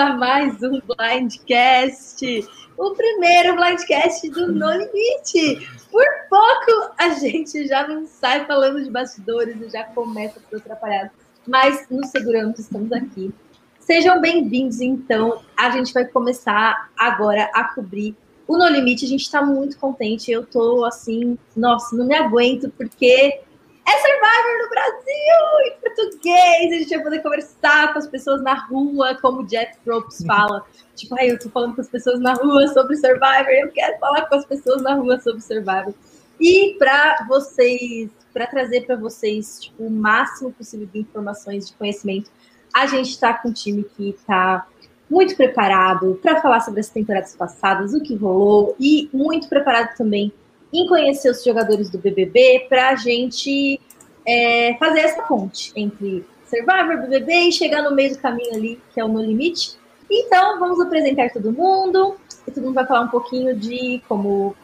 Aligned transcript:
A 0.00 0.14
mais 0.14 0.62
um 0.62 0.80
Blindcast, 0.80 2.48
o 2.78 2.94
primeiro 2.94 3.54
Blindcast 3.54 4.30
do 4.30 4.50
No 4.50 4.70
Limite. 4.70 5.68
Por 5.90 6.06
pouco 6.30 6.94
a 6.96 7.10
gente 7.10 7.66
já 7.66 7.86
não 7.86 8.06
sai 8.06 8.46
falando 8.46 8.82
de 8.82 8.90
bastidores 8.90 9.60
e 9.60 9.68
já 9.68 9.84
começa 9.84 10.40
tudo 10.48 10.58
atrapalhado, 10.58 11.10
mas 11.46 11.86
nos 11.90 12.08
seguramos, 12.08 12.58
estamos 12.58 12.90
aqui. 12.92 13.30
Sejam 13.78 14.22
bem-vindos, 14.22 14.80
então. 14.80 15.42
A 15.54 15.68
gente 15.68 15.92
vai 15.92 16.06
começar 16.06 16.90
agora 16.98 17.50
a 17.52 17.64
cobrir 17.64 18.16
o 18.48 18.56
No 18.56 18.68
Limite. 18.68 19.04
A 19.04 19.08
gente 19.08 19.24
está 19.24 19.44
muito 19.44 19.78
contente. 19.78 20.32
Eu 20.32 20.46
tô 20.46 20.82
assim, 20.86 21.36
nossa, 21.54 21.94
não 21.94 22.06
me 22.06 22.14
aguento, 22.14 22.70
porque 22.70 23.42
é 23.90 23.98
Survivor 23.98 24.62
no 24.62 24.68
Brasil, 24.70 25.66
em 25.66 25.80
português. 25.80 26.72
A 26.72 26.76
gente 26.76 26.90
vai 26.90 27.02
poder 27.02 27.22
conversar 27.22 27.92
com 27.92 27.98
as 27.98 28.06
pessoas 28.06 28.42
na 28.42 28.54
rua, 28.54 29.18
como 29.20 29.40
o 29.40 29.46
Jeff 29.46 29.76
Probst 29.84 30.24
fala. 30.26 30.64
tipo, 30.94 31.18
aí 31.18 31.28
eu 31.28 31.38
tô 31.38 31.48
falando 31.50 31.74
com 31.74 31.80
as 31.80 31.88
pessoas 31.88 32.20
na 32.20 32.34
rua 32.34 32.68
sobre 32.68 32.96
Survivor, 32.96 33.50
eu 33.50 33.70
quero 33.72 33.98
falar 33.98 34.26
com 34.26 34.36
as 34.36 34.44
pessoas 34.44 34.82
na 34.82 34.94
rua 34.94 35.18
sobre 35.20 35.40
Survivor. 35.40 35.94
E 36.38 36.76
para 36.78 37.26
vocês, 37.28 38.10
para 38.32 38.46
trazer 38.46 38.86
para 38.86 38.96
vocês 38.96 39.60
tipo, 39.60 39.84
o 39.84 39.90
máximo 39.90 40.52
possível 40.52 40.86
de 40.86 41.00
informações, 41.00 41.68
de 41.68 41.74
conhecimento, 41.74 42.30
a 42.72 42.86
gente 42.86 43.10
está 43.10 43.34
com 43.34 43.48
um 43.48 43.52
time 43.52 43.82
que 43.82 44.10
está 44.10 44.66
muito 45.10 45.36
preparado 45.36 46.18
para 46.22 46.40
falar 46.40 46.60
sobre 46.60 46.80
as 46.80 46.88
temporadas 46.88 47.34
passadas, 47.34 47.92
o 47.92 48.00
que 48.00 48.14
rolou, 48.14 48.76
e 48.78 49.10
muito 49.12 49.48
preparado 49.48 49.96
também 49.96 50.32
em 50.72 50.86
conhecer 50.86 51.30
os 51.30 51.42
jogadores 51.42 51.90
do 51.90 51.98
BBB 51.98 52.66
para 52.68 52.90
a 52.90 52.94
gente 52.96 53.80
é, 54.26 54.76
fazer 54.78 55.00
essa 55.00 55.22
ponte 55.22 55.72
entre 55.74 56.24
Survivor, 56.46 57.02
BBB 57.02 57.32
e 57.48 57.52
chegar 57.52 57.82
no 57.82 57.94
meio 57.94 58.14
do 58.14 58.18
caminho 58.18 58.54
ali, 58.54 58.80
que 58.92 59.00
é 59.00 59.04
o 59.04 59.08
No 59.08 59.22
Limite. 59.22 59.78
Então, 60.10 60.58
vamos 60.58 60.80
apresentar 60.80 61.30
todo 61.30 61.52
mundo, 61.52 62.16
e 62.46 62.50
todo 62.50 62.64
mundo 62.64 62.74
vai 62.74 62.86
falar 62.86 63.02
um 63.02 63.08
pouquinho 63.08 63.54
de 63.56 64.02
como 64.08 64.56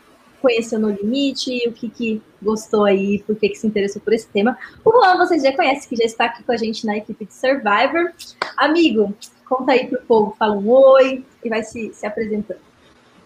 conheceu 0.42 0.78
No 0.78 0.90
Limite, 0.90 1.68
o 1.68 1.72
que, 1.72 1.88
que 1.88 2.22
gostou 2.42 2.84
aí, 2.84 3.22
por 3.26 3.36
que, 3.36 3.48
que 3.48 3.56
se 3.56 3.66
interessou 3.66 4.02
por 4.02 4.12
esse 4.12 4.28
tema. 4.28 4.58
O 4.84 4.90
Juan, 4.90 5.16
vocês 5.16 5.42
já 5.42 5.54
conhecem, 5.54 5.88
que 5.88 5.96
já 5.96 6.04
está 6.04 6.24
aqui 6.26 6.42
com 6.42 6.52
a 6.52 6.56
gente 6.56 6.84
na 6.84 6.96
equipe 6.96 7.24
de 7.24 7.34
Survivor. 7.34 8.12
Amigo, 8.56 9.14
conta 9.48 9.72
aí 9.72 9.86
pro 9.86 10.02
povo, 10.02 10.36
fala 10.38 10.56
um 10.56 10.68
oi 10.68 11.24
e 11.44 11.48
vai 11.48 11.62
se, 11.62 11.92
se 11.94 12.04
apresentando. 12.06 12.65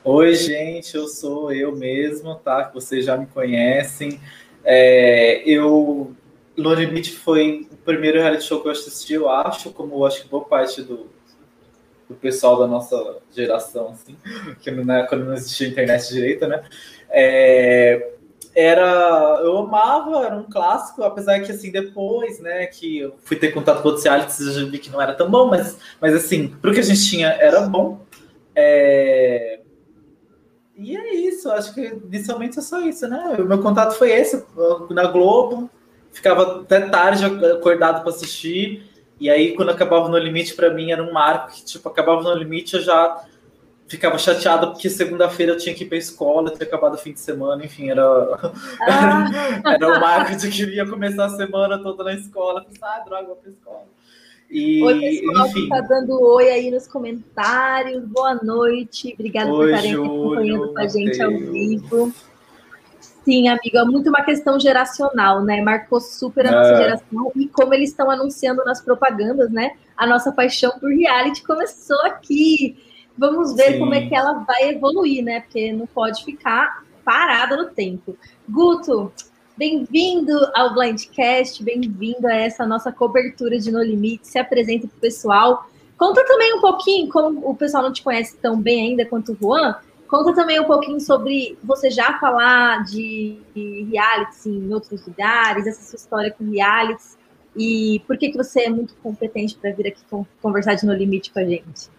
Oi, 0.03 0.35
gente, 0.35 0.97
eu 0.97 1.07
sou 1.07 1.53
eu 1.53 1.77
mesmo, 1.77 2.35
tá? 2.37 2.71
Vocês 2.73 3.05
já 3.05 3.19
me 3.19 3.27
conhecem. 3.27 4.19
É, 4.65 5.43
eu, 5.47 6.15
No 6.57 6.73
Limite 6.73 7.13
foi 7.13 7.69
o 7.71 7.77
primeiro 7.77 8.19
reality 8.19 8.45
show 8.45 8.63
que 8.63 8.69
eu 8.69 8.73
assisti, 8.73 9.13
eu 9.13 9.29
acho, 9.29 9.71
como 9.73 9.95
eu 9.97 10.07
acho 10.07 10.23
que 10.23 10.29
boa 10.29 10.45
parte 10.45 10.81
do, 10.83 11.07
do 12.09 12.15
pessoal 12.15 12.59
da 12.59 12.67
nossa 12.67 13.19
geração, 13.35 13.91
assim, 13.91 14.17
que 14.61 14.71
não, 14.71 14.85
né, 14.85 15.07
quando 15.07 15.27
não 15.27 15.35
existia 15.35 15.69
internet 15.69 16.09
direita, 16.09 16.49
né? 16.49 16.65
É, 17.11 18.13
era 18.55 19.41
eu 19.43 19.59
amava, 19.59 20.25
era 20.25 20.35
um 20.35 20.45
clássico, 20.45 21.03
apesar 21.03 21.41
que 21.41 21.53
assim 21.53 21.71
depois, 21.71 22.41
né, 22.41 22.67
que 22.67 23.01
eu 23.01 23.15
fui 23.23 23.37
ter 23.37 23.53
contato 23.53 23.83
com 23.83 23.89
outros 23.89 24.05
realities, 24.05 24.57
eu 24.57 24.71
vi 24.71 24.79
que 24.79 24.91
não 24.91 25.01
era 25.01 25.13
tão 25.15 25.31
bom, 25.31 25.47
mas, 25.47 25.79
mas 26.01 26.15
assim, 26.15 26.49
pro 26.49 26.73
que 26.73 26.81
a 26.81 26.83
gente 26.83 27.07
tinha 27.07 27.29
era 27.29 27.61
bom. 27.63 28.01
É, 28.55 29.60
e 30.81 30.97
é 30.97 31.15
isso, 31.15 31.51
acho 31.51 31.75
que 31.75 31.83
inicialmente 32.05 32.59
é 32.59 32.63
só 32.63 32.81
isso, 32.81 33.07
né? 33.07 33.37
O 33.39 33.45
meu 33.45 33.61
contato 33.61 33.93
foi 33.95 34.11
esse, 34.11 34.45
na 34.91 35.07
Globo, 35.07 35.69
ficava 36.11 36.63
até 36.63 36.81
tarde 36.89 37.25
acordado 37.25 38.01
para 38.01 38.11
assistir, 38.11 38.89
e 39.21 39.29
aí 39.29 39.55
quando 39.55 39.71
acabava 39.71 40.09
no 40.09 40.17
limite, 40.17 40.55
para 40.55 40.73
mim 40.73 40.91
era 40.91 41.03
um 41.03 41.13
marco 41.13 41.53
que, 41.53 41.65
tipo, 41.65 41.89
acabava 41.89 42.23
no 42.23 42.35
limite, 42.35 42.77
eu 42.77 42.83
já 42.83 43.25
ficava 43.87 44.17
chateada 44.17 44.69
porque 44.69 44.89
segunda-feira 44.89 45.53
eu 45.53 45.59
tinha 45.59 45.75
que 45.75 45.85
ir 45.85 45.89
para 45.89 45.99
escola, 45.99 46.51
tinha 46.51 46.67
acabado 46.67 46.95
o 46.95 46.99
fim 46.99 47.13
de 47.13 47.21
semana, 47.21 47.65
enfim, 47.65 47.91
era, 47.91 48.05
ah. 48.83 49.27
era 49.75 49.99
o 49.99 50.01
marco 50.01 50.37
de 50.37 50.49
que 50.49 50.65
ia 50.65 50.89
começar 50.89 51.27
a 51.27 51.37
semana 51.37 51.77
toda 51.83 52.05
na 52.05 52.15
escola, 52.15 52.65
pensar, 52.65 52.87
ah, 52.87 53.05
droga, 53.05 53.27
vou 53.27 53.37
para 53.37 53.51
escola. 53.51 53.85
E, 54.51 54.83
oi, 54.83 54.99
pessoal 54.99 55.47
enfim. 55.47 55.63
que 55.63 55.69
tá 55.69 55.81
dando 55.83 56.21
oi 56.21 56.51
aí 56.51 56.71
nos 56.73 56.89
comentários. 56.89 58.05
Boa 58.05 58.35
noite. 58.35 59.15
Obrigada 59.15 59.49
por 59.49 59.69
estarem 59.69 59.95
acompanhando 59.95 60.73
com 60.73 60.79
a 60.81 60.89
gente 60.89 61.23
ao 61.23 61.31
vivo. 61.31 62.13
Sim, 63.25 63.49
amiga, 63.49 63.81
é 63.81 63.85
muito 63.85 64.09
uma 64.09 64.25
questão 64.25 64.59
geracional, 64.59 65.45
né? 65.45 65.63
Marcou 65.63 66.01
super 66.01 66.49
a 66.49 66.51
nossa 66.51 66.73
é. 66.73 66.77
geração 66.77 67.33
e 67.37 67.47
como 67.47 67.73
eles 67.73 67.91
estão 67.91 68.11
anunciando 68.11 68.65
nas 68.65 68.81
propagandas, 68.81 69.53
né? 69.53 69.77
A 69.97 70.05
nossa 70.05 70.33
paixão 70.33 70.73
por 70.81 70.91
reality 70.91 71.45
começou 71.45 72.01
aqui. 72.07 72.77
Vamos 73.17 73.55
ver 73.55 73.75
Sim. 73.75 73.79
como 73.79 73.95
é 73.95 74.09
que 74.09 74.15
ela 74.17 74.33
vai 74.45 74.71
evoluir, 74.71 75.23
né? 75.23 75.41
Porque 75.41 75.73
não 75.73 75.87
pode 75.87 76.25
ficar 76.25 76.83
parada 77.05 77.57
no 77.57 77.67
tempo. 77.67 78.17
Guto, 78.49 79.13
Bem-vindo 79.61 80.33
ao 80.55 80.73
Blindcast, 80.73 81.63
bem-vindo 81.63 82.27
a 82.27 82.35
essa 82.35 82.67
nossa 82.67 82.91
cobertura 82.91 83.59
de 83.59 83.71
No 83.71 83.83
Limite. 83.83 84.27
Se 84.27 84.39
apresenta 84.39 84.89
para 84.89 84.97
o 84.97 85.01
pessoal. 85.01 85.67
Conta 85.99 86.25
também 86.25 86.55
um 86.55 86.63
pouquinho, 86.63 87.11
como 87.11 87.47
o 87.47 87.55
pessoal 87.55 87.83
não 87.83 87.93
te 87.93 88.03
conhece 88.03 88.39
tão 88.39 88.59
bem 88.59 88.89
ainda 88.89 89.05
quanto 89.05 89.33
o 89.35 89.37
Juan, 89.39 89.75
conta 90.09 90.35
também 90.35 90.59
um 90.59 90.65
pouquinho 90.65 90.99
sobre 90.99 91.59
você 91.63 91.91
já 91.91 92.19
falar 92.19 92.85
de, 92.85 93.37
reality 93.55 94.49
em 94.49 94.73
outros 94.73 95.07
lugares, 95.07 95.67
essa 95.67 95.83
sua 95.83 95.99
história 95.99 96.31
com 96.31 96.51
reality 96.51 97.19
e 97.55 98.03
por 98.07 98.17
que, 98.17 98.31
que 98.31 98.39
você 98.39 98.63
é 98.63 98.71
muito 98.71 98.95
competente 99.03 99.59
para 99.59 99.73
vir 99.73 99.89
aqui 99.89 100.01
conversar 100.41 100.77
de 100.77 100.87
No 100.87 100.95
Limite 100.95 101.31
com 101.31 101.39
a 101.39 101.45
gente. 101.45 101.91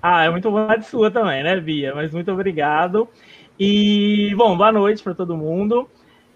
Ah, 0.00 0.24
é 0.24 0.30
muito 0.30 0.50
vontade 0.50 0.86
sua 0.86 1.10
também, 1.10 1.42
né, 1.42 1.60
Bia? 1.60 1.94
Mas 1.94 2.10
muito 2.10 2.32
obrigado. 2.32 3.06
E, 3.58 4.34
bom, 4.34 4.56
boa 4.56 4.72
noite 4.72 5.02
para 5.02 5.14
todo 5.14 5.36
mundo. 5.36 5.86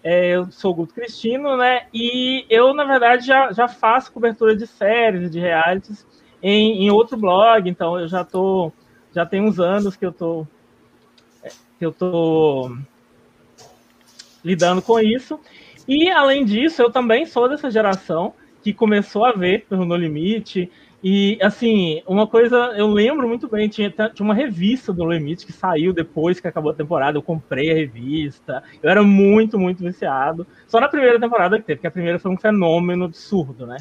É, 0.07 0.35
eu 0.35 0.51
sou 0.51 0.69
o 0.71 0.75
Guto 0.75 0.93
Cristino, 0.93 1.57
né? 1.57 1.87
E 1.91 2.45
eu, 2.47 2.75
na 2.75 2.83
verdade, 2.83 3.25
já, 3.25 3.51
já 3.51 3.67
faço 3.67 4.11
cobertura 4.11 4.55
de 4.55 4.67
séries, 4.67 5.31
de 5.31 5.39
realities 5.39 6.05
em, 6.43 6.85
em 6.85 6.91
outro 6.91 7.17
blog, 7.17 7.67
então 7.67 7.99
eu 7.99 8.07
já 8.07 8.23
tô. 8.23 8.71
Já 9.11 9.25
tem 9.25 9.41
uns 9.41 9.59
anos 9.59 9.95
que 9.95 10.05
eu 10.05 10.11
tô. 10.11 10.45
que 11.79 11.83
eu 11.83 11.91
tô 11.91 12.77
lidando 14.43 14.79
com 14.79 14.99
isso. 14.99 15.39
E 15.87 16.07
além 16.07 16.45
disso, 16.45 16.83
eu 16.83 16.91
também 16.91 17.25
sou 17.25 17.49
dessa 17.49 17.71
geração 17.71 18.35
que 18.61 18.71
começou 18.71 19.25
a 19.25 19.31
ver 19.31 19.65
pelo 19.67 19.85
No 19.85 19.95
Limite, 19.95 20.71
e, 21.07 21.37
assim, 21.39 22.01
uma 22.07 22.25
coisa, 22.25 22.73
eu 22.75 22.87
lembro 22.87 23.27
muito 23.27 23.47
bem, 23.47 23.69
tinha, 23.69 23.91
tinha 23.91 24.11
uma 24.25 24.33
revista 24.33 24.91
do 24.91 25.07
Limite 25.07 25.45
que 25.45 25.53
saiu 25.53 25.93
depois 25.93 26.39
que 26.39 26.47
acabou 26.47 26.71
a 26.71 26.75
temporada, 26.75 27.15
eu 27.15 27.21
comprei 27.21 27.69
a 27.69 27.75
revista, 27.75 28.63
eu 28.81 28.89
era 28.89 29.03
muito, 29.03 29.59
muito 29.59 29.83
viciado. 29.83 30.47
Só 30.65 30.79
na 30.79 30.87
primeira 30.87 31.19
temporada 31.19 31.59
que 31.59 31.63
teve, 31.63 31.77
porque 31.77 31.85
a 31.85 31.91
primeira 31.91 32.17
foi 32.17 32.31
um 32.31 32.37
fenômeno 32.37 33.05
absurdo, 33.05 33.67
né? 33.67 33.77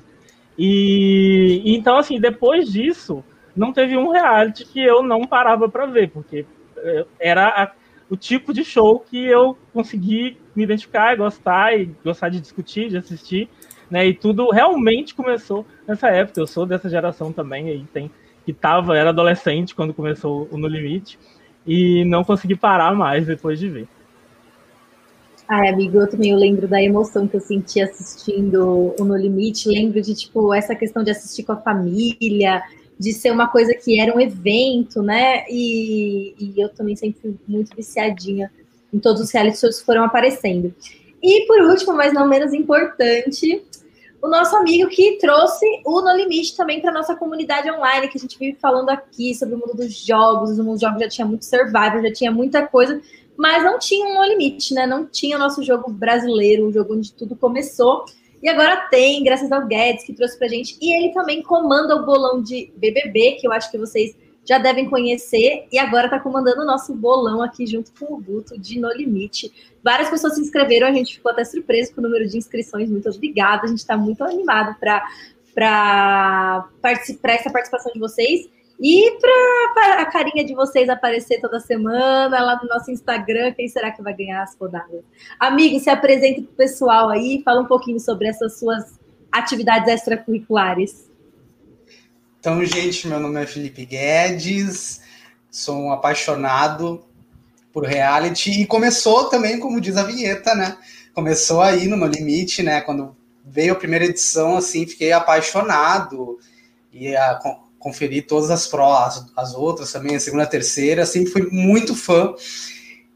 E, 0.58 1.62
então, 1.64 1.96
assim, 1.96 2.20
depois 2.20 2.70
disso, 2.70 3.24
não 3.56 3.72
teve 3.72 3.96
um 3.96 4.10
reality 4.10 4.66
que 4.66 4.84
eu 4.84 5.02
não 5.02 5.26
parava 5.26 5.66
para 5.66 5.86
ver, 5.86 6.10
porque 6.10 6.44
eh, 6.76 7.06
era 7.18 7.46
a, 7.46 7.72
o 8.10 8.18
tipo 8.18 8.52
de 8.52 8.62
show 8.62 9.00
que 9.00 9.24
eu 9.24 9.56
consegui 9.72 10.36
me 10.54 10.64
identificar, 10.64 11.16
gostar 11.16 11.74
e 11.74 11.86
gostar 12.04 12.28
de 12.28 12.38
discutir, 12.38 12.91
de 12.91 12.98
assistir 12.98 13.48
né? 13.91 14.06
E 14.06 14.15
tudo 14.15 14.50
realmente 14.50 15.15
começou 15.15 15.67
nessa 15.87 16.09
época. 16.09 16.41
Eu 16.41 16.47
sou 16.47 16.67
dessa 16.67 16.89
geração 16.89 17.33
também, 17.33 17.69
aí 17.69 17.84
tem 17.93 18.11
que 18.45 18.53
tava, 18.53 18.97
era 18.97 19.10
adolescente 19.10 19.75
quando 19.75 19.95
começou 19.95 20.47
o 20.51 20.59
No 20.59 20.69
Limite 20.69 21.19
e 21.66 22.04
não 22.04 22.22
consegui 22.22 22.54
parar 22.54 22.95
mais 22.95 23.27
depois 23.27 23.59
de 23.59 23.69
ver. 23.69 23.89
Ai, 25.48 25.69
amigo, 25.69 25.98
eu 25.98 26.09
também 26.09 26.34
lembro 26.34 26.66
da 26.66 26.83
emoção 26.83 27.28
que 27.28 27.36
eu 27.36 27.41
senti 27.41 27.81
assistindo 27.81 28.95
o 28.98 29.04
No 29.04 29.16
Limite. 29.16 29.69
Lembro 29.69 30.01
de, 30.01 30.15
tipo, 30.15 30.54
essa 30.54 30.75
questão 30.75 31.03
de 31.03 31.10
assistir 31.10 31.42
com 31.42 31.53
a 31.53 31.57
família, 31.57 32.63
de 32.98 33.13
ser 33.13 33.30
uma 33.30 33.48
coisa 33.48 33.75
que 33.75 34.01
era 34.01 34.15
um 34.15 34.21
evento, 34.21 35.03
né? 35.03 35.45
E, 35.51 36.34
e 36.39 36.60
eu 36.60 36.69
também 36.71 36.97
sempre 36.97 37.21
fui 37.21 37.34
muito 37.47 37.77
viciadinha 37.77 38.51
em 38.92 38.98
todos 38.98 39.21
os 39.21 39.30
reality 39.30 39.59
shows 39.59 39.80
que 39.80 39.87
foram 39.87 40.04
aparecendo. 40.04 40.75
E 41.22 41.47
por 41.47 41.60
último, 41.63 41.95
mas 41.95 42.13
não 42.13 42.28
menos 42.28 42.53
importante, 42.53 43.63
o 44.24 44.28
nosso 44.28 44.56
amigo 44.56 44.88
que 44.88 45.18
trouxe 45.18 45.66
o 45.84 46.00
No 46.00 46.16
Limite 46.16 46.56
também 46.56 46.80
para 46.80 46.91
nossa 46.91 47.15
comunidade 47.15 47.71
online, 47.71 48.09
que 48.09 48.16
a 48.16 48.21
gente 48.21 48.38
vive 48.38 48.56
falando 48.59 48.88
aqui 48.88 49.34
sobre 49.34 49.54
o 49.54 49.59
mundo 49.59 49.74
dos 49.74 49.94
jogos. 49.94 50.59
O 50.59 50.65
mundo 50.65 50.72
dos 50.72 50.80
jogos 50.80 50.98
já 50.98 51.09
tinha 51.10 51.26
muito 51.26 51.44
Survivor, 51.44 52.00
já 52.00 52.10
tinha 52.10 52.30
muita 52.30 52.66
coisa, 52.66 53.03
mas 53.36 53.62
não 53.62 53.78
tinha 53.78 54.06
um 54.06 54.15
No 54.15 54.24
Limite, 54.24 54.72
né? 54.72 54.86
Não 54.86 55.04
tinha 55.04 55.36
o 55.36 55.38
nosso 55.38 55.62
jogo 55.62 55.92
brasileiro, 55.92 56.66
o 56.66 56.72
jogo 56.72 56.94
onde 56.94 57.12
tudo 57.12 57.36
começou. 57.36 58.06
E 58.42 58.48
agora 58.48 58.88
tem, 58.91 59.22
graças 59.22 59.53
ao 59.53 59.66
Guedes, 59.66 60.04
que 60.04 60.15
trouxe 60.15 60.38
pra 60.38 60.48
gente. 60.48 60.78
E 60.80 60.97
ele 60.97 61.12
também 61.12 61.42
comanda 61.42 61.94
o 61.94 62.06
bolão 62.06 62.42
de 62.42 62.72
BBB, 62.78 63.32
que 63.32 63.47
eu 63.47 63.53
acho 63.53 63.70
que 63.70 63.77
vocês 63.77 64.16
já 64.44 64.58
devem 64.58 64.88
conhecer, 64.88 65.66
e 65.72 65.78
agora 65.78 66.06
está 66.06 66.20
comandando 66.20 66.62
o 66.62 66.66
nosso 66.66 66.94
bolão 66.94 67.41
aqui 67.41 67.66
junto 67.66 67.92
com 67.98 68.14
o 68.14 68.20
Guto 68.20 68.58
de 68.58 68.78
No 68.78 68.92
Limite. 68.92 69.50
Várias 69.82 70.10
pessoas 70.10 70.34
se 70.34 70.41
inscreveram, 70.41 70.86
a 70.86 70.92
gente 70.92 71.14
ficou 71.14 71.32
até 71.32 71.44
surpreso 71.44 71.94
com 71.94 72.00
o 72.00 72.04
número 72.04 72.28
de 72.28 72.36
inscrições. 72.36 72.91
Muito 72.91 73.08
obrigada, 73.08 73.64
a 73.64 73.68
gente 73.68 73.78
está 73.78 73.96
muito 73.96 74.22
animado 74.22 74.76
para 74.78 75.02
para 75.54 76.68
essa 77.26 77.50
participação 77.50 77.92
de 77.92 78.00
vocês. 78.00 78.48
E 78.80 79.18
para 79.20 80.02
a 80.02 80.06
carinha 80.06 80.44
de 80.44 80.52
vocês 80.52 80.88
aparecer 80.88 81.41
toda 81.41 81.60
semana 81.60 82.42
lá 82.42 82.58
no 82.60 82.68
nosso 82.68 82.91
Instagram, 82.91 83.52
quem 83.52 83.68
será 83.68 83.92
que 83.92 84.02
vai 84.02 84.12
ganhar 84.12 84.42
as 84.42 84.56
rodadas? 84.58 85.04
Amigo, 85.38 85.78
se 85.78 85.88
apresente 85.88 86.42
para 86.42 86.50
o 86.50 86.56
pessoal 86.56 87.08
aí, 87.08 87.41
fala 87.44 87.60
um 87.60 87.66
pouquinho 87.66 88.00
sobre 88.00 88.26
essas 88.26 88.58
suas 88.58 88.98
atividades 89.30 89.88
extracurriculares. 89.88 91.08
Então, 92.44 92.62
gente, 92.62 93.08
meu 93.08 93.18
nome 93.18 93.42
é 93.42 93.46
Felipe 93.46 93.86
Guedes, 93.86 95.00
sou 95.50 95.78
um 95.78 95.91
apaixonado 95.91 97.02
por 97.72 97.86
reality 97.86 98.50
e 98.50 98.66
começou 98.66 99.30
também, 99.30 99.58
como 99.58 99.80
diz 99.80 99.96
a 99.96 100.02
vinheta, 100.02 100.54
né? 100.54 100.76
Começou 101.14 101.62
aí 101.62 101.88
no 101.88 101.96
No 101.96 102.04
Limite, 102.06 102.62
né? 102.62 102.82
Quando 102.82 103.16
veio 103.42 103.72
a 103.72 103.76
primeira 103.76 104.04
edição, 104.04 104.58
assim, 104.58 104.86
fiquei 104.86 105.10
apaixonado 105.10 106.38
e 106.92 107.16
a, 107.16 107.41
conferi 107.78 108.20
todas 108.20 108.50
as 108.50 108.66
provas, 108.66 109.24
as 109.34 109.54
outras 109.54 109.91
também, 109.91 110.14
a 110.14 110.20
segunda, 110.20 110.42
a 110.42 110.46
terceira, 110.46 111.06
sempre 111.06 111.32
fui 111.32 111.48
muito 111.50 111.94
fã 111.94 112.34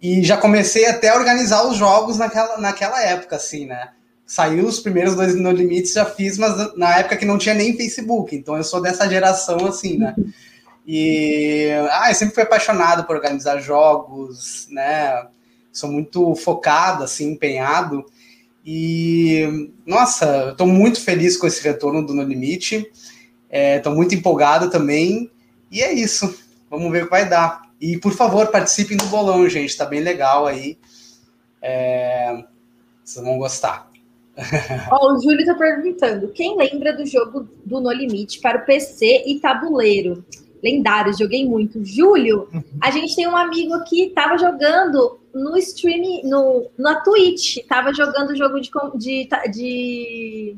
e 0.00 0.24
já 0.24 0.38
comecei 0.38 0.86
até 0.86 1.10
a 1.10 1.16
organizar 1.16 1.68
os 1.68 1.76
jogos 1.76 2.16
naquela, 2.16 2.56
naquela 2.56 3.02
época, 3.02 3.36
assim, 3.36 3.66
né? 3.66 3.90
Saiu 4.28 4.66
os 4.66 4.78
primeiros 4.78 5.14
dois 5.14 5.34
No 5.34 5.50
Limites, 5.50 5.94
já 5.94 6.04
fiz, 6.04 6.36
mas 6.36 6.76
na 6.76 6.98
época 6.98 7.16
que 7.16 7.24
não 7.24 7.38
tinha 7.38 7.54
nem 7.54 7.74
Facebook, 7.74 8.36
então 8.36 8.58
eu 8.58 8.62
sou 8.62 8.82
dessa 8.82 9.08
geração, 9.08 9.66
assim, 9.66 9.96
né? 9.98 10.14
E 10.90 11.68
ah, 11.90 12.10
eu 12.10 12.14
sempre 12.14 12.34
fui 12.34 12.44
apaixonado 12.44 13.04
por 13.04 13.14
organizar 13.14 13.60
jogos, 13.60 14.66
né? 14.70 15.26
Sou 15.70 15.92
muito 15.92 16.34
focado, 16.34 17.04
assim, 17.04 17.32
empenhado. 17.32 18.06
E 18.64 19.70
nossa, 19.84 20.24
eu 20.24 20.56
tô 20.56 20.64
muito 20.64 20.98
feliz 20.98 21.36
com 21.36 21.46
esse 21.46 21.62
retorno 21.62 22.06
do 22.06 22.14
No 22.14 22.22
Limite. 22.22 22.90
Estou 23.50 23.92
é, 23.92 23.94
muito 23.94 24.14
empolgado 24.14 24.70
também. 24.70 25.30
E 25.70 25.82
é 25.82 25.92
isso. 25.92 26.34
Vamos 26.70 26.90
ver 26.90 27.02
o 27.02 27.04
que 27.04 27.10
vai 27.10 27.28
dar. 27.28 27.68
E, 27.80 27.98
por 27.98 28.14
favor, 28.14 28.46
participem 28.48 28.96
do 28.96 29.06
bolão, 29.06 29.48
gente. 29.48 29.68
Está 29.68 29.84
bem 29.84 30.00
legal 30.00 30.46
aí. 30.46 30.78
É... 31.60 32.44
Vocês 33.04 33.24
vão 33.24 33.38
gostar. 33.38 33.87
Ó, 34.90 35.14
o 35.14 35.20
Júlio 35.20 35.40
está 35.40 35.54
perguntando: 35.54 36.28
quem 36.28 36.56
lembra 36.56 36.96
do 36.96 37.04
jogo 37.04 37.48
do 37.64 37.80
No 37.80 37.92
Limite 37.92 38.40
para 38.40 38.58
o 38.58 38.64
PC 38.64 39.24
e 39.26 39.40
tabuleiro? 39.40 40.24
Lendário, 40.62 41.16
joguei 41.16 41.46
muito. 41.46 41.84
Júlio, 41.84 42.48
uhum. 42.52 42.62
a 42.80 42.90
gente 42.90 43.14
tem 43.14 43.28
um 43.28 43.36
amigo 43.36 43.82
que 43.84 44.06
estava 44.06 44.36
jogando 44.36 45.18
no 45.32 45.56
stream, 45.58 46.22
no, 46.24 46.66
na 46.76 47.00
Twitch, 47.00 47.58
estava 47.58 47.92
jogando 47.92 48.30
o 48.30 48.36
jogo 48.36 48.58
de, 48.60 48.68
de, 48.96 49.28
de 49.52 50.56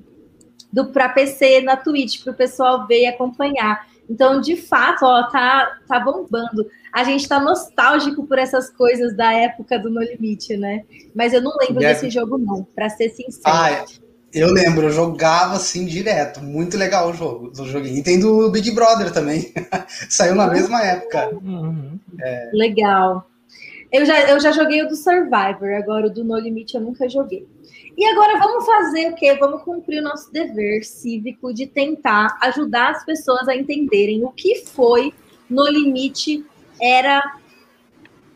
do 0.73 0.87
para 0.87 1.09
PC 1.11 1.61
na 1.61 1.77
Twitch 1.77 2.23
para 2.23 2.33
o 2.33 2.37
pessoal 2.37 2.87
ver 2.87 3.03
e 3.03 3.07
acompanhar. 3.07 3.90
Então, 4.11 4.41
de 4.41 4.57
fato, 4.57 5.05
ó, 5.05 5.23
tá, 5.29 5.79
tá 5.87 6.01
bombando. 6.01 6.69
A 6.93 7.05
gente 7.05 7.29
tá 7.29 7.39
nostálgico 7.39 8.27
por 8.27 8.39
essas 8.39 8.69
coisas 8.69 9.17
da 9.17 9.33
época 9.33 9.79
do 9.79 9.89
No 9.89 10.01
Limite, 10.01 10.57
né? 10.57 10.83
Mas 11.15 11.33
eu 11.33 11.41
não 11.41 11.53
lembro 11.61 11.79
desse 11.79 12.11
jogo, 12.11 12.37
não, 12.37 12.65
para 12.75 12.91
ser 12.91 13.11
sincero. 13.11 13.43
Ah, 13.47 13.85
eu 14.35 14.53
lembro, 14.53 14.87
eu 14.87 14.91
jogava 14.91 15.55
assim 15.55 15.87
direto. 15.87 16.43
Muito 16.43 16.77
legal 16.77 17.11
o 17.11 17.15
jogo, 17.15 17.53
o 17.57 17.65
joguinho. 17.65 17.99
E 17.99 18.03
tem 18.03 18.19
do 18.19 18.51
Big 18.51 18.73
Brother 18.73 19.13
também. 19.13 19.53
Saiu 20.11 20.35
na 20.35 20.49
mesma 20.49 20.83
época. 20.85 21.31
Uhum. 21.33 21.97
É. 22.21 22.51
Legal. 22.53 23.31
Eu 23.93 24.05
já, 24.05 24.21
eu 24.29 24.41
já 24.41 24.51
joguei 24.51 24.83
o 24.83 24.89
do 24.89 24.97
Survivor, 24.97 25.71
agora 25.77 26.07
o 26.07 26.11
do 26.11 26.25
No 26.25 26.39
Limite 26.39 26.75
eu 26.75 26.81
nunca 26.81 27.09
joguei. 27.09 27.47
E 27.97 28.07
agora 28.07 28.39
vamos 28.39 28.65
fazer 28.65 29.11
o 29.11 29.15
quê? 29.15 29.35
Vamos 29.35 29.63
cumprir 29.63 30.01
o 30.01 30.05
nosso 30.05 30.33
dever 30.33 30.85
cívico 30.85 31.53
de 31.53 31.67
tentar 31.67 32.39
ajudar 32.43 32.91
as 32.91 33.05
pessoas 33.05 33.49
a 33.49 33.55
entenderem 33.55 34.25
o 34.25 34.31
que 34.31 34.65
foi 34.65 35.13
no 35.49 35.69
limite 35.69 36.45
era, 36.81 37.37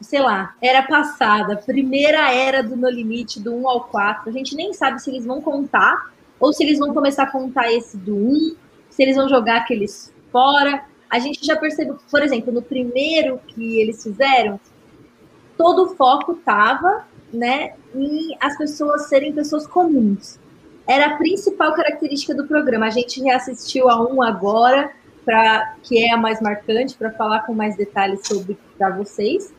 sei 0.00 0.20
lá, 0.20 0.54
era 0.60 0.82
passada, 0.82 1.56
primeira 1.56 2.30
era 2.32 2.62
do 2.62 2.76
No 2.76 2.90
Limite, 2.90 3.40
do 3.40 3.54
1 3.54 3.68
ao 3.68 3.84
4. 3.84 4.28
A 4.28 4.32
gente 4.32 4.54
nem 4.54 4.72
sabe 4.72 5.00
se 5.00 5.10
eles 5.10 5.24
vão 5.24 5.40
contar 5.40 6.12
ou 6.38 6.52
se 6.52 6.62
eles 6.62 6.78
vão 6.78 6.92
começar 6.92 7.22
a 7.22 7.30
contar 7.30 7.72
esse 7.72 7.96
do 7.96 8.14
1, 8.14 8.56
se 8.90 9.02
eles 9.02 9.16
vão 9.16 9.28
jogar 9.28 9.58
aqueles 9.58 10.12
fora. 10.30 10.84
A 11.08 11.18
gente 11.18 11.46
já 11.46 11.56
percebeu, 11.56 11.98
por 12.10 12.22
exemplo, 12.22 12.52
no 12.52 12.60
primeiro 12.60 13.40
que 13.46 13.78
eles 13.78 14.02
fizeram, 14.02 14.60
todo 15.56 15.84
o 15.84 15.96
foco 15.96 16.32
estava 16.32 17.06
né, 17.34 17.74
em 17.94 18.36
as 18.40 18.56
pessoas 18.56 19.08
serem 19.08 19.32
pessoas 19.32 19.66
comuns. 19.66 20.38
Era 20.86 21.14
a 21.14 21.16
principal 21.16 21.74
característica 21.74 22.34
do 22.34 22.46
programa. 22.46 22.86
A 22.86 22.90
gente 22.90 23.22
reassistiu 23.22 23.88
a 23.88 24.02
um 24.02 24.22
agora, 24.22 24.92
para 25.24 25.76
que 25.82 26.04
é 26.04 26.12
a 26.12 26.16
mais 26.16 26.40
marcante, 26.40 26.94
para 26.94 27.10
falar 27.12 27.40
com 27.40 27.54
mais 27.54 27.76
detalhes 27.76 28.26
sobre 28.26 28.58
para 28.76 28.90
vocês. 28.90 29.52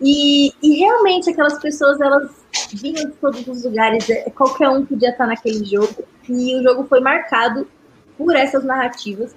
E, 0.00 0.52
e, 0.62 0.78
realmente 0.78 1.28
aquelas 1.28 1.58
pessoas 1.60 2.00
elas 2.00 2.30
vinham 2.72 3.10
de 3.10 3.16
todos 3.16 3.46
os 3.46 3.64
lugares, 3.64 4.08
é, 4.08 4.30
qualquer 4.30 4.68
um 4.68 4.86
podia 4.86 5.10
estar 5.10 5.26
naquele 5.26 5.64
jogo, 5.64 6.04
e 6.28 6.54
o 6.54 6.62
jogo 6.62 6.86
foi 6.86 7.00
marcado 7.00 7.66
por 8.16 8.36
essas 8.36 8.64
narrativas, 8.64 9.34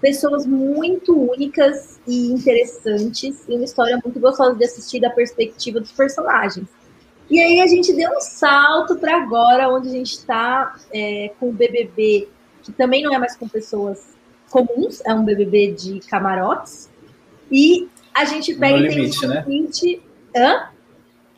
pessoas 0.00 0.46
muito 0.46 1.18
únicas 1.18 1.98
e 2.06 2.30
interessantes, 2.30 3.44
e 3.48 3.54
uma 3.54 3.64
história 3.64 4.00
muito 4.04 4.20
gostosa 4.20 4.54
de 4.54 4.64
assistir 4.64 5.00
da 5.00 5.10
perspectiva 5.10 5.80
dos 5.80 5.90
personagens. 5.90 6.68
E 7.30 7.40
aí 7.40 7.60
a 7.60 7.66
gente 7.66 7.92
deu 7.92 8.10
um 8.10 8.20
salto 8.20 8.96
para 8.96 9.16
agora, 9.16 9.68
onde 9.68 9.88
a 9.88 9.92
gente 9.92 10.12
está 10.12 10.76
é, 10.92 11.32
com 11.40 11.48
o 11.48 11.52
BBB, 11.52 12.28
que 12.62 12.72
também 12.72 13.02
não 13.02 13.14
é 13.14 13.18
mais 13.18 13.36
com 13.36 13.48
pessoas 13.48 14.14
comuns, 14.50 15.00
é 15.04 15.12
um 15.14 15.24
BBB 15.24 15.72
de 15.72 16.00
camarotes. 16.00 16.90
E 17.50 17.88
a 18.12 18.24
gente 18.24 18.54
pega 18.54 18.76
no 18.76 18.86
limite, 18.86 19.24
um 19.24 19.28
né? 19.28 19.44
limite. 19.46 20.02
Hã? 20.36 20.68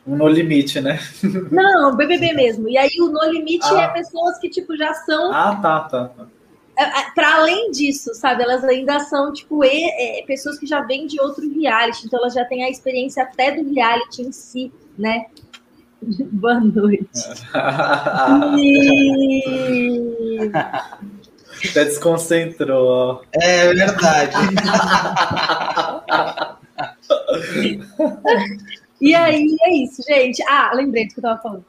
No 0.05 0.27
limite, 0.27 0.79
né? 0.79 0.99
Não, 1.51 1.95
BBB 1.95 2.33
mesmo. 2.33 2.69
E 2.69 2.77
aí 2.77 2.91
o 2.99 3.09
no 3.09 3.23
limite 3.31 3.65
ah. 3.65 3.81
é 3.81 3.87
pessoas 3.89 4.37
que 4.39 4.49
tipo 4.49 4.75
já 4.77 4.93
são. 4.93 5.33
Ah, 5.33 5.55
tá, 5.61 5.79
tá. 5.81 6.05
tá. 6.09 6.27
É, 6.77 6.83
é, 6.83 7.11
para 7.15 7.37
além 7.37 7.71
disso, 7.71 8.13
sabe, 8.13 8.43
elas 8.43 8.63
ainda 8.63 8.99
são 8.99 9.33
tipo 9.33 9.65
e, 9.65 10.19
é, 10.19 10.23
pessoas 10.27 10.59
que 10.59 10.67
já 10.67 10.81
vêm 10.81 11.07
de 11.07 11.19
outro 11.19 11.43
reality, 11.59 12.05
então 12.05 12.19
elas 12.19 12.35
já 12.35 12.45
têm 12.45 12.63
a 12.63 12.69
experiência 12.69 13.23
até 13.23 13.51
do 13.51 13.73
reality 13.73 14.21
em 14.21 14.31
si, 14.31 14.71
né? 14.95 15.25
Boa 16.31 16.59
noite. 16.59 17.07
e... 18.57 20.51
Até 21.69 21.85
desconcentrou. 21.85 23.23
É 23.33 23.73
verdade. 23.73 24.35
e 29.01 29.15
aí 29.15 29.57
é 29.61 29.73
isso, 29.75 30.03
gente. 30.07 30.43
Ah, 30.47 30.71
lembrei 30.73 31.07
do 31.07 31.13
que 31.13 31.19
eu 31.19 31.23
tava 31.23 31.41
falando. 31.41 31.65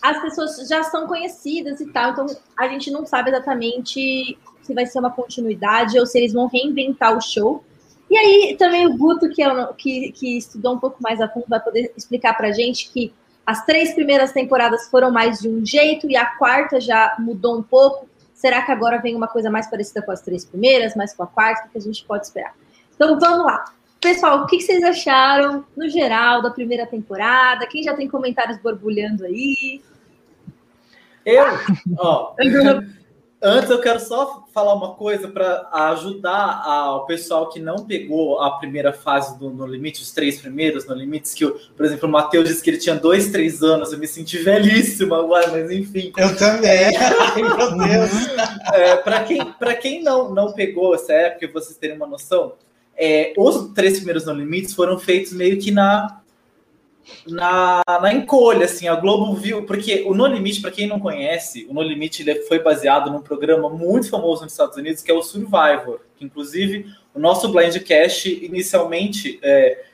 As 0.00 0.20
pessoas 0.20 0.68
já 0.68 0.82
são 0.84 1.06
conhecidas 1.06 1.80
e 1.80 1.86
tal, 1.92 2.12
então 2.12 2.26
a 2.58 2.68
gente 2.68 2.90
não 2.90 3.06
sabe 3.06 3.30
exatamente 3.30 4.36
se 4.62 4.74
vai 4.74 4.86
ser 4.86 4.98
uma 5.00 5.10
continuidade 5.10 5.98
ou 5.98 6.06
se 6.06 6.18
eles 6.18 6.32
vão 6.32 6.46
reinventar 6.46 7.16
o 7.16 7.20
show. 7.20 7.64
E 8.10 8.16
aí 8.16 8.56
também 8.58 8.86
o 8.86 8.96
Guto, 8.96 9.28
que, 9.30 9.42
é, 9.42 9.72
que, 9.76 10.12
que 10.12 10.38
estudou 10.38 10.74
um 10.74 10.78
pouco 10.78 11.02
mais 11.02 11.20
a 11.20 11.28
fundo, 11.28 11.46
vai 11.48 11.60
poder 11.60 11.92
explicar 11.96 12.34
pra 12.34 12.52
gente 12.52 12.90
que 12.90 13.12
as 13.46 13.64
três 13.64 13.94
primeiras 13.94 14.32
temporadas 14.32 14.88
foram 14.88 15.10
mais 15.10 15.40
de 15.40 15.48
um 15.48 15.64
jeito 15.64 16.08
e 16.08 16.16
a 16.16 16.26
quarta 16.26 16.80
já 16.80 17.16
mudou 17.18 17.58
um 17.58 17.62
pouco. 17.62 18.08
Será 18.34 18.62
que 18.62 18.72
agora 18.72 18.98
vem 18.98 19.14
uma 19.14 19.28
coisa 19.28 19.50
mais 19.50 19.68
parecida 19.68 20.02
com 20.02 20.10
as 20.10 20.20
três 20.20 20.44
primeiras, 20.44 20.94
mais 20.94 21.14
com 21.14 21.22
a 21.22 21.26
quarta? 21.26 21.66
O 21.66 21.70
que 21.70 21.78
a 21.78 21.80
gente 21.80 22.04
pode 22.04 22.26
esperar? 22.26 22.54
Então 22.94 23.18
vamos 23.18 23.44
lá. 23.44 23.64
Pessoal, 24.00 24.42
o 24.42 24.46
que 24.46 24.60
vocês 24.60 24.82
acharam, 24.82 25.64
no 25.76 25.88
geral, 25.88 26.42
da 26.42 26.50
primeira 26.50 26.86
temporada? 26.86 27.66
Quem 27.66 27.82
já 27.82 27.94
tem 27.94 28.08
comentários 28.08 28.58
borbulhando 28.58 29.24
aí? 29.24 29.80
Eu? 31.24 31.44
Ó, 31.98 32.34
Antes 33.44 33.70
eu 33.70 33.80
quero 33.80 33.98
só 33.98 34.44
falar 34.54 34.72
uma 34.72 34.94
coisa 34.94 35.26
para 35.26 35.68
ajudar 35.90 36.62
ao 36.64 37.06
pessoal 37.06 37.48
que 37.48 37.58
não 37.58 37.84
pegou 37.84 38.40
a 38.40 38.58
primeira 38.58 38.92
fase 38.92 39.36
do 39.36 39.50
No 39.50 39.66
Limite, 39.66 40.00
os 40.00 40.12
três 40.12 40.40
primeiros 40.40 40.86
No 40.86 40.94
Limites, 40.94 41.34
que, 41.34 41.44
por 41.76 41.84
exemplo, 41.84 42.08
o 42.08 42.12
Matheus 42.12 42.48
disse 42.48 42.62
que 42.62 42.70
ele 42.70 42.78
tinha 42.78 42.94
dois, 42.94 43.32
três 43.32 43.60
anos, 43.60 43.92
eu 43.92 43.98
me 43.98 44.06
senti 44.06 44.38
velhíssima 44.38 45.18
agora, 45.18 45.48
mas 45.50 45.72
enfim. 45.72 46.12
Eu 46.16 46.36
também, 46.36 46.92
meu 47.34 47.76
Deus. 47.76 48.10
É, 48.72 48.96
para 48.96 49.24
quem, 49.24 49.52
pra 49.54 49.74
quem 49.74 50.02
não, 50.02 50.32
não 50.32 50.52
pegou 50.52 50.94
essa 50.94 51.12
época, 51.12 51.50
vocês 51.52 51.76
terem 51.76 51.96
uma 51.96 52.06
noção, 52.06 52.54
é, 52.96 53.32
os 53.36 53.72
três 53.74 53.96
primeiros 53.96 54.24
No 54.24 54.32
Limites 54.32 54.72
foram 54.72 54.98
feitos 54.98 55.32
meio 55.32 55.58
que 55.58 55.70
na 55.70 56.21
na, 57.26 57.82
na 57.86 58.12
encolha, 58.12 58.64
assim, 58.64 58.88
a 58.88 58.94
Globo 58.94 59.34
viu, 59.34 59.64
porque 59.64 60.04
o 60.06 60.14
No 60.14 60.26
Limite, 60.26 60.60
para 60.60 60.70
quem 60.70 60.86
não 60.86 61.00
conhece, 61.00 61.66
o 61.68 61.74
No 61.74 61.82
Limite 61.82 62.22
ele 62.22 62.42
foi 62.42 62.58
baseado 62.58 63.10
num 63.10 63.20
programa 63.20 63.68
muito 63.68 64.08
famoso 64.08 64.42
nos 64.42 64.52
Estados 64.52 64.76
Unidos, 64.76 65.02
que 65.02 65.10
é 65.10 65.14
o 65.14 65.22
Survivor, 65.22 66.00
que 66.16 66.24
inclusive 66.24 66.86
o 67.14 67.18
nosso 67.18 67.48
Blindcast, 67.50 68.28
inicialmente, 68.44 69.38
é, 69.42 69.84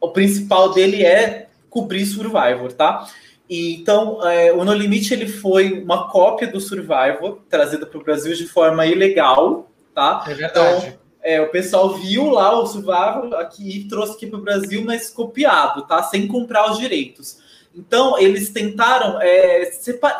o 0.00 0.10
principal 0.10 0.72
dele 0.72 1.04
é 1.04 1.48
cobrir 1.68 2.04
Survivor, 2.04 2.72
tá? 2.72 3.06
E, 3.48 3.74
então, 3.74 4.26
é, 4.26 4.52
o 4.52 4.64
No 4.64 4.72
Limite 4.72 5.12
ele 5.14 5.26
foi 5.26 5.82
uma 5.82 6.08
cópia 6.08 6.48
do 6.48 6.60
Survivor, 6.60 7.40
trazida 7.48 7.86
para 7.86 7.98
o 7.98 8.02
Brasil 8.02 8.34
de 8.34 8.46
forma 8.46 8.86
ilegal, 8.86 9.70
tá? 9.94 10.24
É 10.26 10.34
verdade. 10.34 10.86
Então, 10.86 11.00
é, 11.22 11.40
o 11.40 11.50
pessoal 11.50 11.94
viu 11.94 12.30
lá 12.30 12.58
o 12.58 12.66
Survivor 12.66 13.34
aqui 13.34 13.78
e 13.78 13.88
trouxe 13.88 14.14
aqui 14.14 14.26
para 14.26 14.38
o 14.38 14.42
Brasil, 14.42 14.82
mas 14.84 15.10
copiado, 15.10 15.82
tá? 15.82 16.02
Sem 16.02 16.26
comprar 16.26 16.70
os 16.70 16.78
direitos. 16.78 17.38
Então, 17.74 18.18
eles 18.18 18.50
tentaram 18.50 19.20
é, 19.20 19.70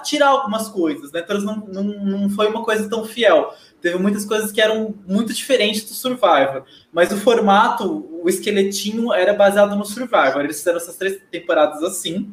tirar 0.05 0.29
algumas 0.29 0.69
coisas, 0.69 1.11
né? 1.11 1.21
Então, 1.25 1.41
não, 1.41 1.57
não, 1.57 1.83
não 1.83 2.31
foi 2.31 2.47
uma 2.47 2.63
coisa 2.63 2.89
tão 2.89 3.05
fiel. 3.05 3.53
Teve 3.81 3.99
muitas 3.99 4.25
coisas 4.25 4.53
que 4.53 4.61
eram 4.61 4.95
muito 5.07 5.33
diferentes 5.33 5.85
do 5.85 5.95
Survivor. 5.95 6.65
Mas 6.93 7.11
o 7.11 7.17
formato, 7.17 8.07
o 8.23 8.29
esqueletinho, 8.29 9.13
era 9.13 9.33
baseado 9.33 9.75
no 9.75 9.85
Survivor. 9.85 10.43
Eles 10.43 10.59
fizeram 10.59 10.77
essas 10.77 10.97
três 10.97 11.19
temporadas 11.31 11.83
assim, 11.83 12.31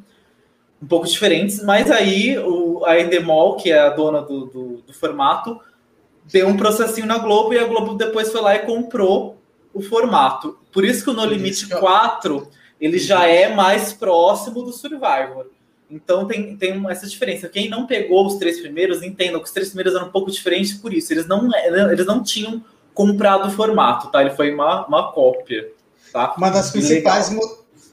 um 0.82 0.86
pouco 0.86 1.08
diferentes. 1.08 1.64
Mas 1.64 1.90
aí, 1.90 2.38
o, 2.38 2.86
a 2.86 3.00
Endemol, 3.00 3.56
que 3.56 3.72
é 3.72 3.80
a 3.80 3.90
dona 3.90 4.22
do, 4.22 4.46
do, 4.46 4.82
do 4.86 4.94
formato, 4.94 5.60
deu 6.32 6.48
um 6.48 6.58
processinho 6.58 7.08
na 7.08 7.18
Globo 7.18 7.54
e 7.54 7.60
a 7.60 7.66
Globo 7.66 7.96
depois 7.96 8.32
foi 8.32 8.42
lá 8.42 8.56
e 8.56 8.60
comprou 8.60 9.38
o 9.74 9.82
formato. 9.82 10.58
Por 10.72 10.84
isso 10.84 11.04
que 11.04 11.10
o 11.10 11.14
No 11.14 11.26
Limite 11.26 11.68
4 11.68 12.48
ele 12.80 13.00
já 13.00 13.28
é 13.28 13.54
mais 13.54 13.94
próximo 13.94 14.62
do 14.62 14.72
Survivor. 14.72 15.48
Então 15.90 16.28
tem, 16.28 16.56
tem 16.58 16.84
essa 16.90 17.08
diferença. 17.08 17.48
Quem 17.48 17.70
não 17.70 17.88
pegou 17.88 18.28
os 18.28 18.36
três 18.36 18.60
primeiros, 18.60 19.02
entenda 19.02 19.40
que 19.40 19.46
os 19.46 19.52
três 19.52 19.70
primeiros 19.70 19.96
eram 19.96 20.08
um 20.08 20.12
pouco 20.12 20.30
diferentes 20.30 20.74
por 20.74 20.94
isso. 20.94 21.14
Eles 21.14 21.28
não, 21.28 21.50
eles 21.56 22.06
não 22.06 22.22
tinham 22.22 22.64
comprado 22.94 23.48
o 23.48 23.52
formato, 23.52 24.12
tá? 24.12 24.22
Ele 24.22 24.32
foi 24.32 24.54
uma, 24.54 24.86
uma 24.86 25.12
cópia. 25.12 25.72
Tá? 26.12 26.34
Uma 26.38 26.50
das 26.50 26.72
principais 26.72 27.32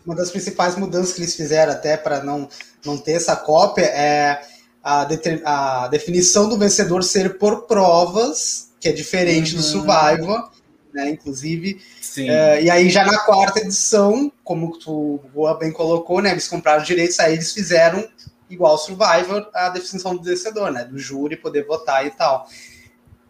uma 0.05 0.15
das 0.15 0.31
principais 0.31 0.77
mudanças 0.77 1.15
que 1.15 1.21
eles 1.21 1.35
fizeram 1.35 1.73
até 1.73 1.97
para 1.97 2.23
não, 2.23 2.47
não 2.85 2.99
ter 2.99 3.13
essa 3.13 3.35
cópia 3.37 3.85
é 3.85 4.43
a, 4.85 5.09
a 5.47 5.89
definição 5.89 6.47
do 6.47 6.59
vencedor 6.59 7.03
ser 7.03 7.39
por 7.39 7.63
provas, 7.63 8.71
que 8.79 8.91
é 8.91 8.93
diferente 8.93 9.53
uhum. 9.53 9.57
do 9.57 9.63
Survivor, 9.63 10.51
né? 10.93 11.09
Inclusive. 11.09 11.81
É, 12.19 12.63
e 12.63 12.71
aí, 12.71 12.91
já 12.91 13.05
na 13.07 13.19
quarta 13.21 13.61
edição, 13.61 14.31
como 14.45 14.79
tu 14.79 15.21
Boa 15.33 15.55
bem 15.55 15.73
colocou, 15.73 16.21
né? 16.21 16.33
Eles 16.33 16.47
compraram 16.47 16.83
os 16.83 16.87
direitos, 16.87 17.19
aí 17.19 17.33
eles 17.33 17.53
fizeram, 17.53 18.07
igual 18.51 18.77
Survivor, 18.77 19.49
a 19.55 19.71
definição 19.71 20.15
do 20.15 20.23
vencedor, 20.23 20.71
né? 20.71 20.85
Do 20.85 20.99
júri 20.99 21.37
poder 21.37 21.65
votar 21.65 22.07
e 22.07 22.11
tal. 22.11 22.47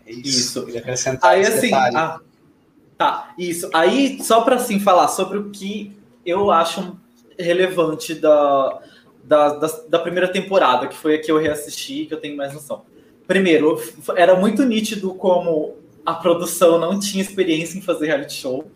É 0.04 0.12
isso. 0.12 0.68
isso. 0.68 1.18
Aí, 1.22 1.46
assim. 1.46 1.72
Ah, 1.72 2.18
tá, 2.98 3.32
isso. 3.38 3.70
Aí, 3.72 4.20
só 4.22 4.40
para 4.40 4.56
assim 4.56 4.80
falar 4.80 5.06
sobre 5.06 5.38
o 5.38 5.50
que 5.50 5.96
eu 6.26 6.50
acho 6.50 6.98
relevante 7.38 8.14
da, 8.14 8.80
da, 9.24 9.54
da, 9.54 9.66
da, 9.88 9.98
primeira 9.98 10.28
temporada, 10.28 10.86
que 10.86 10.96
foi 10.96 11.16
a 11.16 11.20
que 11.20 11.30
eu 11.30 11.38
reassisti, 11.38 12.06
que 12.06 12.14
eu 12.14 12.20
tenho 12.20 12.36
mais 12.36 12.52
noção. 12.52 12.82
Primeiro, 13.26 13.80
era 14.16 14.36
muito 14.36 14.64
nítido 14.64 15.14
como 15.14 15.76
a 16.04 16.14
produção 16.14 16.78
não 16.78 17.00
tinha 17.00 17.22
experiência 17.22 17.78
em 17.78 17.82
fazer 17.82 18.06
reality 18.06 18.34
show, 18.34 18.70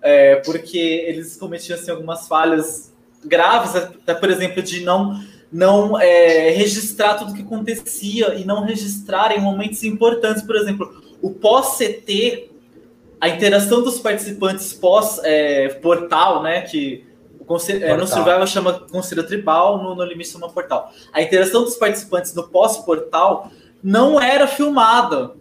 é, 0.00 0.36
porque 0.36 0.78
eles 0.78 1.36
cometiam 1.36 1.78
assim, 1.78 1.90
algumas 1.90 2.26
falhas 2.26 2.92
graves, 3.24 3.76
até, 3.76 4.14
por 4.14 4.30
exemplo, 4.30 4.62
de 4.62 4.80
não 4.82 5.22
não 5.52 6.00
é, 6.00 6.48
registrar 6.48 7.16
tudo 7.16 7.32
o 7.32 7.34
que 7.34 7.42
acontecia 7.42 8.34
e 8.36 8.44
não 8.44 8.64
registrar 8.64 9.36
em 9.36 9.40
momentos 9.40 9.84
importantes, 9.84 10.42
por 10.42 10.56
exemplo, 10.56 11.02
o 11.20 11.30
pós-CT, 11.30 12.50
a 13.20 13.28
interação 13.28 13.82
dos 13.82 13.98
participantes 13.98 14.72
pós-portal, 14.72 16.40
é, 16.40 16.42
né, 16.42 16.60
que 16.62 17.04
é, 17.68 17.96
no 17.96 18.06
Survival 18.06 18.46
chama 18.46 18.80
Conselho 18.90 19.26
Tribal, 19.26 19.82
no 19.82 19.94
No 19.94 20.04
Limite 20.04 20.30
chama 20.30 20.48
Portal. 20.48 20.92
A 21.12 21.22
interação 21.22 21.62
dos 21.64 21.76
participantes 21.76 22.34
no 22.34 22.44
pós-portal 22.44 23.50
não 23.82 24.20
era 24.20 24.46
filmada. 24.46 25.32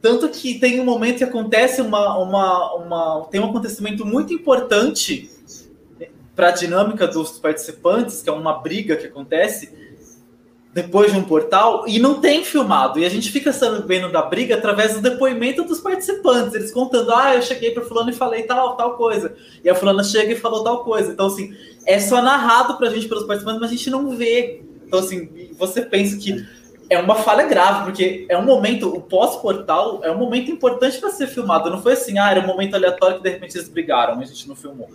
Tanto 0.00 0.28
que 0.28 0.58
tem 0.58 0.80
um 0.80 0.84
momento 0.84 1.18
que 1.18 1.24
acontece 1.24 1.80
uma, 1.80 2.18
uma, 2.18 2.74
uma 2.74 3.28
tem 3.30 3.40
um 3.40 3.50
acontecimento 3.50 4.04
muito 4.04 4.34
importante 4.34 5.30
para 6.34 6.48
a 6.48 6.52
dinâmica 6.52 7.06
dos 7.06 7.38
participantes, 7.38 8.22
que 8.22 8.28
é 8.28 8.32
uma 8.32 8.54
briga 8.54 8.96
que 8.96 9.06
acontece 9.06 9.81
depois 10.72 11.12
de 11.12 11.18
um 11.18 11.22
portal, 11.22 11.84
e 11.86 11.98
não 11.98 12.20
tem 12.20 12.42
filmado. 12.42 12.98
E 12.98 13.04
a 13.04 13.08
gente 13.10 13.30
fica 13.30 13.52
sabendo 13.52 14.10
da 14.10 14.22
briga 14.22 14.54
através 14.54 14.94
do 14.94 15.02
depoimento 15.02 15.64
dos 15.64 15.80
participantes, 15.80 16.54
eles 16.54 16.70
contando, 16.70 17.12
ah, 17.12 17.34
eu 17.34 17.42
cheguei 17.42 17.72
para 17.72 17.84
fulano 17.84 18.08
e 18.08 18.14
falei 18.14 18.44
tal, 18.44 18.74
tal 18.74 18.96
coisa. 18.96 19.34
E 19.62 19.68
a 19.68 19.74
fulana 19.74 20.02
chega 20.02 20.32
e 20.32 20.36
falou 20.36 20.64
tal 20.64 20.82
coisa. 20.82 21.12
Então, 21.12 21.26
assim, 21.26 21.54
é 21.84 22.00
só 22.00 22.22
narrado 22.22 22.78
para 22.78 22.88
a 22.88 22.90
gente 22.90 23.06
pelos 23.06 23.24
participantes, 23.24 23.60
mas 23.60 23.70
a 23.70 23.74
gente 23.74 23.90
não 23.90 24.16
vê. 24.16 24.62
Então, 24.86 25.00
assim, 25.00 25.50
você 25.58 25.82
pensa 25.82 26.16
que 26.16 26.42
é 26.88 26.98
uma 26.98 27.16
falha 27.16 27.46
grave, 27.46 27.84
porque 27.84 28.24
é 28.28 28.38
um 28.38 28.44
momento, 28.44 28.88
o 28.88 29.00
pós-portal 29.00 30.00
é 30.02 30.10
um 30.10 30.18
momento 30.18 30.50
importante 30.50 30.98
para 30.98 31.10
ser 31.10 31.26
filmado. 31.26 31.70
Não 31.70 31.82
foi 31.82 31.92
assim, 31.92 32.18
ah, 32.18 32.30
era 32.30 32.40
um 32.40 32.46
momento 32.46 32.74
aleatório 32.74 33.18
que 33.18 33.22
de 33.22 33.30
repente 33.30 33.56
eles 33.56 33.68
brigaram 33.68 34.18
a 34.18 34.24
gente 34.24 34.48
não 34.48 34.56
filmou. 34.56 34.88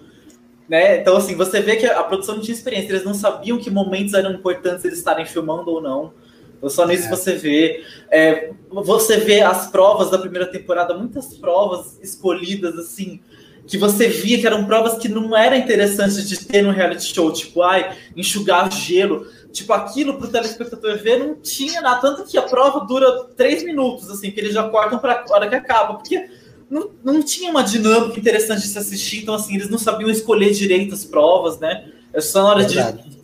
Né? 0.68 0.98
Então, 0.98 1.16
assim, 1.16 1.36
você 1.36 1.62
vê 1.62 1.78
que 1.78 1.86
a 1.86 2.04
produção 2.04 2.36
não 2.36 2.42
tinha 2.42 2.56
experiência, 2.56 2.92
eles 2.92 3.06
não 3.06 3.14
sabiam 3.14 3.58
que 3.58 3.70
momentos 3.70 4.14
eram 4.14 4.34
importantes 4.34 4.84
eles 4.84 4.98
estarem 4.98 5.26
filmando 5.26 5.72
ou 5.72 5.82
não. 5.82 6.14
Então, 6.58 6.70
só 6.70 6.86
nisso 6.86 7.08
é. 7.08 7.10
você 7.10 7.34
vê. 7.34 7.84
É, 8.12 8.52
você 8.70 9.18
vê 9.18 9.42
as 9.42 9.68
provas 9.68 10.10
da 10.10 10.18
primeira 10.18 10.48
temporada, 10.48 10.94
muitas 10.94 11.38
provas 11.38 12.00
escolhidas, 12.02 12.78
assim, 12.78 13.22
que 13.66 13.78
você 13.78 14.08
via 14.08 14.40
que 14.40 14.48
eram 14.48 14.66
provas 14.66 14.98
que 14.98 15.08
não 15.08 15.36
era 15.36 15.58
interessante 15.58 16.26
de 16.26 16.46
ter 16.46 16.62
no 16.62 16.72
reality 16.72 17.14
show, 17.14 17.32
tipo, 17.32 17.62
ai, 17.62 17.96
enxugar 18.16 18.72
gelo. 18.72 19.28
Tipo, 19.52 19.74
aquilo 19.74 20.18
para 20.18 20.28
o 20.28 20.32
telespectador 20.32 20.98
ver 20.98 21.20
não 21.20 21.36
tinha 21.36 21.82
nada. 21.82 22.02
Tanto 22.02 22.24
que 22.24 22.38
a 22.38 22.44
prova 22.44 22.86
dura 22.86 23.26
três 23.36 23.64
minutos, 23.64 24.10
assim, 24.10 24.32
que 24.32 24.40
eles 24.40 24.54
já 24.54 24.68
cortam 24.70 25.00
para 25.00 25.26
a 25.28 25.34
hora 25.34 25.50
que 25.50 25.56
acaba. 25.56 25.96
Porque 25.96 26.30
não, 26.70 26.90
não 27.04 27.24
tinha 27.24 27.50
uma 27.50 27.64
dinâmica 27.64 28.20
interessante 28.20 28.62
de 28.62 28.68
se 28.68 28.78
assistir. 28.78 29.22
Então, 29.22 29.34
assim, 29.34 29.56
eles 29.56 29.70
não 29.70 29.78
sabiam 29.78 30.10
escolher 30.10 30.52
direito 30.52 30.94
as 30.94 31.06
provas, 31.06 31.60
né? 31.60 31.92
É 32.14 32.22
só 32.22 32.44
na 32.44 32.50
hora 32.50 32.66
de 32.66 32.78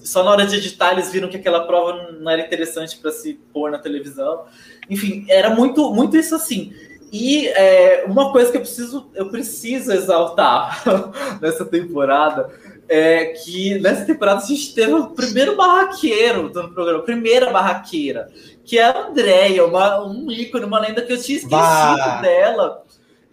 só 0.04 0.22
na 0.24 0.32
hora 0.32 0.46
de 0.46 0.58
editar 0.58 0.92
eles 0.92 1.10
viram 1.10 1.30
que 1.30 1.38
aquela 1.38 1.66
prova 1.66 2.12
não 2.12 2.30
era 2.30 2.42
interessante 2.42 2.98
para 2.98 3.12
se 3.12 3.40
pôr 3.54 3.72
na 3.72 3.80
televisão. 3.80 4.44
Enfim, 4.90 5.26
era 5.30 5.50
muito 5.50 5.94
muito 5.94 6.18
isso 6.18 6.36
assim. 6.36 6.74
E 7.12 7.48
é, 7.48 8.04
uma 8.08 8.32
coisa 8.32 8.52
que 8.52 8.58
eu 8.58 8.62
preciso 8.62 9.10
eu 9.16 9.30
preciso 9.30 9.92
exaltar 9.92 10.84
nessa 11.42 11.64
temporada 11.64 12.50
é, 12.88 13.26
que 13.28 13.80
nessa 13.80 14.06
temporada 14.06 14.44
a 14.44 14.46
gente 14.46 14.74
teve 14.74 14.94
o 14.94 15.08
primeiro 15.08 15.56
barraqueiro 15.56 16.50
do 16.50 16.70
programa, 16.74 17.04
primeira 17.04 17.50
barraqueira, 17.50 18.30
que 18.66 18.78
é 18.78 18.84
a 18.84 19.08
Andréia, 19.08 19.66
uma, 19.66 20.06
um 20.06 20.30
ícone, 20.32 20.66
uma 20.66 20.80
lenda 20.80 21.02
que 21.02 21.14
eu 21.14 21.22
tinha 21.22 21.38
esquecido 21.38 21.58
bah. 21.58 22.22
dela, 22.22 22.84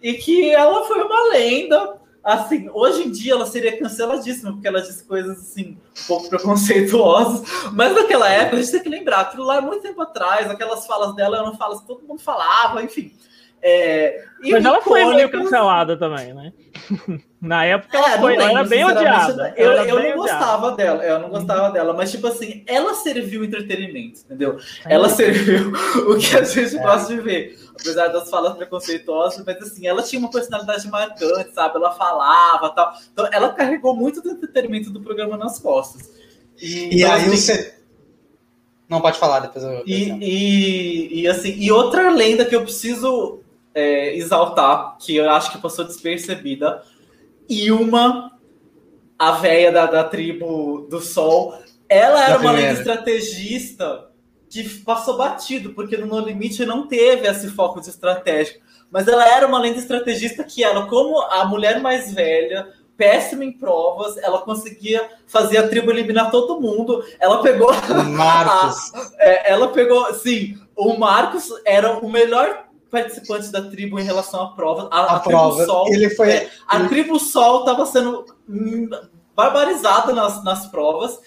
e 0.01 0.13
que 0.13 0.49
ela 0.49 0.85
foi 0.85 1.01
uma 1.03 1.29
lenda. 1.29 1.97
Assim, 2.23 2.69
hoje 2.71 3.01
em 3.07 3.11
dia 3.11 3.33
ela 3.33 3.47
seria 3.47 3.79
canceladíssima, 3.79 4.51
porque 4.51 4.67
ela 4.67 4.79
disse 4.79 5.03
coisas 5.03 5.39
assim, 5.39 5.75
um 6.03 6.07
pouco 6.07 6.29
preconceituosas, 6.29 7.41
mas 7.73 7.95
naquela 7.95 8.29
época 8.29 8.57
a 8.57 8.61
gente 8.61 8.71
tem 8.71 8.83
que 8.83 8.89
lembrar, 8.89 9.21
aquilo 9.21 9.43
lá 9.43 9.57
é 9.57 9.61
muito 9.61 9.81
tempo 9.81 9.99
atrás, 10.03 10.47
aquelas 10.47 10.85
falas 10.85 11.15
dela 11.15 11.39
eram 11.39 11.57
falas 11.57 11.81
que 11.81 11.87
todo 11.87 12.05
mundo 12.05 12.21
falava, 12.21 12.83
enfim. 12.83 13.11
É, 13.63 14.23
Mas 14.41 14.65
ela 14.65 14.81
foi 14.81 15.05
meio 15.05 15.29
cancelada 15.29 15.95
também, 15.95 16.33
né? 16.33 16.51
Na 17.39 17.65
época 17.65 17.97
ela, 17.97 18.13
é, 18.13 18.19
foi, 18.19 18.31
lembro, 18.31 18.43
ela 18.43 18.59
era 18.59 18.69
bem 18.69 18.85
odiada. 18.85 19.53
Eu, 19.57 19.71
eu 19.71 20.03
não 20.03 20.15
gostava 20.15 20.71
dela, 20.71 21.03
eu 21.03 21.19
não 21.19 21.29
gostava 21.29 21.67
uhum. 21.67 21.73
dela, 21.73 21.93
mas 21.93 22.11
tipo 22.11 22.27
assim, 22.27 22.63
ela 22.67 22.93
serviu 22.93 23.43
entretenimento, 23.43 24.21
entendeu? 24.21 24.59
É. 24.85 24.93
Ela 24.93 25.09
serviu 25.09 25.71
o 26.07 26.17
que 26.17 26.37
a 26.37 26.43
gente 26.43 26.77
é. 26.77 26.81
gosta 26.81 27.13
de 27.13 27.21
ver. 27.21 27.59
Apesar 27.79 28.09
das 28.09 28.29
falas 28.29 28.55
preconceituosas, 28.55 29.43
mas 29.45 29.57
assim, 29.57 29.87
ela 29.87 30.03
tinha 30.03 30.19
uma 30.19 30.29
personalidade 30.29 30.87
marcante, 30.87 31.53
sabe? 31.53 31.77
Ela 31.77 31.91
falava 31.91 32.69
tal. 32.69 32.93
Então, 33.11 33.27
ela 33.31 33.53
carregou 33.53 33.95
muito 33.95 34.21
do 34.21 34.29
entretenimento 34.29 34.91
do 34.91 35.01
programa 35.01 35.35
nas 35.35 35.57
costas. 35.57 36.11
E, 36.59 36.95
e 36.95 37.01
então, 37.01 37.11
aí 37.11 37.21
assim, 37.21 37.37
você. 37.37 37.75
Não 38.87 39.01
pode 39.01 39.17
falar 39.17 39.39
depois 39.39 39.63
eu. 39.63 39.83
E, 39.85 40.11
e, 40.21 41.21
e, 41.21 41.27
assim, 41.27 41.55
e 41.57 41.71
outra 41.71 42.11
lenda 42.11 42.45
que 42.45 42.55
eu 42.55 42.61
preciso 42.61 43.40
é, 43.73 44.15
exaltar, 44.15 44.97
que 44.97 45.15
eu 45.15 45.29
acho 45.29 45.51
que 45.51 45.57
passou 45.57 45.85
despercebida. 45.85 46.83
E 47.49 47.71
uma, 47.71 48.31
a 49.17 49.31
véia 49.33 49.71
da, 49.71 49.85
da 49.85 50.03
tribo 50.03 50.87
do 50.89 50.99
Sol, 50.99 51.57
ela 51.87 52.23
era 52.25 52.39
uma 52.39 52.51
lenda 52.51 52.79
estrategista 52.79 54.09
que 54.49 54.67
passou 54.81 55.17
batido, 55.17 55.73
porque 55.73 55.97
no 55.97 56.05
No 56.05 56.19
Limite 56.19 56.65
não 56.65 56.87
teve 56.87 57.27
esse 57.27 57.49
foco 57.49 57.79
de 57.79 57.89
estratégia. 57.89 58.59
Mas 58.91 59.07
ela 59.07 59.25
era 59.25 59.47
uma 59.47 59.59
lenda 59.59 59.79
estrategista 59.79 60.43
que 60.43 60.63
ela, 60.63 60.87
como 60.87 61.21
a 61.21 61.45
mulher 61.45 61.79
mais 61.79 62.13
velha, 62.13 62.67
péssima 62.97 63.45
em 63.45 63.51
provas, 63.51 64.17
ela 64.17 64.41
conseguia 64.41 65.09
fazer 65.25 65.57
a 65.57 65.67
tribo 65.67 65.89
eliminar 65.89 66.29
todo 66.29 66.59
mundo. 66.59 67.03
Ela 67.19 67.41
pegou. 67.41 67.71
Marcos. 68.11 68.93
A, 68.93 69.11
é, 69.19 69.51
ela 69.51 69.69
pegou. 69.69 70.13
Sim, 70.13 70.59
o 70.75 70.97
Marcos 70.97 71.49
era 71.65 71.97
o 71.99 72.09
melhor 72.09 72.67
participantes 72.91 73.49
da 73.49 73.69
tribo 73.69 73.99
em 73.99 74.03
relação 74.03 74.43
à 74.43 74.47
prova. 74.49 74.89
A, 74.91 74.99
a, 74.99 75.15
a 75.15 75.19
prova. 75.19 75.55
Tribo 75.55 75.71
Sol, 75.71 75.87
ele 75.87 76.09
foi, 76.09 76.29
é, 76.29 76.49
a 76.67 76.87
tribo 76.87 77.19
Sol 77.19 77.59
estava 77.61 77.85
sendo 77.85 78.25
barbarizada 79.35 80.13
nas, 80.13 80.43
nas 80.43 80.67
provas. 80.67 81.19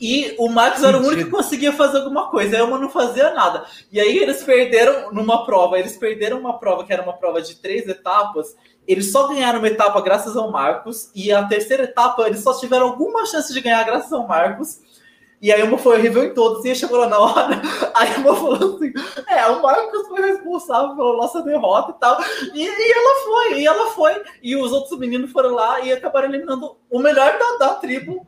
E 0.00 0.34
o 0.36 0.48
Marcos 0.48 0.82
era 0.82 0.98
o 0.98 1.06
único 1.06 1.26
que 1.26 1.30
conseguia 1.30 1.72
fazer 1.72 1.98
alguma 1.98 2.28
coisa, 2.28 2.56
a 2.56 2.58
Elma 2.58 2.76
não 2.76 2.90
fazia 2.90 3.32
nada. 3.32 3.64
E 3.92 4.00
aí 4.00 4.18
eles 4.18 4.42
perderam 4.42 5.12
numa 5.12 5.46
prova, 5.46 5.78
eles 5.78 5.96
perderam 5.96 6.40
uma 6.40 6.58
prova 6.58 6.82
que 6.82 6.92
era 6.92 7.04
uma 7.04 7.12
prova 7.12 7.40
de 7.40 7.54
três 7.54 7.86
etapas. 7.86 8.56
Eles 8.84 9.12
só 9.12 9.28
ganharam 9.28 9.60
uma 9.60 9.68
etapa 9.68 10.00
graças 10.00 10.36
ao 10.36 10.50
Marcos, 10.50 11.08
e 11.14 11.30
a 11.30 11.44
terceira 11.44 11.84
etapa 11.84 12.26
eles 12.26 12.42
só 12.42 12.58
tiveram 12.58 12.88
alguma 12.88 13.24
chance 13.26 13.54
de 13.54 13.60
ganhar 13.60 13.84
graças 13.84 14.12
ao 14.12 14.26
Marcos. 14.26 14.80
E 15.42 15.52
a 15.52 15.58
Elma 15.58 15.76
foi 15.76 15.98
horrível 15.98 16.22
em 16.22 16.32
todos, 16.32 16.64
e 16.64 16.72
chegou 16.72 17.00
lá 17.00 17.08
na 17.08 17.18
hora, 17.18 17.60
a 17.94 18.06
Elma 18.06 18.36
falou 18.36 18.76
assim: 18.76 18.92
é, 19.26 19.44
o 19.48 19.60
Marcos 19.60 20.06
foi 20.06 20.22
responsável 20.22 20.94
pela 20.94 21.16
nossa 21.16 21.42
derrota 21.42 21.90
e 21.90 22.00
tal. 22.00 22.20
E, 22.54 22.64
e, 22.64 22.92
ela 22.92 23.24
foi, 23.24 23.60
e 23.60 23.66
ela 23.66 23.90
foi. 23.90 24.22
E 24.40 24.54
os 24.54 24.70
outros 24.70 24.96
meninos 24.96 25.32
foram 25.32 25.50
lá 25.50 25.80
e 25.80 25.92
acabaram 25.92 26.28
eliminando 26.28 26.76
o 26.88 26.98
melhor 27.00 27.36
da, 27.38 27.66
da 27.66 27.74
tribo 27.74 28.24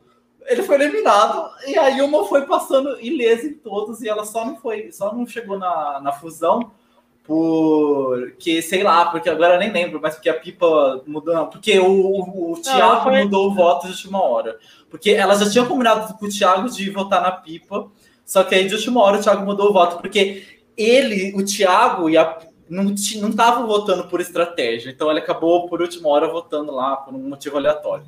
ele 0.47 0.61
foi 0.61 0.75
eliminado 0.75 1.49
e 1.65 1.75
a 1.75 1.87
Yuma 1.87 2.23
foi 2.25 2.45
passando 2.45 2.99
ilesa 3.01 3.47
em 3.47 3.53
todos 3.55 4.03
e 4.03 4.07
ela 4.07 4.23
só 4.23 4.45
não 4.45 4.55
foi, 4.57 4.91
só 4.91 5.11
não 5.11 5.25
chegou 5.25 5.57
na, 5.57 5.99
na 5.99 6.11
fusão 6.11 6.71
porque, 7.25 8.61
sei 8.61 8.83
lá, 8.83 9.07
porque 9.07 9.27
agora 9.27 9.55
eu 9.55 9.59
nem 9.59 9.71
lembro, 9.71 9.99
mas 9.99 10.13
porque 10.13 10.29
a 10.29 10.39
Pipa 10.39 11.01
mudou, 11.07 11.33
não, 11.33 11.47
porque 11.47 11.79
o, 11.79 11.87
o, 11.87 12.51
o 12.51 12.61
Thiago 12.61 13.09
mudou 13.09 13.47
o 13.47 13.53
voto 13.53 13.87
de 13.87 13.93
última 13.93 14.21
hora. 14.21 14.59
Porque 14.89 15.11
ela 15.11 15.35
já 15.35 15.49
tinha 15.49 15.65
combinado 15.65 16.13
com 16.13 16.25
o 16.25 16.29
Thiago 16.29 16.69
de 16.69 16.89
votar 16.89 17.21
na 17.21 17.31
Pipa, 17.31 17.87
só 18.25 18.43
que 18.43 18.55
aí 18.55 18.67
de 18.67 18.75
última 18.75 19.01
hora 19.01 19.19
o 19.19 19.21
Thiago 19.21 19.45
mudou 19.45 19.69
o 19.69 19.73
voto, 19.73 19.97
porque 19.97 20.45
ele, 20.77 21.33
o 21.35 21.43
Thiago 21.43 22.09
e 22.09 22.17
a 22.17 22.39
não 22.67 22.93
estavam 22.93 23.67
votando 23.67 24.05
por 24.07 24.19
estratégia, 24.19 24.89
então 24.89 25.09
ele 25.11 25.19
acabou 25.19 25.67
por 25.69 25.81
última 25.81 26.09
hora 26.09 26.27
votando 26.27 26.71
lá 26.71 26.95
por 26.95 27.13
um 27.13 27.29
motivo 27.29 27.57
aleatório. 27.57 28.05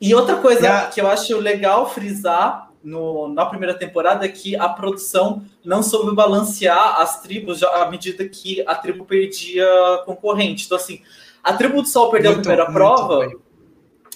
E 0.00 0.14
outra 0.14 0.36
coisa 0.36 0.70
a... 0.70 0.86
que 0.88 1.00
eu 1.00 1.08
acho 1.08 1.38
legal 1.38 1.88
frisar 1.88 2.70
no, 2.82 3.28
na 3.28 3.46
primeira 3.46 3.72
temporada 3.72 4.26
é 4.26 4.28
que 4.28 4.54
a 4.54 4.68
produção 4.68 5.42
não 5.64 5.82
soube 5.82 6.14
balancear 6.14 7.00
as 7.00 7.22
tribos 7.22 7.62
à 7.62 7.90
medida 7.90 8.28
que 8.28 8.62
a 8.66 8.74
tribo 8.74 9.06
perdia 9.06 9.66
concorrente. 10.04 10.66
Então, 10.66 10.76
assim, 10.76 11.00
a 11.42 11.54
tribo 11.54 11.80
do 11.80 11.88
Sol 11.88 12.10
perdeu 12.10 12.32
muito, 12.32 12.46
a 12.46 12.54
primeira 12.54 12.70
prova. 12.70 13.20
Bem. 13.20 13.36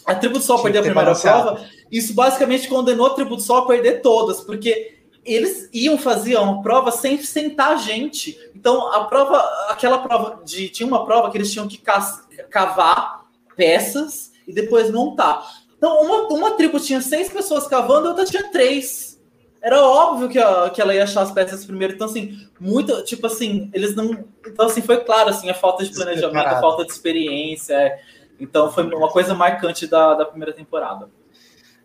A 0.09 0.15
tribo 0.15 0.39
do 0.39 0.43
Sol 0.43 0.63
perdeu 0.63 0.81
a 0.81 0.85
primeira 0.85 1.11
balanceado. 1.11 1.53
prova. 1.53 1.69
Isso 1.91 2.15
basicamente 2.15 2.67
condenou 2.67 3.07
a 3.07 3.11
tribo 3.11 3.37
do 3.37 3.43
Sol 3.43 3.59
a 3.59 3.67
perder 3.67 4.01
todas, 4.01 4.41
porque 4.41 4.97
eles 5.25 5.69
iam 5.73 5.99
fazer 5.99 6.37
uma 6.39 6.63
prova 6.63 6.91
sem 6.91 7.21
sentar 7.23 7.73
a 7.73 7.77
gente. 7.77 8.39
Então, 8.55 8.91
a 8.93 9.05
prova, 9.05 9.39
aquela 9.69 9.99
prova 9.99 10.43
de. 10.45 10.71
Tinha 10.71 10.87
uma 10.87 11.05
prova 11.05 11.31
que 11.31 11.37
eles 11.37 11.53
tinham 11.53 11.69
que 11.69 11.81
cavar 12.49 13.27
peças 13.55 14.33
e 14.47 14.53
depois 14.53 14.91
montar. 14.91 15.47
Então, 15.77 16.01
uma, 16.01 16.27
uma 16.29 16.51
tribo 16.53 16.81
tinha 16.81 17.03
seis 17.03 17.29
pessoas 17.29 17.67
cavando, 17.67 18.07
a 18.07 18.11
outra 18.11 18.25
tinha 18.25 18.51
três. 18.51 19.21
Era 19.61 19.83
óbvio 19.83 20.29
que, 20.29 20.39
a, 20.39 20.71
que 20.71 20.81
ela 20.81 20.95
ia 20.95 21.03
achar 21.03 21.23
as 21.23 21.33
peças 21.33 21.67
primeiro. 21.67 21.95
Então, 21.95 22.07
assim, 22.07 22.49
muito, 22.59 23.05
tipo 23.05 23.27
assim, 23.27 23.71
eles 23.75 23.95
não. 23.95 24.25
Então, 24.47 24.67
assim, 24.67 24.81
foi 24.81 24.99
claro, 24.99 25.29
assim, 25.31 25.51
a 25.51 25.55
falta 25.55 25.85
de 25.85 25.93
planejamento, 25.95 26.47
a 26.47 26.61
falta 26.61 26.85
de 26.87 26.93
experiência. 26.93 27.75
É. 27.75 28.01
Então, 28.39 28.73
foi 28.73 28.85
uma 28.85 29.11
coisa 29.11 29.35
marcante 29.35 29.87
da, 29.87 30.15
da 30.15 30.25
primeira 30.25 30.53
temporada. 30.53 31.09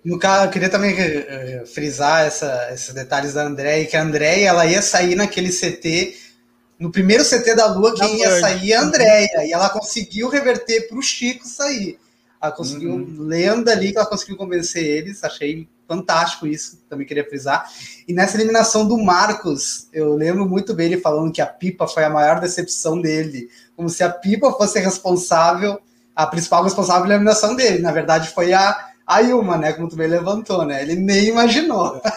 No 0.03 0.19
caso, 0.19 0.45
eu 0.45 0.51
queria 0.51 0.69
também 0.69 0.93
uh, 0.93 1.65
frisar 1.65 2.25
essa, 2.25 2.69
esses 2.73 2.93
detalhes 2.93 3.33
da 3.33 3.45
Andréia, 3.45 3.85
que 3.85 3.95
a 3.95 4.03
Andréia 4.03 4.49
ela 4.49 4.65
ia 4.65 4.81
sair 4.81 5.15
naquele 5.15 5.49
CT, 5.49 6.17
no 6.77 6.91
primeiro 6.91 7.23
CT 7.23 7.55
da 7.55 7.67
Lua, 7.67 7.95
quem 7.95 8.19
ia 8.19 8.41
sair 8.41 8.73
é 8.73 8.75
a 8.75 8.81
Andréia, 8.81 9.45
e 9.45 9.53
ela 9.53 9.69
conseguiu 9.69 10.27
reverter 10.27 10.87
para 10.89 10.97
o 10.97 11.01
Chico 11.01 11.47
sair. 11.47 11.97
Ela 12.41 12.51
conseguiu, 12.51 12.91
uhum. 12.91 13.15
lenda 13.19 13.71
ali 13.71 13.93
que 13.93 13.97
ela 13.97 14.05
conseguiu 14.05 14.35
convencer 14.35 14.83
eles, 14.83 15.23
achei 15.23 15.69
fantástico 15.87 16.45
isso, 16.45 16.83
também 16.89 17.07
queria 17.07 17.23
frisar. 17.23 17.71
E 18.05 18.11
nessa 18.11 18.35
eliminação 18.35 18.85
do 18.85 18.97
Marcos, 18.97 19.87
eu 19.93 20.13
lembro 20.15 20.45
muito 20.45 20.73
bem 20.73 20.87
ele 20.87 20.99
falando 20.99 21.31
que 21.31 21.41
a 21.41 21.45
Pipa 21.45 21.87
foi 21.87 22.03
a 22.03 22.09
maior 22.09 22.41
decepção 22.41 22.99
dele, 22.99 23.49
como 23.77 23.89
se 23.89 24.03
a 24.03 24.09
Pipa 24.09 24.51
fosse 24.51 24.79
responsável, 24.79 25.79
a 26.15 26.27
principal 26.27 26.63
responsável 26.63 27.03
pela 27.03 27.15
eliminação 27.15 27.55
dele. 27.55 27.81
Na 27.81 27.91
verdade, 27.91 28.29
foi 28.29 28.53
a, 28.53 28.89
a 29.05 29.21
Ilma, 29.21 29.57
né? 29.57 29.73
Como 29.73 29.89
tu 29.89 29.95
bem 29.95 30.07
levantou, 30.07 30.65
né? 30.65 30.81
Ele 30.81 30.95
nem 30.95 31.29
imaginou. 31.29 32.01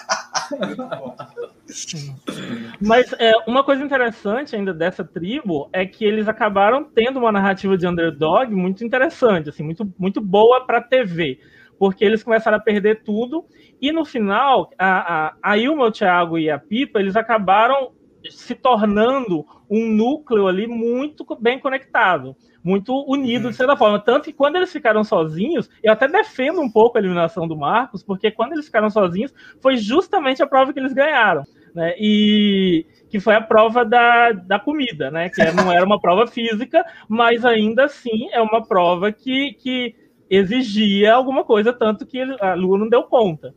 Mas 2.80 3.12
é, 3.18 3.32
uma 3.46 3.64
coisa 3.64 3.82
interessante 3.82 4.54
ainda 4.54 4.72
dessa 4.72 5.04
tribo 5.04 5.68
é 5.72 5.84
que 5.84 6.04
eles 6.04 6.28
acabaram 6.28 6.84
tendo 6.84 7.18
uma 7.18 7.32
narrativa 7.32 7.76
de 7.76 7.86
underdog 7.86 8.54
muito 8.54 8.84
interessante, 8.84 9.48
assim, 9.48 9.62
muito, 9.62 9.92
muito 9.98 10.20
boa 10.20 10.64
para 10.64 10.80
TV, 10.80 11.40
porque 11.78 12.04
eles 12.04 12.22
começaram 12.22 12.56
a 12.56 12.60
perder 12.60 13.02
tudo 13.02 13.44
e 13.80 13.90
no 13.92 14.04
final 14.04 14.70
a, 14.78 15.26
a, 15.26 15.34
a 15.42 15.58
Ilma, 15.58 15.86
o 15.86 15.92
Thiago 15.92 16.38
e 16.38 16.48
a 16.50 16.58
Pipa 16.58 17.00
eles 17.00 17.16
acabaram 17.16 17.90
se 18.30 18.54
tornando 18.54 19.44
um 19.70 19.90
núcleo 19.90 20.46
ali 20.46 20.66
muito 20.66 21.24
bem 21.40 21.58
conectado, 21.58 22.36
muito 22.66 23.04
unido 23.08 23.48
de 23.48 23.54
certa 23.54 23.76
forma. 23.76 24.00
Tanto 24.00 24.24
que 24.24 24.32
quando 24.32 24.56
eles 24.56 24.72
ficaram 24.72 25.04
sozinhos, 25.04 25.70
eu 25.80 25.92
até 25.92 26.08
defendo 26.08 26.60
um 26.60 26.68
pouco 26.68 26.98
a 26.98 27.00
eliminação 27.00 27.46
do 27.46 27.56
Marcos, 27.56 28.02
porque 28.02 28.28
quando 28.28 28.54
eles 28.54 28.66
ficaram 28.66 28.90
sozinhos, 28.90 29.32
foi 29.60 29.76
justamente 29.76 30.42
a 30.42 30.48
prova 30.48 30.72
que 30.72 30.80
eles 30.80 30.92
ganharam. 30.92 31.44
Né? 31.72 31.94
E 31.96 32.84
que 33.08 33.20
foi 33.20 33.36
a 33.36 33.40
prova 33.40 33.84
da, 33.84 34.32
da 34.32 34.58
comida, 34.58 35.10
né? 35.12 35.28
Que 35.28 35.44
não 35.52 35.70
era 35.70 35.84
uma 35.84 36.00
prova 36.00 36.26
física, 36.26 36.84
mas 37.08 37.44
ainda 37.44 37.84
assim 37.84 38.28
é 38.32 38.40
uma 38.40 38.66
prova 38.66 39.12
que, 39.12 39.52
que 39.52 39.94
exigia 40.28 41.14
alguma 41.14 41.44
coisa, 41.44 41.72
tanto 41.72 42.04
que 42.04 42.20
a 42.40 42.54
Lua 42.54 42.78
não 42.78 42.88
deu 42.88 43.04
conta. 43.04 43.54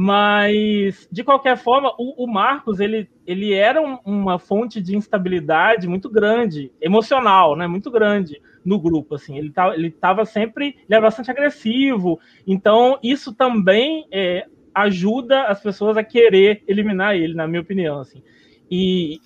Mas, 0.00 1.08
de 1.10 1.24
qualquer 1.24 1.56
forma, 1.56 1.92
o, 1.98 2.22
o 2.22 2.26
Marcos, 2.28 2.78
ele, 2.78 3.10
ele 3.26 3.52
era 3.52 3.82
um, 3.82 3.98
uma 4.06 4.38
fonte 4.38 4.80
de 4.80 4.96
instabilidade 4.96 5.88
muito 5.88 6.08
grande, 6.08 6.70
emocional, 6.80 7.56
né? 7.56 7.66
Muito 7.66 7.90
grande 7.90 8.40
no 8.64 8.78
grupo, 8.78 9.16
assim. 9.16 9.36
Ele 9.36 9.48
estava 9.48 9.74
ele 9.74 9.90
tava 9.90 10.24
sempre, 10.24 10.66
ele 10.66 10.86
era 10.88 11.00
bastante 11.00 11.32
agressivo. 11.32 12.20
Então, 12.46 12.96
isso 13.02 13.34
também 13.34 14.06
é, 14.12 14.46
ajuda 14.72 15.46
as 15.46 15.60
pessoas 15.60 15.96
a 15.96 16.04
querer 16.04 16.62
eliminar 16.68 17.16
ele, 17.16 17.34
na 17.34 17.48
minha 17.48 17.62
opinião, 17.62 17.98
assim. 17.98 18.22
E, 18.70 19.18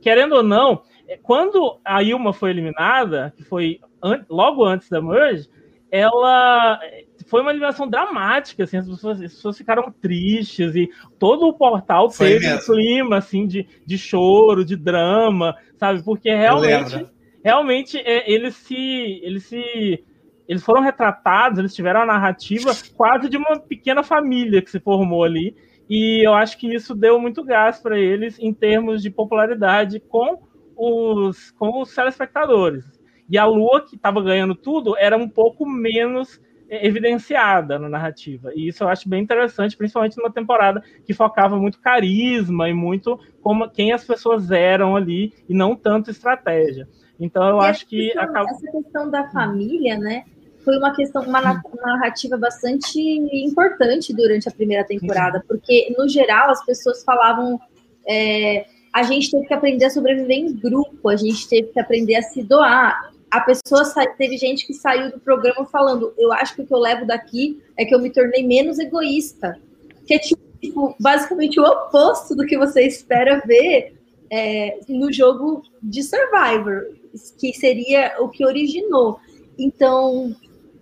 querendo 0.00 0.36
ou 0.36 0.42
não, 0.42 0.80
é, 1.06 1.18
quando 1.18 1.78
a 1.84 2.02
Ilma 2.02 2.32
foi 2.32 2.48
eliminada, 2.48 3.34
que 3.36 3.44
foi 3.44 3.80
an 4.02 4.24
logo 4.30 4.64
antes 4.64 4.88
da 4.88 5.02
Merge, 5.02 5.46
ela 5.90 6.80
foi 7.26 7.42
uma 7.42 7.50
eliminação 7.50 7.88
dramática, 7.88 8.64
assim, 8.64 8.78
as 8.78 8.88
pessoas, 8.88 9.20
as 9.20 9.34
pessoas 9.34 9.58
ficaram 9.58 9.92
tristes 10.00 10.74
e 10.74 10.88
todo 11.18 11.46
o 11.46 11.52
portal 11.52 12.10
foi 12.10 12.32
teve 12.32 12.46
mesmo. 12.46 12.60
um 12.60 12.76
clima, 12.76 13.16
assim, 13.18 13.46
de, 13.46 13.66
de 13.84 13.98
choro, 13.98 14.64
de 14.64 14.76
drama, 14.76 15.54
sabe? 15.76 16.02
Porque 16.02 16.34
realmente, 16.34 17.06
realmente 17.44 17.98
é, 17.98 18.30
eles 18.30 18.54
se, 18.54 18.76
eles 19.22 19.44
se, 19.44 20.04
eles 20.48 20.62
foram 20.62 20.80
retratados, 20.80 21.58
eles 21.58 21.74
tiveram 21.74 22.00
a 22.00 22.06
narrativa 22.06 22.72
quase 22.96 23.28
de 23.28 23.36
uma 23.36 23.58
pequena 23.58 24.02
família 24.02 24.62
que 24.62 24.70
se 24.70 24.80
formou 24.80 25.24
ali 25.24 25.54
e 25.88 26.26
eu 26.26 26.34
acho 26.34 26.58
que 26.58 26.74
isso 26.74 26.94
deu 26.94 27.18
muito 27.20 27.44
gás 27.44 27.78
para 27.78 27.98
eles 27.98 28.38
em 28.38 28.52
termos 28.52 29.02
de 29.02 29.10
popularidade 29.10 30.00
com 30.00 30.42
os, 30.76 31.52
com 31.52 31.80
os 31.80 31.94
telespectadores. 31.94 32.84
E 33.28 33.38
a 33.38 33.44
Lua, 33.44 33.84
que 33.84 33.96
estava 33.96 34.22
ganhando 34.22 34.54
tudo, 34.54 34.96
era 34.96 35.16
um 35.16 35.28
pouco 35.28 35.66
menos 35.66 36.40
evidenciada 36.68 37.78
na 37.78 37.88
narrativa. 37.88 38.52
E 38.54 38.68
isso 38.68 38.84
eu 38.84 38.88
acho 38.88 39.08
bem 39.08 39.22
interessante, 39.22 39.76
principalmente 39.76 40.16
numa 40.16 40.32
temporada 40.32 40.82
que 41.04 41.14
focava 41.14 41.56
muito 41.56 41.80
carisma 41.80 42.68
e 42.68 42.74
muito 42.74 43.18
como 43.40 43.68
quem 43.70 43.92
as 43.92 44.04
pessoas 44.04 44.50
eram 44.50 44.96
ali 44.96 45.32
e 45.48 45.54
não 45.54 45.76
tanto 45.76 46.10
estratégia. 46.10 46.88
Então 47.18 47.46
eu 47.48 47.62
e 47.62 47.66
acho 47.66 47.86
que 47.86 48.06
questão, 48.06 48.22
acaba... 48.22 48.50
essa 48.50 48.70
questão 48.70 49.10
da 49.10 49.28
família, 49.30 49.96
né, 49.96 50.24
foi 50.64 50.76
uma 50.78 50.94
questão 50.94 51.22
uma 51.22 51.40
narrativa 51.40 52.36
bastante 52.36 53.00
importante 53.44 54.12
durante 54.12 54.48
a 54.48 54.52
primeira 54.52 54.84
temporada, 54.84 55.42
porque 55.46 55.94
no 55.96 56.08
geral 56.08 56.50
as 56.50 56.64
pessoas 56.64 57.04
falavam 57.04 57.60
é, 58.08 58.66
a 58.92 59.02
gente 59.02 59.30
teve 59.30 59.46
que 59.46 59.54
aprender 59.54 59.84
a 59.84 59.90
sobreviver 59.90 60.36
em 60.36 60.52
grupo, 60.56 61.08
a 61.08 61.16
gente 61.16 61.48
teve 61.48 61.68
que 61.68 61.78
aprender 61.78 62.16
a 62.16 62.22
se 62.22 62.42
doar 62.42 63.12
a 63.30 63.40
pessoa 63.40 63.84
teve 64.16 64.36
gente 64.36 64.66
que 64.66 64.74
saiu 64.74 65.10
do 65.10 65.20
programa 65.20 65.66
falando: 65.66 66.12
eu 66.18 66.32
acho 66.32 66.54
que 66.54 66.62
o 66.62 66.66
que 66.66 66.74
eu 66.74 66.78
levo 66.78 67.06
daqui 67.06 67.62
é 67.76 67.84
que 67.84 67.94
eu 67.94 68.00
me 68.00 68.10
tornei 68.10 68.46
menos 68.46 68.78
egoísta, 68.78 69.58
que 70.06 70.14
é 70.14 70.18
tipo 70.18 70.96
basicamente 70.98 71.60
o 71.60 71.64
oposto 71.64 72.34
do 72.34 72.46
que 72.46 72.56
você 72.56 72.82
espera 72.82 73.42
ver 73.46 73.94
é, 74.30 74.78
no 74.88 75.12
jogo 75.12 75.62
de 75.82 76.02
Survivor, 76.02 76.94
que 77.38 77.52
seria 77.52 78.16
o 78.20 78.28
que 78.28 78.44
originou. 78.44 79.18
Então, 79.58 80.34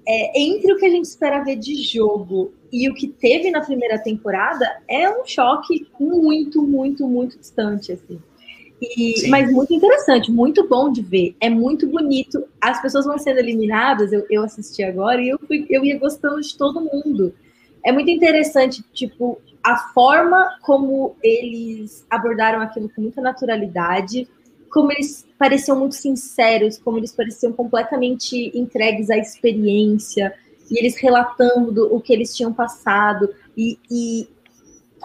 é, 0.07 0.40
entre 0.40 0.72
o 0.72 0.78
que 0.78 0.87
a 0.87 0.90
gente 0.90 1.04
espera 1.04 1.44
ver 1.44 1.57
de 1.57 1.74
jogo 1.83 2.52
e 2.72 2.88
o 2.88 2.94
que 2.94 3.09
teve 3.09 3.50
na 3.50 3.61
primeira 3.61 3.98
temporada, 3.98 4.83
é 4.88 5.09
um 5.09 5.24
choque 5.24 5.87
muito, 5.98 6.62
muito, 6.62 7.07
muito 7.07 7.38
distante, 7.38 7.92
assim. 7.92 8.20
E, 8.80 9.28
mas 9.28 9.50
muito 9.50 9.72
interessante, 9.72 10.30
muito 10.30 10.68
bom 10.68 10.90
de 10.90 11.00
ver. 11.02 11.37
É 11.40 11.48
muito 11.48 11.87
bonito. 11.87 12.44
As 12.60 12.80
pessoas 12.82 13.06
vão 13.06 13.18
sendo 13.18 13.38
eliminadas, 13.38 14.12
eu, 14.12 14.26
eu 14.30 14.42
assisti 14.42 14.82
agora 14.82 15.22
e 15.22 15.28
eu, 15.28 15.38
fui, 15.38 15.66
eu 15.70 15.84
ia 15.84 15.98
gostando 15.98 16.40
de 16.40 16.56
todo 16.56 16.80
mundo. 16.80 17.34
é 17.84 17.92
muito 17.92 18.10
interessante, 18.10 18.82
tipo, 18.92 19.40
a 19.62 19.76
forma 19.76 20.58
como 20.62 21.16
eles 21.22 22.04
abordaram 22.10 22.60
aquilo 22.60 22.90
com 22.90 23.02
muita 23.02 23.22
naturalidade, 23.22 24.28
como 24.70 24.90
eles 24.90 25.26
pareciam 25.38 25.78
muito 25.78 25.94
sinceros, 25.94 26.78
como 26.78 26.98
eles 26.98 27.12
pareciam 27.12 27.52
completamente 27.52 28.50
entregues 28.58 29.08
à 29.08 29.16
experiência, 29.16 30.34
e 30.70 30.78
eles 30.78 30.96
relatando 30.96 31.94
o 31.94 32.00
que 32.00 32.12
eles 32.12 32.34
tinham 32.37 32.52
passado, 32.52 33.32
e, 33.56 33.78
e 33.90 34.28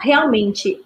realmente, 0.01 0.81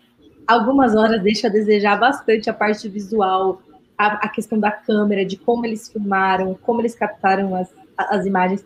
algumas 0.48 0.96
horas 0.96 1.22
deixa 1.22 1.48
a 1.48 1.50
desejar 1.50 2.00
bastante 2.00 2.50
a 2.50 2.54
parte 2.54 2.88
visual, 2.90 3.62
a, 3.98 4.26
a, 4.26 4.30
questão 4.30 4.60
da 4.60 4.72
câmera, 4.72 5.26
de 5.26 5.38
como 5.38 5.66
eles 5.66 5.90
filmaram, 5.90 6.58
como 6.62 6.82
eles 6.82 6.96
captaram 6.96 7.56
as, 7.56 7.70
as 7.98 8.26
imagens. 8.26 8.64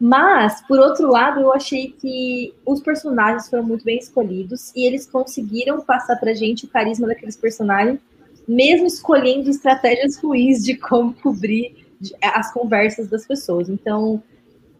Mas, 0.00 0.60
por 0.66 0.80
outro 0.80 1.08
lado, 1.08 1.40
eu 1.40 1.52
achei 1.52 1.92
que 1.92 2.52
os 2.66 2.80
personagens 2.80 3.48
foram 3.48 3.62
muito 3.62 3.84
bem 3.84 3.98
escolhidos 3.98 4.72
e 4.74 4.84
eles 4.84 5.06
conseguiram 5.06 5.80
passar 5.80 6.16
pra 6.16 6.34
gente 6.34 6.64
o 6.64 6.68
carisma 6.68 7.06
daqueles 7.06 7.36
personagens, 7.36 8.00
mesmo 8.48 8.86
escolhendo 8.86 9.48
estratégias 9.48 10.16
ruins 10.16 10.64
de 10.64 10.74
como 10.76 11.14
cobrir 11.14 11.86
as 12.20 12.52
conversas 12.52 13.08
das 13.08 13.24
pessoas. 13.24 13.68
Então, 13.68 14.20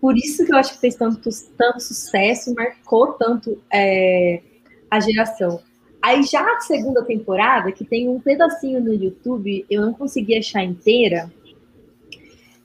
por 0.00 0.16
isso 0.16 0.44
que 0.44 0.52
eu 0.52 0.56
acho 0.56 0.74
que 0.74 0.80
fez 0.80 0.96
tanto, 0.96 1.30
tanto 1.56 1.80
sucesso, 1.80 2.52
marcou 2.54 3.12
tanto 3.12 3.62
é, 3.72 4.42
a 4.90 4.98
geração. 4.98 5.60
Aí 6.02 6.24
já 6.24 6.40
a 6.40 6.60
segunda 6.60 7.04
temporada, 7.04 7.70
que 7.70 7.84
tem 7.84 8.08
um 8.08 8.18
pedacinho 8.18 8.80
no 8.80 8.92
YouTube, 8.92 9.64
eu 9.70 9.82
não 9.82 9.94
consegui 9.94 10.36
achar 10.36 10.64
inteira, 10.64 11.30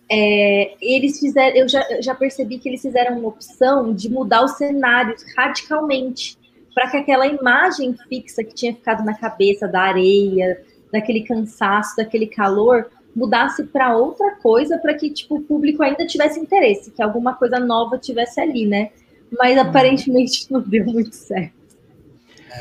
é, 0.10 0.74
eles 0.82 1.20
fizeram, 1.20 1.56
eu 1.56 1.68
já, 1.68 1.86
já 2.02 2.16
percebi 2.16 2.58
que 2.58 2.70
eles 2.70 2.82
fizeram 2.82 3.20
uma 3.20 3.28
opção 3.28 3.94
de 3.94 4.10
mudar 4.10 4.44
os 4.44 4.52
cenários 4.52 5.24
radicalmente 5.36 6.38
para 6.74 6.90
que 6.90 6.98
aquela 6.98 7.28
imagem 7.28 7.96
fixa 8.08 8.44
que 8.44 8.54
tinha 8.54 8.74
ficado 8.74 9.04
na 9.04 9.18
cabeça 9.18 9.68
da 9.68 9.82
areia, 9.82 10.64
daquele 10.92 11.24
cansaço, 11.24 11.98
daquele 11.98 12.28
calor, 12.28 12.90
mudasse 13.16 13.64
para 13.64 13.98
outra 13.98 14.36
coisa 14.36 14.78
para 14.78 14.94
que 14.94 15.10
tipo 15.10 15.38
o 15.38 15.42
público 15.42 15.84
ainda 15.84 16.06
tivesse 16.06 16.40
interesse, 16.40 16.92
que 16.92 17.02
alguma 17.02 17.34
coisa 17.34 17.60
nova 17.60 17.98
tivesse 17.98 18.40
ali, 18.40 18.66
né? 18.66 18.92
Mas 19.38 19.56
uhum. 19.58 19.64
aparentemente 19.64 20.46
não 20.54 20.62
deu 20.62 20.86
muito 20.86 21.14
certo. 21.14 21.57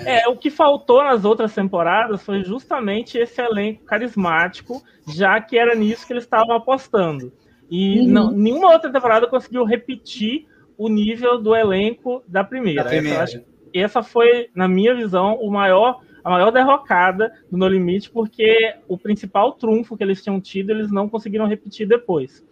É, 0.05 0.29
o 0.29 0.37
que 0.37 0.51
faltou 0.51 1.03
nas 1.03 1.25
outras 1.25 1.55
temporadas 1.55 2.22
foi 2.22 2.42
justamente 2.42 3.18
esse 3.18 3.40
elenco 3.40 3.85
carismático, 3.85 4.83
já 5.07 5.40
que 5.40 5.59
era 5.59 5.75
nisso 5.75 6.07
que 6.07 6.12
eles 6.12 6.25
estavam 6.25 6.57
apostando. 6.57 7.33
E 7.70 8.01
uhum. 8.01 8.07
não, 8.09 8.31
nenhuma 8.31 8.72
outra 8.72 8.92
temporada 8.92 9.27
conseguiu 9.27 9.64
repetir 9.64 10.46
o 10.77 10.88
nível 10.88 11.40
do 11.40 11.55
elenco 11.55 12.22
da 12.27 12.44
primeira. 12.44 12.85
Da 12.85 12.90
primeira. 12.90 13.22
Essa, 13.22 13.44
essa, 13.72 14.03
foi, 14.03 14.49
na 14.55 14.68
minha 14.68 14.94
visão, 14.94 15.35
o 15.35 15.51
maior, 15.51 16.01
a 16.22 16.31
maior 16.31 16.51
derrocada 16.51 17.33
do 17.51 17.57
No 17.57 17.68
Limite, 17.68 18.11
porque 18.11 18.75
o 18.87 18.99
principal 18.99 19.53
trunfo 19.53 19.96
que 19.96 20.05
eles 20.05 20.22
tinham 20.22 20.40
tido, 20.40 20.70
eles 20.70 20.90
não 20.90 21.09
conseguiram 21.09 21.46
repetir 21.46 21.88
depois. 21.88 22.44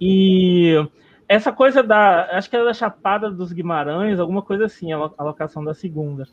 E 0.00 0.74
essa 1.28 1.52
coisa 1.52 1.82
da. 1.82 2.24
Acho 2.36 2.50
que 2.50 2.56
era 2.56 2.64
da 2.64 2.74
Chapada 2.74 3.30
dos 3.30 3.52
Guimarães, 3.52 4.18
alguma 4.18 4.42
coisa 4.42 4.66
assim, 4.66 4.92
a 4.92 5.22
locação 5.22 5.64
da 5.64 5.72
segunda. 5.72 6.26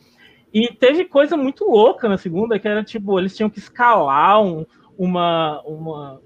E 0.54 0.74
teve 0.74 1.06
coisa 1.06 1.38
muito 1.38 1.66
louca 1.66 2.10
na 2.10 2.18
segunda, 2.18 2.58
que 2.60 2.68
era 2.68 2.84
tipo, 2.84 3.20
eles 3.20 3.36
tinham 3.36 3.50
que 3.50 3.60
escalar 3.60 4.42
um, 4.42 4.66
uma. 4.98 5.62
uma 5.64 6.22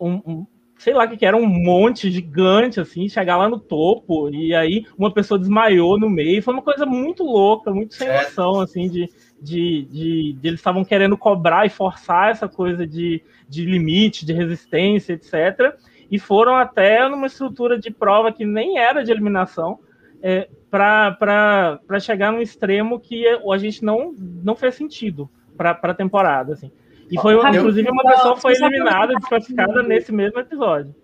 um, 0.00 0.14
um, 0.26 0.46
sei 0.76 0.92
lá 0.92 1.04
o 1.04 1.08
que, 1.08 1.16
que 1.16 1.24
era, 1.24 1.36
um 1.36 1.46
monte 1.46 2.10
gigante, 2.10 2.80
assim, 2.80 3.08
chegar 3.08 3.36
lá 3.36 3.48
no 3.48 3.58
topo, 3.58 4.28
e 4.28 4.54
aí 4.54 4.84
uma 4.98 5.10
pessoa 5.10 5.38
desmaiou 5.38 5.98
no 5.98 6.10
meio. 6.10 6.42
Foi 6.42 6.52
uma 6.52 6.62
coisa 6.62 6.84
muito 6.84 7.22
louca, 7.22 7.72
muito 7.72 7.94
sem 7.94 8.08
é. 8.08 8.22
noção, 8.22 8.60
assim, 8.60 8.90
de, 8.90 9.08
de, 9.40 9.84
de, 9.84 10.32
de 10.34 10.48
eles 10.48 10.60
estavam 10.60 10.84
querendo 10.84 11.16
cobrar 11.16 11.64
e 11.64 11.70
forçar 11.70 12.30
essa 12.30 12.48
coisa 12.48 12.86
de, 12.86 13.22
de 13.48 13.64
limite, 13.64 14.26
de 14.26 14.32
resistência, 14.32 15.14
etc. 15.14 15.74
E 16.10 16.18
foram 16.18 16.56
até 16.56 17.08
numa 17.08 17.28
estrutura 17.28 17.78
de 17.78 17.90
prova 17.90 18.32
que 18.32 18.44
nem 18.44 18.78
era 18.78 19.02
de 19.02 19.10
eliminação, 19.10 19.78
é, 20.26 20.48
para 20.70 22.00
chegar 22.00 22.32
num 22.32 22.40
extremo 22.40 22.98
que 22.98 23.26
a 23.28 23.58
gente 23.58 23.84
não, 23.84 24.14
não 24.42 24.56
fez 24.56 24.74
sentido 24.74 25.28
para 25.54 25.78
a 25.82 25.94
temporada. 25.94 26.54
Assim. 26.54 26.72
E 27.10 27.20
foi, 27.20 27.34
inclusive, 27.34 27.90
uma 27.90 28.02
pessoa 28.02 28.34
foi 28.34 28.54
eliminada, 28.54 29.14
desclassificada 29.14 29.82
nesse 29.82 30.10
mesmo 30.10 30.40
episódio. 30.40 30.94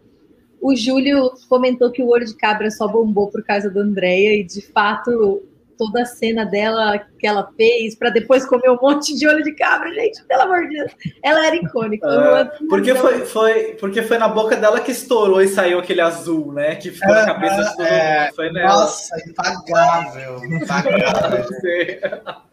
O 0.58 0.74
Júlio 0.74 1.32
comentou 1.50 1.90
que 1.90 2.02
o 2.02 2.08
olho 2.08 2.24
de 2.24 2.34
cabra 2.34 2.70
só 2.70 2.88
bombou 2.88 3.30
por 3.30 3.44
causa 3.44 3.70
da 3.70 3.82
Andrea, 3.82 4.40
e 4.40 4.42
de 4.42 4.62
fato 4.62 5.42
toda 5.80 6.02
a 6.02 6.04
cena 6.04 6.44
dela 6.44 6.98
que 7.18 7.26
ela 7.26 7.50
fez 7.56 7.94
para 7.94 8.10
depois 8.10 8.44
comer 8.44 8.68
um 8.70 8.76
monte 8.76 9.16
de 9.16 9.26
olho 9.26 9.42
de 9.42 9.52
cabra, 9.54 9.90
gente, 9.94 10.22
pelo 10.24 10.42
amor 10.42 10.68
de 10.68 10.76
Deus. 10.76 10.92
Ela 11.22 11.46
era 11.46 11.56
icônica. 11.56 12.06
É, 12.06 12.44
porque, 12.68 12.94
foi, 12.94 13.24
foi, 13.24 13.62
porque 13.80 14.02
foi 14.02 14.18
na 14.18 14.28
boca 14.28 14.56
dela 14.56 14.78
que 14.80 14.92
estourou 14.92 15.40
e 15.40 15.48
saiu 15.48 15.78
aquele 15.78 16.02
azul, 16.02 16.52
né? 16.52 16.76
Que 16.76 16.90
ficou 16.90 17.14
é, 17.14 17.24
na 17.24 17.32
cabeça 17.32 17.62
de 17.62 17.76
todo 17.76 17.86
é, 17.86 18.24
mundo. 18.24 18.34
Foi 18.34 18.52
nela. 18.52 18.68
Nossa, 18.68 19.16
impagável. 19.26 20.44
impagável. 20.44 21.44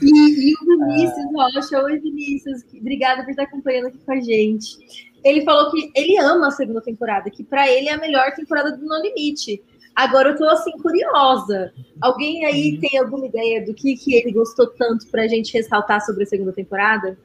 e, 0.00 0.50
e, 0.50 0.54
o 0.54 0.86
Vinícius 0.86 1.26
Rocha, 1.34 1.82
oi 1.82 1.98
Vinícius, 1.98 2.62
obrigada 2.80 3.22
por 3.22 3.30
estar 3.30 3.42
acompanhando 3.42 3.88
aqui 3.88 3.98
com 3.98 4.12
a 4.12 4.20
gente. 4.20 4.78
Ele 5.22 5.44
falou 5.44 5.70
que 5.70 5.90
ele 5.94 6.16
ama 6.16 6.48
a 6.48 6.52
segunda 6.52 6.80
temporada, 6.80 7.28
que 7.28 7.44
para 7.44 7.70
ele 7.70 7.88
é 7.90 7.92
a 7.92 7.98
melhor 7.98 8.32
temporada 8.32 8.74
do 8.74 8.86
No 8.86 9.02
Limite. 9.02 9.62
Agora 9.96 10.28
eu 10.28 10.36
tô 10.36 10.44
assim 10.44 10.72
curiosa. 10.72 11.72
Alguém 12.02 12.44
aí 12.44 12.78
tem 12.78 12.98
alguma 12.98 13.26
ideia 13.26 13.64
do 13.64 13.72
que, 13.72 13.96
que 13.96 14.14
ele 14.14 14.30
gostou 14.30 14.66
tanto 14.66 15.06
pra 15.10 15.26
gente 15.26 15.54
ressaltar 15.54 16.02
sobre 16.02 16.24
a 16.24 16.26
segunda 16.26 16.52
temporada? 16.52 17.16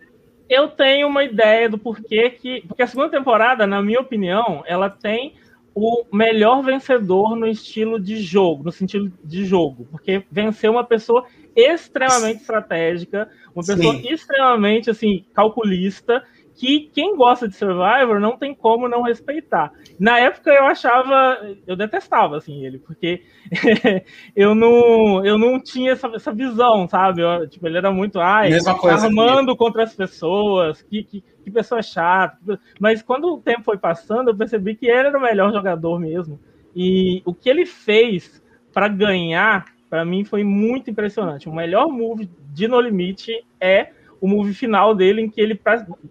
Eu 0.50 0.70
tenho 0.70 1.08
uma 1.08 1.24
ideia 1.24 1.70
do 1.70 1.78
porquê 1.78 2.30
que. 2.30 2.64
Porque 2.66 2.82
a 2.82 2.88
segunda 2.88 3.10
temporada, 3.10 3.68
na 3.68 3.82
minha 3.82 4.00
opinião, 4.00 4.64
ela 4.66 4.90
tem 4.90 5.36
o 5.76 6.04
melhor 6.14 6.62
vencedor 6.62 7.36
no 7.36 7.48
estilo 7.48 8.00
de 8.00 8.18
jogo, 8.22 8.64
no 8.64 8.72
sentido 8.72 9.12
de 9.24 9.46
jogo, 9.46 9.88
porque 9.92 10.24
venceu 10.30 10.72
uma 10.72 10.84
pessoa 10.84 11.26
extremamente 11.56 12.42
estratégica, 12.42 13.30
uma 13.56 13.66
pessoa 13.66 13.96
Sim. 13.96 14.14
extremamente 14.14 14.90
assim 14.90 15.26
calculista 15.34 16.24
que 16.54 16.92
quem 16.94 17.16
gosta 17.16 17.48
de 17.48 17.56
Survivor 17.56 18.20
não 18.20 18.38
tem 18.38 18.54
como 18.54 18.88
não 18.88 19.02
respeitar. 19.02 19.72
Na 20.00 20.20
época 20.20 20.52
eu 20.52 20.66
achava, 20.66 21.40
eu 21.66 21.76
detestava 21.76 22.38
assim 22.38 22.66
ele, 22.66 22.80
porque 22.80 23.24
eu 24.36 24.54
não 24.54 25.26
eu 25.26 25.38
não 25.38 25.60
tinha 25.60 25.94
essa, 25.94 26.08
essa 26.08 26.34
visão, 26.34 26.88
sabe? 26.88 27.22
Eu, 27.22 27.48
tipo, 27.48 27.66
ele 27.68 27.78
era 27.78 27.92
muito 27.92 28.20
ai, 28.20 28.50
Mesma 28.50 28.78
coisa 28.78 29.08
armando 29.08 29.56
contra 29.56 29.84
as 29.84 29.96
pessoas, 29.96 30.82
que, 30.82 31.04
que, 31.04 31.24
que 31.44 31.52
pessoa 31.52 31.82
chata. 31.82 32.60
Mas 32.80 33.02
quando 33.02 33.34
o 33.34 33.42
tempo 33.42 33.64
foi 33.64 33.78
passando, 33.78 34.30
eu 34.30 34.38
percebi 34.38 34.76
que 34.76 34.88
ele 34.88 35.08
era 35.08 35.18
o 35.18 35.22
melhor 35.22 35.52
jogador 35.52 36.00
mesmo. 36.00 36.40
E 36.76 37.22
o 37.26 37.34
que 37.34 37.50
ele 37.50 37.66
fez 37.66 38.42
para 38.74 38.88
ganhar, 38.88 39.66
para 39.90 40.06
mim 40.06 40.24
foi 40.24 40.44
muito 40.44 40.90
impressionante. 40.90 41.50
O 41.50 41.54
melhor 41.54 41.88
move 41.90 42.30
de 42.54 42.68
No 42.68 42.80
Limite 42.80 43.46
é 43.60 43.92
o 44.22 44.28
move 44.28 44.54
final 44.54 44.94
dele, 44.94 45.22
em 45.22 45.30
que 45.30 45.42
ele 45.42 45.60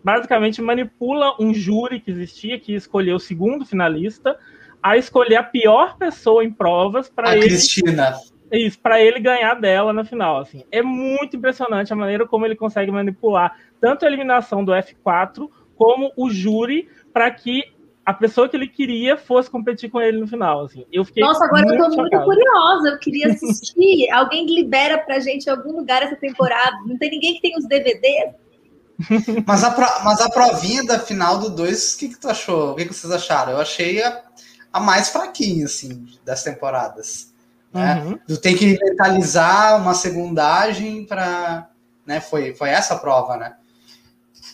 basicamente 0.02 0.60
manipula 0.60 1.36
um 1.40 1.54
júri 1.54 2.00
que 2.00 2.10
existia, 2.10 2.58
que 2.58 2.74
escolheu 2.74 3.16
o 3.16 3.20
segundo 3.20 3.64
finalista, 3.64 4.36
a 4.82 4.96
escolher 4.96 5.36
a 5.36 5.44
pior 5.44 5.96
pessoa 5.96 6.44
em 6.44 6.50
provas 6.50 7.08
para 7.08 7.36
ele. 7.36 7.46
Cristina. 7.46 8.14
Isso, 8.50 8.80
para 8.80 9.00
ele 9.00 9.20
ganhar 9.20 9.54
dela 9.54 9.92
na 9.92 10.04
final. 10.04 10.40
Assim. 10.40 10.64
É 10.72 10.82
muito 10.82 11.36
impressionante 11.36 11.92
a 11.92 11.96
maneira 11.96 12.26
como 12.26 12.44
ele 12.44 12.56
consegue 12.56 12.90
manipular 12.90 13.56
tanto 13.80 14.04
a 14.04 14.08
eliminação 14.08 14.64
do 14.64 14.72
F4 14.72 15.48
como 15.76 16.12
o 16.16 16.28
júri 16.28 16.88
para 17.12 17.30
que 17.30 17.64
a 18.10 18.14
pessoa 18.14 18.48
que 18.48 18.56
ele 18.56 18.66
queria 18.66 19.16
fosse 19.16 19.48
competir 19.48 19.88
com 19.88 20.00
ele 20.00 20.18
no 20.18 20.26
final. 20.26 20.64
Assim. 20.64 20.84
Eu 20.92 21.04
fiquei 21.04 21.22
Nossa, 21.22 21.44
agora 21.44 21.64
eu 21.64 21.78
tô 21.78 21.96
muito 21.96 22.20
curiosa. 22.24 22.88
Eu 22.88 22.98
queria 22.98 23.28
assistir. 23.28 24.10
Alguém 24.12 24.52
libera 24.52 24.98
pra 24.98 25.20
gente 25.20 25.46
em 25.46 25.50
algum 25.50 25.76
lugar 25.76 26.02
essa 26.02 26.16
temporada. 26.16 26.76
Não 26.86 26.98
tem 26.98 27.08
ninguém 27.08 27.34
que 27.34 27.40
tem 27.40 27.56
os 27.56 27.68
DVDs? 27.68 28.34
mas, 29.46 29.62
a 29.62 29.70
pro, 29.70 29.86
mas 30.04 30.20
a 30.20 30.28
provinha 30.28 30.84
da 30.84 30.98
final 30.98 31.38
do 31.38 31.50
2, 31.50 31.94
o 31.94 31.98
que, 31.98 32.08
que 32.08 32.18
tu 32.18 32.28
achou? 32.28 32.72
O 32.72 32.74
que, 32.74 32.86
que 32.86 32.92
vocês 32.92 33.12
acharam? 33.12 33.52
Eu 33.52 33.60
achei 33.60 34.02
a, 34.02 34.22
a 34.72 34.80
mais 34.80 35.10
fraquinha, 35.10 35.66
assim, 35.66 36.06
das 36.24 36.42
temporadas. 36.42 37.32
Né? 37.72 38.02
Uhum. 38.04 38.18
Tu 38.26 38.36
tem 38.38 38.56
que 38.56 38.76
mentalizar 38.76 39.80
uma 39.80 39.94
segundagem 39.94 41.06
para. 41.06 41.70
Né? 42.04 42.20
Foi, 42.20 42.54
foi 42.54 42.70
essa 42.70 42.94
a 42.94 42.98
prova, 42.98 43.36
né? 43.36 43.54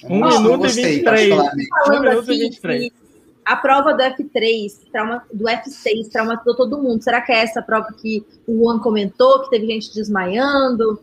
um 0.05 0.17
minuto 0.17 0.59
gostei, 0.59 0.85
e 0.85 0.97
23. 0.97 1.33
Um 1.33 2.01
minuto 2.01 2.33
e 2.33 2.39
23 2.39 3.06
a 3.47 3.55
prova 3.55 3.95
do 3.95 4.03
F3, 4.03 4.73
trauma, 4.91 5.23
do 5.33 5.45
F6, 5.45 6.11
traumatizou 6.11 6.57
todo 6.57 6.83
mundo. 6.83 7.01
Será 7.01 7.21
que 7.21 7.31
é 7.31 7.45
essa 7.45 7.63
prova 7.63 7.87
que 7.93 8.27
o 8.45 8.59
Juan 8.59 8.81
comentou, 8.81 9.45
que 9.45 9.51
teve 9.51 9.69
gente 9.69 9.95
desmaiando? 9.95 11.01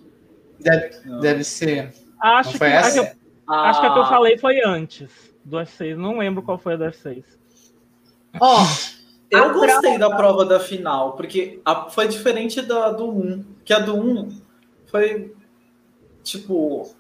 Deve, 0.60 0.90
deve 1.22 1.44
ser. 1.46 1.94
Acho 2.22 2.58
que, 2.58 2.64
essa? 2.66 2.88
A 2.90 2.92
que, 2.92 3.00
eu, 3.00 3.16
ah. 3.48 3.70
acho 3.70 3.80
que 3.80 3.88
a 3.88 3.94
que 3.94 4.00
eu 4.00 4.06
falei 4.06 4.38
foi 4.38 4.62
antes 4.62 5.10
do 5.46 5.56
F6. 5.56 5.96
Não 5.96 6.18
lembro 6.18 6.44
qual 6.44 6.58
foi 6.58 6.74
a 6.74 6.78
do 6.78 6.84
F6. 6.84 7.24
Ó, 8.42 8.66
Eu 9.32 9.46
a 9.46 9.48
gostei 9.54 9.98
prova... 9.98 10.00
da 10.00 10.16
prova 10.16 10.46
da 10.46 10.60
final, 10.60 11.14
porque 11.14 11.62
a, 11.64 11.90
foi 11.90 12.10
diferente 12.10 12.62
da 12.62 12.92
do 12.92 13.10
1. 13.10 13.46
Que 13.64 13.72
a 13.72 13.80
do 13.80 13.96
1 13.96 14.42
foi 14.88 15.34
tipo. 16.22 16.94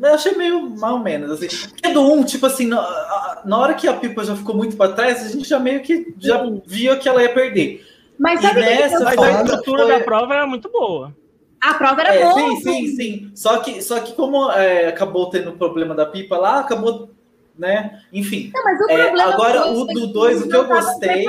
Eu 0.00 0.14
achei 0.14 0.32
meio 0.32 0.70
mal 0.70 0.98
menos. 0.98 1.30
Assim. 1.30 1.48
Porque 1.68 1.88
do 1.88 2.02
1, 2.12 2.24
tipo 2.24 2.46
assim, 2.46 2.66
na, 2.66 3.42
na 3.44 3.58
hora 3.58 3.74
que 3.74 3.88
a 3.88 3.94
Pipa 3.94 4.24
já 4.24 4.36
ficou 4.36 4.54
muito 4.54 4.76
para 4.76 4.92
trás, 4.92 5.24
a 5.24 5.28
gente 5.28 5.48
já 5.48 5.58
meio 5.58 5.82
que 5.82 6.14
já 6.18 6.42
viu 6.66 6.98
que 6.98 7.08
ela 7.08 7.22
ia 7.22 7.32
perder. 7.32 7.86
Mas 8.18 8.40
sabe 8.40 8.60
e 8.60 8.64
nessa, 8.64 9.04
que 9.04 9.20
a 9.20 9.42
estrutura 9.42 9.84
foi... 9.84 9.98
da 9.98 10.04
prova 10.04 10.34
era 10.34 10.46
muito 10.46 10.70
boa. 10.70 11.14
A 11.60 11.74
prova 11.74 12.00
era 12.02 12.14
é, 12.14 12.22
boa. 12.22 12.34
Sim, 12.34 12.56
sim, 12.60 12.86
sim. 12.96 13.30
Só 13.34 13.58
que, 13.58 13.82
só 13.82 14.00
que 14.00 14.12
como 14.14 14.50
é, 14.52 14.88
acabou 14.88 15.30
tendo 15.30 15.50
o 15.50 15.56
problema 15.56 15.94
da 15.94 16.06
pipa 16.06 16.36
lá, 16.36 16.60
acabou, 16.60 17.10
né? 17.58 18.02
Enfim. 18.12 18.52
Não, 18.54 18.90
é, 18.90 19.20
agora 19.22 19.66
o 19.68 19.84
do 19.86 20.06
2, 20.08 20.42
o 20.42 20.48
que 20.48 20.56
eu 20.56 20.66
gostei. 20.66 21.24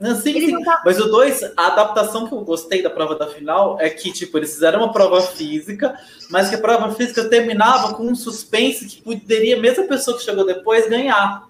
Não, 0.00 0.14
sim, 0.14 0.32
sim. 0.40 0.56
Mas 0.84 1.00
o 1.00 1.10
2, 1.10 1.54
a 1.56 1.66
adaptação 1.66 2.28
que 2.28 2.32
eu 2.32 2.40
gostei 2.42 2.82
da 2.82 2.90
prova 2.90 3.16
da 3.16 3.26
final 3.26 3.76
é 3.80 3.90
que, 3.90 4.12
tipo, 4.12 4.38
eles 4.38 4.52
fizeram 4.52 4.80
uma 4.80 4.92
prova 4.92 5.20
física, 5.20 5.98
mas 6.30 6.48
que 6.48 6.54
a 6.54 6.60
prova 6.60 6.94
física 6.94 7.28
terminava 7.28 7.94
com 7.94 8.04
um 8.04 8.14
suspense 8.14 8.86
que 8.86 9.02
poderia, 9.02 9.60
mesmo 9.60 9.84
a 9.84 9.88
pessoa 9.88 10.16
que 10.16 10.22
chegou 10.22 10.46
depois, 10.46 10.88
ganhar. 10.88 11.48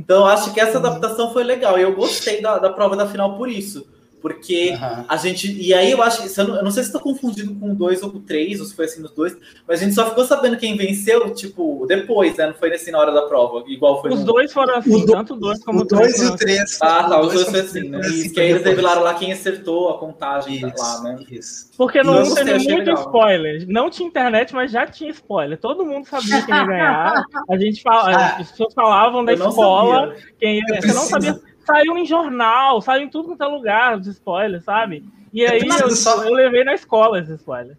Então, 0.00 0.24
acho 0.24 0.54
que 0.54 0.60
essa 0.60 0.78
adaptação 0.78 1.32
foi 1.32 1.44
legal. 1.44 1.78
E 1.78 1.82
eu 1.82 1.94
gostei 1.94 2.40
da, 2.40 2.58
da 2.58 2.70
prova 2.70 2.96
da 2.96 3.06
final 3.06 3.36
por 3.36 3.50
isso. 3.50 3.86
Porque 4.20 4.70
uhum. 4.70 5.04
a 5.08 5.16
gente. 5.16 5.52
E 5.60 5.72
aí 5.72 5.92
eu 5.92 6.02
acho 6.02 6.22
que. 6.22 6.40
Eu 6.40 6.62
não 6.62 6.70
sei 6.70 6.82
se 6.82 6.88
estou 6.88 7.00
confundindo 7.00 7.54
com 7.54 7.72
o 7.72 7.74
2 7.74 8.02
ou 8.02 8.10
com 8.10 8.18
o 8.18 8.22
3, 8.22 8.60
ou 8.60 8.66
se 8.66 8.74
foi 8.74 8.86
assim 8.86 9.00
nos 9.00 9.12
dois, 9.12 9.36
mas 9.66 9.80
a 9.80 9.84
gente 9.84 9.94
só 9.94 10.08
ficou 10.08 10.24
sabendo 10.24 10.56
quem 10.56 10.76
venceu, 10.76 11.32
tipo, 11.34 11.86
depois, 11.86 12.36
né? 12.36 12.48
Não 12.48 12.54
foi 12.54 12.74
assim 12.74 12.90
na 12.90 12.98
hora 12.98 13.12
da 13.12 13.22
prova, 13.22 13.64
igual 13.68 14.00
foi. 14.00 14.12
Os 14.12 14.20
no... 14.20 14.26
dois 14.26 14.52
foram 14.52 14.76
assim, 14.76 15.06
tanto 15.06 15.34
o 15.34 15.36
2 15.36 15.64
como 15.64 15.80
o 15.80 15.86
3. 15.86 16.22
e 16.22 16.26
o 16.26 16.36
3. 16.36 16.78
Ah, 16.82 17.04
tá, 17.04 17.20
os 17.20 17.32
dois 17.32 17.48
foi 17.48 17.60
assim, 17.60 17.88
né? 17.88 17.98
Assim, 17.98 18.32
que 18.32 18.40
aí 18.40 18.50
eles 18.50 18.64
revelaram 18.64 19.02
lá 19.02 19.14
quem 19.14 19.32
acertou 19.32 19.90
a 19.90 19.98
contagem 19.98 20.56
isso, 20.56 20.74
lá, 20.76 21.02
né? 21.02 21.18
Isso. 21.30 21.70
Porque 21.76 22.02
não 22.02 22.22
teve 22.34 22.54
muito 22.54 22.78
legal. 22.78 23.04
spoiler. 23.04 23.64
Não 23.68 23.88
tinha 23.88 24.08
internet, 24.08 24.52
mas 24.52 24.72
já 24.72 24.86
tinha 24.86 25.10
spoiler. 25.10 25.58
Todo 25.58 25.84
mundo 25.84 26.06
sabia 26.06 26.42
quem 26.42 26.54
ia 26.54 26.66
ganhar. 26.66 27.24
A 27.48 27.56
gente 27.56 27.82
fala, 27.82 28.16
ah, 28.16 28.36
as 28.38 28.50
pessoas 28.50 28.74
falavam 28.74 29.24
da 29.24 29.32
escola, 29.32 30.14
quem 30.38 30.56
ia. 30.58 30.80
Você 30.80 30.92
não 30.92 31.02
sabia 31.02 31.40
saiu 31.68 31.98
em 31.98 32.06
jornal, 32.06 32.80
saiu 32.80 33.02
em 33.02 33.10
tudo 33.10 33.28
quanto 33.28 33.44
é 33.44 33.46
lugar, 33.46 33.98
os 33.98 34.06
spoilers, 34.06 34.64
sabe? 34.64 35.04
E 35.32 35.44
aí 35.44 35.60
eu, 35.60 35.90
só... 35.90 36.24
eu, 36.24 36.32
levei 36.32 36.64
na 36.64 36.72
escola 36.72 37.20
esses 37.20 37.34
spoilers. 37.34 37.76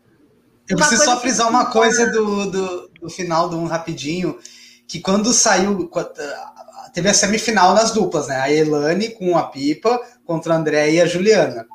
Eu 0.67 0.77
preciso 0.77 1.03
só 1.03 1.19
frisar 1.19 1.49
uma 1.49 1.65
coisa 1.65 2.11
do, 2.11 2.51
do, 2.51 2.91
do 3.01 3.09
final 3.09 3.49
do 3.49 3.57
um 3.57 3.65
rapidinho, 3.65 4.37
que 4.87 4.99
quando 4.99 5.33
saiu, 5.33 5.89
teve 6.93 7.09
a 7.09 7.13
semifinal 7.13 7.73
nas 7.73 7.91
duplas, 7.91 8.27
né? 8.27 8.35
A 8.39 8.51
Elane 8.51 9.09
com 9.09 9.35
a 9.35 9.47
Pipa 9.47 9.99
contra 10.23 10.53
a 10.53 10.57
André 10.57 10.91
e 10.91 11.01
a 11.01 11.07
Juliana, 11.07 11.65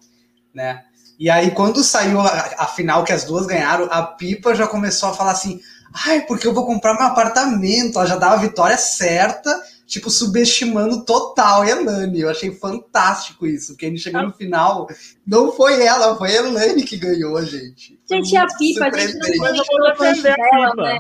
né? 0.55 0.85
E 1.19 1.29
aí 1.29 1.51
quando 1.51 1.83
saiu 1.83 2.21
a, 2.21 2.55
a 2.59 2.67
final 2.67 3.03
que 3.03 3.13
as 3.13 3.25
duas 3.25 3.47
ganharam, 3.47 3.89
a 3.91 4.03
Pipa 4.05 4.55
já 4.55 4.69
começou 4.69 5.09
a 5.09 5.15
falar 5.15 5.33
assim, 5.33 5.61
ai, 6.07 6.21
porque 6.21 6.47
eu 6.47 6.55
vou 6.55 6.65
comprar 6.65 6.95
meu 6.95 7.07
apartamento, 7.07 7.99
ela 7.99 8.07
já 8.07 8.17
dava 8.17 8.35
a 8.35 8.39
vitória 8.39 8.79
certa, 8.79 9.61
tipo, 9.87 10.11
subestimando 10.11 11.05
total 11.05 11.63
a 11.63 11.69
Elane. 11.69 12.21
Eu 12.21 12.31
achei 12.31 12.51
fantástico 12.51 13.47
isso, 13.47 13.73
porque 13.73 13.87
a 13.87 13.89
gente 13.89 14.01
chegou 14.03 14.23
no 14.23 14.33
final, 14.33 14.89
não 15.27 15.53
foi 15.53 15.85
ela, 15.85 16.17
foi 16.17 16.31
a 16.31 16.43
Elane 16.43 16.85
que 16.85 16.97
ganhou, 16.97 17.43
gente. 17.45 17.99
Gente, 18.09 18.37
a 18.37 18.47
Pipa, 18.47 18.87
a 18.87 18.91
gente 18.97 19.19
não 19.19 19.37
comentou 19.39 19.97
tanto 19.97 20.23
dela, 20.23 20.75
né? 20.77 20.99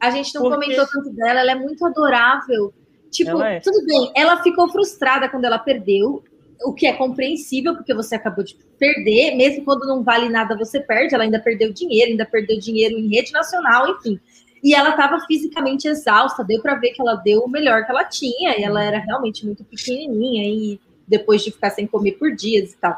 A 0.00 0.10
gente 0.10 0.34
não 0.34 0.42
porque... 0.42 0.56
comentou 0.56 0.86
tanto 0.86 1.10
dela, 1.10 1.40
ela 1.40 1.52
é 1.52 1.56
muito 1.56 1.84
adorável. 1.84 2.72
Tipo, 3.10 3.42
é. 3.42 3.60
tudo 3.60 3.84
bem, 3.84 4.10
ela 4.14 4.42
ficou 4.42 4.70
frustrada 4.70 5.28
quando 5.28 5.44
ela 5.44 5.58
perdeu, 5.58 6.22
o 6.64 6.72
que 6.72 6.86
é 6.86 6.92
compreensível, 6.92 7.74
porque 7.74 7.92
você 7.94 8.14
acabou 8.14 8.44
de 8.44 8.56
perder, 8.78 9.34
mesmo 9.34 9.64
quando 9.64 9.86
não 9.86 10.02
vale 10.02 10.28
nada, 10.28 10.56
você 10.56 10.80
perde. 10.80 11.14
Ela 11.14 11.24
ainda 11.24 11.40
perdeu 11.40 11.72
dinheiro, 11.72 12.10
ainda 12.10 12.26
perdeu 12.26 12.58
dinheiro 12.58 12.98
em 12.98 13.08
rede 13.08 13.32
nacional, 13.32 13.88
enfim. 13.88 14.20
E 14.62 14.74
ela 14.74 14.90
estava 14.90 15.20
fisicamente 15.20 15.88
exausta, 15.88 16.44
deu 16.44 16.60
para 16.60 16.74
ver 16.74 16.90
que 16.90 17.00
ela 17.00 17.14
deu 17.14 17.40
o 17.40 17.48
melhor 17.48 17.84
que 17.84 17.90
ela 17.90 18.04
tinha, 18.04 18.58
e 18.58 18.62
ela 18.62 18.82
era 18.82 18.98
realmente 18.98 19.44
muito 19.46 19.64
pequenininha, 19.64 20.44
e 20.44 20.80
depois 21.06 21.42
de 21.42 21.50
ficar 21.50 21.70
sem 21.70 21.86
comer 21.86 22.12
por 22.12 22.34
dias 22.34 22.72
e 22.72 22.76
tal. 22.76 22.96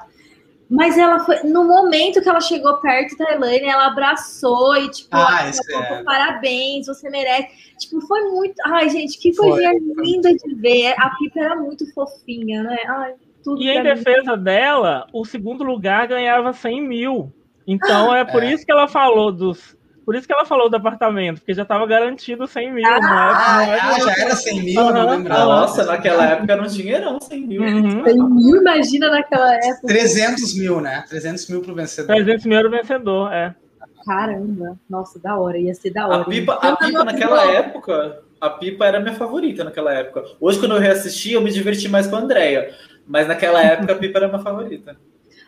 Mas 0.69 0.97
ela 0.97 1.21
foi, 1.21 1.43
no 1.43 1.65
momento 1.65 2.23
que 2.23 2.29
ela 2.29 2.41
chegou 2.41 2.79
perto 2.79 3.17
da 3.19 3.33
Elaine, 3.33 3.69
ela 3.69 3.89
abraçou 3.89 4.75
e, 4.77 4.89
tipo, 4.91 5.09
ah, 5.13 5.51
é. 5.51 6.03
parabéns, 6.03 6.87
você 6.87 7.11
merece. 7.11 7.49
Tipo, 7.79 8.01
foi 8.01 8.23
muito. 8.31 8.55
Ai, 8.65 8.89
gente, 8.89 9.19
que 9.19 9.37
coisinha 9.37 9.73
linda 9.99 10.35
de 10.35 10.55
ver. 10.55 10.95
A 10.99 11.11
Pipa 11.11 11.41
era 11.41 11.57
muito 11.57 11.93
fofinha, 11.93 12.63
né? 12.63 12.79
Ai, 12.87 13.15
tudo 13.45 13.61
e 13.63 13.69
em 13.69 13.83
defesa 13.83 14.35
mim. 14.35 14.45
dela, 14.45 15.07
o 15.13 15.27
segundo 15.27 15.63
lugar 15.63 16.09
ganhava 16.09 16.55
100 16.55 16.83
mil. 16.83 17.31
Então 17.67 18.11
ah, 18.11 18.19
é 18.19 18.25
por 18.25 18.43
é. 18.43 18.53
isso 18.53 18.65
que 18.65 18.73
ela 18.73 18.89
falou 18.89 19.31
dos 19.31 19.77
por 20.05 20.15
isso 20.15 20.27
que 20.27 20.33
ela 20.33 20.45
falou 20.45 20.69
do 20.69 20.77
apartamento, 20.77 21.39
porque 21.39 21.55
já 21.55 21.63
estava 21.63 21.87
garantido 21.87 22.47
100 22.47 22.73
mil. 22.73 22.87
Ah, 22.87 23.01
não 23.01 23.73
é, 23.73 23.81
ah, 23.81 24.01
já 24.01 24.23
era 24.25 24.37
100 24.37 24.63
mil, 24.63 24.81
uhum. 24.81 24.93
não 24.93 25.11
lembrava. 25.11 25.45
Nossa, 25.45 25.85
naquela 25.85 26.25
época 26.25 26.53
era 26.53 26.63
um 26.63 26.67
dinheirão, 26.67 27.21
100 27.21 27.47
mil. 27.47 27.63
Uhum. 27.63 28.05
100 28.05 28.31
mil, 28.31 28.57
imagina 28.57 29.11
naquela 29.11 29.55
época. 29.55 29.87
300 29.87 30.59
mil, 30.59 30.81
né? 30.81 31.05
300 31.09 31.49
mil 31.49 31.63
pro 31.63 31.75
vencedor. 31.75 32.15
300 32.15 32.47
mil 32.47 32.59
era 32.59 32.69
o 32.69 32.71
vencedor, 32.71 33.33
é. 33.33 33.55
Caramba, 34.05 34.77
nossa, 34.91 35.19
da 35.19 35.39
hora, 35.39 35.59
ia 35.59 35.75
ser 35.75 35.91
da 35.91 36.07
hora. 36.07 36.23
A 36.23 36.25
pipa, 36.25 36.55
a 36.55 36.77
pipa 36.77 37.05
naquela 37.05 37.53
época, 37.53 38.23
a 38.41 38.51
pipa 38.51 38.87
era 38.87 38.99
minha 38.99 39.15
favorita 39.15 39.63
naquela 39.63 39.95
época. 39.95 40.25
Hoje, 40.41 40.59
quando 40.59 40.75
eu 40.75 40.81
reassisti, 40.81 41.33
eu 41.33 41.41
me 41.41 41.53
diverti 41.53 41.89
mais 41.89 42.09
com 42.09 42.17
a 42.17 42.19
Andrea. 42.19 42.75
Mas 43.07 43.29
naquela 43.29 43.63
época, 43.63 43.93
a 43.93 43.97
pipa 43.97 44.19
era 44.19 44.29
minha 44.29 44.43
favorita. 44.43 44.97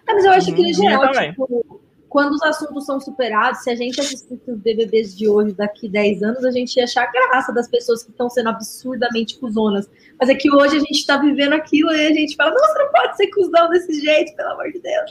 Ah, 0.07 0.14
mas 0.14 0.25
eu 0.25 0.31
acho 0.33 0.55
que, 0.55 0.62
em 0.62 0.73
geral, 0.73 1.12
tipo, 1.12 1.81
quando 2.14 2.35
os 2.35 2.42
assuntos 2.44 2.87
são 2.87 3.00
superados, 3.00 3.64
se 3.64 3.70
a 3.70 3.74
gente 3.74 4.00
assistir 4.00 4.40
os 4.46 4.59
BBBs 4.61 5.18
de 5.18 5.29
hoje, 5.29 5.53
daqui 5.53 5.88
10 5.88 6.22
anos, 6.22 6.44
a 6.44 6.53
gente 6.53 6.77
ia 6.77 6.85
achar 6.85 7.11
graça 7.11 7.53
das 7.53 7.66
pessoas 7.66 8.05
que 8.05 8.12
estão 8.12 8.31
sendo 8.31 8.50
absurdamente 8.50 9.37
cuzonas. 9.40 9.90
Mas 10.20 10.29
é 10.29 10.35
que 10.37 10.48
hoje 10.48 10.77
a 10.77 10.79
gente 10.79 10.92
está 10.92 11.16
vivendo 11.16 11.55
aquilo 11.55 11.90
e 11.90 12.07
a 12.07 12.12
gente 12.12 12.37
fala, 12.37 12.53
nossa, 12.53 12.79
não 12.79 12.92
pode 12.92 13.16
ser 13.16 13.27
cuzão 13.33 13.68
desse 13.68 14.00
jeito, 14.00 14.33
pelo 14.37 14.50
amor 14.50 14.70
de 14.70 14.79
Deus. 14.79 15.11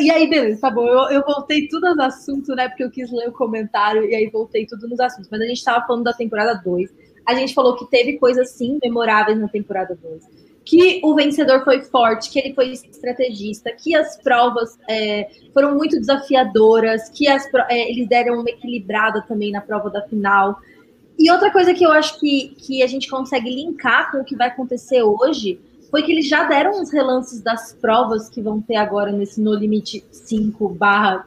E 0.00 0.10
aí, 0.10 0.26
beleza, 0.26 0.58
tá 0.62 0.70
bom. 0.70 0.88
Eu, 0.88 1.10
eu 1.10 1.22
voltei 1.22 1.68
tudo 1.68 1.88
aos 1.88 1.98
assuntos, 1.98 2.56
né? 2.56 2.70
Porque 2.70 2.84
eu 2.84 2.90
quis 2.90 3.12
ler 3.12 3.28
o 3.28 3.32
comentário 3.32 4.08
e 4.08 4.14
aí 4.14 4.30
voltei 4.30 4.64
tudo 4.64 4.88
nos 4.88 5.00
assuntos. 5.00 5.28
Mas 5.30 5.42
a 5.42 5.44
gente 5.44 5.58
estava 5.58 5.86
falando 5.86 6.04
da 6.04 6.14
temporada 6.14 6.54
2. 6.64 6.90
A 7.26 7.34
gente 7.34 7.52
falou 7.52 7.76
que 7.76 7.84
teve 7.90 8.16
coisas, 8.16 8.52
sim, 8.52 8.78
memoráveis 8.82 9.38
na 9.38 9.48
temporada 9.48 9.94
2 10.02 10.39
que 10.64 11.00
o 11.02 11.14
vencedor 11.14 11.64
foi 11.64 11.82
forte, 11.82 12.30
que 12.30 12.38
ele 12.38 12.54
foi 12.54 12.72
estrategista, 12.72 13.72
que 13.72 13.94
as 13.94 14.16
provas 14.22 14.78
é, 14.88 15.28
foram 15.52 15.74
muito 15.74 15.98
desafiadoras, 15.98 17.08
que 17.08 17.28
as, 17.28 17.48
é, 17.68 17.90
eles 17.90 18.08
deram 18.08 18.40
uma 18.40 18.50
equilibrada 18.50 19.22
também 19.26 19.50
na 19.50 19.60
prova 19.60 19.90
da 19.90 20.02
final. 20.02 20.60
E 21.18 21.30
outra 21.30 21.50
coisa 21.50 21.74
que 21.74 21.84
eu 21.84 21.90
acho 21.90 22.18
que, 22.20 22.54
que 22.58 22.82
a 22.82 22.86
gente 22.86 23.08
consegue 23.08 23.48
linkar 23.50 24.10
com 24.10 24.18
o 24.18 24.24
que 24.24 24.36
vai 24.36 24.48
acontecer 24.48 25.02
hoje 25.02 25.60
foi 25.90 26.02
que 26.02 26.12
eles 26.12 26.28
já 26.28 26.44
deram 26.44 26.80
uns 26.80 26.92
relances 26.92 27.42
das 27.42 27.72
provas 27.72 28.28
que 28.28 28.40
vão 28.40 28.60
ter 28.60 28.76
agora 28.76 29.10
nesse 29.10 29.40
No 29.40 29.54
Limite 29.54 30.04
5 30.12 30.68
barra 30.68 31.26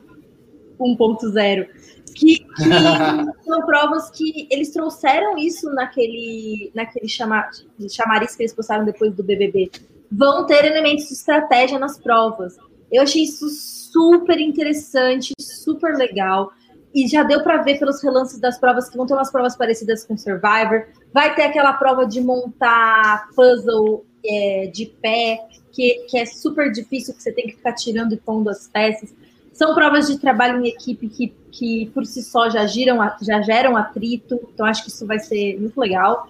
1.0 0.79 1.67
que, 2.13 2.39
que 2.39 2.45
são 3.45 3.65
provas 3.65 4.09
que 4.11 4.47
eles 4.49 4.71
trouxeram 4.71 5.37
isso 5.37 5.69
naquele, 5.71 6.71
naquele 6.73 7.07
chama, 7.07 7.49
chamariz 7.89 8.35
que 8.35 8.43
eles 8.43 8.53
postaram 8.53 8.85
depois 8.85 9.13
do 9.13 9.23
BBB. 9.23 9.71
Vão 10.11 10.45
ter 10.45 10.65
elementos 10.65 11.07
de 11.07 11.13
estratégia 11.13 11.79
nas 11.79 11.99
provas. 11.99 12.55
Eu 12.91 13.01
achei 13.01 13.23
isso 13.23 13.49
super 13.49 14.39
interessante, 14.39 15.33
super 15.39 15.95
legal. 15.95 16.51
E 16.93 17.07
já 17.07 17.23
deu 17.23 17.41
para 17.41 17.63
ver 17.63 17.79
pelos 17.79 18.03
relances 18.03 18.39
das 18.39 18.59
provas 18.59 18.87
que 18.87 18.95
vão 18.95 19.07
ter 19.07 19.15
umas 19.15 19.31
provas 19.31 19.55
parecidas 19.57 20.05
com 20.05 20.15
Survivor. 20.15 20.85
Vai 21.11 21.33
ter 21.33 21.43
aquela 21.43 21.73
prova 21.73 22.05
de 22.05 22.21
montar 22.21 23.27
puzzle 23.35 24.05
é, 24.23 24.67
de 24.67 24.85
pé, 25.01 25.39
que, 25.71 26.05
que 26.07 26.17
é 26.17 26.25
super 26.25 26.71
difícil, 26.71 27.15
que 27.15 27.23
você 27.23 27.31
tem 27.31 27.47
que 27.47 27.55
ficar 27.55 27.73
tirando 27.73 28.13
e 28.13 28.17
pondo 28.17 28.49
as 28.49 28.67
peças. 28.67 29.13
São 29.53 29.75
provas 29.75 30.07
de 30.07 30.17
trabalho 30.17 30.65
em 30.65 30.69
equipe 30.69 31.07
que, 31.07 31.33
que 31.51 31.91
por 31.93 32.05
si 32.05 32.23
só 32.23 32.49
já, 32.49 32.65
giram, 32.65 32.97
já 33.21 33.41
geram 33.41 33.77
atrito, 33.77 34.39
então 34.53 34.65
acho 34.65 34.83
que 34.83 34.89
isso 34.89 35.05
vai 35.05 35.19
ser 35.19 35.59
muito 35.59 35.79
legal. 35.79 36.27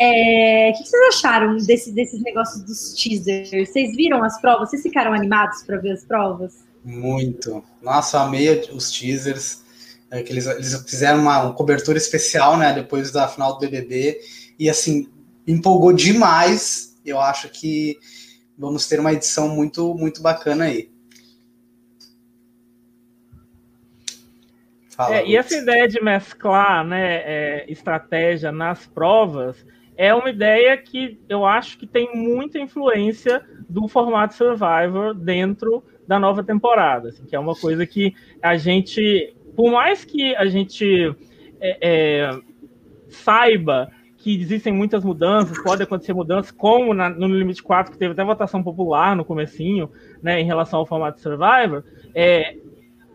É, 0.00 0.70
o 0.70 0.78
que 0.78 0.88
vocês 0.88 1.16
acharam 1.16 1.56
desse, 1.56 1.92
desses 1.92 2.22
negócios 2.22 2.62
dos 2.62 2.94
teasers? 2.94 3.50
Vocês 3.50 3.96
viram 3.96 4.22
as 4.22 4.40
provas? 4.40 4.70
Vocês 4.70 4.82
ficaram 4.82 5.12
animados 5.12 5.62
para 5.64 5.76
ver 5.76 5.90
as 5.90 6.04
provas? 6.04 6.64
Muito. 6.84 7.62
Nossa, 7.82 8.20
amei 8.20 8.48
os 8.72 8.90
teasers. 8.92 9.62
É, 10.10 10.20
eles, 10.20 10.46
eles 10.46 10.84
fizeram 10.88 11.20
uma, 11.20 11.42
uma, 11.42 11.52
cobertura 11.52 11.98
especial, 11.98 12.56
né, 12.56 12.72
depois 12.72 13.10
da 13.10 13.26
final 13.28 13.54
do 13.54 13.58
BBB. 13.58 14.20
E, 14.58 14.70
assim, 14.70 15.08
empolgou 15.46 15.92
demais. 15.92 16.96
Eu 17.04 17.20
acho 17.20 17.48
que 17.48 17.98
vamos 18.56 18.86
ter 18.86 19.00
uma 19.00 19.12
edição 19.12 19.48
muito, 19.48 19.94
muito 19.94 20.22
bacana 20.22 20.64
aí. 20.64 20.90
Fala, 24.98 25.14
é, 25.14 25.28
e 25.28 25.36
essa 25.36 25.56
ideia 25.56 25.86
de 25.86 26.02
mesclar 26.02 26.84
né, 26.84 27.22
é, 27.24 27.64
estratégia 27.70 28.50
nas 28.50 28.84
provas 28.84 29.64
é 29.96 30.12
uma 30.12 30.28
ideia 30.28 30.76
que 30.76 31.20
eu 31.28 31.46
acho 31.46 31.78
que 31.78 31.86
tem 31.86 32.16
muita 32.16 32.58
influência 32.58 33.40
do 33.68 33.86
formato 33.86 34.34
Survivor 34.34 35.14
dentro 35.14 35.84
da 36.04 36.18
nova 36.18 36.42
temporada, 36.42 37.10
assim, 37.10 37.24
que 37.24 37.36
é 37.36 37.38
uma 37.38 37.54
coisa 37.54 37.86
que 37.86 38.12
a 38.42 38.56
gente, 38.56 39.36
por 39.54 39.70
mais 39.70 40.04
que 40.04 40.34
a 40.34 40.46
gente 40.46 41.14
é, 41.60 41.78
é, 41.80 42.40
saiba 43.08 43.92
que 44.16 44.40
existem 44.40 44.72
muitas 44.72 45.04
mudanças, 45.04 45.62
pode 45.62 45.80
acontecer 45.80 46.12
mudanças, 46.12 46.50
como 46.50 46.92
na, 46.92 47.08
no 47.08 47.28
Limite 47.28 47.62
4, 47.62 47.92
que 47.92 47.98
teve 47.98 48.14
até 48.14 48.24
votação 48.24 48.64
popular 48.64 49.14
no 49.14 49.24
comecinho, 49.24 49.88
né, 50.20 50.40
em 50.40 50.44
relação 50.44 50.80
ao 50.80 50.86
formato 50.86 51.20
Survivor, 51.20 51.84
é, 52.12 52.56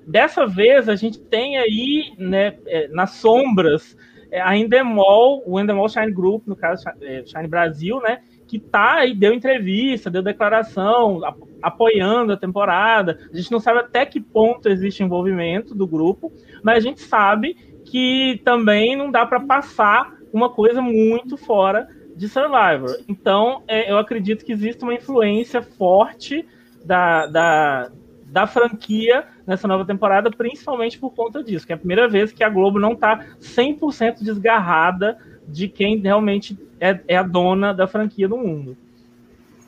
dessa 0.07 0.45
vez 0.45 0.89
a 0.89 0.95
gente 0.95 1.19
tem 1.19 1.57
aí, 1.57 2.13
né, 2.17 2.57
é, 2.65 2.87
nas 2.89 3.11
sombras, 3.11 3.97
é, 4.31 4.41
a 4.41 4.57
Endemol, 4.57 5.43
o 5.45 5.59
Endemol 5.59 5.87
Shine 5.87 6.11
Group, 6.11 6.47
no 6.47 6.55
caso, 6.55 6.83
é, 7.01 7.23
Shine 7.25 7.47
Brasil, 7.47 7.99
né, 8.01 8.21
que 8.47 8.59
tá 8.59 8.95
aí, 8.95 9.13
deu 9.15 9.33
entrevista, 9.33 10.09
deu 10.09 10.21
declaração, 10.21 11.21
apoiando 11.61 12.33
a 12.33 12.37
temporada. 12.37 13.19
A 13.31 13.35
gente 13.35 13.51
não 13.51 13.59
sabe 13.59 13.79
até 13.79 14.05
que 14.05 14.19
ponto 14.19 14.69
existe 14.69 15.03
envolvimento 15.03 15.73
do 15.73 15.87
grupo, 15.87 16.31
mas 16.61 16.77
a 16.77 16.79
gente 16.79 17.01
sabe 17.01 17.55
que 17.85 18.41
também 18.43 18.95
não 18.95 19.11
dá 19.11 19.25
para 19.25 19.39
passar 19.39 20.15
uma 20.31 20.49
coisa 20.49 20.81
muito 20.81 21.37
fora 21.37 21.87
de 22.15 22.27
Survivor. 22.27 22.95
Então, 23.07 23.63
é, 23.67 23.91
eu 23.91 23.97
acredito 23.97 24.45
que 24.45 24.51
existe 24.51 24.83
uma 24.83 24.93
influência 24.93 25.61
forte 25.61 26.45
da, 26.85 27.27
da, 27.27 27.91
da 28.33 28.47
franquia 28.47 29.27
nessa 29.45 29.67
nova 29.67 29.85
temporada, 29.85 30.31
principalmente 30.31 30.97
por 30.97 31.11
conta 31.13 31.43
disso, 31.43 31.67
que 31.67 31.71
é 31.71 31.75
a 31.75 31.77
primeira 31.77 32.09
vez 32.09 32.31
que 32.31 32.43
a 32.43 32.49
Globo 32.49 32.79
não 32.79 32.93
está 32.93 33.23
100% 33.39 34.23
desgarrada 34.23 35.19
de 35.47 35.67
quem 35.67 35.99
realmente 35.99 36.57
é, 36.79 36.99
é, 37.07 37.15
a 37.15 37.21
dona 37.21 37.75
da 37.75 37.85
franquia 37.85 38.27
do 38.27 38.35
mundo. 38.35 38.75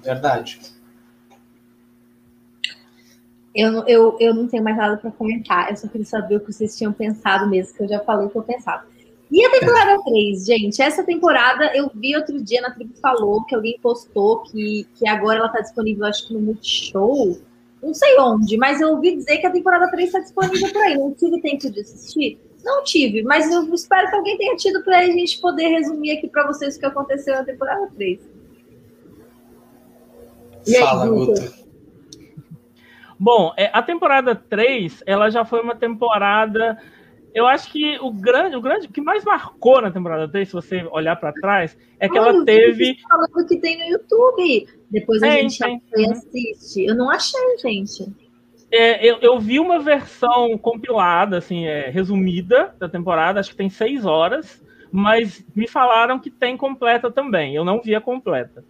Verdade. 0.03 0.59
Eu, 3.53 3.85
eu, 3.87 4.17
eu 4.19 4.33
não 4.33 4.47
tenho 4.47 4.63
mais 4.63 4.75
nada 4.75 4.97
para 4.97 5.11
comentar, 5.11 5.69
eu 5.69 5.77
só 5.77 5.87
queria 5.87 6.07
saber 6.07 6.37
o 6.37 6.39
que 6.39 6.51
vocês 6.51 6.75
tinham 6.75 6.91
pensado 6.91 7.47
mesmo, 7.47 7.77
que 7.77 7.83
eu 7.83 7.87
já 7.87 7.99
falei 7.99 8.25
o 8.25 8.29
que 8.31 8.37
eu 8.37 8.41
pensava. 8.41 8.83
E 9.31 9.45
a 9.45 9.51
temporada 9.51 10.03
3, 10.03 10.43
gente? 10.43 10.81
Essa 10.81 11.03
temporada 11.03 11.71
eu 11.75 11.91
vi 11.93 12.15
outro 12.15 12.43
dia 12.43 12.61
na 12.61 12.71
tribo 12.71 12.95
falou 12.99 13.43
que 13.45 13.53
alguém 13.53 13.77
postou 13.79 14.41
que, 14.41 14.87
que 14.95 15.07
agora 15.07 15.37
ela 15.37 15.47
está 15.47 15.61
disponível, 15.61 16.05
acho 16.05 16.27
que 16.27 16.33
no 16.33 16.41
Multishow 16.41 17.37
não 17.85 17.93
sei 17.93 18.19
onde, 18.19 18.57
mas 18.57 18.81
eu 18.81 18.89
ouvi 18.89 19.15
dizer 19.15 19.37
que 19.37 19.45
a 19.45 19.51
temporada 19.51 19.89
3 19.91 20.07
está 20.07 20.19
disponível 20.19 20.73
por 20.73 20.81
aí. 20.81 20.97
Não 20.97 21.13
tive 21.13 21.39
tempo 21.39 21.69
de 21.71 21.81
assistir? 21.81 22.39
Não 22.63 22.83
tive, 22.83 23.21
mas 23.21 23.51
eu 23.51 23.71
espero 23.73 24.09
que 24.09 24.15
alguém 24.15 24.37
tenha 24.37 24.55
tido 24.55 24.83
para 24.83 24.99
a 24.99 25.03
gente 25.03 25.39
poder 25.39 25.67
resumir 25.67 26.17
aqui 26.17 26.27
para 26.27 26.47
vocês 26.47 26.75
o 26.75 26.79
que 26.79 26.85
aconteceu 26.85 27.35
na 27.35 27.43
temporada 27.43 27.87
3. 27.95 28.19
E 30.65 30.79
Fala, 30.79 31.03
aí, 31.03 31.09
Guto. 31.11 31.65
Bom, 33.19 33.53
é, 33.55 33.69
a 33.71 33.83
temporada 33.83 34.33
3, 34.33 35.03
ela 35.05 35.29
já 35.29 35.45
foi 35.45 35.61
uma 35.61 35.75
temporada 35.75 36.81
eu 37.35 37.45
acho 37.45 37.69
que 37.69 37.99
o 37.99 38.09
grande, 38.09 38.55
o 38.55 38.61
grande, 38.61 38.87
o 38.87 38.89
que 38.89 39.01
mais 39.01 39.25
marcou 39.25 39.81
na 39.81 39.91
temporada 39.91 40.25
3, 40.25 40.47
se 40.47 40.53
você 40.53 40.85
olhar 40.85 41.17
para 41.17 41.33
trás, 41.33 41.77
é 41.99 42.07
que 42.07 42.17
Olha, 42.17 42.29
ela 42.29 42.45
teve. 42.45 42.97
falando 43.09 43.45
que 43.45 43.57
tem 43.57 43.77
no 43.77 43.83
YouTube. 43.83 44.65
Depois 44.89 45.21
a 45.21 45.31
gente 45.31 45.59
tem. 45.59 45.81
Assiste. 46.11 46.85
Eu 46.85 46.95
não 46.95 47.09
achei, 47.09 47.57
gente. 47.57 48.09
É, 48.71 49.05
eu, 49.05 49.17
eu, 49.21 49.37
vi 49.37 49.59
uma 49.59 49.79
versão 49.79 50.57
compilada, 50.57 51.37
assim, 51.37 51.65
é, 51.65 51.89
resumida 51.89 52.73
da 52.79 52.87
temporada, 52.87 53.39
acho 53.39 53.51
que 53.51 53.57
tem 53.57 53.69
seis 53.69 54.05
horas, 54.05 54.63
mas 54.89 55.45
me 55.53 55.67
falaram 55.67 56.17
que 56.17 56.31
tem 56.31 56.55
completa 56.55 57.11
também. 57.11 57.53
Eu 57.53 57.65
não 57.65 57.81
vi 57.81 57.93
a 57.93 58.01
completa. 58.01 58.63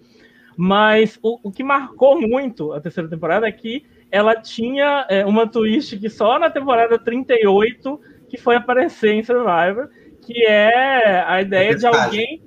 Mas 0.58 1.20
o, 1.22 1.40
o 1.44 1.52
que 1.52 1.64
marcou 1.64 2.20
muito 2.20 2.74
a 2.74 2.82
terceira 2.82 3.08
temporada 3.08 3.48
é 3.48 3.52
que 3.52 3.86
ela 4.12 4.36
tinha 4.36 5.06
é, 5.08 5.24
uma 5.24 5.48
twist 5.48 5.98
que 6.00 6.10
só 6.10 6.40
na 6.40 6.50
temporada 6.50 6.98
38 6.98 8.15
que 8.30 8.38
foi 8.38 8.56
aparecer 8.56 9.14
em 9.14 9.24
Survivor, 9.24 9.90
que 10.22 10.46
é 10.46 11.24
a 11.26 11.42
ideia 11.42 11.72
é 11.72 11.76
de 11.76 11.86
alguém. 11.86 12.44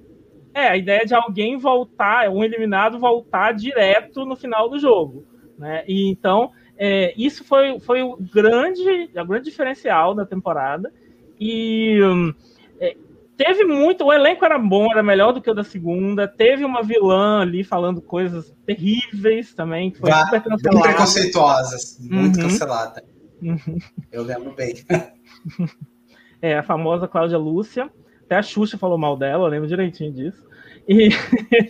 É, 0.55 0.69
a 0.69 0.77
ideia 0.77 1.05
de 1.05 1.15
alguém 1.15 1.57
voltar, 1.57 2.29
um 2.31 2.43
eliminado 2.43 2.99
voltar 2.99 3.53
direto 3.53 4.25
no 4.25 4.35
final 4.35 4.69
do 4.69 4.79
jogo. 4.79 5.25
Né? 5.57 5.85
E 5.87 6.11
então, 6.11 6.51
é, 6.77 7.13
isso 7.17 7.45
foi, 7.45 7.79
foi 7.81 8.03
o 8.03 8.17
grande, 8.17 9.11
o 9.15 9.27
grande 9.27 9.45
diferencial 9.45 10.15
da 10.15 10.27
temporada. 10.27 10.93
E 11.39 12.01
hum, 12.03 12.35
é, 12.81 12.97
teve 13.37 13.65
muito. 13.65 14.05
O 14.05 14.13
elenco 14.13 14.45
era 14.45 14.59
bom, 14.59 14.91
era 14.91 15.03
melhor 15.03 15.33
do 15.33 15.41
que 15.41 15.51
o 15.51 15.55
da 15.55 15.63
segunda. 15.63 16.27
Teve 16.27 16.65
uma 16.65 16.83
vilã 16.83 17.41
ali 17.41 17.63
falando 17.63 18.03
coisas 18.03 18.53
terríveis 18.67 19.55
também, 19.55 19.91
que 19.91 19.99
foi 19.99 20.11
super 20.11 20.43
cancelada. 20.43 20.71
Muito 20.73 20.83
preconceituosas, 20.83 21.99
muito 22.01 22.37
uhum. 22.37 22.43
cancelada. 22.49 23.05
Uhum. 23.43 23.79
Eu 24.11 24.23
lembro 24.23 24.53
bem. 24.53 24.75
é, 26.43 26.59
a 26.59 26.63
famosa 26.63 27.09
Cláudia 27.09 27.39
Lúcia. 27.39 27.91
Até 28.25 28.37
a 28.37 28.43
Xuxa 28.43 28.77
falou 28.77 28.99
mal 28.99 29.17
dela, 29.17 29.47
eu 29.47 29.51
lembro 29.51 29.67
direitinho 29.67 30.13
disso. 30.13 30.47
E, 30.87 31.09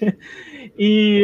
e, 0.76 1.22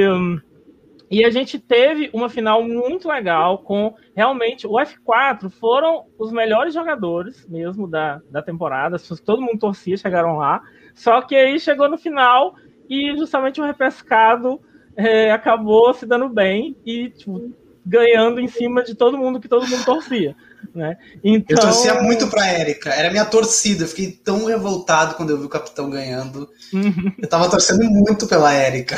e, 1.11 1.25
a 1.25 1.31
gente 1.31 1.59
teve 1.59 2.09
uma 2.13 2.29
final 2.29 2.63
muito 2.63 3.09
legal 3.09 3.59
com 3.59 3.95
realmente 4.15 4.67
o 4.67 4.73
F4 4.73 5.51
foram 5.51 6.05
os 6.19 6.31
melhores 6.31 6.73
jogadores 6.73 7.47
mesmo 7.49 7.89
da, 7.89 8.21
da 8.31 8.43
temporada. 8.43 8.97
Todo 9.25 9.43
mundo 9.43 9.59
torcia, 9.59 9.97
chegaram 9.97 10.37
lá. 10.37 10.63
Só 10.95 11.21
que 11.23 11.35
aí 11.35 11.59
chegou 11.59 11.89
no 11.89 11.99
final 11.99 12.55
e 12.89 13.17
justamente 13.17 13.61
o 13.61 13.65
repescado 13.65 14.61
é, 14.97 15.33
acabou 15.33 15.93
se 15.93 16.07
dando 16.07 16.29
bem 16.29 16.77
e 16.87 17.11
tipo, 17.11 17.53
ganhando 17.85 18.41
em 18.41 18.49
cima 18.49 18.83
de 18.83 18.95
todo 18.95 19.19
mundo 19.19 19.41
que 19.41 19.49
todo 19.49 19.67
mundo 19.67 19.85
torcia. 19.85 20.35
Né? 20.75 20.97
Então... 21.23 21.57
Eu 21.57 21.61
torcia 21.61 22.03
muito 22.03 22.29
pra 22.29 22.59
Erika, 22.59 22.91
era 22.91 23.11
minha 23.11 23.25
torcida. 23.25 23.85
Eu 23.85 23.89
fiquei 23.89 24.11
tão 24.11 24.45
revoltado 24.45 25.15
quando 25.15 25.31
eu 25.31 25.39
vi 25.39 25.45
o 25.45 25.49
capitão 25.49 25.91
ganhando. 25.91 26.49
Uhum. 26.73 27.13
Eu 27.19 27.29
tava 27.29 27.51
torcendo 27.51 27.85
muito 27.85 28.27
pela 28.27 28.55
Erika. 28.55 28.97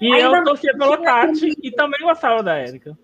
E 0.00 0.22
eu 0.22 0.44
torcia 0.44 0.72
pela 0.76 0.96
Tati 0.98 1.56
e 1.62 1.72
também 1.72 2.00
gostava 2.02 2.42
da 2.42 2.60
Erika. 2.60 2.96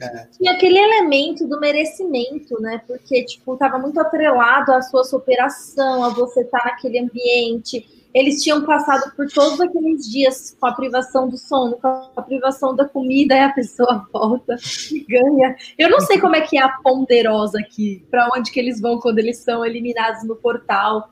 É. 0.00 0.26
E 0.40 0.48
aquele 0.48 0.78
elemento 0.78 1.46
do 1.46 1.60
merecimento, 1.60 2.60
né? 2.60 2.82
Porque, 2.86 3.24
tipo, 3.24 3.56
tava 3.56 3.78
muito 3.78 4.00
atrelado 4.00 4.72
à 4.72 4.82
sua 4.82 5.04
superação, 5.04 6.02
a 6.04 6.08
você 6.08 6.40
estar 6.40 6.58
tá 6.58 6.70
naquele 6.70 6.98
ambiente 6.98 8.01
eles 8.14 8.42
tinham 8.42 8.62
passado 8.64 9.12
por 9.16 9.26
todos 9.28 9.60
aqueles 9.60 10.08
dias 10.08 10.54
com 10.60 10.66
a 10.66 10.72
privação 10.72 11.28
do 11.28 11.38
sono, 11.38 11.76
com 11.76 11.88
a 11.88 12.22
privação 12.22 12.76
da 12.76 12.86
comida, 12.86 13.34
e 13.34 13.40
a 13.40 13.52
pessoa 13.52 14.06
volta 14.12 14.56
e 14.90 15.04
ganha. 15.04 15.56
Eu 15.78 15.88
não 15.88 16.00
sei 16.00 16.20
como 16.20 16.36
é 16.36 16.42
que 16.42 16.58
é 16.58 16.62
a 16.62 16.68
ponderosa 16.68 17.58
aqui, 17.58 18.04
para 18.10 18.28
onde 18.34 18.50
que 18.50 18.60
eles 18.60 18.80
vão 18.80 18.98
quando 18.98 19.18
eles 19.18 19.38
são 19.38 19.64
eliminados 19.64 20.24
no 20.24 20.36
portal. 20.36 21.10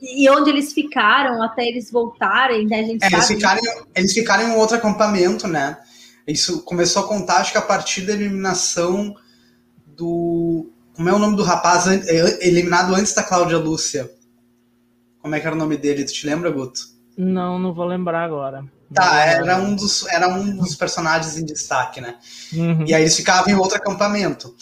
E 0.00 0.28
onde 0.30 0.50
eles 0.50 0.72
ficaram 0.72 1.42
até 1.42 1.66
eles 1.66 1.90
voltarem, 1.90 2.66
né? 2.66 2.80
A 2.80 2.82
gente 2.82 3.04
é, 3.04 3.08
eles, 3.08 3.26
ficaram, 3.26 3.62
eles 3.94 4.12
ficaram 4.12 4.44
em 4.44 4.50
um 4.52 4.58
outro 4.58 4.76
acampamento, 4.76 5.46
né? 5.46 5.78
Isso 6.26 6.62
começou 6.62 7.04
a 7.04 7.08
contar, 7.08 7.38
acho 7.38 7.52
que 7.52 7.58
a 7.58 7.62
partir 7.62 8.02
da 8.02 8.12
eliminação 8.12 9.14
do. 9.86 10.70
Como 10.94 11.08
é 11.08 11.12
o 11.12 11.18
nome 11.18 11.36
do 11.36 11.42
rapaz 11.42 11.86
é, 11.86 12.46
eliminado 12.46 12.94
antes 12.94 13.14
da 13.14 13.22
Cláudia 13.22 13.58
Lúcia? 13.58 14.10
Como 15.26 15.34
é 15.34 15.40
que 15.40 15.46
era 15.48 15.56
o 15.56 15.58
nome 15.58 15.76
dele? 15.76 16.04
Tu 16.04 16.12
te 16.12 16.24
lembra, 16.24 16.52
Guto? 16.52 16.82
Não, 17.18 17.58
não 17.58 17.74
vou 17.74 17.84
lembrar 17.84 18.22
agora. 18.22 18.64
Tá, 18.94 19.24
era 19.24 19.58
um, 19.58 19.74
dos, 19.74 20.06
era 20.06 20.28
um 20.28 20.54
dos 20.54 20.76
personagens 20.76 21.36
em 21.36 21.44
destaque, 21.44 22.00
né? 22.00 22.14
Uhum. 22.52 22.84
E 22.86 22.94
aí 22.94 23.02
eles 23.02 23.16
ficavam 23.16 23.52
em 23.52 23.56
outro 23.56 23.76
acampamento. 23.76 24.54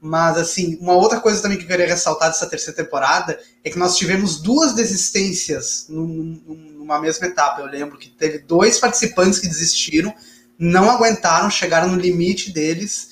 Mas, 0.00 0.38
assim, 0.38 0.78
uma 0.80 0.94
outra 0.94 1.20
coisa 1.20 1.42
também 1.42 1.58
que 1.58 1.64
eu 1.64 1.68
queria 1.68 1.86
ressaltar 1.86 2.30
dessa 2.30 2.48
terceira 2.48 2.82
temporada 2.82 3.38
é 3.62 3.68
que 3.68 3.78
nós 3.78 3.94
tivemos 3.98 4.40
duas 4.40 4.72
desistências 4.72 5.84
num, 5.90 6.40
numa 6.78 6.98
mesma 6.98 7.26
etapa. 7.26 7.60
Eu 7.60 7.66
lembro 7.66 7.98
que 7.98 8.08
teve 8.08 8.38
dois 8.38 8.80
participantes 8.80 9.38
que 9.38 9.46
desistiram, 9.46 10.14
não 10.58 10.90
aguentaram, 10.90 11.50
chegaram 11.50 11.90
no 11.90 12.00
limite 12.00 12.50
deles 12.50 13.10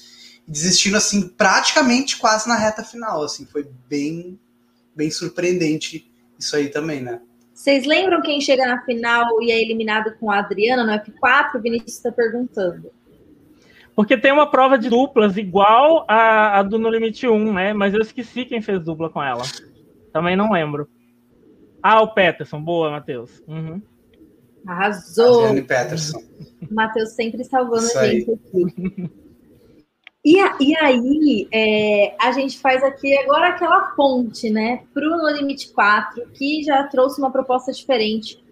e 0.49 0.51
desistiram, 0.51 0.97
assim, 0.97 1.29
praticamente 1.29 2.17
quase 2.17 2.49
na 2.49 2.57
reta 2.57 2.83
final. 2.83 3.23
Assim, 3.23 3.45
foi 3.45 3.69
bem, 3.91 4.41
bem 4.97 5.11
surpreendente 5.11 6.11
isso 6.39 6.57
aí 6.57 6.69
também, 6.69 7.01
né? 7.01 7.21
Vocês 7.53 7.87
lembram 7.87 8.21
quem 8.21 8.41
chega 8.41 8.67
na 8.67 8.83
final 8.83 9.41
e 9.41 9.53
é 9.53 9.63
eliminado 9.63 10.15
com 10.19 10.31
a 10.31 10.39
Adriana 10.39 10.85
no 10.85 10.93
F4? 10.93 11.55
O 11.55 11.61
Vinícius 11.61 11.97
está 11.97 12.11
perguntando. 12.11 12.91
Porque 13.95 14.19
tem 14.19 14.33
uma 14.33 14.51
prova 14.51 14.77
de 14.77 14.91
duplas 14.91 15.37
igual 15.37 16.05
a, 16.09 16.59
a, 16.59 16.63
do 16.65 16.79
No 16.79 16.91
Limite 16.91 17.29
1, 17.29 17.53
né? 17.53 17.73
Mas 17.73 17.95
eu 17.95 18.01
esqueci 18.01 18.45
quem 18.45 18.61
fez 18.61 18.81
dupla 18.81 19.09
com 19.09 19.23
ela. 19.23 19.45
Também 20.13 20.35
não 20.35 20.51
lembro. 20.51 20.89
Ah, 21.81 22.03
o 22.03 22.13
Peterson. 22.13 22.61
Boa, 22.61 22.91
Matheus. 22.91 23.43
Uhum. 23.47 23.81
Arrasou. 24.67 25.45
Adriane 25.45 25.63
Peterson. 25.63 26.21
Matheus 26.71 27.11
sempre 27.11 27.45
salvando 27.45 27.85
Isso 27.85 27.99
a 27.99 28.07
gente 28.09 28.31
aí. 28.31 28.65
aqui. 28.65 29.11
E, 30.25 30.39
e 30.39 30.77
aí, 30.79 31.47
é, 31.53 32.15
a 32.19 32.33
gente 32.33 32.59
faz 32.59 32.83
aqui 32.83 33.15
agora 33.19 33.49
aquela 33.49 33.93
ponte, 33.95 34.49
né, 34.49 34.81
para 34.95 35.07
o 35.07 35.19
No 35.19 35.29
Limite 35.29 35.71
4, 35.71 36.23
que 36.33 36.63
já 36.63 36.85
trouxe 36.85 37.21
uma 37.21 37.31
proposta 37.31 37.71
diferente. 37.71 38.43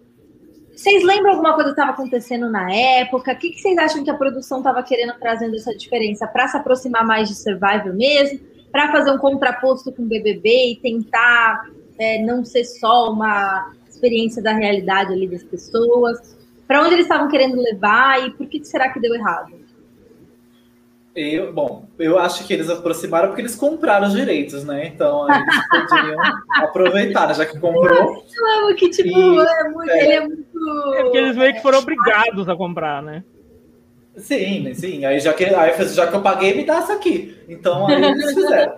Vocês 0.75 1.03
lembram 1.03 1.31
alguma 1.31 1.55
coisa 1.55 1.69
que 1.69 1.79
estava 1.79 1.91
acontecendo 1.91 2.47
na 2.49 2.71
época? 2.71 3.33
O 3.33 3.37
que, 3.37 3.49
que 3.51 3.59
vocês 3.59 3.77
acham 3.77 4.03
que 4.03 4.09
a 4.09 4.15
produção 4.15 4.59
estava 4.59 4.83
querendo 4.83 5.13
trazendo 5.19 5.55
essa 5.55 5.75
diferença? 5.75 6.27
Para 6.27 6.47
se 6.47 6.57
aproximar 6.57 7.05
mais 7.05 7.29
de 7.29 7.35
Survivor 7.35 7.93
mesmo? 7.93 8.39
Para 8.71 8.91
fazer 8.91 9.11
um 9.11 9.17
contraposto 9.17 9.91
com 9.91 10.03
o 10.03 10.05
BBB 10.05 10.73
e 10.73 10.75
tentar 10.75 11.69
é, 11.97 12.21
não 12.23 12.43
ser 12.45 12.65
só 12.65 13.11
uma 13.11 13.71
experiência 13.87 14.41
da 14.43 14.51
realidade 14.51 15.13
ali 15.13 15.27
das 15.27 15.43
pessoas? 15.43 16.35
Para 16.67 16.81
onde 16.81 16.95
eles 16.95 17.05
estavam 17.05 17.29
querendo 17.29 17.59
levar 17.59 18.27
e 18.27 18.31
por 18.31 18.47
que 18.47 18.63
será 18.63 18.89
que 18.89 18.99
deu 18.99 19.13
errado? 19.13 19.62
Eu, 21.15 21.53
bom, 21.53 21.85
eu 21.99 22.17
acho 22.17 22.45
que 22.45 22.53
eles 22.53 22.69
aproximaram 22.71 23.27
porque 23.27 23.41
eles 23.41 23.55
compraram 23.55 24.07
os 24.07 24.13
direitos, 24.13 24.63
né? 24.63 24.87
Então 24.87 25.27
eles 25.29 25.67
poderiam 25.69 26.19
aproveitar, 26.57 27.33
já 27.35 27.45
que 27.45 27.59
comprou. 27.59 28.23
Eu 28.35 28.65
amo 28.65 28.75
que, 28.75 28.89
tipo, 28.89 29.09
e, 29.09 29.39
é 29.39 29.69
muito, 29.69 29.91
é, 29.91 30.03
ele 30.03 30.13
é 30.13 30.19
muito. 30.27 30.93
É 30.95 31.03
porque 31.03 31.17
eles 31.17 31.37
meio 31.37 31.53
que 31.53 31.61
foram 31.61 31.79
obrigados 31.79 32.49
a 32.49 32.55
comprar, 32.55 33.03
né? 33.03 33.23
Sim, 34.17 34.73
sim. 34.73 35.05
Aí 35.05 35.19
já 35.19 35.33
que, 35.33 35.45
aí, 35.45 35.87
já 35.89 36.07
que 36.07 36.15
eu 36.15 36.21
paguei, 36.21 36.55
me 36.55 36.65
dá 36.65 36.79
isso 36.79 36.91
aqui. 36.91 37.37
Então 37.47 37.87
aí 37.87 38.03
eles 38.03 38.33
fizeram. 38.33 38.73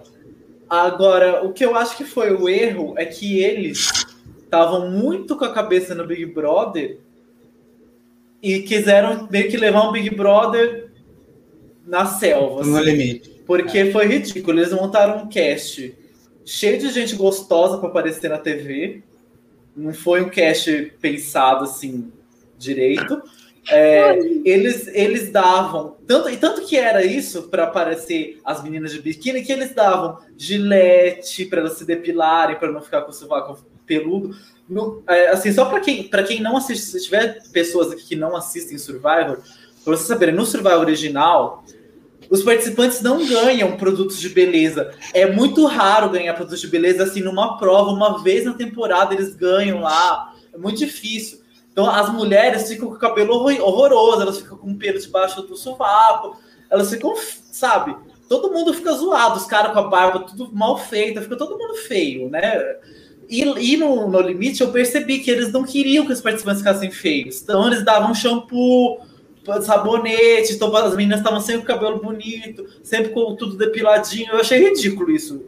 Agora, 0.70 1.46
o 1.46 1.54
que 1.54 1.64
eu 1.64 1.76
acho 1.76 1.96
que 1.96 2.04
foi 2.04 2.34
o 2.34 2.50
erro 2.50 2.96
é 2.98 3.06
que 3.06 3.42
eles 3.42 4.06
estavam 4.44 4.90
muito 4.90 5.38
com 5.38 5.46
a 5.46 5.54
cabeça 5.54 5.96
no 5.96 6.06
Big 6.06 6.26
Brother 6.26 7.00
e 8.42 8.60
quiseram 8.60 9.28
meio 9.32 9.50
que 9.50 9.58
levar 9.58 9.88
um 9.88 9.92
Big 9.92 10.14
Brother 10.14 10.90
na 11.86 12.06
selva. 12.06 12.64
No 12.64 12.78
assim, 12.78 12.86
limite. 12.86 13.30
Porque 13.46 13.78
é. 13.78 13.92
foi 13.92 14.06
ridículo. 14.08 14.60
Eles 14.60 14.74
montaram 14.74 15.24
um 15.24 15.28
cast 15.28 15.96
cheio 16.44 16.80
de 16.80 16.90
gente 16.90 17.16
gostosa 17.16 17.78
para 17.78 17.90
aparecer 17.90 18.30
na 18.30 18.38
TV. 18.38 19.04
Não 19.76 19.94
foi 19.94 20.22
um 20.22 20.30
cast 20.30 20.94
pensado 21.00 21.66
assim 21.66 22.12
direito. 22.58 23.22
É, 23.68 24.20
eles, 24.46 24.88
eles 24.94 25.32
davam 25.32 25.96
tanto 26.06 26.30
e 26.30 26.38
tanto 26.38 26.62
que 26.66 26.78
era 26.78 27.04
isso 27.04 27.44
para 27.44 27.64
aparecer 27.64 28.40
as 28.46 28.64
meninas 28.64 28.92
de 28.92 29.02
biquíni 29.02 29.42
que 29.42 29.52
eles 29.52 29.74
davam 29.74 30.20
gilete 30.38 31.46
para 31.46 31.62
elas 31.62 31.74
se 31.74 31.84
depilarem 31.84 32.60
para 32.60 32.72
não 32.72 32.80
ficar 32.80 33.02
com 33.02 33.10
o 33.10 33.14
sovaco 33.14 33.66
peludo 33.84 34.36
no, 34.70 35.02
é, 35.08 35.30
assim 35.30 35.52
só 35.52 35.66
para 35.66 35.80
quem 35.80 36.08
para 36.08 36.22
quem 36.22 36.42
não 36.42 36.56
assiste 36.58 36.86
se 36.86 37.04
tiver 37.06 37.42
pessoas 37.52 37.92
aqui 37.92 38.04
que 38.10 38.16
não 38.16 38.36
assistem 38.36 38.78
Survivor 38.78 39.42
para 39.86 39.96
vocês 39.96 40.08
saberem 40.08 40.36
no 40.36 40.46
Survivor 40.46 40.80
original 40.80 41.64
os 42.30 42.44
participantes 42.44 43.02
não 43.02 43.26
ganham 43.26 43.78
produtos 43.78 44.20
de 44.20 44.30
beleza. 44.30 44.92
É 45.14 45.32
muito 45.32 45.66
raro 45.66 46.10
ganhar 46.10 46.34
produtos 46.34 46.62
de 46.62 46.68
beleza 46.68 47.04
assim 47.04 47.22
numa 47.22 47.58
prova, 47.58 47.92
uma 47.92 48.24
vez 48.24 48.46
na 48.46 48.54
temporada 48.54 49.14
eles 49.14 49.36
ganham 49.36 49.82
lá. 49.82 50.34
É 50.54 50.58
muito 50.58 50.80
difícil. 50.80 51.40
Então 51.72 51.90
as 51.90 52.12
mulheres 52.12 52.68
ficam 52.68 52.88
com 52.88 52.96
o 52.96 53.00
cabelo 53.00 53.34
horroroso, 53.34 54.22
elas 54.22 54.38
ficam 54.40 54.58
com 54.58 54.72
o 54.72 54.78
pelo 54.78 55.00
debaixo 55.00 55.42
do 55.42 55.56
sovaco, 55.56 56.38
elas 56.70 56.90
ficam, 56.90 57.14
sabe? 57.52 57.96
Todo 58.28 58.52
mundo 58.52 58.74
fica 58.74 58.94
zoado, 58.94 59.38
os 59.38 59.46
caras 59.46 59.74
com 59.74 59.80
a 59.80 59.88
barba 59.88 60.22
tudo 60.22 60.50
mal 60.54 60.78
feita, 60.78 61.22
fica 61.22 61.36
todo 61.36 61.58
mundo 61.58 61.76
feio, 61.76 62.30
né? 62.30 62.60
E, 63.30 63.42
e 63.42 63.78
no, 63.78 64.10
no 64.10 64.22
limite 64.22 64.62
eu 64.62 64.72
percebi 64.72 65.20
que 65.20 65.30
eles 65.30 65.52
não 65.52 65.64
queriam 65.64 66.06
que 66.06 66.14
os 66.14 66.22
participantes 66.22 66.62
ficassem 66.62 66.90
feios. 66.90 67.42
Então 67.42 67.68
eles 67.68 67.84
davam 67.84 68.16
shampoo, 68.16 69.00
sabonete, 69.62 70.54
então 70.54 70.76
as 70.76 70.96
meninas 70.96 71.20
estavam 71.20 71.40
sempre 71.40 71.66
com 71.66 71.72
o 71.72 71.76
cabelo 71.76 72.02
bonito, 72.02 72.66
sempre 72.84 73.12
com 73.12 73.36
tudo 73.36 73.58
depiladinho. 73.58 74.32
Eu 74.32 74.40
achei 74.40 74.60
ridículo 74.60 75.12
isso. 75.12 75.44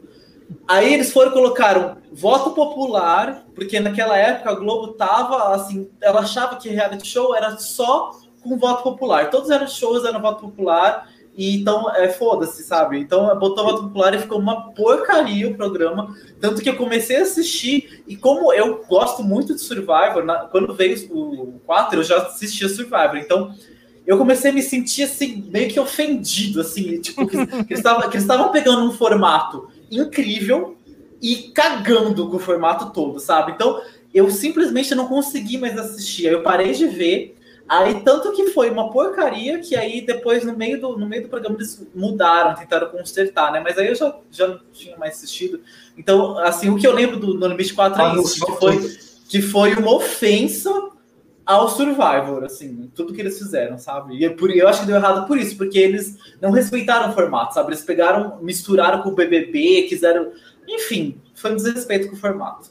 Aí 0.68 0.94
eles 0.94 1.12
foram 1.12 1.32
colocaram 1.32 1.98
voto 2.12 2.52
popular, 2.52 3.46
porque 3.56 3.80
naquela 3.80 4.18
época 4.18 4.50
a 4.50 4.56
Globo 4.56 4.94
tava 4.94 5.56
assim, 5.56 5.90
ela 6.02 6.22
achava 6.22 6.56
que 6.56 6.70
reality 6.70 7.08
show 7.08 7.36
era 7.36 7.58
só 7.58 8.12
com 8.42 8.58
voto 8.58 8.84
popular. 8.84 9.30
Todos 9.30 9.50
eram 9.50 9.68
shows 9.68 10.06
eram 10.06 10.22
voto 10.22 10.42
popular. 10.42 11.10
E 11.38 11.56
então, 11.56 11.94
é 11.96 12.10
foda-se, 12.10 12.64
sabe? 12.64 12.98
Então, 12.98 13.28
botou 13.38 13.64
voto 13.64 13.84
popular 13.84 14.16
e 14.16 14.20
ficou 14.20 14.40
uma 14.40 14.72
porcaria 14.72 15.48
o 15.48 15.54
programa. 15.56 16.16
Tanto 16.42 16.64
que 16.64 16.70
eu 16.70 16.76
comecei 16.76 17.18
a 17.18 17.22
assistir, 17.22 18.04
e 18.08 18.18
como 18.18 18.52
eu 18.52 18.84
gosto 18.90 19.24
muito 19.24 19.54
de 19.54 19.62
Survivor, 19.62 20.26
na, 20.26 20.48
quando 20.48 20.74
veio 20.74 20.98
o 21.12 21.60
4, 21.64 22.00
eu 22.00 22.04
já 22.04 22.18
assistia 22.18 22.68
Survivor. 22.68 23.18
Então, 23.18 23.54
eu 24.08 24.18
comecei 24.18 24.52
a 24.52 24.54
me 24.54 24.64
sentir 24.64 25.04
assim, 25.04 25.44
meio 25.52 25.70
que 25.70 25.78
ofendido, 25.78 26.62
assim, 26.62 27.02
tipo, 27.02 27.28
que, 27.28 27.46
que 27.46 27.74
eles 27.74 27.84
estavam 28.14 28.52
pegando 28.54 28.88
um 28.88 28.94
formato 28.94 29.68
incrível 29.92 30.78
e 31.22 31.52
cagando 31.54 32.30
com 32.30 32.38
o 32.38 32.40
formato 32.40 32.94
todo, 32.94 33.20
sabe? 33.20 33.52
Então, 33.52 33.82
eu 34.14 34.32
simplesmente 34.32 34.96
não 34.96 35.10
consegui 35.10 35.58
mais 35.58 35.78
assistir. 35.78 36.28
Aí 36.28 36.34
eu 36.34 36.42
parei 36.42 36.72
de 36.72 36.88
ver. 36.88 37.36
Aí, 37.68 38.00
tanto 38.00 38.32
que 38.32 38.48
foi 38.52 38.70
uma 38.70 38.90
porcaria 38.92 39.60
que 39.60 39.76
aí 39.76 40.00
depois, 40.00 40.46
no 40.46 40.56
meio 40.56 40.80
do, 40.80 40.98
no 40.98 41.06
meio 41.06 41.24
do 41.24 41.28
programa, 41.28 41.58
eles 41.58 41.86
mudaram, 41.94 42.56
tentaram 42.56 42.88
consertar, 42.88 43.52
né? 43.52 43.60
Mas 43.60 43.78
aí 43.78 43.90
eu 43.90 43.96
já, 43.96 44.16
já 44.32 44.48
não 44.48 44.60
tinha 44.72 44.96
mais 44.96 45.16
assistido. 45.16 45.60
Então, 45.98 46.38
assim, 46.38 46.70
o 46.70 46.78
que 46.78 46.88
eu 46.88 46.94
lembro 46.94 47.20
do 47.20 47.34
No 47.34 47.48
Limite 47.48 47.74
4 47.74 48.02
é 48.02 48.16
isso, 48.22 48.46
que 48.46 48.52
foi, 48.54 48.98
que 49.28 49.42
foi 49.42 49.74
uma 49.74 49.94
ofensa 49.94 50.72
ao 51.48 51.70
Survivor, 51.70 52.44
assim, 52.44 52.92
tudo 52.94 53.14
que 53.14 53.22
eles 53.22 53.38
fizeram, 53.38 53.78
sabe? 53.78 54.18
E 54.18 54.26
é 54.26 54.30
por, 54.30 54.52
eu 54.52 54.68
acho 54.68 54.82
que 54.82 54.86
deu 54.86 54.98
errado 54.98 55.26
por 55.26 55.38
isso, 55.38 55.58
porque 55.58 55.80
eles 55.80 56.18
não 56.42 56.52
respeitaram 56.52 57.10
o 57.10 57.14
formato, 57.14 57.54
sabe? 57.54 57.70
Eles 57.70 57.84
pegaram, 57.84 58.38
misturaram 58.42 59.02
com 59.02 59.10
o 59.10 59.16
BBB, 59.16 59.84
quiseram. 59.84 60.34
Enfim, 60.68 61.22
foi 61.34 61.54
um 61.54 61.56
desrespeito 61.56 62.10
com 62.10 62.16
o 62.16 62.20
formato. 62.20 62.70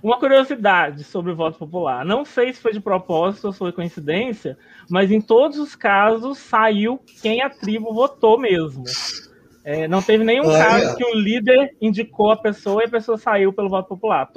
Uma 0.00 0.18
curiosidade 0.18 1.02
sobre 1.02 1.32
o 1.32 1.36
voto 1.36 1.58
popular. 1.58 2.04
Não 2.04 2.24
sei 2.24 2.52
se 2.52 2.60
foi 2.60 2.72
de 2.72 2.80
propósito 2.80 3.48
ou 3.48 3.52
foi 3.52 3.72
coincidência, 3.72 4.56
mas 4.88 5.10
em 5.10 5.20
todos 5.20 5.58
os 5.58 5.74
casos 5.74 6.38
saiu 6.38 7.00
quem 7.20 7.42
a 7.42 7.50
tribo 7.50 7.92
votou 7.92 8.38
mesmo. 8.38 8.84
É, 9.64 9.86
não 9.86 10.02
teve 10.02 10.24
nenhum 10.24 10.46
Olha. 10.46 10.64
caso 10.64 10.96
que 10.96 11.04
o 11.04 11.14
líder 11.14 11.76
indicou 11.80 12.32
a 12.32 12.36
pessoa 12.36 12.82
e 12.82 12.86
a 12.86 12.90
pessoa 12.90 13.16
saiu 13.16 13.52
pelo 13.52 13.68
voto 13.68 13.88
popular. 13.88 14.28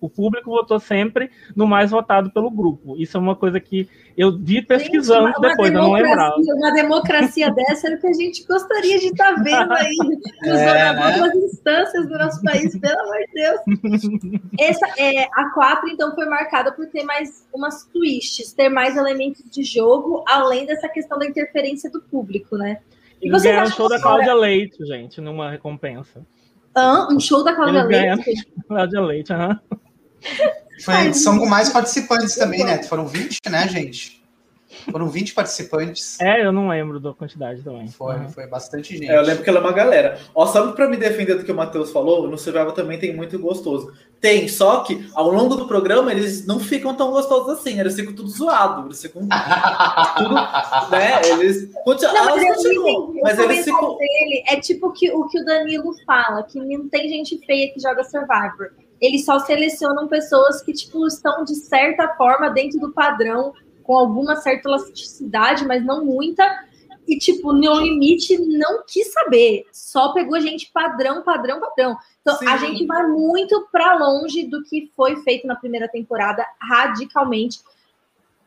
O 0.00 0.08
público 0.08 0.50
votou 0.50 0.78
sempre 0.78 1.30
no 1.54 1.66
mais 1.66 1.90
votado 1.90 2.30
pelo 2.30 2.48
grupo. 2.48 2.96
Isso 2.96 3.16
é 3.16 3.20
uma 3.20 3.34
coisa 3.34 3.58
que 3.58 3.88
eu 4.16 4.38
vi 4.38 4.62
pesquisando 4.62 5.26
gente, 5.28 5.40
depois, 5.40 5.72
eu 5.72 5.82
não 5.82 5.92
lembrava. 5.92 6.36
Uma 6.36 6.72
democracia 6.72 7.50
dessa 7.54 7.88
era 7.88 7.96
o 7.96 8.00
que 8.00 8.06
a 8.06 8.12
gente 8.12 8.46
gostaria 8.46 9.00
de 9.00 9.06
estar 9.06 9.34
tá 9.34 9.42
vendo 9.42 9.72
aí 9.72 9.96
nos 10.46 10.60
é, 10.60 10.92
né? 10.92 11.32
instâncias 11.34 12.08
do 12.08 12.16
nosso 12.16 12.40
país, 12.42 12.78
pelo 12.78 13.00
amor 13.00 13.18
de 13.18 13.32
Deus. 13.34 13.60
Essa, 14.60 14.86
é, 14.96 15.24
a 15.24 15.50
4, 15.52 15.88
então, 15.88 16.14
foi 16.14 16.26
marcada 16.26 16.70
por 16.70 16.86
ter 16.86 17.02
mais 17.02 17.48
umas 17.52 17.84
twists, 17.86 18.52
ter 18.52 18.68
mais 18.68 18.96
elementos 18.96 19.42
de 19.50 19.64
jogo, 19.64 20.22
além 20.28 20.66
dessa 20.66 20.88
questão 20.88 21.18
da 21.18 21.26
interferência 21.26 21.90
do 21.90 22.00
público, 22.00 22.56
né? 22.56 22.78
E 23.22 23.30
você 23.30 23.48
ganharam 23.48 23.68
um 23.68 23.72
show 23.72 23.88
da 23.88 24.00
Cláudia 24.00 24.34
Leite, 24.34 24.84
gente, 24.86 25.20
numa 25.20 25.50
recompensa. 25.50 26.24
Ah, 26.74 27.08
um 27.10 27.20
show 27.20 27.44
da 27.44 27.54
Cláudia 27.54 27.84
Leite? 27.84 28.46
Cláudia 28.66 29.00
Leite, 29.00 29.32
aham. 29.32 29.60
Foi 30.84 30.94
a 30.94 31.04
edição 31.06 31.38
com 31.38 31.46
mais 31.46 31.68
participantes 31.68 32.34
também, 32.34 32.64
né? 32.64 32.82
Foram 32.82 33.06
20, 33.06 33.38
né, 33.48 33.68
gente? 33.68 34.23
Foram 34.90 35.08
20 35.08 35.34
participantes. 35.34 36.20
É, 36.20 36.44
eu 36.44 36.52
não 36.52 36.68
lembro 36.68 37.00
da 37.00 37.12
quantidade 37.12 37.62
também. 37.62 37.88
Foi, 37.88 38.16
uhum. 38.16 38.28
foi 38.28 38.46
bastante 38.46 38.96
gente. 38.96 39.10
É, 39.10 39.16
eu 39.16 39.22
lembro 39.22 39.42
que 39.42 39.48
ela 39.48 39.58
é 39.58 39.62
uma 39.62 39.72
galera. 39.72 40.18
Ó, 40.34 40.46
sabe 40.46 40.74
pra 40.74 40.88
me 40.88 40.96
defender 40.96 41.36
do 41.36 41.44
que 41.44 41.52
o 41.52 41.54
Matheus 41.54 41.90
falou? 41.90 42.28
No 42.28 42.38
Survival 42.38 42.72
também 42.72 42.98
tem 42.98 43.14
muito 43.14 43.38
gostoso. 43.38 43.92
Tem, 44.20 44.48
só 44.48 44.80
que 44.80 45.06
ao 45.14 45.30
longo 45.30 45.54
do 45.54 45.66
programa 45.66 46.10
eles 46.10 46.46
não 46.46 46.58
ficam 46.58 46.94
tão 46.94 47.10
gostosos 47.10 47.58
assim. 47.58 47.78
Eles 47.78 47.94
ficam 47.94 48.14
tudo 48.14 48.28
zoado. 48.28 48.86
Eles 48.88 49.02
ficam 49.02 49.22
tudo. 50.16 50.34
né? 50.90 51.20
Eles. 51.26 51.70
Continu... 51.84 52.12
Não, 52.12 52.24
mas, 52.24 52.56
continuam, 52.56 53.14
mas 53.22 53.38
eles 53.38 53.64
ficam. 53.64 53.96
Dele 53.96 54.44
é 54.48 54.60
tipo 54.60 54.92
que, 54.92 55.10
o 55.10 55.26
que 55.28 55.40
o 55.40 55.44
Danilo 55.44 55.94
fala: 56.06 56.42
que 56.42 56.58
não 56.58 56.88
tem 56.88 57.08
gente 57.08 57.38
feia 57.46 57.72
que 57.72 57.80
joga 57.80 58.04
Survivor 58.04 58.70
eles 59.00 59.24
só 59.24 59.38
selecionam 59.40 60.08
pessoas 60.08 60.62
que 60.62 60.72
tipo 60.72 61.06
estão 61.06 61.44
de 61.44 61.54
certa 61.54 62.08
forma 62.16 62.48
dentro 62.48 62.80
do 62.80 62.92
padrão 62.92 63.52
com 63.84 63.96
alguma 63.96 64.36
certa 64.36 64.68
elasticidade, 64.68 65.64
mas 65.64 65.84
não 65.84 66.04
muita. 66.04 66.44
E, 67.06 67.18
tipo, 67.18 67.52
No 67.52 67.80
Limite 67.80 68.38
não 68.38 68.82
quis 68.86 69.12
saber, 69.12 69.66
só 69.70 70.12
pegou 70.12 70.40
gente 70.40 70.70
padrão, 70.72 71.22
padrão, 71.22 71.60
padrão. 71.60 71.96
Então, 72.22 72.36
Sim. 72.38 72.48
a 72.48 72.56
gente 72.56 72.86
vai 72.86 73.06
muito 73.06 73.68
para 73.70 73.94
longe 73.96 74.44
do 74.44 74.62
que 74.64 74.90
foi 74.96 75.16
feito 75.16 75.46
na 75.46 75.54
primeira 75.54 75.86
temporada, 75.86 76.46
radicalmente. 76.58 77.60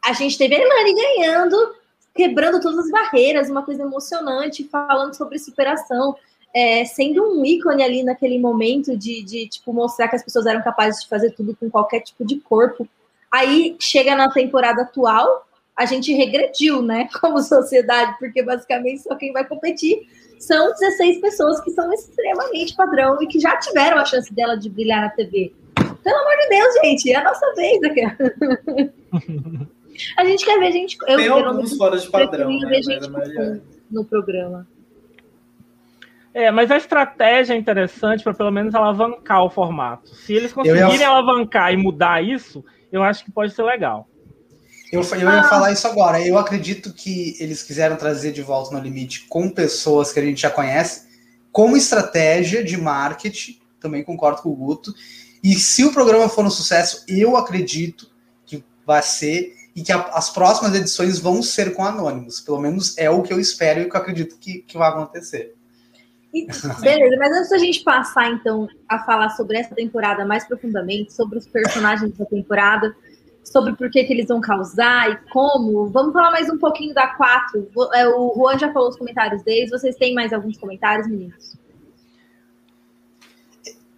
A 0.04 0.14
gente 0.14 0.38
teve 0.38 0.56
a 0.56 0.60
Elane 0.60 0.96
ganhando, 0.96 1.76
quebrando 2.16 2.60
todas 2.60 2.80
as 2.80 2.92
barreiras, 2.92 3.50
uma 3.50 3.64
coisa 3.64 3.84
emocionante, 3.84 4.68
falando 4.68 5.14
sobre 5.14 5.38
superação, 5.38 6.16
é, 6.52 6.84
sendo 6.86 7.24
um 7.24 7.46
ícone 7.46 7.84
ali 7.84 8.04
naquele 8.04 8.40
momento 8.40 8.98
de, 8.98 9.22
de, 9.22 9.48
tipo, 9.48 9.72
mostrar 9.72 10.08
que 10.08 10.16
as 10.16 10.24
pessoas 10.24 10.48
eram 10.48 10.64
capazes 10.64 11.04
de 11.04 11.10
fazer 11.10 11.32
tudo 11.32 11.56
com 11.56 11.70
qualquer 11.70 12.00
tipo 12.00 12.26
de 12.26 12.40
corpo. 12.40 12.88
Aí 13.38 13.76
chega 13.80 14.16
na 14.16 14.32
temporada 14.32 14.82
atual, 14.82 15.48
a 15.76 15.86
gente 15.86 16.12
regrediu, 16.12 16.82
né, 16.82 17.08
como 17.22 17.40
sociedade, 17.40 18.16
porque 18.20 18.42
basicamente 18.42 19.04
só 19.04 19.16
quem 19.16 19.32
vai 19.32 19.46
competir 19.46 20.08
são 20.40 20.72
16 20.72 21.22
pessoas 21.22 21.62
que 21.62 21.70
são 21.72 21.92
extremamente 21.94 22.76
padrão 22.76 23.22
e 23.22 23.28
que 23.28 23.40
já 23.40 23.58
tiveram 23.58 23.98
a 23.98 24.06
chance 24.06 24.34
dela 24.34 24.56
de 24.56 24.70
brilhar 24.70 25.02
na 25.02 25.10
TV. 25.10 25.54
Pelo 25.76 26.18
amor 26.18 26.38
de 26.38 26.50
Deus, 26.50 26.74
gente, 26.84 27.12
é 27.12 27.16
a 27.16 27.24
nossa 27.24 27.54
vez 27.54 27.84
aqui. 27.84 28.02
a 30.18 30.26
gente 30.26 30.46
quer 30.46 30.60
ver 30.60 30.72
gente. 30.72 30.98
Eu, 31.08 31.18
Tem 31.18 31.28
alguns 31.28 31.76
fora 31.76 31.98
de 31.98 32.10
padrão, 32.10 32.50
né? 32.50 32.82
Gente 32.82 33.10
no, 33.10 33.62
no 33.92 34.06
programa. 34.06 34.68
É, 36.34 36.52
mas 36.52 36.70
a 36.70 36.78
estratégia 36.78 37.56
é 37.56 37.58
interessante 37.58 38.24
para 38.24 38.34
pelo 38.34 38.52
menos 38.52 38.76
alavancar 38.76 39.44
o 39.44 39.50
formato. 39.50 40.08
Se 40.10 40.34
eles 40.34 40.54
conseguirem 40.54 41.00
ia... 41.00 41.10
alavancar 41.10 41.74
e 41.74 41.78
mudar 41.78 42.24
isso, 42.24 42.64
eu 42.92 43.04
acho 43.04 43.24
que 43.24 43.32
pode 43.32 43.54
ser 43.54 43.64
legal. 43.64 44.08
Eu, 44.92 45.02
eu 45.02 45.30
ia 45.30 45.44
falar 45.44 45.72
isso 45.72 45.88
agora. 45.88 46.26
Eu 46.26 46.38
acredito 46.38 46.94
que 46.94 47.36
eles 47.40 47.62
quiseram 47.62 47.98
trazer 47.98 48.32
de 48.32 48.42
volta 48.42 48.76
no 48.76 48.82
limite 48.82 49.28
com 49.28 49.50
pessoas 49.50 50.14
que 50.14 50.20
a 50.20 50.24
gente 50.24 50.42
já 50.42 50.50
conhece, 50.50 51.08
como 51.52 51.76
estratégia 51.76 52.64
de 52.64 52.78
marketing. 52.78 53.60
Também 53.80 54.04
concordo 54.04 54.42
com 54.42 54.50
o 54.50 54.56
Guto. 54.56 54.94
E 55.44 55.56
se 55.56 55.84
o 55.84 55.92
programa 55.92 56.30
for 56.30 56.46
um 56.46 56.50
sucesso, 56.50 57.04
eu 57.08 57.36
acredito 57.36 58.10
que 58.46 58.64
vai 58.86 59.02
ser 59.02 59.54
e 59.76 59.84
que 59.84 59.92
a, 59.92 60.02
as 60.14 60.30
próximas 60.30 60.74
edições 60.74 61.20
vão 61.20 61.44
ser 61.44 61.74
com 61.74 61.84
anônimos. 61.84 62.40
Pelo 62.40 62.60
menos 62.60 62.98
é 62.98 63.10
o 63.10 63.22
que 63.22 63.34
eu 63.34 63.40
espero 63.40 63.82
e 63.82 63.86
o 63.86 63.90
que 63.90 63.96
eu 63.96 64.02
acredito 64.02 64.38
que, 64.40 64.60
que 64.60 64.78
vai 64.78 64.90
acontecer. 64.90 65.57
Beleza, 66.32 67.16
mas 67.18 67.32
antes 67.32 67.50
da 67.50 67.58
gente 67.58 67.84
passar, 67.84 68.32
então, 68.32 68.68
a 68.88 69.00
falar 69.00 69.30
sobre 69.30 69.58
essa 69.58 69.74
temporada 69.74 70.26
mais 70.26 70.46
profundamente, 70.46 71.14
sobre 71.14 71.38
os 71.38 71.48
personagens 71.48 72.18
da 72.18 72.26
temporada, 72.26 72.96
sobre 73.44 73.74
por 73.76 73.90
que, 73.90 74.04
que 74.04 74.14
eles 74.14 74.28
vão 74.28 74.42
causar 74.42 75.10
e 75.10 75.18
como, 75.32 75.88
vamos 75.88 76.14
falar 76.14 76.32
mais 76.32 76.50
um 76.50 76.58
pouquinho 76.58 76.94
da 76.94 77.08
4. 77.08 77.70
É, 77.94 78.08
o 78.08 78.34
Juan 78.36 78.58
já 78.58 78.72
falou 78.74 78.90
os 78.90 78.98
comentários 78.98 79.42
deles, 79.44 79.70
vocês 79.70 79.96
têm 79.96 80.14
mais 80.14 80.34
alguns 80.34 80.58
comentários, 80.58 81.08
meninos? 81.08 81.58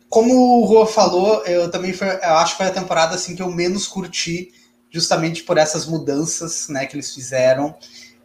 Como 0.08 0.64
o 0.64 0.68
Juan 0.68 0.86
falou, 0.86 1.44
eu 1.46 1.70
também 1.70 1.94
foi, 1.94 2.08
eu 2.08 2.34
acho 2.36 2.54
que 2.54 2.58
foi 2.58 2.68
a 2.68 2.74
temporada 2.74 3.16
assim 3.16 3.36
que 3.36 3.42
eu 3.42 3.50
menos 3.50 3.88
curti, 3.88 4.52
justamente 4.90 5.44
por 5.44 5.58
essas 5.58 5.86
mudanças 5.86 6.68
né, 6.68 6.86
que 6.86 6.96
eles 6.96 7.14
fizeram 7.14 7.76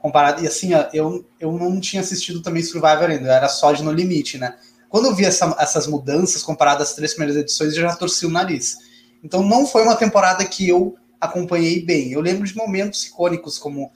comparado. 0.05 0.45
E 0.45 0.47
assim, 0.47 0.75
ó, 0.75 0.85
eu, 0.93 1.25
eu 1.41 1.51
não 1.53 1.81
tinha 1.81 2.03
assistido 2.03 2.43
também 2.43 2.63
Survivor 2.63 3.09
ainda, 3.09 3.33
era 3.33 3.49
só 3.49 3.73
de 3.73 3.83
No 3.83 3.91
Limite, 3.91 4.37
né? 4.37 4.55
Quando 4.91 5.07
eu 5.07 5.15
vi 5.15 5.25
essa, 5.25 5.57
essas 5.59 5.87
mudanças 5.87 6.43
comparadas 6.43 6.91
às 6.91 6.95
três 6.95 7.15
primeiras 7.15 7.41
edições, 7.41 7.75
eu 7.75 7.81
já 7.81 7.97
torci 7.97 8.27
o 8.27 8.31
nariz. 8.31 8.77
Então 9.25 9.43
não 9.43 9.67
foi 9.67 9.83
uma 9.83 9.97
temporada 9.97 10.45
que 10.45 10.69
eu 10.69 10.95
acompanhei 11.19 11.83
bem. 11.83 12.13
Eu 12.13 12.21
lembro 12.21 12.47
de 12.47 12.55
momentos 12.55 13.07
icônicos 13.07 13.57
como 13.57 13.91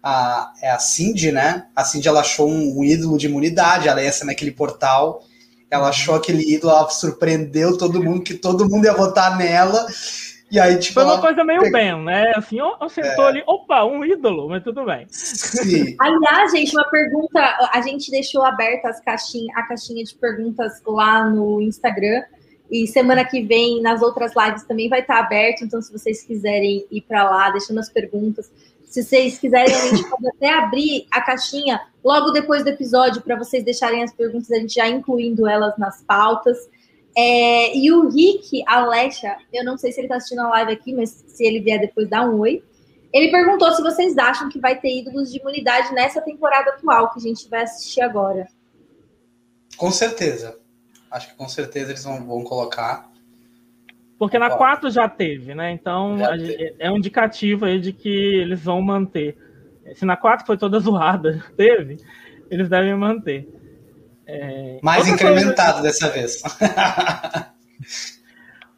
a, 0.00 0.52
é 0.62 0.70
a 0.70 0.78
Cindy, 0.78 1.32
né? 1.32 1.66
A 1.74 1.84
Cindy 1.84 2.06
ela 2.06 2.20
achou 2.20 2.48
um, 2.48 2.78
um 2.78 2.84
ídolo 2.84 3.18
de 3.18 3.26
imunidade, 3.26 3.88
ela 3.88 4.00
ia 4.00 4.12
ser 4.12 4.26
naquele 4.26 4.52
portal, 4.52 5.24
ela 5.68 5.88
achou 5.88 6.14
aquele 6.14 6.54
ídolo, 6.54 6.72
ela 6.72 6.88
surpreendeu 6.88 7.76
todo 7.76 8.00
mundo, 8.00 8.22
que 8.22 8.34
todo 8.34 8.68
mundo 8.70 8.84
ia 8.84 8.94
votar 8.94 9.36
nela. 9.36 9.88
E 10.50 10.58
aí, 10.58 10.78
tipo, 10.78 10.94
Foi 10.94 11.04
uma 11.04 11.20
coisa 11.20 11.44
meio 11.44 11.60
pegou... 11.60 11.78
bem, 11.78 12.04
né? 12.04 12.32
Assim, 12.34 12.58
sentou 12.88 13.26
é. 13.26 13.28
ali, 13.28 13.42
opa, 13.46 13.84
um 13.84 14.02
ídolo, 14.02 14.48
mas 14.48 14.64
tudo 14.64 14.84
bem. 14.84 15.06
Sim. 15.10 15.94
Aliás, 16.00 16.52
gente, 16.52 16.74
uma 16.74 16.88
pergunta, 16.88 17.38
a 17.72 17.80
gente 17.82 18.10
deixou 18.10 18.42
aberta 18.42 18.88
as 18.88 19.00
caixinha, 19.00 19.52
a 19.54 19.64
caixinha 19.64 20.02
de 20.02 20.14
perguntas 20.14 20.80
lá 20.86 21.28
no 21.28 21.60
Instagram. 21.60 22.22
E 22.70 22.86
semana 22.86 23.24
que 23.24 23.42
vem, 23.42 23.82
nas 23.82 24.02
outras 24.02 24.32
lives 24.34 24.62
também 24.64 24.88
vai 24.88 25.00
estar 25.00 25.18
aberto. 25.18 25.64
Então, 25.64 25.82
se 25.82 25.92
vocês 25.92 26.22
quiserem 26.22 26.86
ir 26.90 27.02
para 27.02 27.28
lá, 27.28 27.50
deixando 27.50 27.80
as 27.80 27.90
perguntas. 27.90 28.50
Se 28.84 29.02
vocês 29.02 29.38
quiserem, 29.38 29.74
a 29.74 29.86
gente 29.94 30.08
pode 30.08 30.28
até 30.28 30.50
abrir 30.50 31.06
a 31.10 31.20
caixinha 31.20 31.78
logo 32.02 32.30
depois 32.30 32.64
do 32.64 32.70
episódio 32.70 33.20
para 33.20 33.36
vocês 33.36 33.62
deixarem 33.62 34.02
as 34.02 34.14
perguntas, 34.14 34.50
a 34.50 34.56
gente 34.56 34.74
já 34.74 34.88
incluindo 34.88 35.46
elas 35.46 35.76
nas 35.76 36.02
pautas. 36.02 36.56
É, 37.20 37.76
e 37.76 37.90
o 37.90 38.08
Rick 38.08 38.62
Alexa, 38.64 39.38
eu 39.52 39.64
não 39.64 39.76
sei 39.76 39.90
se 39.90 39.98
ele 39.98 40.06
está 40.06 40.18
assistindo 40.18 40.38
a 40.38 40.50
live 40.50 40.72
aqui, 40.72 40.94
mas 40.94 41.24
se 41.26 41.44
ele 41.44 41.58
vier 41.58 41.80
depois, 41.80 42.08
dá 42.08 42.24
um 42.24 42.38
oi. 42.38 42.62
Ele 43.12 43.28
perguntou 43.28 43.72
se 43.72 43.82
vocês 43.82 44.16
acham 44.16 44.48
que 44.48 44.60
vai 44.60 44.78
ter 44.78 45.00
ídolos 45.00 45.32
de 45.32 45.40
imunidade 45.40 45.92
nessa 45.92 46.20
temporada 46.20 46.70
atual 46.70 47.10
que 47.10 47.18
a 47.18 47.22
gente 47.22 47.48
vai 47.48 47.62
assistir 47.62 48.02
agora. 48.02 48.46
Com 49.76 49.90
certeza. 49.90 50.60
Acho 51.10 51.30
que 51.30 51.34
com 51.34 51.48
certeza 51.48 51.90
eles 51.90 52.04
vão, 52.04 52.24
vão 52.24 52.44
colocar. 52.44 53.10
Porque 54.16 54.38
na 54.38 54.50
4 54.50 54.88
já 54.88 55.08
teve, 55.08 55.56
né? 55.56 55.72
Então 55.72 56.18
teve. 56.18 56.76
é 56.78 56.88
um 56.88 56.98
indicativo 56.98 57.64
aí 57.64 57.80
de 57.80 57.92
que 57.92 58.08
eles 58.08 58.62
vão 58.62 58.80
manter. 58.80 59.36
Se 59.96 60.04
na 60.04 60.16
4 60.16 60.46
foi 60.46 60.56
toda 60.56 60.78
zoada, 60.78 61.44
teve, 61.56 61.96
eles 62.48 62.68
devem 62.68 62.94
manter. 62.94 63.57
É... 64.28 64.78
Mais 64.82 65.08
incrementado 65.08 65.80
coisa... 65.80 65.88
dessa 65.88 66.08
vez. 66.10 66.42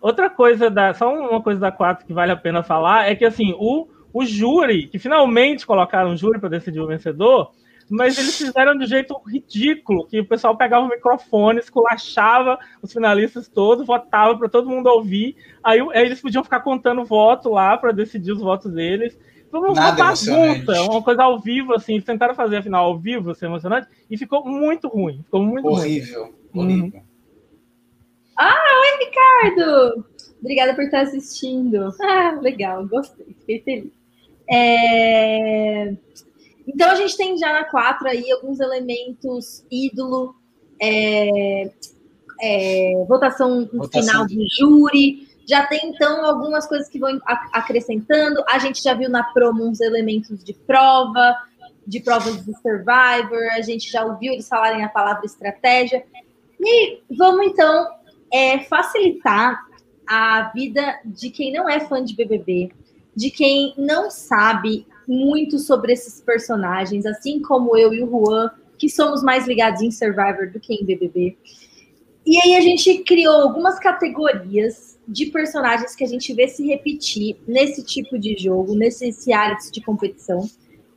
Outra 0.01 0.30
coisa 0.30 0.70
da. 0.70 0.94
Só 0.94 1.12
uma 1.12 1.42
coisa 1.42 1.61
da 1.61 1.72
4 1.72 2.07
que 2.07 2.12
vale 2.12 2.30
a 2.30 2.36
pena 2.36 2.62
falar 2.62 3.11
é 3.11 3.16
que 3.16 3.24
assim, 3.24 3.53
o, 3.59 3.88
o 4.12 4.24
júri, 4.24 4.86
que 4.86 4.98
finalmente 4.98 5.66
colocaram 5.66 6.12
o 6.12 6.16
júri 6.16 6.38
para 6.38 6.48
decidir 6.48 6.80
o 6.80 6.86
vencedor, 6.86 7.53
mas 7.90 8.16
eles 8.16 8.38
fizeram 8.38 8.78
de 8.78 8.84
um 8.84 8.86
jeito 8.86 9.20
ridículo, 9.26 10.07
que 10.07 10.20
o 10.20 10.24
pessoal 10.24 10.57
pegava 10.57 10.86
o 10.86 10.88
microfone, 10.88 11.59
esculachava 11.59 12.57
os 12.80 12.92
finalistas 12.92 13.48
todos, 13.48 13.84
votava 13.84 14.38
para 14.38 14.48
todo 14.48 14.70
mundo 14.70 14.86
ouvir, 14.86 15.36
aí, 15.62 15.80
aí, 15.80 16.07
eles 16.07 16.20
podiam 16.20 16.44
ficar 16.44 16.61
contando 16.61 17.05
voto 17.05 17.51
lá 17.51 17.76
para 17.76 17.90
decidir 17.90 18.30
os 18.30 18.40
votos 18.40 18.72
deles. 18.72 19.18
Foi 19.51 19.61
uma 19.61 19.74
Nada 19.74 19.96
bagunça, 19.96 20.82
uma 20.82 21.03
coisa 21.03 21.24
ao 21.24 21.40
vivo, 21.40 21.74
assim. 21.74 22.01
Tentaram 22.01 22.34
fazer 22.34 22.59
a 22.59 22.62
final 22.62 22.86
ao 22.86 22.98
vivo, 22.98 23.34
ser 23.34 23.46
emocionante, 23.46 23.88
e 24.09 24.16
ficou 24.16 24.44
muito 24.46 24.86
ruim. 24.86 25.22
Ficou 25.24 25.42
muito 25.42 25.66
horrível, 25.66 26.32
ruim. 26.55 26.64
horrível. 26.64 27.01
Uhum. 27.01 27.05
Ah, 28.38 28.55
oi, 28.80 29.05
Ricardo! 29.05 30.05
Obrigada 30.40 30.74
por 30.74 30.84
estar 30.84 31.01
assistindo. 31.03 31.92
Ah, 32.01 32.38
legal, 32.40 32.86
gostei, 32.86 33.26
fiquei 33.40 33.61
feliz. 33.61 33.92
É... 34.48 35.94
Então 36.66 36.90
a 36.90 36.94
gente 36.94 37.16
tem 37.16 37.36
já 37.36 37.53
na 37.53 37.64
4 37.64 38.09
aí 38.09 38.30
alguns 38.30 38.59
elementos 38.61 39.64
ídolo, 39.70 40.34
é... 40.80 41.70
É... 42.40 43.05
votação, 43.07 43.68
votação 43.72 44.03
final 44.03 44.26
de 44.26 44.46
júri, 44.59 45.28
já 45.51 45.66
tem, 45.66 45.80
então, 45.84 46.24
algumas 46.24 46.64
coisas 46.68 46.88
que 46.88 47.01
vão 47.01 47.18
acrescentando. 47.53 48.44
A 48.48 48.61
gente 48.61 48.80
já 48.80 48.94
viu 48.94 49.11
na 49.11 49.24
promo 49.24 49.66
uns 49.66 49.80
elementos 49.80 50.44
de 50.44 50.55
prova, 50.55 51.36
de 51.84 51.98
provas 51.98 52.44
de 52.44 52.53
Survivor. 52.61 53.53
A 53.53 53.61
gente 53.61 53.90
já 53.90 54.05
ouviu 54.05 54.32
eles 54.32 54.46
falarem 54.46 54.84
a 54.84 54.88
palavra 54.88 55.26
estratégia. 55.26 56.05
E 56.61 57.01
vamos, 57.11 57.48
então, 57.48 57.88
é, 58.32 58.61
facilitar 58.61 59.61
a 60.07 60.53
vida 60.55 61.01
de 61.05 61.30
quem 61.30 61.53
não 61.53 61.68
é 61.68 61.80
fã 61.80 62.05
de 62.05 62.14
BBB, 62.14 62.70
de 63.16 63.28
quem 63.28 63.74
não 63.76 64.09
sabe 64.09 64.86
muito 65.09 65.59
sobre 65.59 65.92
esses 65.92 66.20
personagens, 66.20 67.05
assim 67.07 67.42
como 67.42 67.76
eu 67.76 67.92
e 67.92 68.05
o 68.05 68.09
Juan, 68.09 68.53
que 68.78 68.88
somos 68.88 69.20
mais 69.20 69.48
ligados 69.48 69.82
em 69.82 69.90
Survivor 69.90 70.48
do 70.53 70.61
que 70.61 70.74
em 70.74 70.84
BBB. 70.84 71.36
E 72.24 72.38
aí 72.40 72.55
a 72.55 72.61
gente 72.61 72.98
criou 72.98 73.34
algumas 73.34 73.80
categorias 73.80 74.89
de 75.11 75.27
personagens 75.27 75.97
que 75.97 76.05
a 76.05 76.07
gente 76.07 76.33
vê 76.33 76.47
se 76.47 76.65
repetir 76.65 77.37
nesse 77.47 77.85
tipo 77.85 78.17
de 78.17 78.37
jogo, 78.39 78.77
nesses 78.77 79.27
realities 79.27 79.71
de 79.71 79.81
competição. 79.81 80.49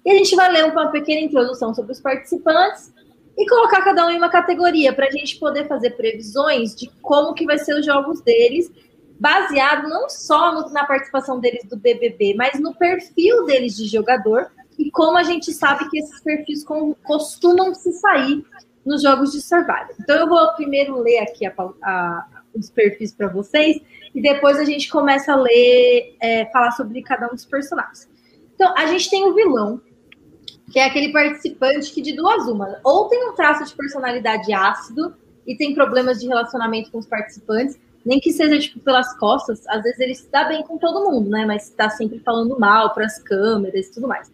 E 0.05 0.11
a 0.11 0.13
gente 0.15 0.35
vai 0.35 0.51
ler 0.51 0.65
uma 0.65 0.91
pequena 0.91 1.21
introdução 1.21 1.73
sobre 1.73 1.93
os 1.93 1.99
participantes 1.99 2.93
e 3.35 3.49
colocar 3.49 3.81
cada 3.81 4.05
um 4.05 4.11
em 4.11 4.17
uma 4.17 4.29
categoria 4.29 4.93
para 4.93 5.07
a 5.07 5.11
gente 5.11 5.39
poder 5.39 5.67
fazer 5.67 5.91
previsões 5.91 6.75
de 6.75 6.87
como 7.01 7.33
que 7.33 7.45
vai 7.45 7.57
ser 7.57 7.73
os 7.73 7.83
jogos 7.83 8.21
deles, 8.21 8.71
baseado 9.19 9.89
não 9.89 10.07
só 10.07 10.53
no, 10.53 10.71
na 10.71 10.85
participação 10.85 11.39
deles 11.39 11.63
do 11.67 11.75
BBB, 11.75 12.35
mas 12.37 12.59
no 12.59 12.75
perfil 12.75 13.45
deles 13.45 13.75
de 13.75 13.87
jogador 13.87 14.51
e 14.77 14.91
como 14.91 15.17
a 15.17 15.23
gente 15.23 15.51
sabe 15.51 15.89
que 15.89 15.97
esses 15.97 16.21
perfis 16.21 16.63
com, 16.63 16.93
costumam 17.03 17.73
se 17.73 17.91
sair 17.93 18.45
nos 18.85 19.01
jogos 19.01 19.31
de 19.31 19.41
Survival. 19.41 19.87
Então 19.99 20.17
eu 20.17 20.27
vou 20.27 20.53
primeiro 20.53 20.99
ler 21.01 21.19
aqui 21.19 21.45
a, 21.45 21.53
a, 21.81 22.27
os 22.55 22.69
perfis 22.69 23.13
para 23.13 23.27
vocês 23.27 23.81
e 24.13 24.21
depois 24.21 24.57
a 24.57 24.65
gente 24.65 24.89
começa 24.89 25.33
a 25.33 25.35
ler, 25.35 26.15
é, 26.19 26.45
falar 26.47 26.71
sobre 26.71 27.01
cada 27.01 27.27
um 27.27 27.31
dos 27.31 27.45
personagens. 27.45 28.07
Então, 28.55 28.73
a 28.77 28.85
gente 28.87 29.09
tem 29.09 29.25
o 29.25 29.33
vilão, 29.33 29.81
que 30.71 30.79
é 30.79 30.85
aquele 30.85 31.11
participante 31.11 31.91
que 31.91 32.01
de 32.01 32.15
duas 32.15 32.47
uma, 32.47 32.79
ou 32.83 33.09
tem 33.09 33.29
um 33.29 33.33
traço 33.33 33.65
de 33.65 33.75
personalidade 33.75 34.53
ácido 34.53 35.15
e 35.45 35.55
tem 35.55 35.73
problemas 35.73 36.19
de 36.19 36.27
relacionamento 36.27 36.91
com 36.91 36.99
os 36.99 37.07
participantes, 37.07 37.77
nem 38.05 38.19
que 38.19 38.31
seja 38.31 38.59
tipo 38.59 38.79
pelas 38.79 39.17
costas, 39.17 39.65
às 39.67 39.81
vezes 39.81 39.99
ele 39.99 40.15
se 40.15 40.29
dá 40.29 40.43
bem 40.43 40.63
com 40.63 40.77
todo 40.77 41.09
mundo, 41.09 41.29
né? 41.29 41.45
Mas 41.45 41.69
está 41.69 41.89
sempre 41.89 42.19
falando 42.19 42.59
mal 42.59 42.93
para 42.93 43.05
as 43.05 43.17
câmeras 43.19 43.87
e 43.87 43.93
tudo 43.93 44.07
mais. 44.07 44.31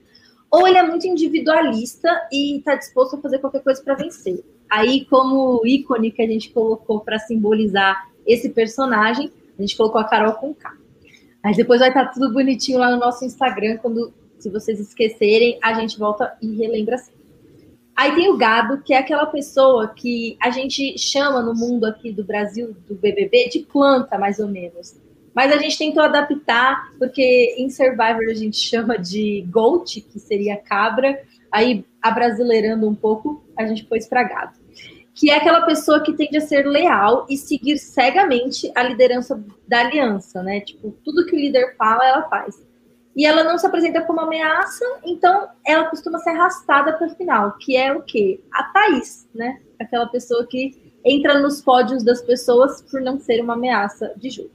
Ou 0.50 0.68
ele 0.68 0.78
é 0.78 0.84
muito 0.84 1.06
individualista 1.06 2.10
e 2.32 2.58
está 2.58 2.76
disposto 2.76 3.16
a 3.16 3.22
fazer 3.22 3.38
qualquer 3.38 3.62
coisa 3.62 3.82
para 3.84 3.94
vencer. 3.94 4.44
Aí, 4.70 5.06
como 5.06 5.62
ícone 5.66 6.12
que 6.12 6.22
a 6.22 6.28
gente 6.28 6.50
colocou 6.52 7.00
para 7.02 7.20
simbolizar 7.20 8.09
esse 8.30 8.50
personagem, 8.50 9.32
a 9.58 9.62
gente 9.62 9.76
colocou 9.76 10.00
a 10.00 10.06
Carol 10.06 10.34
com 10.34 10.54
K. 10.54 10.72
Mas 11.44 11.58
depois 11.58 11.80
vai 11.80 11.90
estar 11.90 12.06
tudo 12.08 12.32
bonitinho 12.32 12.80
lá 12.80 12.92
no 12.92 12.98
nosso 12.98 13.26
Instagram, 13.26 13.78
quando, 13.78 14.14
se 14.38 14.50
vocês 14.50 14.80
esquecerem, 14.80 15.58
a 15.62 15.74
gente 15.74 15.98
volta 15.98 16.38
e 16.42 16.56
relembra 16.56 16.96
assim. 16.96 17.14
Aí 17.96 18.16
tem 18.16 18.30
o 18.30 18.38
gado, 18.38 18.82
que 18.82 18.94
é 18.94 18.98
aquela 18.98 19.26
pessoa 19.26 19.90
que 19.90 20.38
a 20.42 20.50
gente 20.50 20.98
chama 20.98 21.42
no 21.42 21.54
mundo 21.54 21.86
aqui 21.86 22.12
do 22.12 22.24
Brasil, 22.24 22.76
do 22.88 22.96
BBB, 22.96 23.50
de 23.50 23.60
planta, 23.60 24.18
mais 24.18 24.40
ou 24.40 24.48
menos. 24.48 24.96
Mas 25.34 25.52
a 25.52 25.58
gente 25.58 25.78
tentou 25.78 26.04
adaptar, 26.04 26.92
porque 26.98 27.56
em 27.58 27.70
Survivor 27.70 28.26
a 28.30 28.34
gente 28.34 28.58
chama 28.58 28.98
de 28.98 29.46
goat, 29.50 30.02
que 30.02 30.20
seria 30.20 30.56
cabra, 30.56 31.22
aí 31.52 31.86
abrasileirando 32.02 32.88
um 32.88 32.96
pouco, 32.96 33.44
a 33.58 33.66
gente 33.66 33.86
pôs 33.86 34.08
para 34.08 34.24
gado. 34.24 34.59
Que 35.20 35.30
é 35.30 35.36
aquela 35.36 35.64
pessoa 35.64 36.02
que 36.02 36.14
tende 36.14 36.38
a 36.38 36.42
ser 36.42 36.66
leal 36.66 37.26
e 37.30 37.36
seguir 37.36 37.78
cegamente 37.78 38.72
a 38.74 38.84
liderança 38.84 39.44
da 39.68 39.82
aliança, 39.82 40.42
né? 40.42 40.62
Tipo, 40.62 40.92
tudo 41.04 41.26
que 41.26 41.36
o 41.36 41.40
líder 41.40 41.76
fala, 41.76 42.08
ela 42.08 42.30
faz. 42.30 42.66
E 43.18 43.26
ela 43.26 43.44
não 43.44 43.58
se 43.58 43.68
apresenta 43.68 44.02
como 44.02 44.22
ameaça, 44.22 44.86
então 45.04 45.50
ela 45.66 45.90
costuma 45.90 46.20
ser 46.20 46.30
arrastada 46.30 46.94
para 46.94 47.08
o 47.08 47.16
final, 47.16 47.58
que 47.58 47.76
é 47.76 47.92
o 47.92 48.02
quê? 48.02 48.40
A 48.54 48.64
Thaís, 48.64 49.28
né? 49.36 49.60
Aquela 49.78 50.08
pessoa 50.08 50.48
que 50.48 50.94
entra 51.04 51.38
nos 51.38 51.62
pódios 51.62 52.02
das 52.02 52.22
pessoas 52.22 52.82
por 52.84 53.02
não 53.02 53.20
ser 53.20 53.42
uma 53.42 53.56
ameaça 53.56 54.14
de 54.16 54.30
jogo. 54.30 54.52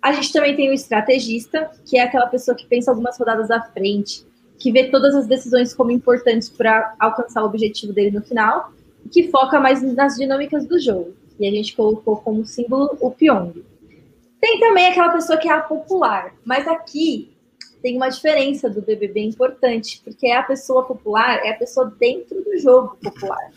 A 0.00 0.12
gente 0.12 0.32
também 0.32 0.54
tem 0.54 0.70
o 0.70 0.72
estrategista, 0.72 1.68
que 1.84 1.98
é 1.98 2.02
aquela 2.02 2.28
pessoa 2.28 2.56
que 2.56 2.64
pensa 2.64 2.92
algumas 2.92 3.18
rodadas 3.18 3.50
à 3.50 3.60
frente, 3.60 4.24
que 4.56 4.70
vê 4.70 4.84
todas 4.88 5.16
as 5.16 5.26
decisões 5.26 5.74
como 5.74 5.90
importantes 5.90 6.48
para 6.48 6.94
alcançar 7.00 7.42
o 7.42 7.46
objetivo 7.46 7.92
dele 7.92 8.12
no 8.12 8.22
final, 8.22 8.72
que 9.08 9.30
foca 9.30 9.60
mais 9.60 9.82
nas 9.82 10.16
dinâmicas 10.16 10.66
do 10.66 10.78
jogo. 10.78 11.14
E 11.38 11.46
a 11.46 11.50
gente 11.50 11.76
colocou 11.76 12.16
como 12.16 12.44
símbolo 12.44 12.96
o 13.00 13.10
Pyong. 13.10 13.64
Tem 14.40 14.60
também 14.60 14.86
aquela 14.86 15.10
pessoa 15.10 15.38
que 15.38 15.48
é 15.48 15.52
a 15.52 15.60
popular, 15.60 16.34
mas 16.44 16.66
aqui 16.66 17.36
tem 17.82 17.96
uma 17.96 18.08
diferença 18.08 18.68
do 18.68 18.82
BBB 18.82 19.20
importante, 19.20 20.00
porque 20.04 20.26
é 20.26 20.36
a 20.36 20.42
pessoa 20.42 20.84
popular, 20.84 21.44
é 21.44 21.50
a 21.50 21.56
pessoa 21.56 21.94
dentro 21.98 22.42
do 22.42 22.58
jogo 22.58 22.96
popular. 23.02 23.50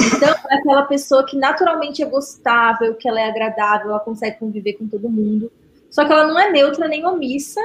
Então, 0.00 0.34
é 0.50 0.54
aquela 0.56 0.82
pessoa 0.82 1.24
que 1.24 1.36
naturalmente 1.36 2.02
é 2.02 2.06
gostável, 2.06 2.94
que 2.94 3.08
ela 3.08 3.20
é 3.20 3.28
agradável, 3.28 3.90
ela 3.90 4.00
consegue 4.00 4.38
conviver 4.38 4.74
com 4.74 4.88
todo 4.88 5.08
mundo. 5.08 5.50
Só 5.90 6.04
que 6.04 6.12
ela 6.12 6.26
não 6.26 6.38
é 6.38 6.50
neutra 6.50 6.88
nem 6.88 7.06
omissa 7.06 7.60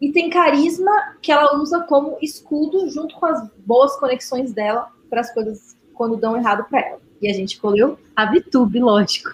e 0.00 0.10
tem 0.12 0.30
carisma 0.30 1.16
que 1.20 1.30
ela 1.30 1.56
usa 1.58 1.80
como 1.80 2.16
escudo 2.20 2.88
junto 2.88 3.14
com 3.16 3.26
as 3.26 3.48
boas 3.58 3.96
conexões 3.96 4.52
dela 4.52 4.90
para 5.10 5.20
as 5.20 5.32
coisas 5.32 5.77
quando 5.98 6.16
dão 6.16 6.36
errado 6.36 6.64
para 6.70 6.80
ela. 6.80 7.00
E 7.20 7.28
a 7.28 7.34
gente 7.34 7.54
escolheu 7.54 7.98
a 8.14 8.26
Vitube, 8.26 8.78
lógico, 8.78 9.30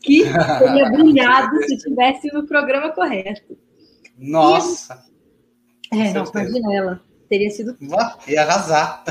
que 0.00 0.24
teria 0.58 0.90
brilhado 0.90 1.56
se 1.62 1.78
tivesse 1.78 2.26
no 2.34 2.44
programa 2.46 2.90
correto. 2.90 3.56
Nossa! 4.18 5.02
E, 5.92 6.00
é, 6.00 6.12
não, 6.12 6.24
imagina 6.24 6.74
ela. 6.74 7.00
Teria 7.28 7.50
sido. 7.50 7.76
Ia 8.26 8.42
arrasar. 8.42 9.04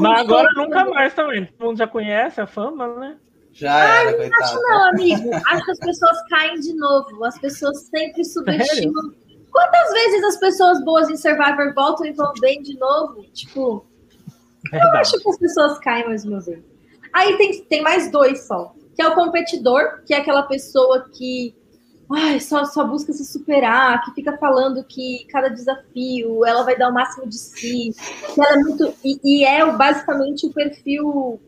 Mas 0.00 0.20
agora 0.20 0.48
nunca 0.56 0.84
mais 0.86 1.14
também. 1.14 1.46
Todo 1.46 1.68
mundo 1.68 1.78
já 1.78 1.86
conhece 1.86 2.40
a 2.40 2.46
fama, 2.46 2.88
né? 2.98 3.16
Já 3.52 3.84
era, 3.84 4.16
não 4.16 4.36
acho 4.42 4.54
não, 4.54 4.88
amigo. 4.90 5.30
Acho 5.34 5.64
que 5.64 5.70
as 5.70 5.78
pessoas 5.78 6.28
caem 6.28 6.60
de 6.60 6.74
novo. 6.74 7.24
As 7.24 7.38
pessoas 7.38 7.82
sempre 7.86 8.24
subestimam. 8.24 9.02
Sério? 9.02 9.28
Quantas 9.50 9.92
vezes 9.92 10.24
as 10.24 10.36
pessoas 10.36 10.84
boas 10.84 11.08
em 11.08 11.16
Survivor 11.16 11.74
voltam 11.74 12.06
e 12.06 12.12
vão 12.12 12.32
bem 12.40 12.62
de 12.62 12.78
novo? 12.78 13.22
Tipo, 13.32 13.86
Verdade. 14.70 14.94
eu 14.94 15.00
acho 15.00 15.18
que 15.20 15.28
as 15.28 15.38
pessoas 15.38 15.78
caem 15.78 16.06
mais 16.06 16.24
uma 16.24 16.40
vez. 16.40 16.62
Aí 17.12 17.36
tem, 17.36 17.64
tem 17.64 17.82
mais 17.82 18.10
dois 18.10 18.46
só. 18.46 18.74
Que 18.94 19.02
é 19.02 19.08
o 19.08 19.14
competidor, 19.14 20.02
que 20.04 20.12
é 20.12 20.18
aquela 20.18 20.42
pessoa 20.42 21.08
que 21.12 21.54
ai, 22.10 22.40
só, 22.40 22.64
só 22.64 22.84
busca 22.84 23.12
se 23.12 23.24
superar, 23.24 24.02
que 24.04 24.14
fica 24.14 24.36
falando 24.38 24.82
que 24.84 25.26
cada 25.30 25.48
desafio 25.48 26.44
ela 26.44 26.62
vai 26.62 26.76
dar 26.76 26.88
o 26.88 26.94
máximo 26.94 27.28
de 27.28 27.38
si, 27.38 27.94
que 28.34 28.40
ela 28.40 28.54
é 28.54 28.56
muito. 28.56 28.94
E, 29.04 29.20
e 29.22 29.44
é 29.44 29.64
basicamente 29.70 30.46
o 30.46 30.52
perfil. 30.52 31.40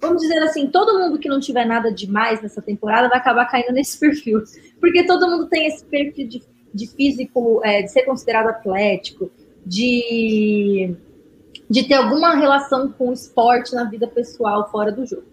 Vamos 0.00 0.20
dizer 0.20 0.38
assim, 0.42 0.66
todo 0.66 0.98
mundo 0.98 1.18
que 1.18 1.28
não 1.28 1.40
tiver 1.40 1.64
nada 1.64 1.90
demais 1.92 2.42
nessa 2.42 2.60
temporada 2.60 3.08
vai 3.08 3.18
acabar 3.18 3.46
caindo 3.46 3.72
nesse 3.72 3.98
perfil. 4.00 4.42
Porque 4.80 5.06
todo 5.06 5.30
mundo 5.30 5.46
tem 5.46 5.66
esse 5.66 5.84
perfil 5.84 6.28
de, 6.28 6.42
de 6.74 6.86
físico, 6.88 7.60
é, 7.64 7.82
de 7.82 7.92
ser 7.92 8.02
considerado 8.02 8.48
atlético, 8.48 9.30
de, 9.64 10.94
de 11.68 11.84
ter 11.84 11.94
alguma 11.94 12.34
relação 12.34 12.90
com 12.92 13.08
o 13.08 13.12
esporte 13.12 13.74
na 13.74 13.84
vida 13.84 14.06
pessoal 14.06 14.70
fora 14.70 14.92
do 14.92 15.06
jogo. 15.06 15.24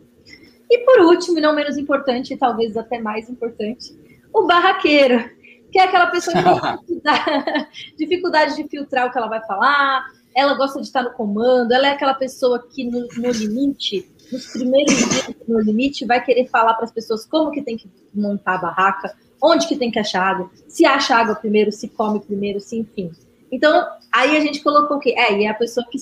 E 0.70 0.80
por 0.80 1.02
último, 1.02 1.38
e 1.38 1.42
não 1.42 1.54
menos 1.54 1.78
importante, 1.78 2.38
talvez 2.38 2.78
até 2.78 3.00
mais 3.00 3.30
importante, 3.30 3.94
o 4.34 4.48
barraqueiro, 4.48 5.30
que 5.72 5.78
é 5.78 5.84
aquela 5.84 6.08
pessoa 6.08 6.36
que 6.36 6.44
tem 6.44 6.54
dificuldade, 6.80 7.68
dificuldade 7.98 8.56
de 8.56 8.68
filtrar 8.70 9.08
o 9.08 9.12
que 9.12 9.18
ela 9.18 9.28
vai 9.28 9.46
falar, 9.46 10.06
ela 10.36 10.54
gosta 10.54 10.80
de 10.80 10.88
estar 10.88 11.04
no 11.04 11.12
comando, 11.12 11.72
ela 11.74 11.88
é 11.88 11.92
aquela 11.92 12.14
pessoa 12.14 12.66
que 12.70 12.86
no, 12.86 13.08
no 13.18 13.32
limite, 13.32 14.10
nos 14.32 14.48
primeiros 14.48 14.96
dias 14.96 15.36
no 15.48 15.60
limite, 15.60 16.06
vai 16.06 16.24
querer 16.24 16.48
falar 16.48 16.74
para 16.76 16.86
as 16.86 16.92
pessoas 16.92 17.26
como 17.26 17.52
que 17.52 17.62
tem 17.62 17.76
que 17.76 17.90
montar 18.14 18.56
a 18.56 18.60
barraca, 18.60 19.14
onde 19.42 19.68
que 19.68 19.76
tem 19.76 19.92
que 19.92 20.00
achar 20.00 20.22
água, 20.22 20.50
se 20.68 20.86
acha 20.86 21.16
água 21.16 21.36
primeiro, 21.36 21.72
se 21.72 21.90
come 21.90 22.20
primeiro, 22.20 22.60
se 22.60 22.78
enfim. 22.78 23.12
Então, 23.52 23.86
aí 24.12 24.38
a 24.38 24.40
gente 24.40 24.62
colocou 24.62 24.98
o 24.98 25.00
quê? 25.00 25.14
É, 25.18 25.38
e 25.38 25.44
é 25.44 25.50
a 25.50 25.54
pessoa 25.54 25.86
que, 25.90 25.98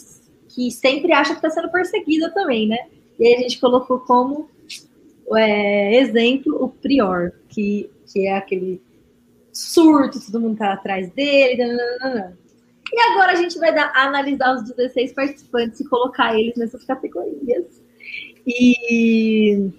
que 0.60 0.72
sempre 0.72 1.14
acha 1.14 1.30
que 1.30 1.38
está 1.38 1.49
sendo 1.49 1.72
perseguida 1.72 2.30
também, 2.32 2.68
né? 2.68 2.78
E 3.18 3.26
aí 3.26 3.36
a 3.36 3.39
gente 3.39 3.62
colocou 3.62 3.99
como 4.01 4.49
é, 5.38 6.01
exemplo 6.01 6.62
o 6.62 6.68
Prior, 6.68 7.32
que 7.47 7.89
que 8.12 8.28
é 8.28 8.36
aquele 8.36 8.82
surto, 9.53 10.20
todo 10.20 10.41
mundo 10.41 10.57
tá 10.57 10.74
atrás 10.74 11.10
dele. 11.12 11.64
Nananana. 11.64 12.38
E 12.91 12.99
agora 12.99 13.34
a 13.34 13.36
gente 13.36 13.57
vai 13.57 13.74
dar, 13.74 13.93
analisar 13.95 14.55
os 14.55 14.64
16 14.64 15.14
participantes 15.14 15.80
e 15.80 15.88
colocar 15.88 16.38
eles 16.38 16.57
nessas 16.57 16.84
categorias. 16.84 17.82
E 18.45 19.72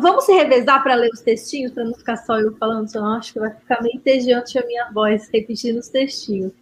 vamos 0.00 0.24
se 0.24 0.32
revezar 0.32 0.82
para 0.82 0.94
ler 0.94 1.10
os 1.12 1.20
textinhos, 1.20 1.72
para 1.72 1.84
não 1.84 1.94
ficar 1.94 2.16
só 2.16 2.40
eu 2.40 2.56
falando, 2.56 2.88
senão 2.88 3.12
acho 3.12 3.34
que 3.34 3.40
vai 3.40 3.50
ficar 3.50 3.82
meio 3.82 3.96
entediante 3.96 4.58
a 4.58 4.66
minha 4.66 4.90
voz 4.90 5.28
repetindo 5.30 5.78
os 5.78 5.88
textinhos. 5.88 6.52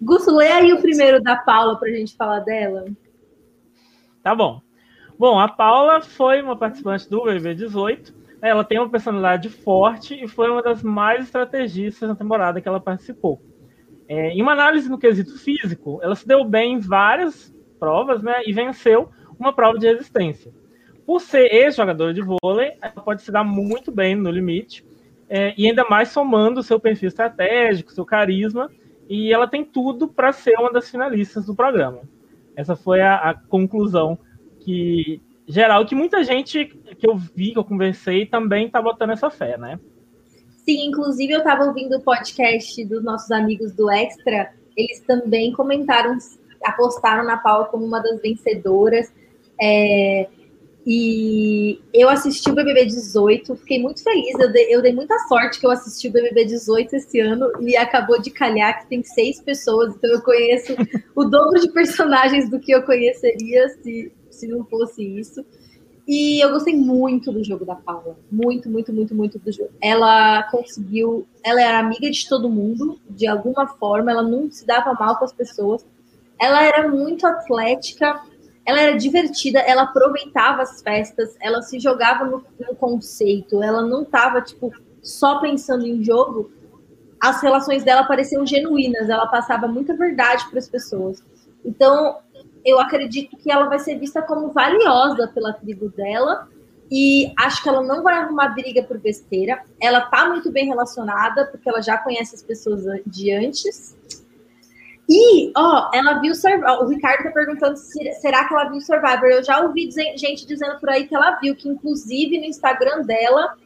Gusto, 0.00 0.34
lê 0.34 0.48
aí 0.48 0.72
o 0.72 0.80
primeiro 0.80 1.22
da 1.22 1.36
Paula 1.36 1.78
para 1.78 1.88
a 1.88 1.92
gente 1.92 2.16
falar 2.16 2.40
dela. 2.40 2.86
Tá 4.22 4.34
bom. 4.34 4.60
Bom, 5.18 5.38
a 5.38 5.48
Paula 5.48 6.00
foi 6.00 6.40
uma 6.40 6.56
participante 6.56 7.08
do 7.08 7.24
BB 7.24 7.54
18 7.54 8.20
ela 8.42 8.64
tem 8.64 8.78
uma 8.78 8.88
personalidade 8.88 9.48
forte 9.48 10.14
e 10.14 10.26
foi 10.26 10.50
uma 10.50 10.62
das 10.62 10.82
mais 10.82 11.24
estrategistas 11.24 12.08
na 12.08 12.14
temporada 12.14 12.60
que 12.60 12.68
ela 12.68 12.80
participou. 12.80 13.40
É, 14.08 14.30
em 14.30 14.42
uma 14.42 14.52
análise 14.52 14.88
no 14.88 14.98
quesito 14.98 15.38
físico, 15.38 16.00
ela 16.02 16.16
se 16.16 16.26
deu 16.26 16.44
bem 16.44 16.74
em 16.74 16.80
várias 16.80 17.54
provas 17.78 18.22
né, 18.22 18.42
e 18.46 18.52
venceu 18.52 19.10
uma 19.38 19.52
prova 19.52 19.78
de 19.78 19.86
resistência. 19.86 20.52
Por 21.06 21.20
ser 21.20 21.52
ex-jogadora 21.52 22.14
de 22.14 22.22
vôlei, 22.22 22.72
ela 22.80 23.02
pode 23.02 23.22
se 23.22 23.30
dar 23.30 23.44
muito 23.44 23.92
bem 23.92 24.14
no 24.14 24.30
limite, 24.30 24.84
é, 25.28 25.54
e 25.56 25.66
ainda 25.66 25.84
mais 25.84 26.08
somando 26.08 26.60
o 26.60 26.62
seu 26.62 26.80
perfil 26.80 27.08
estratégico, 27.08 27.92
seu 27.92 28.04
carisma, 28.04 28.70
e 29.10 29.32
ela 29.32 29.48
tem 29.48 29.64
tudo 29.64 30.06
para 30.06 30.32
ser 30.32 30.56
uma 30.56 30.72
das 30.72 30.88
finalistas 30.88 31.44
do 31.44 31.54
programa. 31.54 32.02
Essa 32.54 32.76
foi 32.76 33.00
a, 33.00 33.16
a 33.16 33.34
conclusão 33.34 34.16
que 34.60 35.20
geral, 35.48 35.84
que 35.84 35.96
muita 35.96 36.22
gente 36.22 36.64
que 36.64 37.08
eu 37.08 37.16
vi, 37.16 37.50
que 37.50 37.58
eu 37.58 37.64
conversei, 37.64 38.24
também 38.24 38.70
tá 38.70 38.80
botando 38.80 39.10
essa 39.10 39.28
fé, 39.28 39.58
né? 39.58 39.80
Sim, 40.64 40.86
inclusive 40.86 41.32
eu 41.32 41.38
estava 41.38 41.64
ouvindo 41.64 41.96
o 41.96 42.00
podcast 42.00 42.84
dos 42.84 43.02
nossos 43.02 43.32
amigos 43.32 43.74
do 43.74 43.90
Extra, 43.90 44.52
eles 44.76 45.00
também 45.00 45.52
comentaram, 45.52 46.16
apostaram 46.64 47.24
na 47.24 47.36
Paula 47.36 47.64
como 47.64 47.84
uma 47.84 47.98
das 47.98 48.22
vencedoras. 48.22 49.12
É, 49.60 50.28
e 50.92 51.80
eu 51.94 52.08
assisti 52.08 52.50
o 52.50 52.52
BBB 52.52 52.86
18, 52.86 53.54
fiquei 53.54 53.80
muito 53.80 54.02
feliz. 54.02 54.36
Eu 54.40 54.52
dei, 54.52 54.74
eu 54.74 54.82
dei, 54.82 54.92
muita 54.92 55.16
sorte 55.28 55.60
que 55.60 55.64
eu 55.64 55.70
assisti 55.70 56.08
o 56.08 56.12
BBB 56.12 56.46
18 56.46 56.96
esse 56.96 57.20
ano 57.20 57.48
e 57.60 57.76
acabou 57.76 58.20
de 58.20 58.28
calhar 58.28 58.80
que 58.80 58.88
tem 58.88 59.00
seis 59.04 59.40
pessoas, 59.40 59.94
então 59.94 60.10
eu 60.10 60.20
conheço 60.20 60.74
o 61.14 61.22
dobro 61.26 61.60
de 61.60 61.70
personagens 61.70 62.50
do 62.50 62.58
que 62.58 62.72
eu 62.72 62.82
conheceria 62.82 63.68
se, 63.68 64.10
se 64.32 64.48
não 64.48 64.64
fosse 64.64 65.00
isso. 65.04 65.46
E 66.08 66.44
eu 66.44 66.50
gostei 66.50 66.74
muito 66.74 67.30
do 67.30 67.44
jogo 67.44 67.64
da 67.64 67.76
Paula. 67.76 68.16
Muito, 68.28 68.68
muito, 68.68 68.92
muito, 68.92 69.14
muito 69.14 69.38
do 69.38 69.52
jogo. 69.52 69.70
Ela 69.80 70.42
conseguiu. 70.50 71.24
Ela 71.44 71.62
era 71.62 71.78
amiga 71.78 72.10
de 72.10 72.28
todo 72.28 72.50
mundo, 72.50 72.98
de 73.08 73.28
alguma 73.28 73.64
forma. 73.64 74.10
Ela 74.10 74.24
não 74.24 74.50
se 74.50 74.66
dava 74.66 74.92
mal 74.94 75.16
com 75.18 75.24
as 75.24 75.32
pessoas. 75.32 75.86
Ela 76.36 76.64
era 76.64 76.88
muito 76.88 77.24
atlética. 77.24 78.20
Ela 78.70 78.82
era 78.82 78.96
divertida. 78.96 79.58
Ela 79.58 79.82
aproveitava 79.82 80.62
as 80.62 80.80
festas. 80.80 81.36
Ela 81.40 81.60
se 81.60 81.80
jogava 81.80 82.24
no, 82.24 82.44
no 82.60 82.76
conceito. 82.76 83.60
Ela 83.60 83.82
não 83.82 84.04
tava, 84.04 84.40
tipo, 84.40 84.72
só 85.02 85.40
pensando 85.40 85.84
em 85.84 86.04
jogo. 86.04 86.52
As 87.20 87.42
relações 87.42 87.82
dela 87.82 88.04
pareciam 88.04 88.46
genuínas. 88.46 89.08
Ela 89.08 89.26
passava 89.26 89.66
muita 89.66 89.96
verdade 89.96 90.48
para 90.48 90.60
as 90.60 90.68
pessoas. 90.68 91.20
Então, 91.64 92.18
eu 92.64 92.78
acredito 92.78 93.36
que 93.36 93.50
ela 93.50 93.68
vai 93.68 93.80
ser 93.80 93.98
vista 93.98 94.22
como 94.22 94.52
valiosa 94.52 95.26
pela 95.26 95.52
tribo 95.52 95.88
dela 95.88 96.48
e 96.88 97.32
acho 97.38 97.62
que 97.64 97.68
ela 97.68 97.82
não 97.82 98.04
vai 98.04 98.14
arrumar 98.14 98.50
briga 98.50 98.84
por 98.84 98.98
besteira. 98.98 99.64
Ela 99.80 100.00
tá 100.02 100.28
muito 100.28 100.52
bem 100.52 100.66
relacionada, 100.66 101.46
porque 101.46 101.68
ela 101.68 101.82
já 101.82 101.98
conhece 101.98 102.36
as 102.36 102.42
pessoas 102.42 102.84
de 103.04 103.32
antes. 103.32 103.96
E, 105.12 105.50
ó, 105.56 105.90
ela 105.92 106.20
viu 106.20 106.36
Survivor. 106.36 106.84
O 106.84 106.88
Ricardo 106.88 107.24
tá 107.24 107.30
perguntando 107.32 107.76
se 107.76 108.12
será 108.12 108.46
que 108.46 108.54
ela 108.54 108.68
viu 108.68 108.80
Survivor. 108.80 109.26
Eu 109.26 109.42
já 109.42 109.60
ouvi 109.60 109.90
gente 109.90 110.46
dizendo 110.46 110.78
por 110.78 110.88
aí 110.88 111.08
que 111.08 111.16
ela 111.16 111.32
viu, 111.40 111.56
que 111.56 111.68
inclusive 111.68 112.38
no 112.38 112.44
Instagram 112.44 113.02
dela 113.02 113.56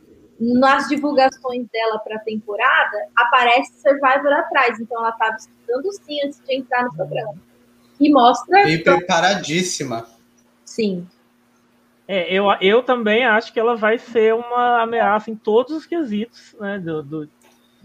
nas 0.41 0.89
divulgações 0.89 1.67
dela 1.73 1.99
para 1.99 2.17
a 2.17 2.21
temporada, 2.21 2.97
aparece 3.15 3.73
Survivor 3.81 4.33
atrás. 4.33 4.81
Então 4.81 4.99
ela 4.99 5.11
estava 5.11 5.37
estudando 5.37 5.93
sim 5.93 6.21
antes 6.25 6.41
de 6.41 6.57
entrar 6.57 6.85
no 6.85 6.95
programa. 6.95 7.35
E 8.01 8.11
mostra. 8.11 8.65
Bem 8.65 8.83
preparadíssima. 8.83 10.07
Sim. 10.65 11.07
É, 12.09 12.35
eu, 12.35 12.47
eu 12.61 12.83
também 12.83 13.25
acho 13.25 13.53
que 13.53 13.61
ela 13.61 13.77
vai 13.77 13.99
ser 13.99 14.35
uma 14.35 14.83
ameaça 14.83 15.31
em 15.31 15.37
todos 15.37 15.75
os 15.75 15.87
quesitos 15.87 16.57
né, 16.59 16.79
do, 16.79 17.03
do 17.03 17.29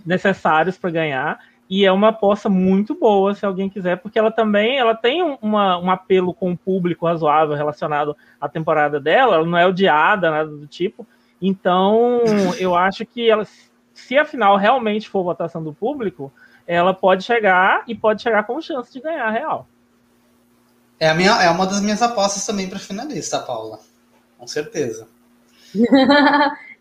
necessários 0.06 0.78
para 0.78 0.90
ganhar. 0.90 1.40
E 1.70 1.86
é 1.86 1.92
uma 1.92 2.10
aposta 2.10 2.50
muito 2.50 2.96
boa, 2.96 3.36
se 3.36 3.46
alguém 3.46 3.70
quiser, 3.70 3.98
porque 3.98 4.18
ela 4.18 4.32
também 4.32 4.80
ela 4.80 4.96
tem 4.96 5.22
uma, 5.40 5.78
um 5.78 5.92
apelo 5.92 6.34
com 6.34 6.52
o 6.52 6.58
público 6.58 7.06
razoável 7.06 7.56
relacionado 7.56 8.18
à 8.42 8.50
temporada 8.50 9.00
dela. 9.00 9.36
Ela 9.36 9.46
não 9.46 9.58
é 9.58 9.68
odiada, 9.68 10.32
nada 10.32 10.50
do 10.50 10.66
tipo. 10.66 11.06
Então, 11.40 12.22
eu 12.60 12.76
acho 12.76 13.06
que 13.06 13.30
ela, 13.30 13.46
se 13.94 14.18
a 14.18 14.26
final 14.26 14.58
realmente 14.58 15.08
for 15.08 15.24
votação 15.24 15.64
do 15.64 15.72
público, 15.72 16.34
ela 16.66 16.94
pode 16.94 17.24
chegar 17.24 17.84
e 17.88 17.94
pode 17.94 18.24
chegar 18.24 18.44
com 18.44 18.60
chance 18.60 18.92
de 18.92 19.00
ganhar 19.00 19.30
real. 19.30 19.68
É, 21.00 21.10
a 21.10 21.14
minha, 21.14 21.32
é 21.42 21.50
uma 21.50 21.66
das 21.66 21.82
minhas 21.82 22.02
apostas 22.02 22.46
também 22.46 22.68
para 22.68 22.80
finalista, 22.80 23.40
Paula. 23.40 23.80
Com 24.38 24.48
certeza. 24.48 25.08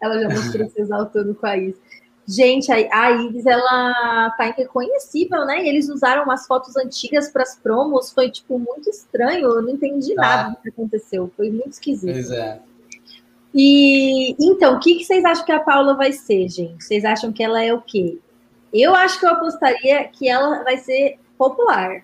ela 0.01 0.20
já 0.20 0.28
mostrou 0.28 0.68
se 0.68 0.80
exaltando 0.80 1.34
com 1.34 1.47
a. 1.47 1.53
Gente, 2.31 2.70
a 2.70 3.11
Iris, 3.11 3.47
ela 3.47 4.31
tá 4.37 4.49
irreconhecível, 4.49 5.47
né? 5.47 5.64
E 5.64 5.68
eles 5.68 5.89
usaram 5.89 6.24
umas 6.24 6.47
fotos 6.47 6.76
antigas 6.76 7.31
para 7.31 7.43
as 7.43 7.57
promos. 7.57 8.12
Foi, 8.12 8.31
tipo, 8.31 8.59
muito 8.59 8.91
estranho. 8.91 9.47
Eu 9.47 9.62
não 9.62 9.70
entendi 9.70 10.14
tá. 10.14 10.20
nada 10.20 10.51
do 10.51 10.57
que 10.59 10.68
aconteceu. 10.68 11.33
Foi 11.35 11.49
muito 11.51 11.70
esquisito. 11.70 12.12
Pois 12.12 12.31
é. 12.31 12.61
E 13.55 14.37
então, 14.39 14.76
o 14.76 14.79
que, 14.79 14.97
que 14.97 15.05
vocês 15.05 15.24
acham 15.24 15.43
que 15.47 15.53
a 15.53 15.61
Paula 15.61 15.95
vai 15.95 16.12
ser, 16.12 16.51
gente? 16.51 16.85
Vocês 16.85 17.03
acham 17.03 17.33
que 17.33 17.43
ela 17.43 17.64
é 17.64 17.72
o 17.72 17.81
quê? 17.81 18.18
Eu 18.74 18.95
acho 18.95 19.18
que 19.18 19.24
eu 19.24 19.31
apostaria 19.31 20.05
que 20.09 20.29
ela 20.29 20.62
vai 20.62 20.76
ser 20.76 21.18
popular. 21.39 22.03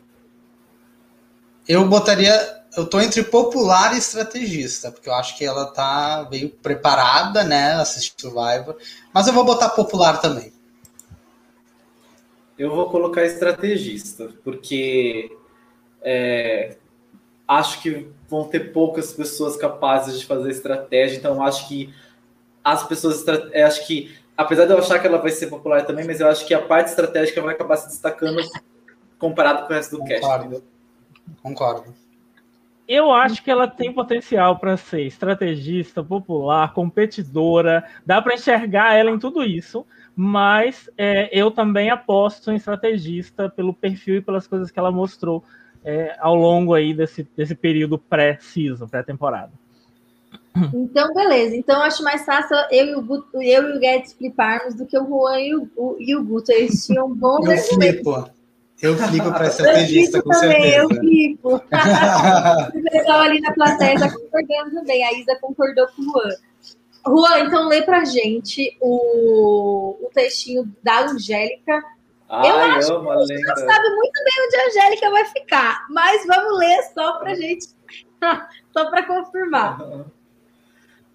Eu 1.68 1.87
botaria. 1.87 2.64
Eu 2.77 2.87
tô 2.87 3.01
entre 3.01 3.22
popular 3.22 3.95
e 3.95 3.99
estrategista, 3.99 4.91
porque 4.91 5.09
eu 5.09 5.14
acho 5.14 5.37
que 5.37 5.45
ela 5.45 5.66
tá 5.66 6.27
meio 6.31 6.51
preparada, 6.51 7.45
né? 7.45 7.75
Assistir 7.75 8.14
Survivor. 8.20 8.77
Mas 9.12 9.27
eu 9.27 9.33
vou 9.33 9.45
botar 9.45 9.70
popular 9.70 10.20
também. 10.20 10.53
Eu 12.59 12.75
vou 12.75 12.89
colocar 12.91 13.25
estrategista, 13.25 14.31
porque 14.43 15.31
é, 16.03 16.77
acho 17.47 17.81
que 17.83 18.09
vão 18.29 18.49
ter 18.49 18.72
poucas 18.72 19.12
pessoas 19.12 19.57
capazes 19.57 20.18
de 20.18 20.27
fazer 20.27 20.51
estratégia, 20.51 21.16
então 21.16 21.43
acho 21.43 21.68
que 21.68 21.93
as 22.62 22.87
pessoas. 22.87 23.25
É, 23.53 23.62
acho 23.62 23.87
que, 23.87 24.16
apesar 24.37 24.66
de 24.66 24.72
eu 24.72 24.79
achar 24.79 24.99
que 24.99 25.07
ela 25.07 25.18
vai 25.18 25.31
ser 25.31 25.49
popular 25.49 25.85
também, 25.85 26.07
mas 26.07 26.20
eu 26.20 26.29
acho 26.29 26.47
que 26.47 26.55
a 26.55 26.62
parte 26.62 26.91
estratégica 26.91 27.41
vai 27.43 27.55
acabar 27.55 27.77
se 27.77 27.89
destacando 27.89 28.41
comparado 29.18 29.66
com 29.66 29.72
o 29.72 29.77
resto 29.77 29.93
do 29.93 29.99
Concordo. 29.99 30.51
cast. 30.51 30.64
Concordo. 31.43 32.03
Eu 32.87 33.11
acho 33.11 33.43
que 33.43 33.51
ela 33.51 33.66
tem 33.66 33.93
potencial 33.93 34.59
para 34.59 34.76
ser 34.76 35.03
estrategista, 35.03 36.03
popular, 36.03 36.72
competidora. 36.74 37.85
Dá 38.05 38.20
para 38.20 38.35
enxergar 38.35 38.95
ela 38.95 39.11
em 39.11 39.18
tudo 39.18 39.43
isso, 39.43 39.87
mas 40.14 40.91
é, 40.97 41.28
eu 41.32 41.51
também 41.51 41.91
aposto 41.91 42.51
em 42.51 42.57
estrategista 42.57 43.49
pelo 43.49 43.72
perfil 43.72 44.16
e 44.16 44.20
pelas 44.20 44.47
coisas 44.47 44.70
que 44.70 44.78
ela 44.78 44.93
mostrou 44.93 45.43
é, 45.85 46.14
ao 46.18 46.35
longo 46.35 46.74
aí 46.74 46.93
desse, 46.93 47.26
desse 47.37 47.55
período 47.55 47.99
pré-season, 47.99 48.87
pré-temporada. 48.87 49.53
Então, 50.72 51.12
beleza. 51.12 51.57
Então, 51.57 51.82
acho 51.82 52.03
mais 52.05 52.24
fácil 52.24 52.57
eu 52.70 52.87
e 52.87 52.95
o, 52.95 53.03
Guto, 53.03 53.43
eu 53.43 53.68
e 53.68 53.76
o 53.76 53.80
Guedes 53.80 54.12
fliparmos 54.12 54.74
do 54.74 54.87
que 54.87 54.97
o 54.97 55.05
Juan 55.05 55.41
e 55.41 55.55
o, 55.55 55.68
o, 55.76 55.97
e 55.99 56.14
o 56.14 56.22
Guto. 56.22 56.53
Eles 56.53 56.87
tinham 56.87 57.12
bons 57.12 57.49
eu 57.49 57.59
flipo. 57.59 58.30
Eu 58.83 58.97
flipo 58.97 59.33
para 59.33 59.47
estrategista, 59.47 60.22
com 60.22 60.31
também, 60.31 60.62
certeza. 60.62 60.83
Eu 60.83 60.89
flipo. 60.89 61.57
o 61.57 62.91
pessoal 62.91 63.20
ali 63.20 63.41
na 63.41 63.53
plateia 63.53 63.95
está 63.95 64.12
concordando 64.12 64.70
também. 64.75 65.05
A 65.05 65.12
Isa 65.12 65.39
concordou 65.41 65.87
com 65.89 66.03
o 66.03 66.05
Juan. 66.05 66.31
Juan, 67.07 67.41
então 67.41 67.68
lê 67.68 67.83
pra 67.83 68.05
gente 68.05 68.77
o, 68.81 69.97
o 70.03 70.11
textinho 70.12 70.70
da 70.83 71.03
Angélica 71.03 71.83
Ai, 72.29 72.51
eu 72.51 72.57
acho 72.57 73.01
que 73.01 73.09
a 73.09 73.27
gente 73.27 73.43
não 73.43 73.57
sabe 73.57 73.89
muito 73.91 74.25
bem 74.25 74.47
onde 74.47 74.57
a 74.57 74.66
Angélica 74.66 75.11
vai 75.11 75.25
ficar, 75.27 75.87
mas 75.91 76.27
vamos 76.27 76.59
ler 76.59 76.83
só 76.95 77.18
pra 77.18 77.35
gente, 77.35 77.68
só 78.72 78.91
para 78.91 79.07
confirmar. 79.07 79.79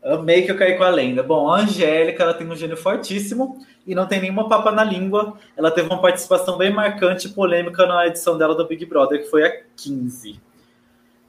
Amei 0.04 0.44
que 0.44 0.52
eu 0.52 0.58
caí 0.58 0.78
com 0.78 0.84
a 0.84 0.90
lenda. 0.90 1.22
Bom, 1.22 1.50
a 1.50 1.60
Angélica 1.60 2.24
ela 2.24 2.34
tem 2.34 2.48
um 2.48 2.56
gênio 2.56 2.78
fortíssimo 2.78 3.66
e 3.86 3.94
não 3.94 4.08
tem 4.08 4.22
nenhuma 4.22 4.48
papa 4.48 4.72
na 4.72 4.84
língua. 4.84 5.38
Ela 5.58 5.70
teve 5.72 5.90
uma 5.90 6.02
participação 6.02 6.58
bem 6.58 6.72
marcante 6.72 7.28
e 7.28 7.32
polêmica 7.32 7.86
na 7.86 8.08
edição 8.08 8.38
dela 8.38 8.56
do 8.56 8.66
Big 8.66 8.86
Brother, 8.86 9.24
que 9.24 9.30
foi 9.30 9.46
a 9.46 9.62
15. 9.76 10.40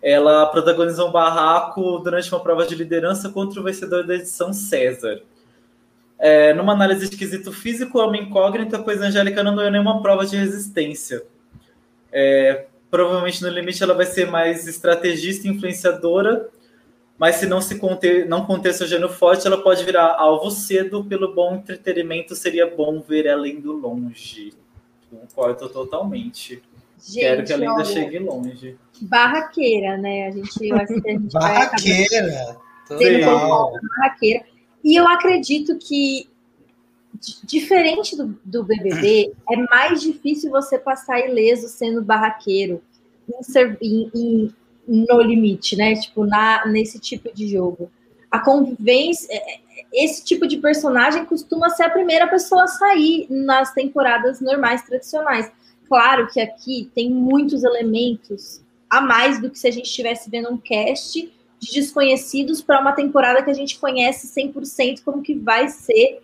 Ela 0.03 0.47
protagonizou 0.47 1.09
um 1.09 1.13
barraco 1.13 1.99
durante 1.99 2.33
uma 2.33 2.41
prova 2.41 2.65
de 2.65 2.75
liderança 2.75 3.29
contra 3.29 3.61
o 3.61 3.65
vencedor 3.65 4.07
da 4.07 4.15
edição 4.15 4.53
César. 4.53 5.21
É, 6.19 6.55
numa 6.55 6.73
análise 6.73 7.09
de 7.09 7.17
quesito 7.17 7.53
físico, 7.53 8.01
é 8.01 8.05
uma 8.05 8.17
incógnita, 8.17 8.79
pois 8.79 9.03
a 9.03 9.07
Angélica 9.07 9.43
não 9.43 9.57
ganhou 9.57 9.73
nenhuma 9.73 10.01
prova 10.01 10.25
de 10.25 10.37
resistência. 10.37 11.23
É, 12.13 12.67
provavelmente 12.91 13.43
no 13.43 13.49
limite 13.49 13.83
ela 13.83 13.95
vai 13.95 14.07
ser 14.07 14.31
mais 14.31 14.67
estrategista 14.67 15.47
e 15.47 15.51
influenciadora, 15.51 16.49
mas 17.21 17.37
se 17.37 17.45
não 17.45 17.61
se 17.61 17.79
conter, 17.79 18.27
não 18.27 18.47
conter 18.47 18.73
seu 18.73 18.87
gênio 18.87 19.11
forte, 19.11 19.47
ela 19.47 19.63
pode 19.63 19.85
virar 19.85 20.17
alvo 20.17 20.51
cedo. 20.51 21.05
Pelo 21.05 21.35
bom 21.35 21.57
entretenimento, 21.57 22.35
seria 22.35 22.67
bom 22.67 22.99
ver 22.99 23.27
ela 23.27 23.47
indo 23.47 23.73
longe. 23.73 24.55
Concordo 25.11 25.69
totalmente. 25.69 26.63
Gente, 26.99 27.21
Quero 27.21 27.45
que 27.45 27.53
ela 27.53 27.63
ainda 27.63 27.75
olha, 27.75 27.85
chegue 27.85 28.19
longe. 28.19 28.79
Barraqueira, 29.03 29.99
né? 29.99 30.29
A 30.29 30.31
gente, 30.31 30.73
a 30.73 30.87
gente 30.87 31.31
barraqueira. 31.31 32.59
Vai 32.89 33.21
barraqueira. 33.21 34.45
E 34.83 34.97
eu 34.99 35.07
acredito 35.07 35.77
que, 35.77 36.27
diferente 37.45 38.17
do, 38.17 38.41
do 38.43 38.65
BBB, 38.65 39.35
é 39.51 39.57
mais 39.71 40.01
difícil 40.01 40.51
você 40.51 40.79
passar 40.79 41.21
ileso 41.21 41.69
sendo 41.69 42.01
barraqueiro 42.01 42.83
em, 43.83 44.11
em, 44.15 44.55
no 44.91 45.21
limite, 45.23 45.77
né? 45.77 45.95
Tipo, 45.95 46.27
na, 46.27 46.67
nesse 46.67 46.99
tipo 46.99 47.33
de 47.33 47.47
jogo. 47.47 47.91
A 48.29 48.41
convivência, 48.41 49.33
é, 49.33 49.37
é, 49.37 49.61
esse 49.93 50.25
tipo 50.25 50.47
de 50.47 50.57
personagem 50.59 51.25
costuma 51.25 51.71
ser 51.71 51.85
a 51.85 51.91
primeira 51.91 52.27
pessoa 52.27 52.65
a 52.65 52.69
sair 52.69 53.27
nas 53.31 53.73
temporadas 53.73 54.41
normais, 54.41 54.83
tradicionais. 54.83 55.51
Claro 55.89 56.29
que 56.29 56.41
aqui 56.41 56.91
tem 56.95 57.11
muitos 57.11 57.63
elementos 57.63 58.61
a 58.89 59.01
mais 59.01 59.41
do 59.41 59.49
que 59.49 59.59
se 59.59 59.69
a 59.69 59.71
gente 59.71 59.87
estivesse 59.87 60.29
vendo 60.29 60.51
um 60.51 60.57
cast 60.57 61.33
de 61.61 61.73
desconhecidos 61.73 62.61
para 62.61 62.81
uma 62.81 62.93
temporada 62.93 63.43
que 63.43 63.51
a 63.51 63.55
gente 63.55 63.79
conhece 63.79 64.29
100% 64.29 65.03
como 65.05 65.23
que 65.23 65.35
vai 65.35 65.69
ser 65.69 66.21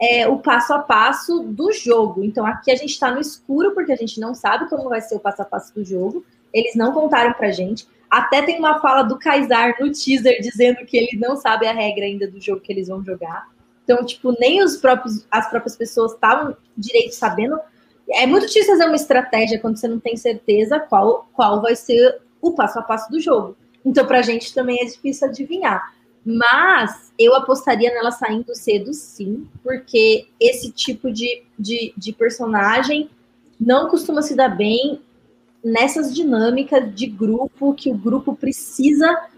é, 0.00 0.26
o 0.26 0.38
passo 0.38 0.72
a 0.72 0.78
passo 0.78 1.40
do 1.40 1.72
jogo. 1.72 2.24
Então 2.24 2.44
aqui 2.44 2.70
a 2.70 2.76
gente 2.76 2.90
está 2.90 3.10
no 3.10 3.20
escuro 3.20 3.72
porque 3.72 3.92
a 3.92 3.96
gente 3.96 4.18
não 4.20 4.34
sabe 4.34 4.68
como 4.68 4.88
vai 4.88 5.00
ser 5.00 5.14
o 5.14 5.20
passo 5.20 5.42
a 5.42 5.44
passo 5.44 5.74
do 5.74 5.84
jogo. 5.84 6.24
Eles 6.52 6.74
não 6.74 6.92
contaram 6.92 7.32
para 7.32 7.52
gente. 7.52 7.86
Até 8.10 8.42
tem 8.42 8.58
uma 8.58 8.80
fala 8.80 9.02
do 9.02 9.18
Kaysar 9.18 9.76
no 9.80 9.92
teaser 9.92 10.40
dizendo 10.40 10.84
que 10.84 10.96
ele 10.96 11.16
não 11.16 11.36
sabe 11.36 11.66
a 11.66 11.72
regra 11.72 12.04
ainda 12.04 12.26
do 12.26 12.40
jogo 12.40 12.60
que 12.60 12.72
eles 12.72 12.88
vão 12.88 13.04
jogar. 13.04 13.48
Então, 13.84 14.04
tipo, 14.04 14.34
nem 14.38 14.62
os 14.62 14.76
próprios, 14.76 15.26
as 15.30 15.48
próprias 15.48 15.76
pessoas 15.76 16.12
estavam 16.12 16.56
direito 16.76 17.14
sabendo. 17.14 17.58
É 18.08 18.26
muito 18.26 18.46
difícil 18.46 18.72
fazer 18.72 18.86
uma 18.86 18.96
estratégia 18.96 19.60
quando 19.60 19.76
você 19.76 19.86
não 19.86 20.00
tem 20.00 20.16
certeza 20.16 20.80
qual, 20.80 21.28
qual 21.32 21.62
vai 21.62 21.76
ser 21.76 22.20
o 22.42 22.52
passo 22.52 22.78
a 22.78 22.82
passo 22.82 23.10
do 23.10 23.20
jogo. 23.20 23.56
Então, 23.84 24.06
para 24.06 24.18
a 24.18 24.22
gente 24.22 24.52
também 24.52 24.80
é 24.80 24.84
difícil 24.84 25.28
adivinhar. 25.28 25.94
Mas 26.24 27.12
eu 27.18 27.34
apostaria 27.34 27.92
nela 27.92 28.10
saindo 28.10 28.54
cedo, 28.54 28.92
sim, 28.92 29.48
porque 29.62 30.26
esse 30.38 30.70
tipo 30.70 31.10
de, 31.10 31.42
de, 31.58 31.94
de 31.96 32.12
personagem 32.12 33.08
não 33.58 33.88
costuma 33.88 34.20
se 34.22 34.34
dar 34.34 34.48
bem 34.48 35.00
nessas 35.62 36.14
dinâmicas 36.14 36.94
de 36.94 37.06
grupo, 37.06 37.74
que 37.74 37.90
o 37.90 37.94
grupo 37.94 38.34
precisa 38.34 39.28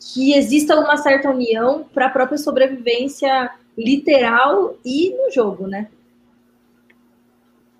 que 0.00 0.34
exista 0.34 0.78
uma 0.78 0.96
certa 0.96 1.30
união 1.30 1.84
para 1.94 2.06
a 2.06 2.10
própria 2.10 2.38
sobrevivência 2.38 3.50
literal 3.78 4.76
e 4.84 5.10
no 5.16 5.30
jogo, 5.30 5.66
né? 5.66 5.88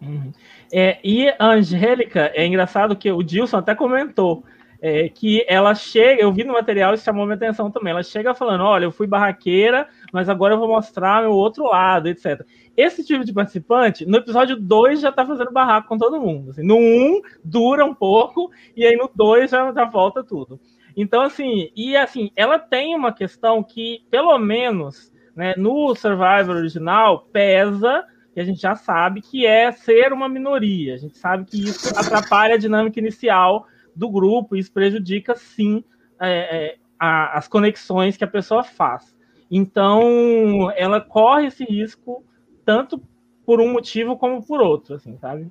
Uhum. 0.01 0.33
É, 0.73 0.99
e 1.05 1.29
a 1.39 1.47
Angélica, 1.53 2.33
é 2.35 2.47
engraçado 2.47 2.97
que 2.97 3.11
o 3.11 3.23
Dilson 3.23 3.59
até 3.59 3.75
comentou 3.75 4.43
é, 4.85 5.09
que 5.09 5.47
ela 5.49 5.77
chega, 5.77 6.21
eu 6.21 6.33
vi 6.33 6.43
no 6.43 6.55
material, 6.55 6.93
isso 6.93 7.05
chamou 7.05 7.25
minha 7.25 7.37
atenção 7.37 7.71
também. 7.71 7.93
Ela 7.93 8.03
chega 8.03 8.35
falando: 8.35 8.65
olha, 8.65 8.85
eu 8.85 8.91
fui 8.91 9.07
barraqueira, 9.07 9.87
mas 10.13 10.29
agora 10.29 10.55
eu 10.55 10.59
vou 10.59 10.67
mostrar 10.67 11.23
meu 11.23 11.31
outro 11.31 11.65
lado, 11.67 12.09
etc. 12.09 12.45
Esse 12.77 13.05
tipo 13.05 13.25
de 13.25 13.33
participante, 13.33 14.07
no 14.07 14.17
episódio 14.17 14.57
2 14.57 15.01
já 15.01 15.13
tá 15.13 15.27
fazendo 15.27 15.53
barraco 15.53 15.89
com 15.89 15.99
todo 15.99 16.21
mundo. 16.21 16.51
Assim, 16.51 16.63
no 16.63 16.77
1 16.77 16.79
um, 16.79 17.21
dura 17.45 17.85
um 17.85 17.95
pouco, 17.95 18.51
e 18.77 18.87
aí 18.87 18.97
no 18.97 19.11
2 19.15 19.51
já, 19.51 19.73
já 19.73 19.85
volta 19.85 20.25
tudo. 20.25 20.59
Então, 20.97 21.23
assim, 21.23 21.71
e 21.75 21.97
assim, 21.97 22.31
ela 22.37 22.59
tem 22.59 22.95
uma 22.95 23.13
questão 23.13 23.63
que, 23.63 24.05
pelo 24.11 24.39
menos 24.39 25.13
Né? 25.35 25.55
No 25.57 25.95
Survivor 25.95 26.57
original, 26.57 27.27
pesa, 27.33 28.05
e 28.37 28.41
a 28.41 28.45
gente 28.45 28.61
já 28.61 28.75
sabe 28.75 29.21
que 29.21 29.47
é 29.47 29.73
ser 29.73 30.13
uma 30.13 30.29
minoria. 30.29 30.95
A 30.95 30.99
gente 30.99 31.17
sabe 31.17 31.45
que 31.45 31.63
isso 31.63 31.89
atrapalha 31.99 32.55
a 32.55 32.59
dinâmica 32.59 33.01
inicial 33.01 33.67
do 33.95 34.11
grupo, 34.11 34.55
e 34.55 34.59
isso 34.59 34.73
prejudica, 34.73 35.35
sim, 35.35 35.85
é, 36.21 36.31
é, 36.31 36.77
a, 36.99 37.39
as 37.39 37.49
conexões 37.49 38.17
que 38.17 38.25
a 38.25 38.29
pessoa 38.29 38.63
faz. 38.63 39.15
Então, 39.51 40.71
ela 40.77 41.01
corre 41.01 41.47
esse 41.47 41.65
risco 41.65 42.25
tanto 42.65 43.01
por 43.45 43.61
um 43.61 43.73
motivo 43.73 44.17
como 44.17 44.43
por 44.43 44.61
outro, 44.61 44.95
assim, 44.95 45.17
sabe? 45.19 45.51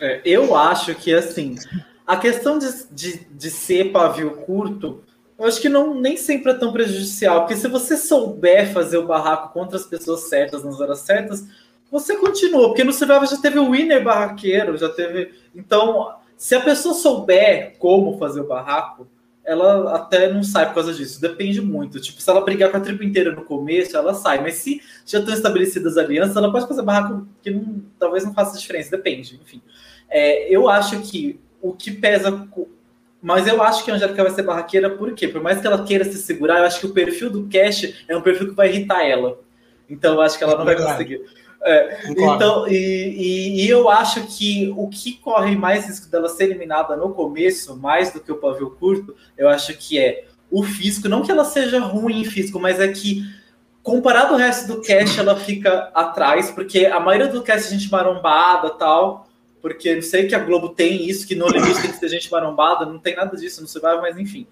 É, 0.00 0.20
eu 0.24 0.54
acho 0.54 0.94
que, 0.94 1.12
assim, 1.12 1.56
a 2.06 2.16
questão 2.16 2.58
de, 2.58 2.66
de, 2.90 3.24
de 3.24 3.50
ser 3.50 3.92
pavio 3.92 4.38
curto, 4.38 5.02
eu 5.38 5.46
acho 5.46 5.60
que 5.60 5.68
não, 5.68 5.94
nem 5.94 6.16
sempre 6.16 6.52
é 6.52 6.54
tão 6.54 6.72
prejudicial, 6.72 7.40
porque 7.40 7.56
se 7.56 7.68
você 7.68 7.96
souber 7.96 8.72
fazer 8.72 8.98
o 8.98 9.06
barraco 9.06 9.52
contra 9.52 9.76
as 9.76 9.86
pessoas 9.86 10.28
certas 10.28 10.64
nas 10.64 10.80
horas 10.80 11.00
certas, 11.00 11.46
você 11.90 12.16
continua, 12.16 12.68
porque 12.68 12.84
no 12.84 12.92
Survival 12.92 13.26
já 13.26 13.38
teve 13.38 13.58
o 13.58 13.70
winner 13.70 14.02
barraqueiro, 14.02 14.76
já 14.76 14.88
teve. 14.88 15.32
Então, 15.54 16.14
se 16.36 16.54
a 16.54 16.60
pessoa 16.60 16.94
souber 16.94 17.76
como 17.78 18.18
fazer 18.18 18.40
o 18.40 18.46
barraco, 18.46 19.08
ela 19.48 19.96
até 19.96 20.30
não 20.30 20.42
sai 20.42 20.66
por 20.66 20.74
causa 20.74 20.92
disso. 20.92 21.18
Depende 21.18 21.58
muito. 21.62 21.98
Tipo, 21.98 22.20
se 22.20 22.28
ela 22.28 22.42
brigar 22.42 22.70
com 22.70 22.76
a 22.76 22.80
tribo 22.80 23.02
inteira 23.02 23.32
no 23.32 23.42
começo, 23.42 23.96
ela 23.96 24.12
sai. 24.12 24.42
Mas 24.42 24.56
se 24.56 24.82
já 25.06 25.20
estão 25.20 25.32
estabelecidas 25.32 25.96
alianças, 25.96 26.36
ela 26.36 26.52
pode 26.52 26.68
fazer 26.68 26.82
barraco 26.82 27.26
que 27.42 27.50
não, 27.50 27.82
talvez 27.98 28.26
não 28.26 28.34
faça 28.34 28.58
diferença. 28.58 28.90
Depende, 28.90 29.40
enfim. 29.42 29.62
É, 30.10 30.54
eu 30.54 30.68
acho 30.68 31.00
que 31.00 31.40
o 31.62 31.72
que 31.72 31.90
pesa. 31.90 32.46
Mas 33.22 33.46
eu 33.48 33.62
acho 33.62 33.86
que 33.86 33.90
a 33.90 33.94
Angélica 33.94 34.22
vai 34.22 34.32
ser 34.32 34.42
barraqueira, 34.42 34.90
por 34.90 35.14
quê? 35.14 35.26
Por 35.26 35.42
mais 35.42 35.58
que 35.62 35.66
ela 35.66 35.82
queira 35.82 36.04
se 36.04 36.18
segurar, 36.18 36.58
eu 36.58 36.64
acho 36.64 36.80
que 36.80 36.86
o 36.86 36.92
perfil 36.92 37.30
do 37.30 37.48
Cash 37.48 38.04
é 38.06 38.14
um 38.14 38.20
perfil 38.20 38.50
que 38.50 38.54
vai 38.54 38.68
irritar 38.68 39.02
ela. 39.02 39.40
Então 39.88 40.14
eu 40.14 40.20
acho 40.20 40.36
que 40.36 40.44
ela 40.44 40.58
não 40.58 40.64
vai 40.66 40.76
conseguir. 40.76 41.22
É, 41.62 42.08
então, 42.08 42.68
e, 42.68 42.74
e, 42.74 43.64
e, 43.64 43.68
eu 43.68 43.88
acho 43.88 44.26
que 44.26 44.72
o 44.76 44.88
que 44.88 45.14
corre 45.14 45.56
mais 45.56 45.86
risco 45.86 46.08
dela 46.08 46.28
ser 46.28 46.44
eliminada 46.44 46.96
no 46.96 47.10
começo, 47.10 47.76
mais 47.76 48.12
do 48.12 48.20
que 48.20 48.30
o 48.30 48.36
pavio 48.36 48.70
curto, 48.70 49.16
eu 49.36 49.48
acho 49.48 49.76
que 49.76 49.98
é 49.98 50.26
o 50.50 50.62
físico. 50.62 51.08
Não 51.08 51.22
que 51.22 51.30
ela 51.30 51.44
seja 51.44 51.80
ruim 51.80 52.20
em 52.20 52.24
físico, 52.24 52.60
mas 52.60 52.78
é 52.78 52.88
que, 52.88 53.24
comparado 53.82 54.34
ao 54.34 54.38
resto 54.38 54.68
do 54.68 54.80
cast, 54.80 55.18
ela 55.18 55.34
fica 55.34 55.90
atrás, 55.94 56.50
porque 56.50 56.86
a 56.86 57.00
maioria 57.00 57.28
do 57.28 57.42
cast 57.42 57.66
é 57.66 57.76
gente 57.76 57.90
marombada 57.90 58.70
tal. 58.70 59.26
Porque 59.60 59.96
não 59.96 60.02
sei 60.02 60.28
que 60.28 60.36
a 60.36 60.38
Globo 60.38 60.68
tem 60.68 61.08
isso, 61.08 61.26
que 61.26 61.34
no 61.34 61.48
limite 61.48 61.82
tem 61.82 61.90
que 61.90 61.98
ter 61.98 62.08
gente 62.08 62.30
marombada, 62.30 62.86
não 62.86 62.98
tem 62.98 63.16
nada 63.16 63.36
disso 63.36 63.60
no 63.60 63.66
Survivor, 63.66 64.00
mas 64.00 64.16
enfim. 64.16 64.46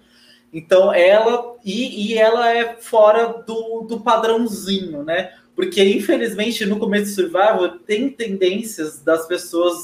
Então 0.51 0.93
ela 0.93 1.55
e, 1.63 2.07
e 2.07 2.17
ela 2.17 2.51
é 2.51 2.75
fora 2.79 3.43
do, 3.45 3.81
do 3.87 4.01
padrãozinho, 4.01 5.03
né? 5.03 5.33
Porque, 5.57 5.83
infelizmente, 5.83 6.63
no 6.67 6.77
começo 6.77 7.05
do 7.05 7.15
Survival, 7.15 7.79
tem 7.79 8.09
tendências 8.09 9.01
das 9.01 9.25
pessoas 9.25 9.83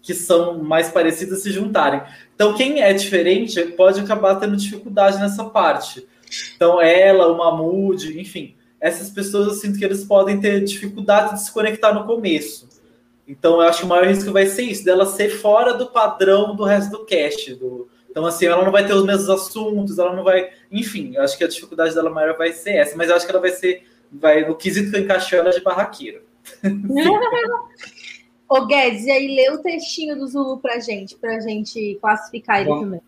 que 0.00 0.14
são 0.14 0.56
mais 0.64 0.88
parecidas 0.88 1.42
se 1.42 1.50
juntarem. 1.50 2.00
Então, 2.34 2.54
quem 2.54 2.80
é 2.80 2.90
diferente 2.94 3.62
pode 3.72 4.00
acabar 4.00 4.36
tendo 4.36 4.56
dificuldade 4.56 5.20
nessa 5.20 5.44
parte. 5.44 6.08
Então, 6.56 6.80
ela, 6.80 7.30
o 7.30 7.36
Mahmoud, 7.36 8.18
enfim, 8.18 8.54
essas 8.80 9.10
pessoas 9.10 9.48
eu 9.48 9.52
sinto 9.52 9.78
que 9.78 9.84
eles 9.84 10.02
podem 10.02 10.40
ter 10.40 10.64
dificuldade 10.64 11.34
de 11.34 11.44
se 11.44 11.52
conectar 11.52 11.92
no 11.92 12.06
começo. 12.06 12.66
Então, 13.28 13.56
eu 13.56 13.68
acho 13.68 13.80
que 13.80 13.84
o 13.84 13.88
maior 13.88 14.06
risco 14.06 14.32
vai 14.32 14.46
ser 14.46 14.62
isso, 14.62 14.82
dela 14.82 15.04
ser 15.04 15.28
fora 15.28 15.74
do 15.74 15.88
padrão 15.88 16.56
do 16.56 16.64
resto 16.64 16.90
do 16.90 17.04
cast. 17.04 17.54
Do... 17.56 17.86
Então, 18.10 18.24
assim, 18.24 18.46
ela 18.46 18.64
não 18.64 18.72
vai 18.72 18.86
ter 18.86 18.94
os 18.94 19.04
mesmos 19.04 19.28
assuntos, 19.28 19.98
ela 19.98 20.16
não 20.16 20.24
vai. 20.24 20.48
Enfim, 20.72 21.12
eu 21.16 21.22
acho 21.22 21.36
que 21.36 21.44
a 21.44 21.48
dificuldade 21.48 21.94
dela 21.94 22.08
maior 22.08 22.34
vai 22.34 22.50
ser 22.54 22.76
essa, 22.76 22.96
mas 22.96 23.10
eu 23.10 23.16
acho 23.16 23.26
que 23.26 23.30
ela 23.30 23.42
vai 23.42 23.50
ser 23.50 23.92
vai 24.20 24.46
no 24.46 24.54
quesito 24.54 24.90
que 24.90 24.98
encaixei 24.98 25.38
ela 25.38 25.50
de 25.50 25.60
barraqueiro. 25.60 26.22
Ô 28.48 28.66
Guedes, 28.66 29.04
e 29.06 29.10
aí 29.10 29.34
lê 29.34 29.50
o 29.50 29.58
textinho 29.58 30.16
do 30.16 30.26
Zulu 30.26 30.58
pra 30.58 30.78
gente, 30.78 31.16
pra 31.16 31.40
gente 31.40 31.98
classificar 32.00 32.60
ele 32.60 32.68
Bom, 32.68 32.80
também. 32.80 33.00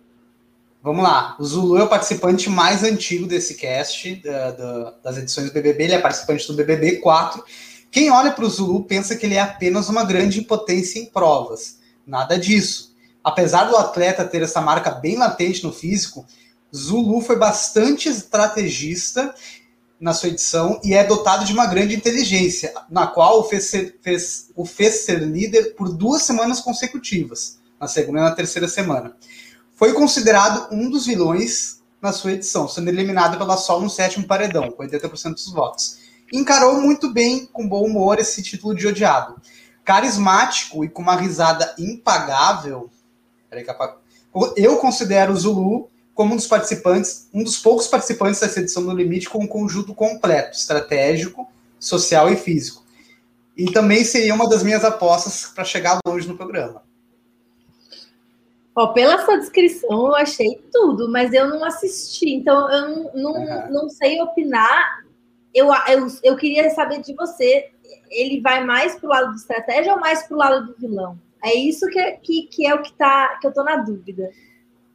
Vamos 0.82 1.02
lá. 1.02 1.36
O 1.38 1.44
Zulu 1.44 1.76
é 1.78 1.82
o 1.82 1.88
participante 1.88 2.48
mais 2.48 2.82
antigo 2.82 3.26
desse 3.26 3.54
cast, 3.54 4.16
da, 4.16 4.50
da, 4.52 4.94
das 5.02 5.18
edições 5.18 5.48
do 5.48 5.52
BBB. 5.52 5.84
Ele 5.84 5.94
é 5.94 6.00
participante 6.00 6.46
do 6.46 6.54
BBB 6.54 6.96
4. 6.96 7.44
Quem 7.90 8.10
olha 8.10 8.32
para 8.32 8.44
o 8.44 8.48
Zulu 8.48 8.84
pensa 8.84 9.14
que 9.14 9.26
ele 9.26 9.34
é 9.34 9.40
apenas 9.40 9.88
uma 9.88 10.04
grande 10.04 10.40
impotência 10.40 10.98
em 10.98 11.06
provas. 11.06 11.80
Nada 12.06 12.38
disso. 12.38 12.94
Apesar 13.22 13.64
do 13.64 13.76
atleta 13.76 14.24
ter 14.24 14.42
essa 14.42 14.60
marca 14.60 14.90
bem 14.90 15.16
latente 15.16 15.64
no 15.64 15.72
físico, 15.72 16.24
Zulu 16.74 17.20
foi 17.20 17.36
bastante 17.36 18.08
estrategista 18.08 19.34
na 20.00 20.12
sua 20.12 20.28
edição 20.28 20.80
e 20.84 20.94
é 20.94 21.04
dotado 21.04 21.44
de 21.44 21.52
uma 21.52 21.66
grande 21.66 21.94
inteligência, 21.94 22.72
na 22.90 23.06
qual 23.06 23.40
o 23.40 23.44
fez 23.44 23.64
ser, 23.64 23.98
fez, 24.02 24.50
o 24.54 24.64
fez 24.64 25.04
ser 25.04 25.20
líder 25.20 25.74
por 25.74 25.88
duas 25.88 26.22
semanas 26.22 26.60
consecutivas, 26.60 27.58
na 27.80 27.88
segunda 27.88 28.20
e 28.20 28.22
na 28.22 28.32
terceira 28.32 28.68
semana. 28.68 29.16
Foi 29.74 29.92
considerado 29.92 30.68
um 30.72 30.90
dos 30.90 31.06
vilões 31.06 31.82
na 32.00 32.12
sua 32.12 32.32
edição, 32.32 32.68
sendo 32.68 32.88
eliminado 32.88 33.38
pela 33.38 33.56
Sol 33.56 33.80
no 33.80 33.90
sétimo 33.90 34.26
paredão, 34.26 34.70
com 34.70 34.82
80% 34.82 35.34
dos 35.34 35.52
votos. 35.52 35.98
Encarou 36.32 36.80
muito 36.80 37.12
bem, 37.12 37.46
com 37.46 37.68
bom 37.68 37.84
humor, 37.84 38.18
esse 38.18 38.42
título 38.42 38.74
de 38.74 38.86
odiado. 38.86 39.40
Carismático 39.84 40.84
e 40.84 40.88
com 40.88 41.02
uma 41.02 41.16
risada 41.16 41.74
impagável. 41.78 42.90
Eu 44.56 44.76
considero 44.78 45.32
o 45.32 45.36
Zulu 45.36 45.90
como 46.16 46.32
um 46.32 46.36
dos 46.36 46.46
participantes, 46.46 47.28
um 47.32 47.44
dos 47.44 47.58
poucos 47.58 47.86
participantes 47.86 48.40
dessa 48.40 48.58
edição 48.58 48.82
do 48.82 48.94
Limite 48.94 49.28
com 49.28 49.44
um 49.44 49.46
conjunto 49.46 49.94
completo, 49.94 50.56
estratégico, 50.56 51.46
social 51.78 52.32
e 52.32 52.36
físico. 52.36 52.82
E 53.54 53.66
também 53.70 54.02
seria 54.02 54.34
uma 54.34 54.48
das 54.48 54.62
minhas 54.62 54.82
apostas 54.82 55.52
para 55.54 55.62
chegar 55.62 55.98
longe 56.08 56.26
no 56.26 56.34
programa. 56.34 56.82
Ó, 58.74 58.94
pela 58.94 59.22
sua 59.26 59.36
descrição, 59.36 59.90
eu 59.90 60.16
achei 60.16 60.58
tudo, 60.72 61.10
mas 61.10 61.34
eu 61.34 61.48
não 61.48 61.62
assisti, 61.62 62.30
então 62.30 62.70
eu 62.72 62.88
não, 62.88 63.12
não, 63.14 63.32
uhum. 63.32 63.72
não 63.72 63.88
sei 63.90 64.18
opinar. 64.22 65.04
Eu, 65.54 65.68
eu, 65.88 66.06
eu 66.22 66.36
queria 66.36 66.70
saber 66.70 67.02
de 67.02 67.14
você, 67.14 67.70
ele 68.10 68.40
vai 68.40 68.64
mais 68.64 68.94
pro 68.94 69.08
lado 69.10 69.34
de 69.34 69.40
estratégia 69.40 69.92
ou 69.92 70.00
mais 70.00 70.22
pro 70.22 70.38
lado 70.38 70.66
do 70.66 70.78
vilão? 70.78 71.18
É 71.44 71.54
isso 71.54 71.86
que, 71.88 72.12
que, 72.22 72.42
que 72.44 72.66
é 72.66 72.74
o 72.74 72.80
que, 72.80 72.94
tá, 72.94 73.38
que 73.38 73.46
eu 73.46 73.52
tô 73.52 73.62
na 73.62 73.76
dúvida 73.76 74.30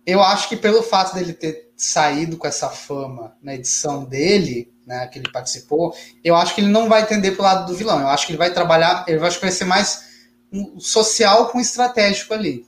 eu 0.05 0.21
acho 0.21 0.49
que 0.49 0.55
pelo 0.55 0.81
fato 0.81 1.13
dele 1.13 1.33
ter 1.33 1.71
saído 1.75 2.37
com 2.37 2.47
essa 2.47 2.69
fama 2.69 3.35
na 3.41 3.55
edição 3.55 4.03
dele, 4.03 4.71
né, 4.85 5.07
que 5.07 5.19
ele 5.19 5.31
participou, 5.31 5.95
eu 6.23 6.35
acho 6.35 6.53
que 6.53 6.61
ele 6.61 6.69
não 6.69 6.89
vai 6.89 7.05
tender 7.05 7.33
pro 7.33 7.43
lado 7.43 7.67
do 7.67 7.77
vilão. 7.77 7.99
Eu 7.99 8.07
acho 8.07 8.25
que 8.25 8.31
ele 8.31 8.37
vai 8.37 8.53
trabalhar, 8.53 9.05
eu 9.07 9.23
acho 9.25 9.37
que 9.39 9.45
vai 9.45 9.51
ser 9.51 9.65
mais 9.65 10.09
um 10.51 10.79
social 10.79 11.49
com 11.49 11.59
estratégico 11.59 12.33
ali. 12.33 12.65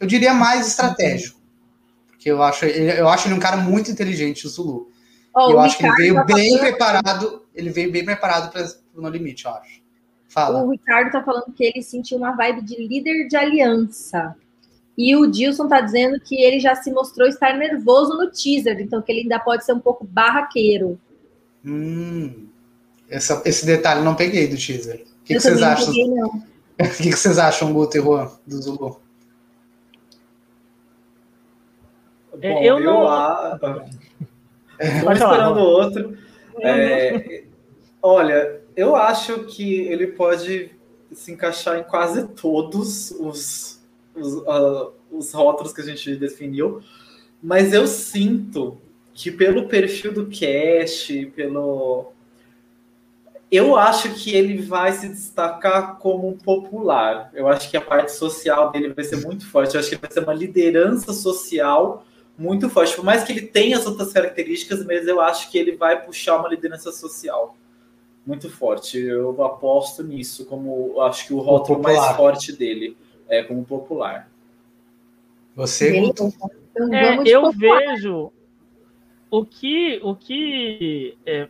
Eu 0.00 0.06
diria 0.06 0.32
mais 0.32 0.66
estratégico. 0.66 1.40
Porque 2.08 2.30
eu 2.30 2.42
acho, 2.42 2.64
eu 2.64 3.08
acho 3.08 3.28
ele 3.28 3.34
um 3.34 3.40
cara 3.40 3.56
muito 3.56 3.90
inteligente, 3.90 4.46
o 4.46 4.50
Zulu. 4.50 4.90
Oh, 5.34 5.50
eu 5.50 5.60
acho 5.60 5.76
que 5.76 5.84
ele 5.84 5.94
veio 5.96 6.14
tá 6.14 6.24
bem 6.24 6.56
falando... 6.56 6.60
preparado, 6.60 7.46
ele 7.54 7.70
veio 7.70 7.92
bem 7.92 8.04
preparado 8.04 8.50
para 8.50 8.66
o 8.94 9.02
No 9.02 9.08
Limite, 9.08 9.44
eu 9.44 9.50
acho. 9.52 9.82
Fala. 10.28 10.62
O 10.62 10.70
Ricardo 10.70 11.12
tá 11.12 11.22
falando 11.22 11.52
que 11.54 11.64
ele 11.64 11.82
sentiu 11.82 12.18
uma 12.18 12.34
vibe 12.34 12.62
de 12.62 12.86
líder 12.86 13.28
de 13.28 13.36
aliança. 13.36 14.34
E 14.96 15.14
o 15.14 15.26
Dilson 15.26 15.68
tá 15.68 15.80
dizendo 15.80 16.18
que 16.18 16.40
ele 16.40 16.58
já 16.58 16.74
se 16.74 16.90
mostrou 16.90 17.28
estar 17.28 17.56
nervoso 17.56 18.16
no 18.16 18.30
teaser, 18.30 18.80
então 18.80 19.02
que 19.02 19.12
ele 19.12 19.22
ainda 19.22 19.38
pode 19.38 19.64
ser 19.64 19.74
um 19.74 19.80
pouco 19.80 20.04
barraqueiro. 20.04 20.98
Hum, 21.64 22.46
essa, 23.08 23.42
esse 23.44 23.66
detalhe 23.66 24.02
não 24.02 24.14
peguei 24.14 24.48
do 24.48 24.56
teaser. 24.56 25.04
O 25.20 25.24
que, 25.24 25.34
que 25.34 25.40
vocês 25.40 25.62
acham? 25.62 25.86
Peguei, 25.86 26.06
o 26.88 26.96
que, 26.96 27.10
que 27.10 27.16
vocês 27.16 27.38
acham, 27.38 27.72
Guto 27.72 27.98
e 27.98 28.00
Juan, 28.00 28.30
do 28.46 28.62
Zulu? 28.62 29.00
É, 32.40 32.52
Bom, 32.52 32.62
eu, 32.62 32.78
eu 32.78 32.84
não. 32.84 33.08
Ah, 33.08 33.58
Estou 34.78 35.12
esperando 35.12 35.58
outro. 35.58 36.18
É, 36.60 37.44
olha, 38.02 38.60
eu 38.74 38.96
acho 38.96 39.44
que 39.44 39.80
ele 39.80 40.08
pode 40.08 40.70
se 41.12 41.32
encaixar 41.32 41.78
em 41.78 41.84
quase 41.84 42.28
todos 42.28 43.10
os 43.12 43.75
os, 44.16 44.34
uh, 44.34 44.92
os 45.10 45.32
rótulos 45.32 45.72
que 45.72 45.80
a 45.80 45.84
gente 45.84 46.16
definiu, 46.16 46.80
mas 47.42 47.72
eu 47.72 47.86
sinto 47.86 48.78
que 49.14 49.30
pelo 49.30 49.66
perfil 49.66 50.12
do 50.12 50.26
cast, 50.26 51.26
pelo. 51.34 52.12
Eu 53.50 53.76
acho 53.76 54.12
que 54.14 54.34
ele 54.34 54.60
vai 54.60 54.92
se 54.92 55.08
destacar 55.08 55.98
como 55.98 56.28
um 56.28 56.36
popular. 56.36 57.30
Eu 57.32 57.46
acho 57.48 57.70
que 57.70 57.76
a 57.76 57.80
parte 57.80 58.12
social 58.12 58.72
dele 58.72 58.92
vai 58.92 59.04
ser 59.04 59.24
muito 59.24 59.48
forte. 59.48 59.74
Eu 59.74 59.80
acho 59.80 59.88
que 59.88 59.94
ele 59.94 60.02
vai 60.02 60.10
ser 60.10 60.20
uma 60.20 60.34
liderança 60.34 61.12
social 61.12 62.04
muito 62.36 62.68
forte. 62.68 62.96
Por 62.96 63.04
mais 63.04 63.22
que 63.22 63.32
ele 63.32 63.42
tenha 63.42 63.78
as 63.78 63.86
outras 63.86 64.12
características, 64.12 64.84
mas 64.84 65.06
eu 65.06 65.20
acho 65.20 65.50
que 65.50 65.56
ele 65.56 65.76
vai 65.76 66.04
puxar 66.04 66.38
uma 66.38 66.48
liderança 66.48 66.90
social 66.90 67.56
muito 68.26 68.50
forte. 68.50 68.98
Eu 68.98 69.42
aposto 69.44 70.02
nisso, 70.02 70.44
como 70.44 71.00
acho 71.00 71.28
que 71.28 71.32
o 71.32 71.38
rótulo 71.38 71.80
mais 71.80 72.16
forte 72.16 72.52
dele 72.52 72.96
é, 73.28 73.42
como 73.42 73.64
popular. 73.64 74.28
Você? 75.54 75.96
Então, 75.96 76.30
é, 76.92 77.22
eu 77.26 77.50
vejo. 77.50 78.30
o 79.30 79.44
que, 79.44 79.98
o 80.02 80.14
que 80.14 81.16
é, 81.24 81.48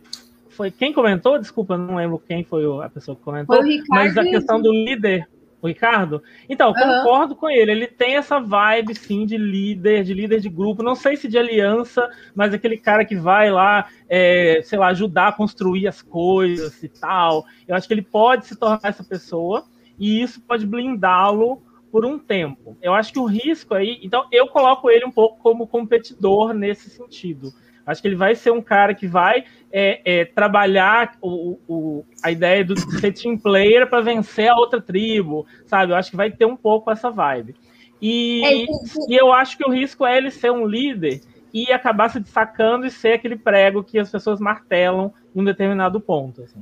foi 0.49 0.71
quem 0.71 0.93
comentou? 0.93 1.37
Desculpa, 1.37 1.77
não 1.77 1.95
lembro 1.95 2.17
quem 2.17 2.43
foi 2.43 2.63
a 2.83 2.89
pessoa 2.89 3.15
que 3.15 3.23
comentou. 3.23 3.61
mas 3.89 4.17
a 4.17 4.23
questão 4.23 4.61
do 4.61 4.71
líder, 4.71 5.27
o 5.61 5.67
Ricardo. 5.67 6.23
Então, 6.47 6.73
concordo 6.73 7.35
com 7.35 7.49
ele. 7.49 7.71
Ele 7.71 7.87
tem 7.87 8.15
essa 8.15 8.39
vibe, 8.39 8.95
sim, 8.95 9.25
de 9.25 9.37
líder, 9.37 10.03
de 10.03 10.13
líder 10.13 10.39
de 10.39 10.49
grupo. 10.49 10.81
Não 10.81 10.95
sei 10.95 11.17
se 11.17 11.27
de 11.27 11.37
aliança, 11.37 12.09
mas 12.33 12.53
aquele 12.53 12.77
cara 12.77 13.03
que 13.03 13.15
vai 13.15 13.51
lá, 13.51 13.87
é, 14.07 14.61
sei 14.63 14.79
lá, 14.79 14.87
ajudar 14.87 15.27
a 15.27 15.33
construir 15.33 15.87
as 15.87 16.01
coisas 16.01 16.81
e 16.81 16.87
tal. 16.87 17.45
Eu 17.67 17.75
acho 17.75 17.87
que 17.87 17.93
ele 17.93 18.01
pode 18.01 18.47
se 18.47 18.55
tornar 18.55 18.79
essa 18.83 19.03
pessoa 19.03 19.65
e 19.99 20.21
isso 20.21 20.39
pode 20.41 20.65
blindá-lo 20.65 21.61
por 21.97 22.05
um 22.05 22.19
tempo. 22.19 22.77
Eu 22.79 22.93
acho 22.93 23.11
que 23.11 23.17
o 23.17 23.25
risco 23.25 23.73
aí. 23.73 23.99
Então, 24.03 24.27
eu 24.31 24.45
coloco 24.49 24.87
ele 24.87 25.03
um 25.03 25.09
pouco 25.09 25.39
como 25.41 25.65
competidor 25.65 26.53
nesse 26.53 26.91
sentido. 26.91 27.51
Acho 27.87 28.03
que 28.03 28.07
ele 28.07 28.15
vai 28.15 28.35
ser 28.35 28.51
um 28.51 28.61
cara 28.61 28.93
que 28.93 29.07
vai 29.07 29.45
é, 29.71 29.99
é, 30.05 30.25
trabalhar 30.25 31.17
o, 31.19 31.57
o, 31.67 32.05
a 32.21 32.29
ideia 32.29 32.63
do 32.63 32.79
ser 32.79 33.13
team 33.13 33.35
player 33.35 33.89
para 33.89 34.01
vencer 34.01 34.47
a 34.47 34.55
outra 34.55 34.79
tribo, 34.79 35.47
sabe? 35.65 35.91
Eu 35.91 35.95
acho 35.95 36.11
que 36.11 36.15
vai 36.15 36.29
ter 36.29 36.45
um 36.45 36.55
pouco 36.55 36.91
essa 36.91 37.09
vibe. 37.09 37.55
E, 37.99 38.45
é, 38.45 38.65
e 39.09 39.19
eu 39.19 39.33
acho 39.33 39.57
que 39.57 39.67
o 39.67 39.71
risco 39.71 40.05
é 40.05 40.19
ele 40.19 40.29
ser 40.29 40.51
um 40.51 40.67
líder 40.67 41.21
e 41.51 41.71
acabar 41.71 42.09
se 42.09 42.19
destacando 42.19 42.85
e 42.85 42.91
ser 42.91 43.13
aquele 43.13 43.37
prego 43.37 43.83
que 43.83 43.97
as 43.97 44.11
pessoas 44.11 44.39
martelam 44.39 45.11
em 45.35 45.41
um 45.41 45.43
determinado 45.43 45.99
ponto. 45.99 46.43
Assim. 46.43 46.61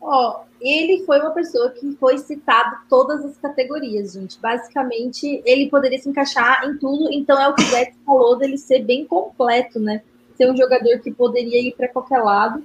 Ó, 0.00 0.44
ele 0.60 1.04
foi 1.04 1.20
uma 1.20 1.30
pessoa 1.30 1.70
que 1.70 1.92
foi 1.96 2.18
citado 2.18 2.76
todas 2.88 3.24
as 3.24 3.36
categorias, 3.36 4.14
gente. 4.14 4.40
Basicamente, 4.40 5.42
ele 5.44 5.68
poderia 5.68 5.98
se 5.98 6.08
encaixar 6.08 6.64
em 6.64 6.78
tudo, 6.78 7.12
então 7.12 7.40
é 7.40 7.48
o 7.48 7.54
que 7.54 7.62
o 7.62 7.70
Beto 7.70 7.96
falou 8.04 8.36
dele 8.36 8.56
ser 8.56 8.82
bem 8.82 9.04
completo, 9.04 9.78
né? 9.78 10.02
Ser 10.36 10.50
um 10.50 10.56
jogador 10.56 10.98
que 11.00 11.10
poderia 11.10 11.60
ir 11.60 11.74
para 11.76 11.88
qualquer 11.88 12.22
lado. 12.22 12.64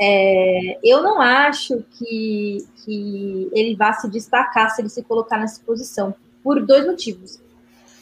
É, 0.00 0.78
eu 0.82 1.02
não 1.02 1.20
acho 1.20 1.84
que, 1.98 2.66
que 2.84 3.48
ele 3.52 3.76
vá 3.76 3.92
se 3.92 4.08
destacar 4.10 4.70
se 4.70 4.80
ele 4.80 4.88
se 4.88 5.02
colocar 5.02 5.38
nessa 5.38 5.60
posição, 5.64 6.14
por 6.42 6.64
dois 6.64 6.86
motivos. 6.86 7.40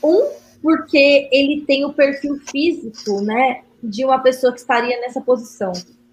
Um, 0.03 0.31
porque 0.63 1.29
ele 1.33 1.65
tem 1.67 1.85
o 1.85 1.93
perfil 1.93 2.39
físico, 2.51 3.21
né, 3.21 3.63
de 3.83 4.05
uma 4.05 4.21
pessoa 4.21 4.53
que 4.53 4.61
estaria 4.61 5.01
nessa 5.01 5.21
posição. 5.21 5.73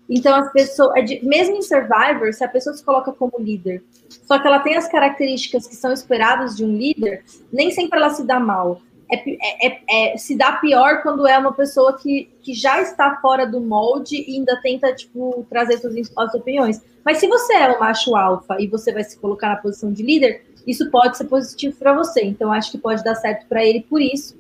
Então, 0.10 0.36
as 0.36 0.52
pessoas, 0.52 0.92
é 0.98 1.20
mesmo 1.22 1.58
em 1.58 1.62
Survivor, 1.62 2.34
se 2.34 2.44
a 2.44 2.48
pessoa 2.48 2.76
se 2.76 2.84
coloca 2.84 3.12
como 3.12 3.34
líder, 3.38 3.84
só 4.10 4.40
que 4.40 4.48
ela 4.48 4.60
tem 4.60 4.76
as 4.76 4.88
características 4.88 5.68
que 5.68 5.76
são 5.76 5.94
esperadas 5.94 6.58
de 6.58 6.66
um 6.66 6.76
líder, 6.76 7.24
nem 7.54 7.70
sempre 7.70 8.00
ela 8.00 8.10
se 8.10 8.26
dá 8.26 8.40
mal. 8.40 8.82
É, 9.12 9.18
é, 9.18 9.68
é, 9.68 10.14
é, 10.14 10.18
se 10.18 10.36
dá 10.36 10.54
pior 10.54 11.02
quando 11.02 11.28
é 11.28 11.38
uma 11.38 11.52
pessoa 11.52 11.98
que, 11.98 12.30
que 12.42 12.54
já 12.54 12.80
está 12.82 13.18
fora 13.22 13.46
do 13.46 13.60
molde 13.60 14.24
e 14.28 14.36
ainda 14.36 14.60
tenta, 14.62 14.94
tipo, 14.94 15.46
trazer 15.50 15.80
suas, 15.80 16.08
suas 16.08 16.34
opiniões. 16.34 16.82
Mas 17.04 17.18
se 17.18 17.28
você 17.28 17.54
é 17.54 17.76
um 17.76 17.80
macho 17.80 18.16
alfa 18.16 18.58
e 18.60 18.68
você 18.68 18.92
vai 18.92 19.04
se 19.04 19.18
colocar 19.18 19.50
na 19.50 19.56
posição 19.56 19.92
de 19.92 20.04
líder, 20.04 20.46
isso 20.66 20.90
pode 20.92 21.18
ser 21.18 21.26
positivo 21.26 21.76
para 21.78 21.94
você. 21.94 22.24
Então, 22.24 22.52
acho 22.52 22.72
que 22.72 22.78
pode 22.78 23.04
dar 23.04 23.16
certo 23.16 23.48
para 23.48 23.66
ele 23.66 23.82
por 23.82 24.02
isso. 24.02 24.38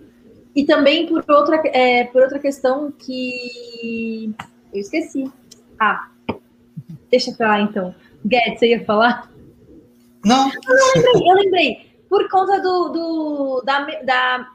E 0.55 0.63
também 0.65 1.07
por 1.07 1.23
outra, 1.27 1.61
é, 1.65 2.03
por 2.05 2.21
outra 2.21 2.37
questão 2.37 2.91
que 2.91 4.31
eu 4.73 4.79
esqueci. 4.79 5.31
Ah, 5.79 6.09
deixa 7.09 7.31
pra 7.31 7.49
lá 7.49 7.61
então. 7.61 7.95
Guedes, 8.25 8.59
você 8.59 8.69
ia 8.69 8.85
falar? 8.85 9.31
Não. 10.25 10.49
Eu 10.49 10.93
lembrei, 10.95 11.29
eu 11.29 11.35
lembrei. 11.35 11.89
Por 12.09 12.27
conta 12.29 12.59
do, 12.59 12.89
do 12.89 13.61
da, 13.61 13.85
da 14.03 14.49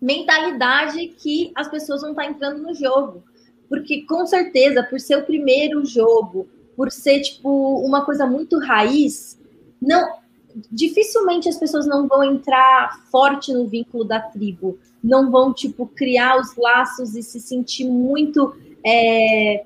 mentalidade 0.00 1.08
que 1.08 1.50
as 1.54 1.68
pessoas 1.68 2.02
vão 2.02 2.10
estar 2.10 2.26
entrando 2.26 2.62
no 2.62 2.74
jogo. 2.74 3.24
Porque, 3.68 4.02
com 4.02 4.26
certeza, 4.26 4.82
por 4.82 5.00
ser 5.00 5.16
o 5.16 5.24
primeiro 5.24 5.84
jogo, 5.86 6.46
por 6.76 6.92
ser, 6.92 7.20
tipo, 7.20 7.78
uma 7.78 8.04
coisa 8.04 8.26
muito 8.26 8.58
raiz, 8.58 9.40
não 9.80 10.22
dificilmente 10.70 11.48
as 11.48 11.56
pessoas 11.56 11.84
não 11.84 12.06
vão 12.06 12.22
entrar 12.22 13.00
forte 13.10 13.52
no 13.52 13.66
vínculo 13.66 14.04
da 14.04 14.20
tribo. 14.20 14.78
Não 15.02 15.30
vão, 15.30 15.52
tipo, 15.52 15.86
criar 15.86 16.38
os 16.38 16.54
laços 16.56 17.14
e 17.14 17.22
se 17.22 17.40
sentir 17.40 17.88
muito... 17.88 18.54
É, 18.84 19.64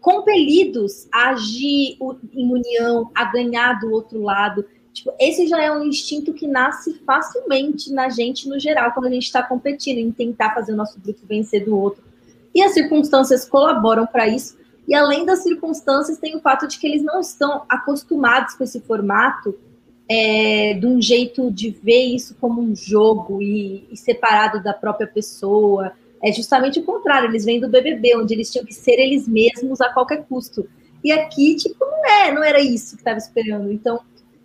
compelidos 0.00 1.06
a 1.12 1.30
agir 1.30 1.98
em 2.32 2.50
união, 2.50 3.10
a 3.14 3.26
ganhar 3.26 3.78
do 3.78 3.92
outro 3.92 4.22
lado. 4.22 4.64
Tipo, 4.92 5.12
esse 5.20 5.46
já 5.46 5.62
é 5.62 5.70
um 5.70 5.84
instinto 5.84 6.32
que 6.32 6.46
nasce 6.46 6.94
facilmente 7.06 7.92
na 7.92 8.08
gente 8.08 8.48
no 8.48 8.58
geral, 8.58 8.92
quando 8.92 9.06
a 9.06 9.10
gente 9.10 9.24
está 9.24 9.42
competindo, 9.42 9.98
em 9.98 10.10
tentar 10.10 10.54
fazer 10.54 10.72
o 10.72 10.76
nosso 10.76 10.98
grupo 10.98 11.20
vencer 11.28 11.64
do 11.64 11.76
outro. 11.76 12.02
E 12.54 12.62
as 12.62 12.72
circunstâncias 12.72 13.46
colaboram 13.46 14.06
para 14.06 14.26
isso. 14.26 14.56
E 14.88 14.94
além 14.94 15.26
das 15.26 15.42
circunstâncias, 15.42 16.16
tem 16.16 16.34
o 16.34 16.40
fato 16.40 16.66
de 16.66 16.78
que 16.78 16.86
eles 16.86 17.02
não 17.02 17.20
estão 17.20 17.62
acostumados 17.68 18.54
com 18.54 18.64
esse 18.64 18.80
formato, 18.80 19.54
é, 20.10 20.72
de 20.72 20.86
um 20.86 21.02
jeito 21.02 21.50
de 21.50 21.70
ver 21.70 22.06
isso 22.06 22.34
como 22.40 22.62
um 22.62 22.74
jogo 22.74 23.42
e, 23.42 23.86
e 23.90 23.96
separado 23.96 24.62
da 24.62 24.72
própria 24.72 25.06
pessoa 25.06 25.92
é 26.22 26.32
justamente 26.32 26.80
o 26.80 26.84
contrário, 26.84 27.28
eles 27.28 27.44
vêm 27.44 27.60
do 27.60 27.68
BBB, 27.68 28.16
onde 28.16 28.34
eles 28.34 28.50
tinham 28.50 28.64
que 28.64 28.74
ser 28.74 28.98
eles 28.98 29.28
mesmos 29.28 29.80
a 29.80 29.92
qualquer 29.92 30.24
custo. 30.24 30.68
E 31.02 31.12
aqui, 31.12 31.54
tipo, 31.56 31.84
não 31.84 32.06
é, 32.06 32.32
não 32.32 32.42
era 32.42 32.60
isso 32.60 32.96
que 32.96 33.02
estava 33.02 33.18
esperando. 33.18 33.72
Então, 33.72 34.00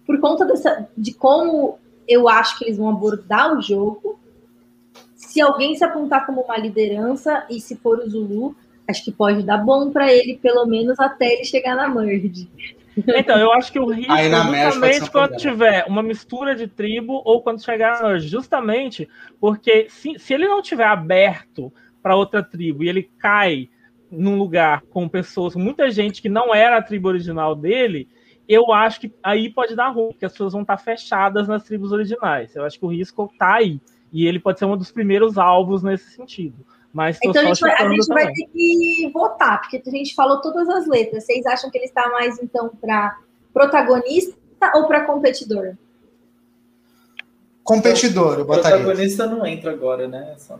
por 0.05 0.19
conta 0.19 0.45
dessa, 0.45 0.87
de 0.95 1.13
como 1.13 1.79
eu 2.07 2.29
acho 2.29 2.57
que 2.57 2.65
eles 2.65 2.77
vão 2.77 2.89
abordar 2.89 3.57
o 3.57 3.61
jogo, 3.61 4.19
se 5.15 5.41
alguém 5.41 5.75
se 5.75 5.83
apontar 5.83 6.25
como 6.25 6.41
uma 6.41 6.57
liderança, 6.57 7.45
e 7.49 7.59
se 7.59 7.75
for 7.75 7.99
o 7.99 8.09
Zulu, 8.09 8.55
acho 8.87 9.03
que 9.03 9.11
pode 9.11 9.41
dar 9.43 9.57
bom 9.57 9.89
para 9.89 10.13
ele, 10.13 10.37
pelo 10.37 10.65
menos 10.65 10.99
até 10.99 11.33
ele 11.33 11.43
chegar 11.43 11.75
na 11.75 11.87
merge. 11.87 12.47
Então, 12.95 13.39
eu 13.39 13.51
acho 13.53 13.71
que 13.71 13.79
o 13.79 13.89
risco 13.89 14.11
é 14.11 14.29
justamente 14.71 15.11
quando 15.11 15.37
tiver 15.37 15.85
uma 15.87 16.03
mistura 16.03 16.55
de 16.55 16.67
tribo 16.67 17.21
ou 17.25 17.41
quando 17.41 17.63
chegar 17.63 18.19
justamente 18.19 19.09
porque 19.39 19.87
se, 19.89 20.17
se 20.19 20.33
ele 20.33 20.47
não 20.47 20.61
tiver 20.61 20.85
aberto 20.85 21.73
para 22.01 22.15
outra 22.15 22.43
tribo 22.43 22.83
e 22.83 22.89
ele 22.89 23.09
cai 23.17 23.69
num 24.11 24.37
lugar 24.37 24.83
com 24.89 25.09
pessoas, 25.09 25.55
muita 25.55 25.89
gente 25.89 26.21
que 26.21 26.29
não 26.29 26.53
era 26.53 26.77
a 26.77 26.81
tribo 26.81 27.07
original 27.07 27.55
dele, 27.55 28.07
eu 28.47 28.71
acho 28.71 28.99
que 28.99 29.13
aí 29.23 29.49
pode 29.49 29.75
dar 29.75 29.89
ruim, 29.89 30.09
porque 30.09 30.25
as 30.25 30.31
pessoas 30.31 30.53
vão 30.53 30.61
estar 30.61 30.77
fechadas 30.77 31.47
nas 31.47 31.63
tribos 31.63 31.91
originais. 31.91 32.55
Eu 32.55 32.65
acho 32.65 32.77
que 32.77 32.85
o 32.85 32.89
risco 32.91 33.29
está 33.31 33.55
aí. 33.55 33.79
E 34.11 34.27
ele 34.27 34.39
pode 34.39 34.59
ser 34.59 34.65
um 34.65 34.77
dos 34.77 34.91
primeiros 34.91 35.37
alvos 35.37 35.81
nesse 35.81 36.11
sentido. 36.11 36.63
Mas 36.93 37.17
então 37.23 37.41
a 37.41 37.45
gente, 37.45 37.59
vai, 37.59 37.73
a 37.73 37.89
gente 37.89 38.07
vai, 38.07 38.31
ter 38.31 38.45
que 38.53 39.09
votar, 39.11 39.59
porque 39.61 39.81
a 39.83 39.89
gente 39.89 40.13
falou 40.13 40.39
todas 40.41 40.69
as 40.69 40.85
letras. 40.85 41.23
Vocês 41.23 41.43
acham 41.47 41.71
que 41.71 41.77
ele 41.79 41.85
está 41.85 42.07
mais, 42.11 42.37
então, 42.39 42.69
para 42.69 43.17
protagonista 43.51 44.37
ou 44.75 44.85
para 44.85 45.03
competidor? 45.03 45.75
Competidor, 47.63 48.37
eu 48.39 48.45
botaria. 48.45 48.77
Protagonista 48.77 49.25
não 49.25 49.43
entra 49.43 49.71
agora, 49.71 50.07
né? 50.07 50.35
Só... 50.37 50.59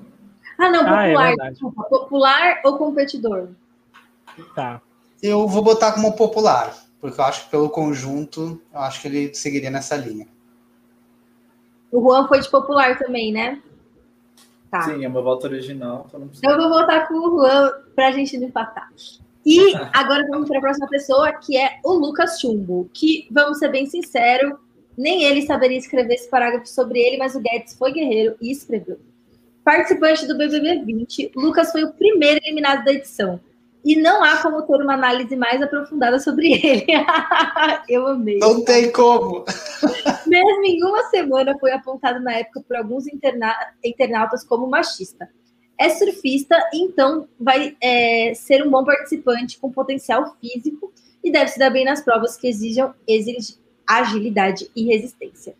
Ah, 0.58 0.72
não, 0.72 0.80
popular. 0.80 1.34
Ah, 1.40 1.48
é 1.48 1.90
popular 1.90 2.62
ou 2.66 2.78
competidor? 2.78 3.50
Tá. 4.56 4.82
Eu 5.22 5.48
vou 5.48 5.62
botar 5.62 5.92
como 5.92 6.16
popular, 6.16 6.74
porque 7.00 7.22
eu 7.22 7.26
acho 7.26 7.46
que 7.46 7.52
pelo 7.52 7.70
conjunto, 7.70 8.60
eu 8.74 8.80
acho 8.80 9.02
que 9.02 9.08
ele 9.08 9.36
seguiria 9.36 9.70
nessa 9.70 9.96
linha. 9.96 10.28
O 11.92 12.02
Juan 12.02 12.28
foi 12.28 12.40
de 12.40 12.50
popular 12.50 12.98
também, 12.98 13.32
né? 13.32 13.62
Tá. 14.74 14.82
Sim, 14.82 15.06
é 15.06 15.08
uma 15.08 15.22
volta 15.22 15.46
original. 15.46 16.08
Então, 16.08 16.30
então 16.36 16.52
eu 16.52 16.58
vou 16.58 16.68
voltar 16.68 17.08
com 17.08 17.14
o 17.14 17.30
Juan 17.30 17.72
para 17.96 18.08
a 18.08 18.12
gente 18.12 18.36
não 18.40 18.48
empatar. 18.48 18.92
E 19.46 19.72
agora 19.94 20.26
vamos 20.28 20.50
para 20.50 20.58
a 20.58 20.62
próxima 20.62 20.88
pessoa, 20.88 21.32
que 21.32 21.56
é 21.56 21.78
o 21.86 21.94
Lucas 21.94 22.40
Chumbo, 22.40 22.90
que, 22.92 23.28
vamos 23.30 23.60
ser 23.60 23.68
bem 23.70 23.86
sinceros, 23.86 24.54
nem 24.98 25.26
ele 25.26 25.44
saberia 25.44 25.78
escrever 25.78 26.16
esse 26.16 26.28
parágrafo 26.28 26.66
sobre 26.66 27.00
ele, 27.00 27.18
mas 27.18 27.36
o 27.36 27.40
Guedes 27.40 27.78
foi 27.78 27.92
guerreiro 27.92 28.36
e 28.42 28.52
escreveu. 28.52 28.98
Participante 29.64 30.26
do 30.26 30.36
BBB 30.36 30.84
20, 30.84 31.34
Lucas 31.36 31.72
foi 31.72 31.84
o 31.84 31.94
primeiro 31.94 32.40
eliminado 32.44 32.84
da 32.84 32.94
edição. 32.94 33.40
E 33.84 33.98
não 33.98 34.24
há 34.24 34.42
como 34.42 34.62
ter 34.62 34.82
uma 34.82 34.94
análise 34.94 35.36
mais 35.36 35.62
aprofundada 35.62 36.20
sobre 36.20 36.54
ele. 36.64 36.86
Eu 37.90 38.08
amei. 38.08 38.38
Não 38.38 38.64
tem 38.64 38.92
como. 38.92 39.44
Mesmo 40.26 40.66
em 40.66 40.84
uma 40.84 41.04
semana 41.10 41.58
foi 41.60 41.72
apontado 41.72 42.22
na 42.22 42.34
época 42.34 42.62
por 42.62 42.78
alguns 42.78 43.08
interna 43.08 43.54
internautas 43.84 44.44
como 44.44 44.68
machista. 44.68 45.30
É 45.78 45.90
surfista, 45.90 46.56
então 46.74 47.28
vai 47.40 47.76
é, 47.82 48.34
ser 48.36 48.66
um 48.66 48.70
bom 48.70 48.86
participante 48.86 49.58
com 49.60 49.72
potencial 49.72 50.38
físico 50.40 50.94
e 51.24 51.32
deve 51.32 51.50
se 51.50 51.60
dar 51.60 51.72
bem 51.72 51.84
nas 51.84 52.02
provas 52.02 52.38
que 52.38 52.48
exijam 52.48 52.94
agilidade 53.88 54.70
e 54.76 54.86
resistência. 54.86 55.56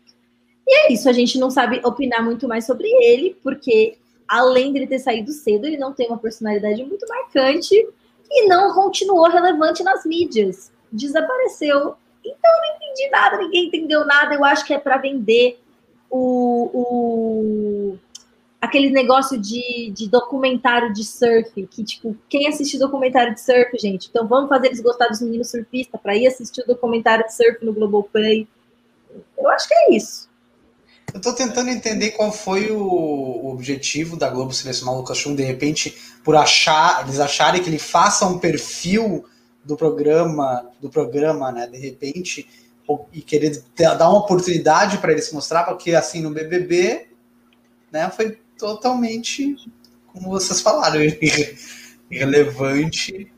E 0.66 0.74
é 0.76 0.92
isso, 0.92 1.08
a 1.08 1.12
gente 1.12 1.38
não 1.38 1.50
sabe 1.50 1.80
opinar 1.84 2.24
muito 2.24 2.48
mais 2.48 2.64
sobre 2.64 2.88
ele, 3.04 3.36
porque 3.42 3.98
além 4.26 4.72
dele 4.72 4.86
ter 4.86 4.98
saído 4.98 5.32
cedo, 5.32 5.66
ele 5.66 5.76
não 5.76 5.92
tem 5.92 6.08
uma 6.08 6.18
personalidade 6.18 6.82
muito 6.84 7.06
marcante 7.06 7.86
e 8.34 8.48
não 8.48 8.74
continuou 8.74 9.28
relevante 9.30 9.82
nas 9.82 10.04
mídias. 10.04 10.72
Desapareceu. 10.92 11.96
Então 12.24 12.50
eu 12.50 12.60
não 12.60 12.76
entendi 12.76 13.10
nada, 13.10 13.38
ninguém 13.38 13.66
entendeu 13.66 14.04
nada. 14.04 14.34
Eu 14.34 14.44
acho 14.44 14.64
que 14.64 14.74
é 14.74 14.78
para 14.78 14.96
vender 14.96 15.60
o, 16.10 16.70
o, 16.72 17.98
aquele 18.60 18.90
negócio 18.90 19.38
de, 19.38 19.90
de 19.90 20.08
documentário 20.08 20.92
de 20.92 21.04
surf, 21.04 21.66
que, 21.66 21.84
tipo, 21.84 22.16
quem 22.28 22.48
assiste 22.48 22.78
documentário 22.78 23.34
de 23.34 23.40
surf, 23.40 23.76
gente? 23.78 24.08
Então 24.08 24.26
vamos 24.26 24.48
fazer 24.48 24.68
eles 24.68 24.80
gostar 24.80 25.08
dos 25.08 25.20
meninos 25.20 25.50
surfistas 25.50 26.00
para 26.00 26.16
ir 26.16 26.26
assistir 26.26 26.62
o 26.62 26.66
documentário 26.66 27.24
de 27.26 27.34
surf 27.34 27.64
no 27.64 27.72
Globoplay. 27.72 28.48
Eu 29.36 29.48
acho 29.50 29.68
que 29.68 29.74
é 29.74 29.94
isso. 29.94 30.28
Eu 31.14 31.20
tô 31.20 31.32
tentando 31.32 31.70
entender 31.70 32.10
qual 32.10 32.32
foi 32.32 32.72
o, 32.72 33.48
objetivo 33.52 34.16
da 34.16 34.28
Globo 34.28 34.52
selecionar 34.52 34.94
o 34.94 34.98
Lucas 34.98 35.16
Chum, 35.16 35.36
de 35.36 35.44
repente, 35.44 35.96
por 36.24 36.34
achar, 36.34 37.04
eles 37.04 37.20
acharem 37.20 37.62
que 37.62 37.70
ele 37.70 37.78
faça 37.78 38.26
um 38.26 38.36
perfil 38.36 39.24
do 39.64 39.76
programa, 39.76 40.68
do 40.80 40.90
programa, 40.90 41.52
né, 41.52 41.68
de 41.68 41.78
repente, 41.78 42.48
e 43.12 43.22
querer 43.22 43.62
dar 43.76 44.08
uma 44.08 44.18
oportunidade 44.18 44.98
para 44.98 45.12
ele 45.12 45.22
se 45.22 45.32
mostrar, 45.32 45.62
porque 45.62 45.94
assim 45.94 46.20
no 46.20 46.30
BBB, 46.30 47.06
né, 47.92 48.10
foi 48.10 48.36
totalmente, 48.58 49.54
como 50.08 50.30
vocês 50.30 50.60
falaram, 50.60 51.00
irrelevante. 52.10 53.32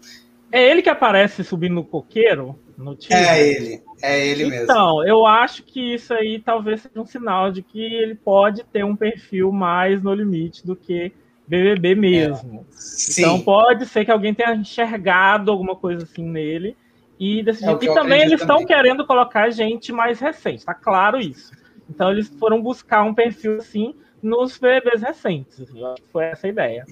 É 0.51 0.70
ele 0.70 0.81
que 0.81 0.89
aparece 0.89 1.45
subindo 1.45 1.74
no 1.74 1.85
coqueiro? 1.85 2.59
No 2.79 2.97
time? 2.97 3.20
É 3.20 3.47
ele, 3.47 3.83
é 4.03 4.26
ele 4.26 4.47
mesmo. 4.47 4.64
Então, 4.64 5.07
eu 5.07 5.24
acho 5.24 5.62
que 5.62 5.94
isso 5.94 6.12
aí 6.12 6.38
talvez 6.38 6.82
seja 6.82 7.01
um 7.01 7.07
sinal 7.07 7.51
de 7.51 7.62
que 7.62 7.80
ele 7.80 8.14
pode 8.14 8.64
ter 8.64 8.84
um 8.84 8.97
perfil 8.97 9.51
mais 9.51 10.03
no 10.03 10.14
limite 10.14 10.66
do 10.66 10.76
que 10.76 11.12
BBB 11.47 11.94
mesmo. 11.94 12.66
É. 12.70 13.20
Então 13.20 13.40
pode 13.40 13.86
ser 13.86 14.05
que 14.05 14.11
alguém 14.11 14.34
tenha 14.34 14.55
enxergado 14.55 15.51
alguma 15.51 15.76
coisa 15.76 16.05
assim 16.05 16.24
nele 16.24 16.76
e 17.18 17.42
decidido. 17.42 17.84
É 17.84 17.84
e 17.84 17.94
também 17.94 18.22
eles 18.22 18.40
estão 18.40 18.64
querendo 18.64 19.07
colocar 19.07 19.51
gente 19.51 19.92
mais 19.92 20.18
recente, 20.20 20.64
tá 20.64 20.74
claro 20.74 21.18
isso. 21.18 21.53
Então 21.88 22.11
eles 22.11 22.28
foram 22.28 22.61
buscar 22.61 23.03
um 23.03 23.14
perfil 23.14 23.59
assim 23.59 23.94
nos 24.22 24.59
BBBs 24.59 25.03
recentes. 25.03 25.64
Foi 26.12 26.24
essa 26.24 26.47
a 26.47 26.51
ideia. 26.51 26.84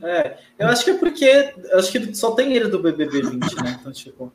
É, 0.00 0.36
eu 0.58 0.68
acho 0.68 0.84
que 0.84 0.90
é 0.92 0.94
porque 0.98 1.52
acho 1.72 1.90
que 1.90 2.14
só 2.14 2.30
tem 2.30 2.54
ele 2.54 2.68
do 2.68 2.78
BBB 2.78 3.22
20, 3.22 3.62
né? 3.62 3.76
Então, 3.80 3.90
tipo. 3.90 4.32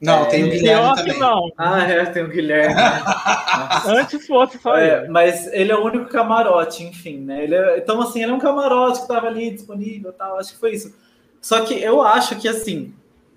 Não, 0.00 0.22
é, 0.22 0.24
tem 0.26 0.44
o 0.44 0.50
Guilherme 0.50 0.96
também. 0.96 1.18
Não. 1.18 1.52
Ah, 1.56 1.82
é, 1.82 2.04
tem 2.06 2.24
o 2.24 2.28
Guilherme. 2.28 2.74
Antes 3.86 4.26
fosse 4.26 4.58
só 4.58 4.76
é, 4.76 4.98
ele. 4.98 5.08
Mas 5.08 5.46
ele 5.52 5.72
é 5.72 5.76
o 5.76 5.84
único 5.84 6.06
camarote, 6.06 6.84
enfim, 6.84 7.18
né? 7.18 7.44
Ele 7.44 7.54
é, 7.54 7.78
então, 7.78 8.00
assim, 8.00 8.22
ele 8.22 8.32
é 8.32 8.34
um 8.34 8.38
camarote 8.38 8.98
que 8.98 9.04
estava 9.04 9.26
ali 9.26 9.50
disponível 9.50 10.12
tal, 10.12 10.38
acho 10.38 10.52
que 10.52 10.58
foi 10.58 10.72
isso. 10.72 10.94
Só 11.40 11.60
que 11.60 11.74
eu 11.74 12.02
acho 12.02 12.36
que, 12.36 12.48
assim, 12.48 12.92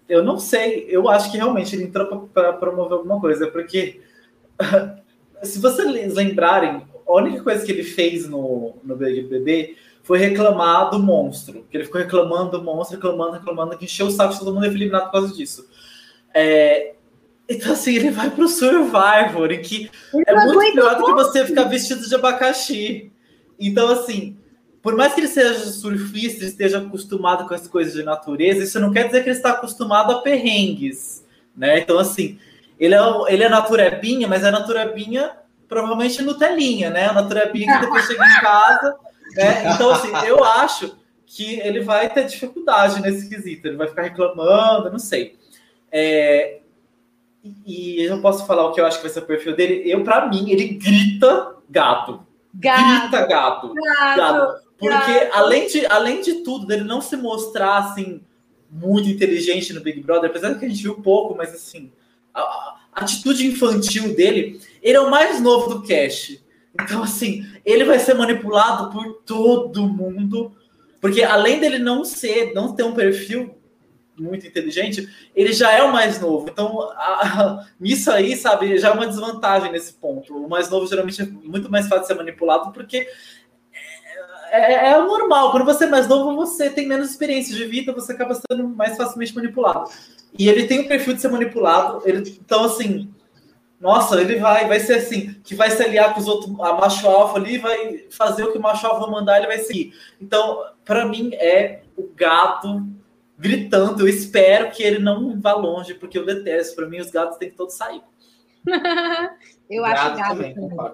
eu 0.08 0.24
não 0.24 0.39
sei, 0.39 0.86
eu 0.89 1.10
acho 1.10 1.32
que 1.32 1.38
realmente 1.38 1.76
ele 1.76 1.84
entrou 1.84 2.30
para 2.34 2.53
promover 2.53 2.93
alguma 2.93 3.20
coisa, 3.20 3.47
porque 3.47 4.01
se 5.43 5.60
vocês 5.60 6.14
lembrarem, 6.14 6.82
a 7.08 7.14
única 7.14 7.43
coisa 7.43 7.66
que 7.66 7.72
ele 7.72 7.84
fez 7.84 8.28
no, 8.28 8.76
no 8.84 8.95
BBB 8.95 9.76
foi 10.03 10.20
reclamar 10.20 10.89
do 10.89 10.99
monstro. 10.99 11.66
Que 11.70 11.78
ele 11.78 11.86
ficou 11.86 11.99
reclamando 11.99 12.51
do 12.51 12.64
monstro, 12.64 12.95
reclamando, 12.95 13.34
reclamando, 13.34 13.78
que 13.78 13.86
encheu 13.86 14.08
o 14.08 14.12
saco 14.12 14.34
de 14.34 14.39
todo 14.39 14.53
mundo 14.53 14.66
e 14.66 14.70
foi 14.70 14.78
eliminado 14.78 15.05
por 15.05 15.12
causa 15.12 15.34
disso. 15.34 15.68
É, 16.38 16.93
então, 17.49 17.73
assim, 17.73 17.95
ele 17.95 18.11
vai 18.11 18.29
pro 18.29 18.47
Survivor, 18.47 19.51
em 19.51 19.61
que 19.61 19.89
é 20.25 20.45
muito 20.45 20.73
pior 20.73 20.95
do 20.95 21.05
que 21.05 21.13
você 21.13 21.45
ficar 21.45 21.63
vestido 21.63 22.07
de 22.07 22.13
abacaxi. 22.13 23.11
Então, 23.59 23.89
assim, 23.89 24.38
por 24.81 24.95
mais 24.95 25.13
que 25.13 25.21
ele 25.21 25.27
seja 25.27 25.53
surfista 25.53 26.43
e 26.43 26.47
esteja 26.47 26.79
acostumado 26.79 27.47
com 27.47 27.53
as 27.53 27.67
coisas 27.67 27.93
de 27.93 28.03
natureza, 28.03 28.63
isso 28.63 28.79
não 28.79 28.91
quer 28.91 29.05
dizer 29.05 29.23
que 29.23 29.29
ele 29.29 29.38
está 29.38 29.51
acostumado 29.51 30.11
a 30.11 30.21
perrengues, 30.21 31.25
né? 31.55 31.79
Então, 31.79 31.97
assim, 31.97 32.38
ele 32.79 32.93
é, 32.93 32.99
ele 33.29 33.43
é 33.43 33.49
naturebinha, 33.49 34.27
mas 34.27 34.43
é 34.43 34.51
naturebinha 34.51 35.31
provavelmente 35.67 36.21
Nutelinha, 36.21 36.89
né? 36.89 37.07
A 37.07 37.13
naturebinha 37.13 37.79
que 37.79 37.85
depois 37.85 38.05
chega 38.05 38.25
em 38.25 38.41
casa 38.41 38.95
né? 39.35 39.73
Então, 39.73 39.91
assim, 39.91 40.11
eu 40.25 40.43
acho 40.43 40.95
que 41.25 41.59
ele 41.59 41.81
vai 41.81 42.09
ter 42.09 42.25
dificuldade 42.25 43.01
nesse 43.01 43.29
quesito, 43.29 43.67
ele 43.67 43.77
vai 43.77 43.88
ficar 43.88 44.03
reclamando, 44.03 44.89
não 44.89 44.99
sei. 44.99 45.38
É, 45.91 46.59
e 47.65 48.01
eu 48.03 48.21
posso 48.21 48.45
falar 48.45 48.65
o 48.65 48.73
que 48.73 48.81
eu 48.81 48.85
acho 48.85 48.97
que 48.97 49.03
vai 49.03 49.11
ser 49.11 49.19
o 49.19 49.25
perfil 49.25 49.55
dele. 49.55 49.83
Eu, 49.85 50.03
para 50.03 50.27
mim, 50.27 50.49
ele 50.49 50.69
grita 50.69 51.55
gato. 51.69 52.25
Gato. 52.53 53.01
Grita 53.01 53.25
gato. 53.25 53.73
Gato. 53.73 54.17
gato. 54.17 54.67
Porque 54.77 55.13
gato. 55.19 55.33
Além, 55.33 55.67
de, 55.67 55.85
além 55.85 56.21
de 56.21 56.33
tudo, 56.43 56.65
dele 56.65 56.83
não 56.83 57.01
se 57.01 57.15
mostrar 57.15 57.77
assim 57.77 58.21
muito 58.69 59.09
inteligente 59.09 59.73
no 59.73 59.81
Big 59.81 60.01
Brother, 60.01 60.29
apesar 60.29 60.53
de 60.53 60.59
que 60.59 60.65
a 60.65 60.69
gente 60.69 60.83
viu 60.83 60.95
pouco, 60.95 61.35
mas 61.35 61.53
assim, 61.53 61.91
a, 62.33 62.41
a 62.41 63.01
atitude 63.01 63.47
infantil 63.47 64.15
dele, 64.15 64.59
ele 64.81 64.97
é 64.97 64.99
o 64.99 65.09
mais 65.09 65.41
novo 65.41 65.73
do 65.73 65.81
cast. 65.83 66.43
Então, 66.79 67.03
assim, 67.03 67.45
ele 67.65 67.85
vai 67.85 67.97
ser 67.97 68.13
manipulado 68.13 68.91
por 68.91 69.21
todo 69.25 69.88
mundo, 69.88 70.51
porque 71.01 71.23
além 71.23 71.59
dele 71.59 71.79
não 71.79 72.03
ser, 72.05 72.53
não 72.53 72.75
ter 72.75 72.83
um 72.83 72.93
perfil 72.93 73.57
muito 74.20 74.45
inteligente, 74.45 75.07
ele 75.36 75.53
já 75.53 75.72
é 75.72 75.84
o 75.84 75.91
mais 75.91 76.20
novo. 76.20 76.47
Então, 76.49 76.82
a, 76.91 76.95
a, 76.95 77.65
isso 77.82 78.11
aí, 78.11 78.36
sabe, 78.36 78.78
já 78.78 78.89
é 78.89 78.91
uma 78.91 79.07
desvantagem 79.07 79.72
nesse 79.72 79.93
ponto. 79.93 80.36
O 80.36 80.49
mais 80.49 80.70
novo 80.70 80.88
geralmente 80.88 81.22
é 81.22 81.26
muito 81.26 81.70
mais 81.70 81.88
fácil 81.88 82.01
de 82.01 82.07
ser 82.07 82.15
manipulado, 82.15 82.72
porque 82.72 83.07
é, 84.51 84.74
é, 84.74 84.91
é 84.91 84.97
normal. 84.97 85.51
Quando 85.51 85.65
você 85.65 85.86
é 85.86 85.89
mais 85.89 86.07
novo, 86.07 86.36
você 86.36 86.70
tem 86.70 86.88
menos 86.88 87.09
experiência 87.09 87.55
de 87.55 87.65
vida, 87.65 87.93
você 87.93 88.13
acaba 88.13 88.36
sendo 88.36 88.68
mais 88.70 88.97
facilmente 88.97 89.36
manipulado. 89.36 89.89
E 90.38 90.47
ele 90.47 90.68
tem 90.68 90.82
o 90.82 90.88
perfil 90.88 91.13
de 91.13 91.22
ser 91.22 91.30
manipulado. 91.30 92.01
Ele, 92.05 92.20
então, 92.43 92.65
assim, 92.65 93.09
nossa, 93.80 94.20
ele 94.20 94.38
vai, 94.38 94.68
vai 94.68 94.80
ser 94.80 94.95
assim, 94.95 95.36
que 95.43 95.53
vai 95.53 95.70
se 95.70 95.82
aliar 95.84 96.13
com 96.13 96.20
os 96.20 96.28
outros, 96.28 96.51
a 96.59 96.74
macho 96.74 97.07
alfa 97.07 97.38
ali, 97.38 97.57
vai 97.57 98.05
fazer 98.09 98.43
o 98.43 98.51
que 98.51 98.57
o 98.57 98.61
macho 98.61 98.86
alfa 98.88 99.09
mandar, 99.09 99.38
ele 99.38 99.47
vai 99.47 99.59
seguir. 99.59 99.93
Então, 100.20 100.63
para 100.84 101.05
mim, 101.05 101.32
é 101.34 101.82
o 101.95 102.09
gato 102.15 102.88
gritando. 103.38 104.01
Eu 104.01 104.07
espero 104.07 104.71
que 104.71 104.83
ele 104.83 104.99
não 104.99 105.39
vá 105.39 105.53
longe, 105.53 105.93
porque 105.93 106.17
eu 106.17 106.25
detesto. 106.25 106.75
Para 106.75 106.88
mim, 106.88 106.99
os 106.99 107.11
gatos 107.11 107.38
têm 107.38 107.49
que 107.49 107.55
todos 107.55 107.75
sair. 107.75 108.01
eu 109.69 109.85
acho 109.85 110.03
gato, 110.03 110.17
gato 110.17 110.29
também. 110.29 110.53
também. 110.53 110.91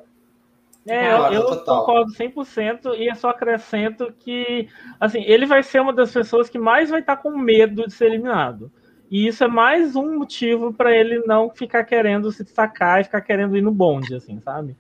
É, 0.85 1.13
eu, 1.13 1.31
eu 1.31 1.63
concordo 1.63 2.11
100% 2.11 2.97
e 2.97 3.09
eu 3.09 3.15
só 3.15 3.29
acrescento 3.29 4.13
que, 4.19 4.67
assim, 4.99 5.23
ele 5.23 5.45
vai 5.45 5.63
ser 5.63 5.79
uma 5.79 5.93
das 5.93 6.11
pessoas 6.11 6.49
que 6.49 6.59
mais 6.59 6.89
vai 6.89 6.99
estar 6.99 7.17
com 7.17 7.37
medo 7.37 7.87
de 7.87 7.93
ser 7.93 8.07
eliminado. 8.07 8.69
E 9.09 9.27
isso 9.27 9.43
é 9.43 9.47
mais 9.47 9.95
um 9.95 10.17
motivo 10.17 10.73
para 10.73 10.91
ele 10.91 11.19
não 11.25 11.49
ficar 11.49 11.85
querendo 11.85 12.31
se 12.31 12.43
destacar 12.43 12.99
e 12.99 13.05
ficar 13.05 13.21
querendo 13.21 13.55
ir 13.55 13.61
no 13.61 13.71
bonde, 13.71 14.15
assim, 14.15 14.41
sabe? 14.41 14.75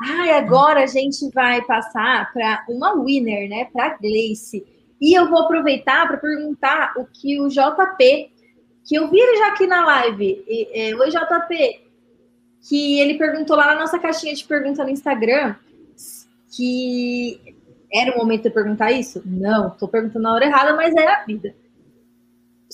Ah, 0.00 0.26
e 0.26 0.30
agora 0.30 0.82
a 0.82 0.86
gente 0.86 1.28
vai 1.32 1.62
passar 1.62 2.32
para 2.32 2.64
uma 2.68 2.94
winner, 3.02 3.48
né? 3.48 3.64
Para 3.72 3.96
Gleice. 3.96 4.64
E 5.00 5.18
eu 5.18 5.28
vou 5.28 5.40
aproveitar 5.40 6.06
para 6.06 6.16
perguntar 6.16 6.94
o 6.96 7.04
que 7.04 7.40
o 7.40 7.48
JP, 7.48 8.30
que 8.84 8.94
eu 8.94 9.08
vi 9.10 9.18
ele 9.18 9.36
já 9.38 9.48
aqui 9.48 9.66
na 9.66 9.84
live. 9.84 10.44
E, 10.46 10.68
é, 10.72 10.94
Oi, 10.94 11.10
JP. 11.10 11.84
Que 12.68 13.00
ele 13.00 13.18
perguntou 13.18 13.56
lá 13.56 13.66
na 13.66 13.80
nossa 13.80 13.98
caixinha 13.98 14.34
de 14.34 14.44
pergunta 14.44 14.82
no 14.84 14.90
Instagram 14.90 15.54
que 16.56 17.56
era 17.92 18.14
o 18.14 18.18
momento 18.18 18.44
de 18.44 18.50
perguntar 18.50 18.92
isso? 18.92 19.20
Não, 19.26 19.68
estou 19.68 19.88
perguntando 19.88 20.22
na 20.22 20.32
hora 20.32 20.46
errada, 20.46 20.74
mas 20.74 20.94
é 20.94 21.06
a 21.06 21.24
vida 21.24 21.54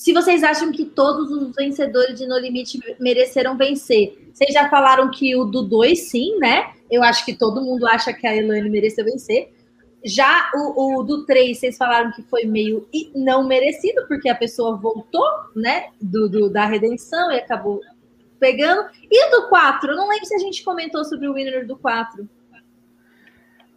se 0.01 0.15
vocês 0.15 0.43
acham 0.43 0.73
que 0.73 0.87
todos 0.87 1.31
os 1.31 1.55
vencedores 1.55 2.19
de 2.19 2.27
No 2.27 2.39
Limite 2.39 2.81
mereceram 2.99 3.55
vencer. 3.55 4.31
Vocês 4.33 4.51
já 4.51 4.67
falaram 4.71 5.11
que 5.11 5.37
o 5.37 5.45
do 5.45 5.63
2, 5.63 6.09
sim, 6.09 6.39
né? 6.39 6.73
Eu 6.91 7.03
acho 7.03 7.23
que 7.23 7.35
todo 7.35 7.61
mundo 7.61 7.87
acha 7.87 8.11
que 8.11 8.27
a 8.27 8.35
Elaine 8.35 8.71
mereceu 8.71 9.05
vencer. 9.05 9.53
Já 10.05 10.51
o, 10.55 11.01
o 11.01 11.03
do 11.03 11.27
3, 11.27 11.59
vocês 11.59 11.77
falaram 11.77 12.11
que 12.13 12.23
foi 12.23 12.45
meio 12.45 12.89
não 13.15 13.47
merecido, 13.47 14.07
porque 14.09 14.29
a 14.29 14.35
pessoa 14.35 14.77
voltou, 14.77 15.27
né? 15.55 15.89
Do, 16.01 16.29
do, 16.29 16.51
da 16.51 16.65
redenção 16.65 17.31
e 17.31 17.39
acabou 17.39 17.81
pegando. 18.39 18.89
E 19.11 19.27
o 19.27 19.31
do 19.31 19.49
4? 19.49 19.91
Eu 19.91 19.97
não 19.97 20.09
lembro 20.09 20.25
se 20.25 20.35
a 20.35 20.39
gente 20.39 20.65
comentou 20.65 21.05
sobre 21.05 21.29
o 21.29 21.35
winner 21.35 21.67
do 21.67 21.77
4. 21.77 22.27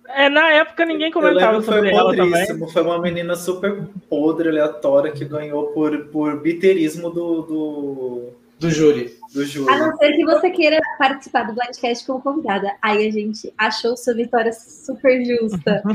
É, 0.09 0.29
na 0.29 0.49
época 0.51 0.85
ninguém 0.85 1.11
comentava 1.11 1.61
sobre 1.61 1.89
ela 1.89 2.15
também. 2.15 2.67
Foi 2.69 2.81
uma 2.81 2.99
menina 2.99 3.35
super 3.35 3.87
podre, 4.09 4.49
aleatória, 4.49 5.11
que 5.11 5.25
ganhou 5.25 5.67
por, 5.67 6.05
por 6.07 6.41
biterismo 6.41 7.09
do, 7.09 7.41
do, 7.41 8.29
do 8.59 8.69
júri. 8.69 9.17
Do 9.33 9.45
júri. 9.45 9.73
A 9.73 9.77
não 9.79 9.97
ser 9.97 10.13
que 10.13 10.23
você 10.25 10.51
queira 10.51 10.79
participar 10.99 11.43
do 11.43 11.53
Blindcast 11.53 12.05
como 12.05 12.21
convidada. 12.21 12.71
Aí 12.81 13.07
a 13.07 13.11
gente 13.11 13.53
achou 13.57 13.97
sua 13.97 14.13
vitória 14.13 14.53
super 14.53 15.25
justa. 15.25 15.81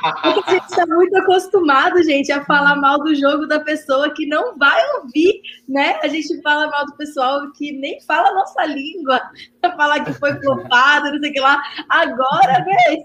Porque 0.34 0.50
a 0.50 0.54
gente 0.54 0.68
está 0.68 0.84
muito 0.86 1.16
acostumado, 1.16 2.02
gente, 2.02 2.32
a 2.32 2.44
falar 2.44 2.74
mal 2.76 2.98
do 2.98 3.14
jogo 3.14 3.46
da 3.46 3.60
pessoa 3.60 4.12
que 4.12 4.26
não 4.26 4.58
vai 4.58 4.80
ouvir, 4.96 5.40
né? 5.68 5.96
A 6.02 6.08
gente 6.08 6.42
fala 6.42 6.68
mal 6.68 6.86
do 6.86 6.96
pessoal 6.96 7.52
que 7.52 7.70
nem 7.72 8.00
fala 8.00 8.30
a 8.30 8.34
nossa 8.34 8.66
língua, 8.66 9.20
falar 9.76 10.04
que 10.04 10.12
foi 10.14 10.34
flopado, 10.40 11.12
não 11.12 11.20
sei 11.20 11.30
o 11.30 11.32
que 11.32 11.40
lá. 11.40 11.62
Agora, 11.88 12.64
velho, 12.64 13.04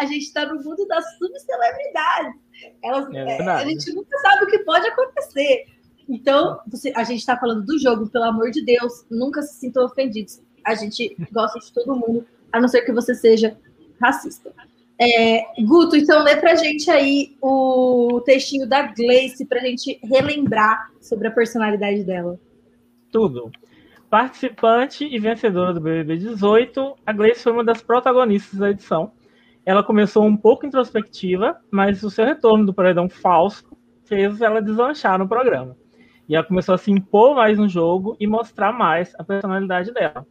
a 0.00 0.06
gente 0.06 0.22
está 0.22 0.46
no 0.46 0.62
mundo 0.62 0.86
das 0.86 1.04
subcelebridades. 1.18 2.40
Elas, 2.82 3.06
é 3.14 3.50
a 3.50 3.64
gente 3.64 3.94
nunca 3.94 4.18
sabe 4.18 4.44
o 4.44 4.48
que 4.48 4.58
pode 4.60 4.86
acontecer. 4.86 5.64
Então, 6.08 6.58
você, 6.66 6.92
a 6.96 7.04
gente 7.04 7.20
está 7.20 7.36
falando 7.36 7.64
do 7.64 7.78
jogo, 7.78 8.08
pelo 8.08 8.24
amor 8.24 8.50
de 8.50 8.64
Deus, 8.64 9.04
nunca 9.10 9.42
se 9.42 9.60
sintam 9.60 9.84
ofendidos. 9.84 10.40
A 10.64 10.74
gente 10.74 11.16
gosta 11.30 11.58
de 11.58 11.72
todo 11.72 11.94
mundo, 11.94 12.24
a 12.52 12.60
não 12.60 12.68
ser 12.68 12.82
que 12.82 12.92
você 12.92 13.14
seja 13.14 13.56
racista. 14.00 14.52
É, 15.00 15.62
Guto, 15.62 15.96
então 15.96 16.24
lê 16.24 16.36
pra 16.36 16.56
gente 16.56 16.90
aí 16.90 17.36
o 17.40 18.20
textinho 18.24 18.66
da 18.66 18.82
Gleice 18.82 19.44
pra 19.44 19.60
gente 19.60 20.00
relembrar 20.02 20.90
sobre 21.00 21.28
a 21.28 21.30
personalidade 21.30 22.02
dela. 22.02 22.38
Tudo. 23.12 23.50
Participante 24.10 25.04
e 25.04 25.18
vencedora 25.18 25.72
do 25.72 25.80
BBB 25.80 26.16
18, 26.16 26.96
a 27.06 27.12
Gleice 27.12 27.42
foi 27.42 27.52
uma 27.52 27.62
das 27.62 27.82
protagonistas 27.82 28.58
da 28.58 28.70
edição. 28.70 29.12
Ela 29.64 29.84
começou 29.84 30.24
um 30.24 30.36
pouco 30.36 30.66
introspectiva, 30.66 31.60
mas 31.70 32.02
o 32.02 32.10
seu 32.10 32.24
retorno 32.24 32.66
do 32.66 32.74
paredão 32.74 33.08
falso 33.08 33.64
fez 34.04 34.40
ela 34.40 34.62
deslanchar 34.62 35.18
no 35.18 35.28
programa. 35.28 35.76
E 36.28 36.34
ela 36.34 36.44
começou 36.44 36.74
a 36.74 36.78
se 36.78 36.90
impor 36.90 37.34
mais 37.34 37.58
no 37.58 37.68
jogo 37.68 38.16
e 38.20 38.26
mostrar 38.26 38.72
mais 38.72 39.14
a 39.18 39.24
personalidade 39.24 39.92
dela. 39.92 40.26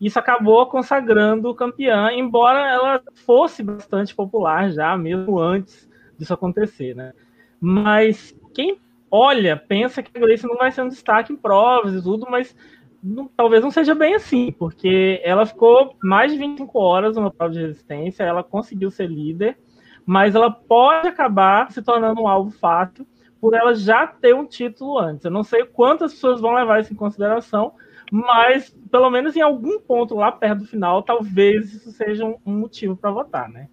Isso 0.00 0.18
acabou 0.18 0.64
consagrando 0.66 1.54
campeã, 1.54 2.10
embora 2.12 2.66
ela 2.66 3.02
fosse 3.26 3.62
bastante 3.62 4.14
popular 4.14 4.70
já, 4.70 4.96
mesmo 4.96 5.38
antes 5.38 5.88
disso 6.18 6.32
acontecer, 6.32 6.94
né? 6.94 7.12
Mas 7.60 8.34
quem 8.54 8.78
olha, 9.10 9.56
pensa 9.56 10.02
que 10.02 10.16
a 10.16 10.20
Grace 10.20 10.46
não 10.46 10.56
vai 10.56 10.70
ser 10.70 10.82
um 10.82 10.88
destaque 10.88 11.32
em 11.32 11.36
provas 11.36 11.94
e 11.94 12.02
tudo, 12.02 12.26
mas 12.30 12.54
não, 13.02 13.28
talvez 13.36 13.62
não 13.62 13.70
seja 13.70 13.94
bem 13.94 14.14
assim, 14.14 14.52
porque 14.52 15.20
ela 15.24 15.44
ficou 15.44 15.96
mais 16.02 16.32
de 16.32 16.38
25 16.38 16.78
horas 16.78 17.16
numa 17.16 17.30
prova 17.30 17.52
de 17.52 17.60
resistência, 17.60 18.22
ela 18.22 18.44
conseguiu 18.44 18.90
ser 18.90 19.08
líder, 19.08 19.58
mas 20.06 20.34
ela 20.34 20.50
pode 20.50 21.08
acabar 21.08 21.70
se 21.72 21.82
tornando 21.82 22.20
um 22.20 22.28
alvo 22.28 22.50
fácil 22.50 23.06
por 23.40 23.54
ela 23.54 23.74
já 23.74 24.06
ter 24.06 24.34
um 24.34 24.44
título 24.44 24.98
antes. 24.98 25.24
Eu 25.24 25.30
não 25.30 25.42
sei 25.42 25.64
quantas 25.64 26.12
pessoas 26.12 26.40
vão 26.40 26.52
levar 26.52 26.80
isso 26.80 26.92
em 26.92 26.96
consideração, 26.96 27.72
mas 28.12 28.74
pelo 28.90 29.08
menos 29.08 29.36
em 29.36 29.40
algum 29.40 29.80
ponto 29.80 30.14
lá 30.14 30.30
perto 30.30 30.60
do 30.60 30.66
final, 30.66 31.02
talvez 31.02 31.72
isso 31.72 31.90
seja 31.92 32.24
um, 32.24 32.38
motivo 32.44 32.96
para 32.96 33.10
votar, 33.10 33.48
né? 33.48 33.68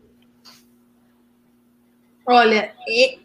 Olha, 2.26 2.74
e, 2.88 3.20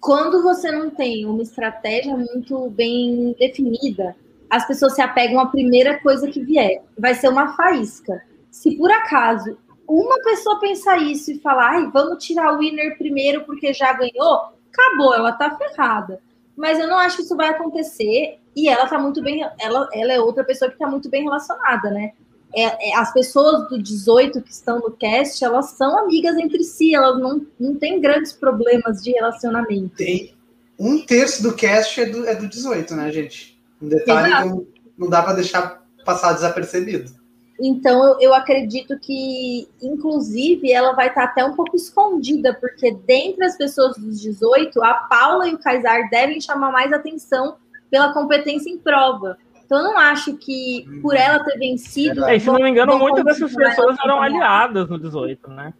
quando 0.00 0.42
você 0.42 0.70
não 0.70 0.90
tem 0.90 1.26
uma 1.26 1.42
estratégia 1.42 2.16
muito 2.16 2.70
bem 2.70 3.34
definida, 3.38 4.16
as 4.48 4.66
pessoas 4.66 4.94
se 4.94 5.02
apegam 5.02 5.38
à 5.38 5.46
primeira 5.46 6.00
coisa 6.00 6.28
que 6.28 6.42
vier. 6.42 6.82
Vai 6.98 7.14
ser 7.14 7.28
uma 7.28 7.54
faísca. 7.54 8.22
Se 8.50 8.76
por 8.76 8.90
acaso 8.90 9.56
uma 9.86 10.22
pessoa 10.22 10.58
pensar 10.60 10.98
isso 10.98 11.32
e 11.32 11.40
falar, 11.40 11.90
vamos 11.90 12.24
tirar 12.24 12.54
o 12.54 12.58
winner 12.58 12.96
primeiro 12.96 13.44
porque 13.44 13.72
já 13.72 13.92
ganhou, 13.92 14.52
acabou, 14.72 15.14
ela 15.14 15.32
tá 15.32 15.56
ferrada. 15.56 16.20
Mas 16.56 16.78
eu 16.78 16.88
não 16.88 16.98
acho 16.98 17.16
que 17.16 17.22
isso 17.22 17.36
vai 17.36 17.48
acontecer. 17.48 18.38
E 18.54 18.68
ela 18.68 18.86
tá 18.86 18.98
muito 18.98 19.22
bem. 19.22 19.42
Ela, 19.58 19.88
ela 19.92 20.12
é 20.12 20.20
outra 20.20 20.44
pessoa 20.44 20.70
que 20.70 20.78
tá 20.78 20.86
muito 20.86 21.08
bem 21.08 21.24
relacionada, 21.24 21.90
né? 21.90 22.12
É, 22.52 22.90
é, 22.90 22.96
as 22.96 23.12
pessoas 23.12 23.68
do 23.68 23.80
18 23.80 24.42
que 24.42 24.50
estão 24.50 24.80
no 24.80 24.90
cast, 24.90 25.44
elas 25.44 25.70
são 25.70 25.96
amigas 25.96 26.36
entre 26.36 26.64
si, 26.64 26.94
elas 26.94 27.20
não, 27.20 27.46
não 27.58 27.76
têm 27.76 28.00
grandes 28.00 28.32
problemas 28.32 29.02
de 29.02 29.12
relacionamento. 29.12 29.94
Tem 29.96 30.34
um 30.76 31.00
terço 31.00 31.42
do 31.42 31.54
cast 31.54 32.00
é 32.00 32.06
do, 32.06 32.26
é 32.26 32.34
do 32.34 32.48
18, 32.48 32.94
né, 32.96 33.12
gente? 33.12 33.60
Um 33.80 33.88
detalhe 33.88 34.34
que 34.34 34.48
não, 34.48 34.66
não 34.98 35.08
dá 35.08 35.22
para 35.22 35.34
deixar 35.34 35.84
passar 36.04 36.32
desapercebido. 36.32 37.19
Então, 37.62 38.02
eu, 38.04 38.20
eu, 38.20 38.34
acredito 38.34 38.98
que, 38.98 39.68
inclusive, 39.82 40.72
ela 40.72 40.92
vai 40.92 41.08
estar 41.08 41.24
até 41.24 41.44
um 41.44 41.54
pouco 41.54 41.76
escondida, 41.76 42.54
porque 42.54 42.90
dentre 42.90 43.44
as 43.44 43.56
pessoas 43.56 43.96
dos 43.98 44.20
18, 44.20 44.82
a 44.82 44.94
Paula 44.94 45.46
e 45.46 45.54
o 45.54 45.58
Kaysar 45.58 46.08
devem 46.08 46.40
chamar 46.40 46.72
mais 46.72 46.90
atenção 46.90 47.56
pela 47.90 48.14
competência 48.14 48.70
em 48.70 48.78
prova. 48.78 49.36
Então, 49.64 49.78
eu 49.78 49.84
não 49.84 49.98
acho 49.98 50.36
que, 50.38 50.86
por 51.02 51.14
ela 51.14 51.44
ter 51.44 51.58
vencido. 51.58 52.24
É, 52.24 52.38
se 52.38 52.46
não 52.46 52.54
me 52.54 52.70
engano, 52.70 52.98
muitas 52.98 53.24
dessas 53.24 53.54
pessoas 53.54 53.98
eram 54.02 54.22
aliadas 54.22 54.88
no 54.88 54.98
18, 54.98 55.50
né? 55.50 55.74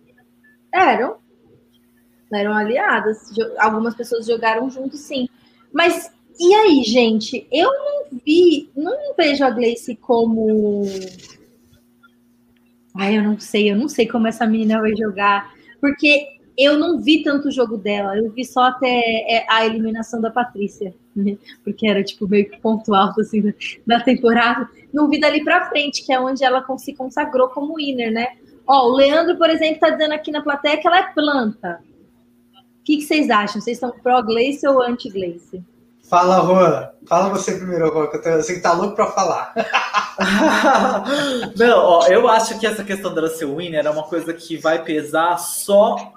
Eram. 0.72 1.16
Eram 2.32 2.52
aliadas. 2.52 3.32
Algumas 3.58 3.94
pessoas 3.94 4.26
jogaram 4.26 4.68
junto, 4.68 4.96
sim. 4.96 5.28
Mas 5.72 6.12
e 6.38 6.54
aí, 6.54 6.82
gente? 6.84 7.46
Eu 7.52 7.70
não 7.70 8.18
vi, 8.24 8.70
não 8.74 9.14
vejo 9.14 9.44
a 9.44 9.50
Gleice 9.50 9.94
como 9.96 10.84
Ai, 12.94 13.18
eu 13.18 13.22
não 13.22 13.38
sei, 13.38 13.70
eu 13.70 13.76
não 13.76 13.88
sei 13.88 14.06
como 14.06 14.26
essa 14.26 14.46
menina 14.46 14.80
vai 14.80 14.94
jogar, 14.96 15.52
porque 15.80 16.40
eu 16.56 16.78
não 16.78 17.00
vi 17.00 17.22
tanto 17.22 17.48
o 17.48 17.52
jogo 17.52 17.76
dela, 17.76 18.16
eu 18.16 18.30
vi 18.30 18.44
só 18.44 18.64
até 18.64 18.88
é, 18.88 19.46
a 19.48 19.64
eliminação 19.64 20.20
da 20.20 20.30
Patrícia, 20.30 20.94
né? 21.14 21.38
porque 21.64 21.88
era 21.88 22.02
tipo 22.02 22.28
meio 22.28 22.50
que 22.50 22.60
ponto 22.60 22.94
alto 22.94 23.20
assim 23.20 23.54
da 23.86 24.00
temporada. 24.00 24.68
Não 24.92 25.08
vi 25.08 25.18
dali 25.18 25.42
para 25.42 25.68
frente, 25.68 26.04
que 26.04 26.12
é 26.12 26.20
onde 26.20 26.44
ela 26.44 26.64
se 26.76 26.94
consagrou 26.94 27.48
como 27.48 27.76
winner, 27.76 28.12
né? 28.12 28.36
Ó, 28.66 28.88
o 28.88 28.96
Leandro, 28.96 29.38
por 29.38 29.48
exemplo, 29.48 29.80
tá 29.80 29.90
dizendo 29.90 30.12
aqui 30.12 30.30
na 30.30 30.42
plateia 30.42 30.76
que 30.76 30.86
ela 30.86 30.98
é 30.98 31.12
planta. 31.12 31.80
O 32.80 32.84
que, 32.84 32.96
que 32.96 33.02
vocês 33.02 33.30
acham? 33.30 33.60
Vocês 33.60 33.76
estão 33.76 33.90
pró-Gleice 33.90 34.66
ou 34.66 34.82
anti-Gleice? 34.82 35.64
Fala, 36.10 36.44
Juan. 36.44 36.90
Fala 37.06 37.28
você 37.28 37.56
primeiro, 37.56 37.86
Juan, 37.86 38.08
que 38.08 38.28
eu 38.28 38.42
sei 38.42 38.56
que 38.56 38.60
tá 38.60 38.72
louco 38.72 38.96
pra 38.96 39.12
falar. 39.12 39.54
Não, 41.56 41.78
ó, 41.78 42.06
eu 42.08 42.28
acho 42.28 42.58
que 42.58 42.66
essa 42.66 42.82
questão 42.82 43.14
dela 43.14 43.28
ser 43.28 43.46
winner 43.46 43.86
é 43.86 43.90
uma 43.90 44.02
coisa 44.02 44.34
que 44.34 44.56
vai 44.56 44.82
pesar 44.82 45.38
só 45.38 46.12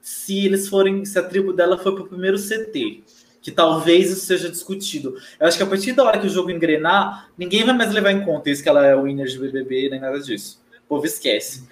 se 0.00 0.46
eles 0.46 0.66
forem, 0.66 1.04
se 1.04 1.18
a 1.18 1.22
tribo 1.22 1.52
dela 1.52 1.76
for 1.76 1.94
pro 1.94 2.06
primeiro 2.06 2.38
CT. 2.38 3.04
Que 3.42 3.50
talvez 3.50 4.10
isso 4.10 4.24
seja 4.24 4.48
discutido. 4.48 5.14
Eu 5.38 5.46
acho 5.46 5.58
que 5.58 5.62
a 5.62 5.66
partir 5.66 5.92
da 5.92 6.04
hora 6.04 6.18
que 6.18 6.26
o 6.26 6.30
jogo 6.30 6.50
engrenar, 6.50 7.28
ninguém 7.36 7.64
vai 7.64 7.76
mais 7.76 7.92
levar 7.92 8.12
em 8.12 8.24
conta 8.24 8.48
isso 8.48 8.62
que 8.62 8.68
ela 8.70 8.86
é 8.86 8.96
winner 8.96 9.26
de 9.26 9.38
BBB, 9.38 9.90
nem 9.90 10.00
nada 10.00 10.18
disso. 10.20 10.58
O 10.86 10.88
povo 10.88 11.04
esquece. 11.04 11.68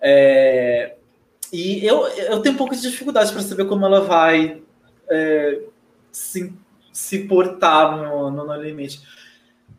É... 0.00 0.94
E 1.52 1.84
eu, 1.84 2.06
eu 2.06 2.38
tenho 2.38 2.54
um 2.54 2.58
pouco 2.58 2.76
de 2.76 2.82
dificuldade 2.82 3.32
para 3.32 3.42
saber 3.42 3.64
como 3.64 3.84
ela 3.84 4.02
vai 4.02 4.62
é, 5.08 5.60
se 6.12 6.54
se 6.96 7.18
portar 7.18 7.94
no, 7.94 8.30
no, 8.30 8.46
no 8.46 8.54
limite. 8.54 9.02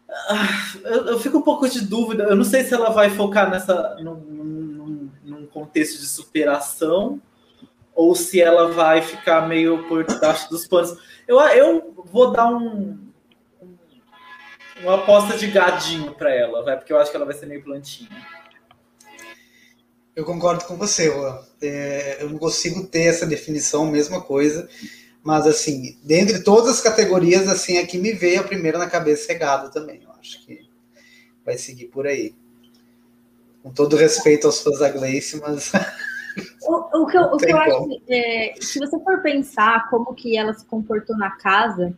Ah, 0.08 0.48
eu, 0.86 1.20
fico 1.20 1.40
um 1.40 1.42
pouco 1.42 1.68
de 1.68 1.82
dúvida. 1.82 2.26
Eu 2.26 2.36
não 2.36 2.44
sei 2.44 2.64
se 2.64 2.76
ela 2.76 2.92
vai 2.92 3.10
focar 3.10 3.50
nessa 3.50 3.96
num, 3.96 4.14
num, 4.14 5.12
num, 5.24 5.46
contexto 5.48 6.00
de 6.00 6.06
superação 6.06 7.20
ou 7.96 8.14
se 8.14 8.40
ela 8.40 8.72
vai 8.72 9.02
ficar 9.02 9.48
meio 9.48 9.88
por 9.88 10.06
debaixo 10.06 10.48
dos 10.48 10.68
panos. 10.68 10.96
Eu, 11.28 11.40
eu 11.40 12.06
vou 12.06 12.32
dar 12.32 12.54
um, 12.54 13.00
uma 14.84 14.96
aposta 14.96 15.36
de 15.36 15.48
gadinho 15.48 16.14
para 16.14 16.32
ela, 16.32 16.64
vai, 16.64 16.78
porque 16.78 16.94
eu 16.94 17.00
acho 17.00 17.10
que 17.10 17.18
ela 17.18 17.26
vai 17.26 17.34
ser 17.34 17.48
meio 17.48 17.64
plantinha. 17.64 18.12
Eu 20.16 20.24
concordo 20.24 20.66
com 20.66 20.78
você, 20.78 21.12
é, 21.64 22.22
eu 22.22 22.30
não 22.30 22.38
consigo 22.38 22.86
ter 22.86 23.06
essa 23.06 23.26
definição, 23.26 23.88
mesma 23.88 24.22
coisa. 24.22 24.70
Mas, 25.28 25.46
assim, 25.46 25.98
dentre 26.06 26.42
todas 26.42 26.70
as 26.70 26.80
categorias, 26.80 27.50
assim, 27.50 27.78
aqui 27.80 27.98
me 27.98 28.14
veio 28.14 28.40
a 28.40 28.46
primeira 28.46 28.78
na 28.78 28.90
cabeça 28.90 29.34
regado 29.34 29.70
também. 29.70 30.02
Eu 30.02 30.12
acho 30.18 30.46
que 30.46 30.66
vai 31.46 31.58
seguir 31.58 31.88
por 31.88 32.08
aí. 32.08 32.34
Com 33.62 33.74
todo 33.74 33.98
respeito 33.98 34.48
aos 34.48 34.62
fãs 34.62 34.80
da 34.80 34.90
Gleice, 34.90 35.38
mas. 35.42 35.74
O, 36.64 37.02
o 37.02 37.08
que 37.08 37.18
eu, 37.18 37.24
o 37.24 37.38
que 37.38 37.52
eu 37.52 37.58
acho 37.58 38.02
é, 38.08 38.54
se 38.62 38.80
você 38.80 38.98
for 39.00 39.22
pensar 39.22 39.90
como 39.90 40.14
que 40.14 40.38
ela 40.38 40.54
se 40.54 40.64
comportou 40.66 41.18
na 41.18 41.32
casa, 41.32 41.94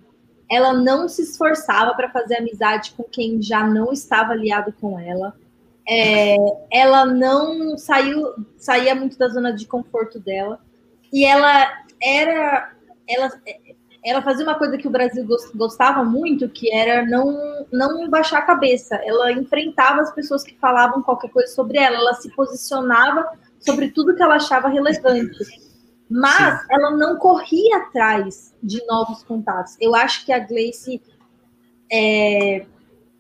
ela 0.50 0.74
não 0.74 1.08
se 1.08 1.22
esforçava 1.22 1.94
para 1.94 2.10
fazer 2.10 2.38
amizade 2.38 2.94
com 2.98 3.04
quem 3.04 3.42
já 3.42 3.64
não 3.68 3.94
estava 3.94 4.32
aliado 4.32 4.74
com 4.82 5.00
ela. 5.00 5.36
É, 5.88 6.36
ela 6.72 7.06
não 7.06 7.78
saiu, 7.78 8.34
saía 8.58 8.96
muito 8.96 9.20
da 9.20 9.28
zona 9.28 9.54
de 9.54 9.68
conforto 9.68 10.20
dela. 10.20 10.60
E 11.14 11.26
ela 11.26 11.84
era 12.02 12.79
ela, 13.10 13.32
ela 14.06 14.22
fazia 14.22 14.46
uma 14.46 14.58
coisa 14.58 14.78
que 14.78 14.88
o 14.88 14.92
Brasil 14.92 15.26
gostava 15.56 16.04
muito, 16.04 16.48
que 16.48 16.74
era 16.74 17.06
não, 17.06 17.66
não 17.72 18.10
baixar 18.10 18.40
a 18.40 18.46
cabeça. 18.46 18.96
Ela 19.04 19.32
enfrentava 19.32 20.02
as 20.02 20.14
pessoas 20.14 20.44
que 20.44 20.56
falavam 20.58 21.02
qualquer 21.02 21.30
coisa 21.32 21.54
sobre 21.54 21.78
ela, 21.78 21.98
ela 21.98 22.14
se 22.14 22.30
posicionava 22.36 23.28
sobre 23.60 23.90
tudo 23.90 24.16
que 24.16 24.24
ela 24.24 24.36
achava 24.36 24.70
relevante. 24.70 25.38
Mas 26.10 26.62
Sim. 26.62 26.68
ela 26.72 26.92
não 26.92 27.18
corria 27.18 27.78
atrás 27.78 28.56
de 28.64 28.84
novos 28.88 29.22
contatos. 29.24 29.76
Eu 29.80 29.94
acho 29.96 30.26
que 30.26 30.32
a 30.32 30.40
Gleice, 30.40 31.02
é, 31.92 32.66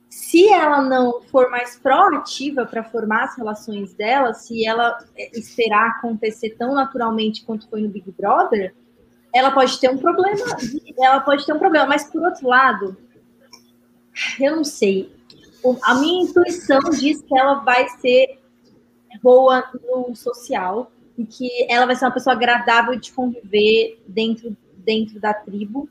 se 0.09 0.47
ela 0.49 0.81
não 0.81 1.21
for 1.23 1.51
mais 1.51 1.77
proativa 1.77 2.65
para 2.65 2.83
formar 2.83 3.25
as 3.25 3.37
relações 3.37 3.93
dela, 3.93 4.33
se 4.33 4.65
ela 4.65 4.97
é, 5.15 5.37
esperar 5.37 5.89
acontecer 5.89 6.55
tão 6.57 6.73
naturalmente 6.73 7.45
quanto 7.45 7.69
foi 7.69 7.81
no 7.81 7.89
Big 7.89 8.09
Brother, 8.11 8.73
ela 9.33 9.51
pode 9.51 9.79
ter 9.79 9.89
um 9.89 9.97
problema, 9.97 10.57
ela 10.97 11.19
pode 11.19 11.45
ter 11.45 11.53
um 11.53 11.59
problema, 11.59 11.85
mas 11.85 12.09
por 12.09 12.21
outro 12.23 12.47
lado, 12.47 12.97
eu 14.39 14.55
não 14.55 14.63
sei. 14.63 15.13
A 15.83 15.95
minha 15.95 16.23
intuição 16.23 16.79
diz 16.91 17.21
que 17.21 17.37
ela 17.37 17.55
vai 17.55 17.87
ser 17.89 18.39
boa 19.21 19.63
no 19.73 20.15
social 20.15 20.91
e 21.17 21.25
que 21.25 21.49
ela 21.69 21.85
vai 21.85 21.95
ser 21.95 22.05
uma 22.05 22.11
pessoa 22.11 22.35
agradável 22.35 22.97
de 22.97 23.11
conviver 23.11 24.01
dentro, 24.07 24.55
dentro 24.77 25.19
da 25.19 25.33
tribo. 25.33 25.89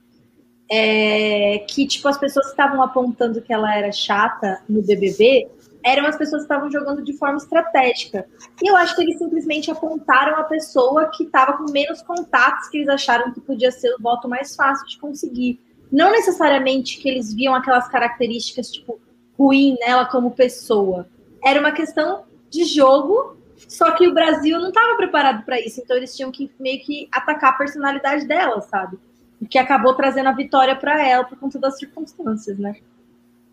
É, 0.71 1.65
que, 1.69 1.87
tipo, 1.87 2.07
as 2.09 2.19
pessoas 2.19 2.49
estavam 2.49 2.83
apontando 2.83 3.41
que 3.41 3.53
ela 3.53 3.75
era 3.75 3.91
chata 3.91 4.63
no 4.69 4.83
BBB, 4.83 5.49
eram 5.89 6.07
as 6.07 6.17
pessoas 6.17 6.43
que 6.43 6.53
estavam 6.53 6.71
jogando 6.71 7.03
de 7.03 7.13
forma 7.15 7.39
estratégica. 7.39 8.27
E 8.63 8.71
eu 8.71 8.77
acho 8.77 8.95
que 8.95 9.03
eles 9.03 9.19
simplesmente 9.19 9.71
apontaram 9.71 10.37
a 10.37 10.45
pessoa 10.45 11.11
que 11.11 11.25
estava 11.25 11.55
com 11.55 11.71
menos 11.71 12.03
contatos, 12.03 12.69
que 12.69 12.79
eles 12.79 12.89
acharam 12.89 13.33
que 13.33 13.41
podia 13.41 13.71
ser 13.71 13.95
o 13.95 14.03
voto 14.03 14.29
mais 14.29 14.55
fácil 14.55 14.87
de 14.87 14.99
conseguir. 14.99 15.61
Não 15.91 16.13
necessariamente 16.13 16.99
que 16.99 17.09
eles 17.09 17.33
viam 17.33 17.55
aquelas 17.55 17.89
características, 17.89 18.71
tipo, 18.71 19.01
ruim 19.39 19.77
nela 19.81 20.05
como 20.05 20.33
pessoa. 20.33 21.09
Era 21.43 21.61
uma 21.61 21.73
questão 21.73 22.25
de 22.51 22.65
jogo, 22.65 23.39
só 23.57 23.93
que 23.93 24.07
o 24.07 24.13
Brasil 24.13 24.59
não 24.59 24.69
estava 24.69 24.97
preparado 24.97 25.45
para 25.45 25.59
isso, 25.59 25.81
então 25.81 25.97
eles 25.97 26.15
tinham 26.15 26.31
que 26.31 26.51
meio 26.61 26.81
que 26.81 27.09
atacar 27.11 27.51
a 27.51 27.57
personalidade 27.57 28.27
dela, 28.27 28.61
sabe? 28.61 28.99
O 29.41 29.47
que 29.47 29.59
acabou 29.59 29.95
trazendo 29.95 30.29
a 30.29 30.33
vitória 30.33 30.77
para 30.77 31.07
ela 31.07 31.25
por 31.25 31.39
conta 31.39 31.59
das 31.59 31.79
circunstâncias, 31.79 32.59
né? 32.59 32.77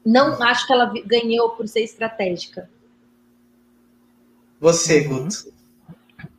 Não 0.06 0.41
acho 0.44 0.68
que 0.68 0.73
ela 0.73 0.94
ganhou 1.06 1.49
por 1.52 1.68
ser 1.68 1.82
estratégica. 1.82 2.69
Você, 4.60 5.07
uhum. 5.07 5.23
Guto. 5.23 5.53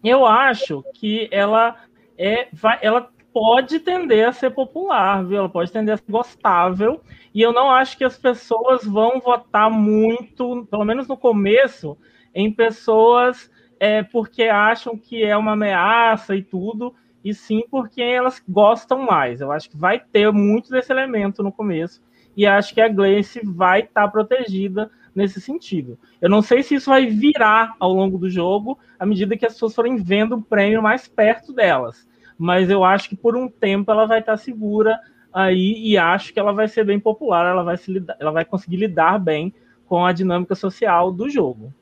Eu 0.04 0.24
acho 0.24 0.84
que 0.94 1.28
ela 1.32 1.76
é, 2.16 2.48
vai, 2.52 2.78
ela 2.80 3.10
pode 3.32 3.80
tender 3.80 4.28
a 4.28 4.32
ser 4.32 4.50
popular, 4.50 5.24
viu? 5.24 5.38
Ela 5.38 5.48
pode 5.48 5.72
tender 5.72 5.94
a 5.94 5.96
ser 5.96 6.10
gostável. 6.10 7.00
E 7.34 7.42
eu 7.42 7.52
não 7.52 7.70
acho 7.70 7.98
que 7.98 8.04
as 8.04 8.16
pessoas 8.16 8.84
vão 8.84 9.20
votar 9.20 9.68
muito, 9.68 10.66
pelo 10.70 10.84
menos 10.84 11.08
no 11.08 11.16
começo, 11.16 11.98
em 12.32 12.52
pessoas 12.52 13.50
é, 13.80 14.02
porque 14.02 14.44
acham 14.44 14.96
que 14.96 15.22
é 15.22 15.36
uma 15.36 15.52
ameaça 15.52 16.34
e 16.34 16.42
tudo, 16.42 16.94
e 17.22 17.34
sim 17.34 17.64
porque 17.70 18.00
elas 18.00 18.42
gostam 18.48 19.00
mais. 19.00 19.40
Eu 19.40 19.50
acho 19.50 19.68
que 19.68 19.76
vai 19.76 19.98
ter 19.98 20.32
muito 20.32 20.70
desse 20.70 20.92
elemento 20.92 21.42
no 21.42 21.52
começo 21.52 22.00
e 22.36 22.46
acho 22.46 22.74
que 22.74 22.80
a 22.80 22.88
Gleice 22.88 23.40
vai 23.42 23.80
estar 23.80 24.02
tá 24.02 24.08
protegida 24.08 24.90
nesse 25.14 25.40
sentido. 25.40 25.98
Eu 26.20 26.28
não 26.28 26.42
sei 26.42 26.62
se 26.62 26.74
isso 26.74 26.90
vai 26.90 27.06
virar 27.06 27.74
ao 27.80 27.92
longo 27.92 28.18
do 28.18 28.28
jogo, 28.28 28.78
à 28.98 29.06
medida 29.06 29.36
que 29.36 29.46
as 29.46 29.54
pessoas 29.54 29.74
forem 29.74 29.96
vendo 29.96 30.36
o 30.36 30.42
prêmio 30.42 30.82
mais 30.82 31.08
perto 31.08 31.52
delas. 31.52 32.06
Mas 32.38 32.68
eu 32.68 32.84
acho 32.84 33.08
que 33.08 33.16
por 33.16 33.34
um 33.34 33.48
tempo 33.48 33.90
ela 33.90 34.06
vai 34.06 34.20
estar 34.20 34.32
tá 34.32 34.38
segura 34.38 35.00
aí 35.32 35.80
e 35.82 35.96
acho 35.96 36.32
que 36.32 36.38
ela 36.38 36.52
vai 36.52 36.68
ser 36.68 36.84
bem 36.84 37.00
popular, 37.00 37.46
ela 37.46 37.62
vai, 37.62 37.78
se 37.78 38.04
ela 38.20 38.30
vai 38.30 38.44
conseguir 38.44 38.76
lidar 38.76 39.18
bem 39.18 39.54
com 39.86 40.04
a 40.04 40.12
dinâmica 40.12 40.54
social 40.54 41.10
do 41.10 41.30
jogo. 41.30 41.72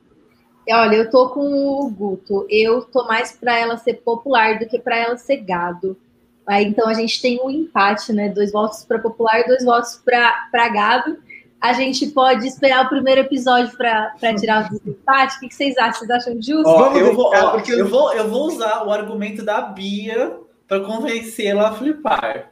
Olha, 0.71 0.97
eu 0.97 1.11
tô 1.11 1.29
com 1.31 1.41
o 1.41 1.91
Guto. 1.91 2.47
Eu 2.49 2.83
tô 2.83 3.07
mais 3.07 3.33
para 3.33 3.59
ela 3.59 3.77
ser 3.77 3.95
popular 3.95 4.59
do 4.59 4.67
que 4.67 4.79
para 4.79 4.97
ela 4.97 5.17
ser 5.17 5.39
gado. 5.39 5.97
Aí, 6.47 6.67
então 6.67 6.89
a 6.89 6.95
gente 6.95 7.21
tem 7.23 7.41
um 7.43 7.51
empate, 7.51 8.13
né? 8.13 8.29
Dois 8.29 8.53
votos 8.53 8.85
para 8.85 8.99
popular, 8.99 9.45
dois 9.47 9.65
votos 9.65 10.01
para 10.05 10.69
gado. 10.69 11.19
A 11.61 11.73
gente 11.73 12.09
pode 12.09 12.47
esperar 12.47 12.85
o 12.85 12.89
primeiro 12.91 13.23
episódio 13.23 13.75
para 13.77 14.35
tirar 14.39 14.71
o 14.71 14.91
empate. 14.91 15.37
O 15.37 15.41
que, 15.41 15.49
que 15.49 15.55
vocês 15.55 15.77
acham? 15.79 16.01
Vocês 16.01 16.11
acham 16.11 16.35
justo? 16.35 16.69
Ó, 16.69 16.95
eu, 16.95 17.15
vou, 17.15 17.35
ó, 17.35 17.53
porque... 17.53 17.73
eu, 17.73 17.89
vou, 17.89 18.13
eu 18.13 18.29
vou 18.29 18.49
usar 18.49 18.87
o 18.87 18.93
argumento 18.93 19.43
da 19.43 19.63
Bia 19.63 20.37
para 20.69 20.81
convencê-la 20.81 21.71
a 21.71 21.73
flipar. 21.73 22.51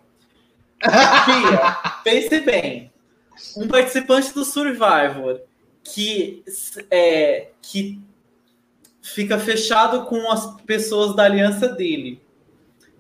Bia, 0.81 1.77
pense 2.03 2.41
bem. 2.41 2.91
Um 3.59 3.69
participante 3.69 4.33
do 4.33 4.45
Survivor 4.45 5.41
que, 5.85 6.43
é, 6.91 7.49
que 7.61 8.01
fica 9.03 9.39
fechado 9.39 10.07
com 10.07 10.31
as 10.31 10.47
pessoas 10.63 11.15
da 11.15 11.25
aliança 11.25 11.69
dele 11.69 12.23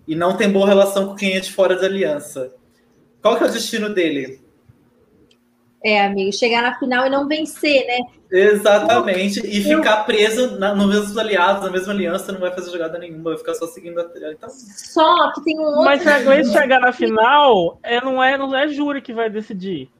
e 0.06 0.14
não 0.14 0.36
tem 0.36 0.50
boa 0.50 0.66
relação 0.66 1.08
com 1.08 1.14
quem 1.14 1.36
é 1.36 1.40
de 1.40 1.52
fora 1.52 1.76
da 1.76 1.86
aliança. 1.86 2.52
Qual 3.20 3.36
que 3.36 3.44
é 3.44 3.46
o 3.46 3.52
destino 3.52 3.88
dele? 3.88 4.40
É, 5.84 6.04
amigo, 6.04 6.32
chegar 6.32 6.62
na 6.62 6.78
final 6.78 7.06
e 7.06 7.10
não 7.10 7.26
vencer, 7.26 7.84
né? 7.86 7.98
Exatamente. 8.30 9.44
E 9.44 9.68
eu... 9.68 9.78
ficar 9.78 10.04
preso 10.04 10.58
na, 10.58 10.74
nos 10.74 10.86
mesmos 10.86 11.18
aliados, 11.18 11.64
na 11.64 11.70
mesma 11.70 11.92
aliança, 11.92 12.32
não 12.32 12.40
vai 12.40 12.52
fazer 12.52 12.70
jogada 12.70 12.98
nenhuma, 12.98 13.30
vai 13.30 13.38
ficar 13.38 13.54
só 13.54 13.66
seguindo 13.66 14.00
a 14.00 14.04
trilha. 14.04 14.32
Então... 14.32 14.48
Só 14.48 15.32
que 15.32 15.42
tem 15.42 15.58
um 15.58 15.64
outro. 15.64 15.84
Mas 15.84 16.02
se 16.02 16.08
a 16.08 16.20
Gleice 16.20 16.52
chegar 16.52 16.80
na 16.80 16.92
final, 16.92 17.78
é, 17.82 18.00
não, 18.00 18.22
é, 18.22 18.38
não 18.38 18.56
é 18.56 18.68
júri 18.68 19.02
que 19.02 19.12
vai 19.12 19.28
decidir. 19.28 19.90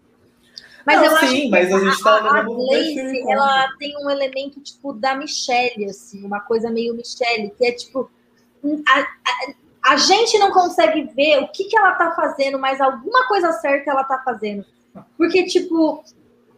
Mas 0.87 0.97
não, 0.97 1.05
eu 1.05 1.17
sim, 1.19 1.27
acho 1.27 1.51
mas 1.51 1.69
que 1.69 1.75
a, 1.75 1.79
gente 1.79 2.03
tá 2.03 2.11
a, 2.11 2.39
a 2.39 2.43
Gleice, 2.43 3.31
ela 3.31 3.69
tem 3.79 3.95
um 4.05 4.11
elemento 4.11 4.61
tipo 4.61 4.93
da 4.93 5.17
Michelle, 5.17 5.87
assim, 5.87 6.25
uma 6.25 6.41
coisa 6.41 6.71
meio 6.71 6.95
Michelle, 6.95 7.53
que 7.57 7.67
é 7.67 7.73
tipo. 7.73 8.11
A, 8.87 9.01
a, 9.01 9.62
a 9.85 9.97
gente 9.97 10.39
não 10.39 10.53
consegue 10.53 11.05
ver 11.15 11.41
o 11.41 11.49
que, 11.49 11.65
que 11.65 11.77
ela 11.77 11.93
tá 11.93 12.13
fazendo, 12.13 12.59
mas 12.59 12.81
alguma 12.81 13.27
coisa 13.27 13.53
certa 13.53 13.91
ela 13.91 14.05
tá 14.05 14.23
fazendo. 14.25 14.65
Porque, 15.17 15.45
tipo, 15.45 16.05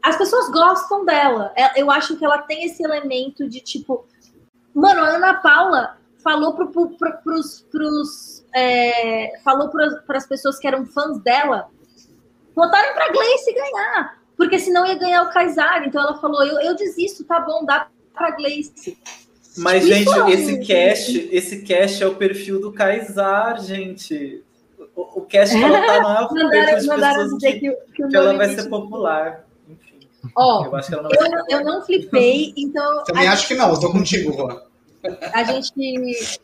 as 0.02 0.16
pessoas 0.16 0.50
gostam 0.50 1.04
dela. 1.04 1.52
É, 1.56 1.80
eu 1.80 1.90
acho 1.90 2.16
que 2.16 2.24
ela 2.24 2.38
tem 2.38 2.64
esse 2.64 2.82
elemento 2.82 3.48
de, 3.48 3.60
tipo, 3.60 4.04
mano, 4.74 5.00
a 5.00 5.08
Ana 5.08 5.34
Paula 5.34 5.96
falou 6.22 6.54
pro, 6.54 6.70
pro, 6.70 6.90
pro, 6.90 7.18
pros, 7.22 7.66
pros 7.70 8.44
é, 8.54 9.38
falou 9.42 9.70
para 9.70 10.16
as 10.16 10.26
pessoas 10.26 10.58
que 10.58 10.66
eram 10.66 10.86
fãs 10.86 11.18
dela 11.18 11.68
votarem 12.54 12.94
pra 12.94 13.10
Gleice 13.10 13.52
ganhar, 13.52 14.18
porque 14.36 14.58
senão 14.58 14.86
ia 14.86 14.94
ganhar 14.94 15.22
o 15.22 15.30
Kaysar. 15.30 15.84
Então 15.86 16.02
ela 16.02 16.18
falou, 16.20 16.44
eu, 16.44 16.60
eu 16.60 16.76
desisto, 16.76 17.24
tá 17.24 17.40
bom, 17.40 17.64
dá 17.64 17.88
pra 18.12 18.30
Gleice. 18.30 18.98
Mas, 19.56 19.86
gente, 19.86 20.10
esse 20.30 20.58
cast, 20.60 21.28
esse 21.30 21.62
cast 21.62 22.02
é 22.02 22.06
o 22.06 22.16
perfil 22.16 22.60
do 22.60 22.72
Kaysar, 22.72 23.62
gente. 23.62 24.42
O, 24.96 25.20
o 25.20 25.22
cast 25.22 25.56
que 25.56 25.62
ela 25.62 25.80
tá 25.80 26.00
não 26.00 26.16
é 26.16 26.22
o 26.22 26.28
perfil 26.50 26.78
de 26.78 26.88
pessoas 26.88 27.32
que, 27.38 27.52
que, 27.52 27.70
que, 27.94 28.08
que 28.08 28.16
ela 28.16 28.36
vai 28.36 28.48
ser 28.48 28.68
popular. 28.68 29.44
Enfim. 29.68 30.08
Ó, 30.36 30.64
eu, 30.64 30.76
acho 30.76 30.88
que 30.88 30.94
ela 30.94 31.02
não 31.04 31.10
eu, 31.12 31.30
não, 31.30 31.44
eu 31.48 31.64
não 31.64 31.82
flipei, 31.84 32.52
então. 32.56 33.04
Também 33.06 33.28
acho 33.28 33.46
que 33.46 33.54
não, 33.54 33.70
eu 33.70 33.80
tô 33.80 33.92
contigo, 33.92 34.32
Juan. 34.32 34.60
A 35.32 35.44
gente 35.44 36.40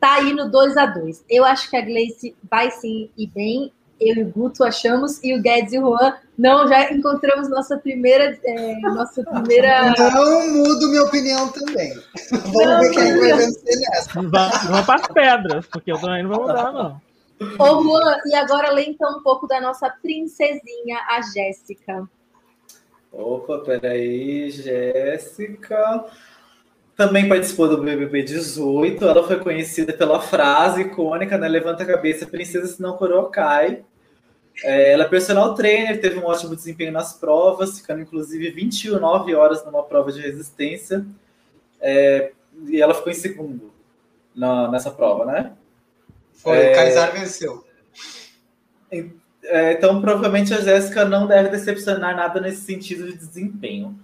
tá 0.00 0.16
aí 0.16 0.34
no 0.34 0.50
2 0.50 0.76
a 0.76 0.86
2 0.86 1.24
Eu 1.30 1.44
acho 1.44 1.70
que 1.70 1.76
a 1.76 1.80
Gleice 1.80 2.36
vai 2.50 2.70
sim 2.70 3.08
ir 3.16 3.28
bem 3.28 3.72
eu 4.08 4.16
e 4.16 4.22
o 4.22 4.30
Guto 4.30 4.64
achamos, 4.64 5.22
e 5.22 5.34
o 5.34 5.40
Guedes 5.40 5.72
e 5.72 5.78
o 5.78 5.82
Juan, 5.82 6.14
não, 6.36 6.66
já 6.66 6.92
encontramos 6.92 7.48
nossa 7.48 7.76
primeira. 7.76 8.38
É, 8.44 8.80
nossa 8.80 9.22
primeira... 9.22 9.92
Não 9.96 10.48
mudo 10.52 10.88
minha 10.88 11.04
opinião 11.04 11.48
também. 11.48 11.92
Vamos 12.30 12.64
não, 12.64 12.80
ver 12.80 12.90
quem 12.90 13.18
vai 13.18 13.32
vencer 13.34 13.78
nessa. 13.78 14.12
Vamos 14.12 14.86
para 14.86 14.94
as 15.00 15.06
pedras, 15.08 15.66
porque 15.66 15.92
eu 15.92 16.00
também 16.00 16.22
não 16.22 16.30
vou 16.30 16.40
mudar, 16.40 16.72
não. 16.72 17.00
Ô, 17.58 17.82
Juan, 17.82 18.18
e 18.26 18.34
agora 18.34 18.72
lê 18.72 18.84
então 18.84 19.18
um 19.18 19.22
pouco 19.22 19.46
da 19.46 19.60
nossa 19.60 19.90
princesinha, 19.90 20.98
a 21.08 21.20
Jéssica. 21.20 22.08
Opa, 23.12 23.58
peraí, 23.58 24.50
Jéssica. 24.50 26.04
Também 26.96 27.28
participou 27.28 27.68
do 27.68 27.82
BBB 27.82 28.22
18. 28.22 29.04
Ela 29.04 29.26
foi 29.26 29.38
conhecida 29.40 29.92
pela 29.92 30.20
frase 30.20 30.82
icônica, 30.82 31.36
né? 31.36 31.48
Levanta 31.48 31.82
a 31.82 31.86
cabeça, 31.86 32.26
princesa, 32.26 32.68
senão 32.68 32.96
coroa 32.96 33.30
cai. 33.30 33.84
É, 34.62 34.92
ela 34.92 35.04
é 35.04 35.08
personal 35.08 35.54
trainer, 35.54 36.00
teve 36.00 36.18
um 36.18 36.24
ótimo 36.24 36.54
desempenho 36.54 36.92
nas 36.92 37.12
provas, 37.12 37.80
ficando 37.80 38.02
inclusive 38.02 38.50
29 38.50 39.34
horas 39.34 39.64
numa 39.64 39.82
prova 39.82 40.12
de 40.12 40.20
resistência. 40.20 41.04
É, 41.80 42.32
e 42.66 42.80
ela 42.80 42.94
ficou 42.94 43.10
em 43.10 43.16
segundo 43.16 43.72
na, 44.34 44.70
nessa 44.70 44.90
prova, 44.90 45.24
né? 45.24 45.52
Foi, 46.32 46.56
é, 46.56 46.72
o 46.72 46.74
Kaysar 46.74 47.12
venceu. 47.12 47.64
É, 49.42 49.72
então, 49.72 50.00
provavelmente 50.00 50.54
a 50.54 50.60
Jéssica 50.60 51.04
não 51.04 51.26
deve 51.26 51.48
decepcionar 51.48 52.16
nada 52.16 52.40
nesse 52.40 52.62
sentido 52.62 53.06
de 53.06 53.16
desempenho. 53.16 53.98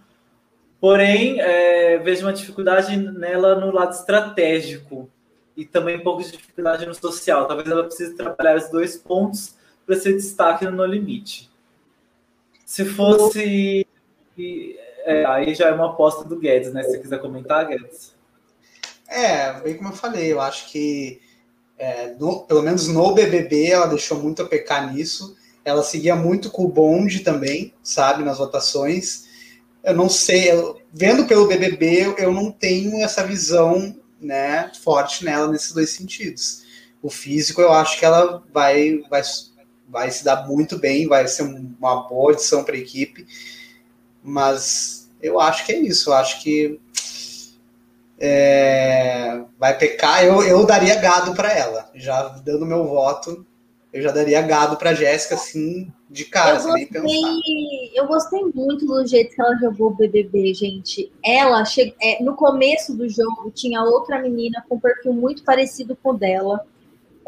Porém, 0.81 1.41
é, 1.41 1.99
vejo 1.99 2.27
uma 2.27 2.33
dificuldade 2.33 2.97
nela 2.97 3.55
no 3.55 3.71
lado 3.71 3.93
estratégico 3.93 5.09
e 5.57 5.65
também 5.65 5.97
um 5.97 6.03
pouco 6.03 6.23
de 6.23 6.33
dificuldade 6.33 6.87
no 6.87 6.95
social. 6.95 7.47
Talvez 7.47 7.69
ela 7.69 7.85
precise 7.85 8.15
trabalhar 8.15 8.57
os 8.57 8.71
dois 8.71 8.97
pontos 8.97 9.55
para 9.91 10.01
ser 10.01 10.15
destaque 10.15 10.65
no 10.67 10.85
Limite. 10.85 11.51
Se 12.65 12.85
fosse. 12.85 13.87
É, 15.05 15.25
aí 15.25 15.55
já 15.55 15.69
é 15.69 15.73
uma 15.73 15.87
aposta 15.87 16.25
do 16.25 16.39
Guedes, 16.39 16.73
né? 16.73 16.83
Se 16.83 16.93
você 16.93 16.99
quiser 16.99 17.21
comentar, 17.21 17.67
Guedes. 17.67 18.15
É, 19.09 19.61
bem 19.61 19.77
como 19.77 19.89
eu 19.89 19.97
falei, 19.97 20.33
eu 20.33 20.41
acho 20.41 20.71
que, 20.71 21.21
é, 21.77 22.15
no, 22.15 22.45
pelo 22.45 22.63
menos 22.63 22.87
no 22.87 23.13
BBB, 23.13 23.71
ela 23.71 23.87
deixou 23.87 24.19
muito 24.21 24.43
a 24.43 24.47
pecar 24.47 24.93
nisso. 24.93 25.37
Ela 25.65 25.83
seguia 25.83 26.15
muito 26.15 26.51
com 26.51 26.65
o 26.65 26.69
bonde 26.69 27.21
também, 27.21 27.75
sabe, 27.83 28.23
nas 28.23 28.39
votações 28.39 29.29
eu 29.83 29.95
não 29.95 30.09
sei, 30.09 30.51
eu, 30.51 30.81
vendo 30.93 31.27
pelo 31.27 31.47
BBB, 31.47 32.15
eu 32.19 32.33
não 32.33 32.51
tenho 32.51 33.03
essa 33.03 33.27
visão 33.27 33.97
né, 34.21 34.71
forte 34.83 35.25
nela 35.25 35.49
nesses 35.49 35.73
dois 35.73 35.91
sentidos. 35.91 36.63
O 37.03 37.09
físico, 37.09 37.63
eu 37.63 37.73
acho 37.73 37.99
que 37.99 38.05
ela 38.05 38.43
vai, 38.53 38.99
vai, 39.09 39.23
vai 39.91 40.11
se 40.11 40.25
dar 40.25 40.47
muito 40.47 40.79
bem, 40.79 41.09
vai 41.09 41.27
ser 41.27 41.43
uma 41.43 42.09
boa 42.09 42.33
adição 42.33 42.65
para 42.65 42.75
a 42.75 42.79
equipe, 42.79 43.27
mas 44.23 45.11
eu 45.21 45.41
acho 45.41 45.67
que 45.67 45.73
é 45.73 45.79
isso, 45.79 46.11
eu 46.11 46.15
acho 46.15 46.43
que 46.43 46.81
é, 48.19 49.43
vai 49.59 49.77
pecar. 49.77 50.25
Eu, 50.25 50.43
eu 50.43 50.65
daria 50.65 50.97
gado 50.97 51.35
para 51.35 51.53
ela, 51.53 51.91
já 51.95 52.29
dando 52.45 52.67
meu 52.67 52.87
voto, 52.87 53.45
eu 53.93 54.03
já 54.03 54.13
daria 54.13 54.41
gado 54.43 54.77
para 54.77 54.95
Jéssica, 54.95 55.35
assim, 55.35 55.93
de 56.09 56.25
cara, 56.25 56.59
eu 56.59 56.63
gostei, 56.63 57.91
eu 57.95 58.07
gostei 58.07 58.41
muito 58.55 58.87
do 58.87 59.05
jeito 59.05 59.35
que 59.35 59.41
ela 59.41 59.57
jogou 59.57 59.89
o 59.89 59.95
BBB, 59.95 60.55
gente. 60.55 61.11
Ela, 61.25 61.65
che... 61.65 61.95
É, 62.01 62.23
no 62.23 62.37
começo 62.37 62.97
do 62.97 63.09
jogo, 63.09 63.51
tinha 63.53 63.83
outra 63.83 64.21
menina 64.21 64.65
com 64.69 64.77
um 64.77 64.81
perfil 64.81 65.13
muito 65.13 65.43
parecido 65.43 65.97
com 66.01 66.11
o 66.11 66.17
dela. 66.17 66.65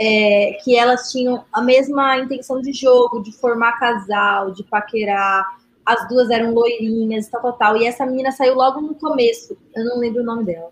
É, 0.01 0.59
que 0.65 0.77
elas 0.77 1.13
tinham 1.13 1.45
a 1.53 1.61
mesma 1.61 2.19
intenção 2.19 2.61
de 2.61 2.73
jogo, 2.73 3.23
de 3.23 3.33
formar 3.33 3.79
casal, 3.79 4.51
de 4.51 4.65
paquerar. 4.65 5.47
As 5.85 6.09
duas 6.09 6.31
eram 6.31 6.53
loirinhas, 6.53 7.29
tal, 7.29 7.43
tal, 7.43 7.53
tal. 7.53 7.77
E 7.77 7.87
essa 7.87 8.07
menina 8.07 8.33
saiu 8.33 8.55
logo 8.55 8.81
no 8.81 8.95
começo. 8.95 9.57
Eu 9.75 9.85
não 9.85 9.99
lembro 9.99 10.23
o 10.23 10.25
nome 10.25 10.45
dela. 10.45 10.71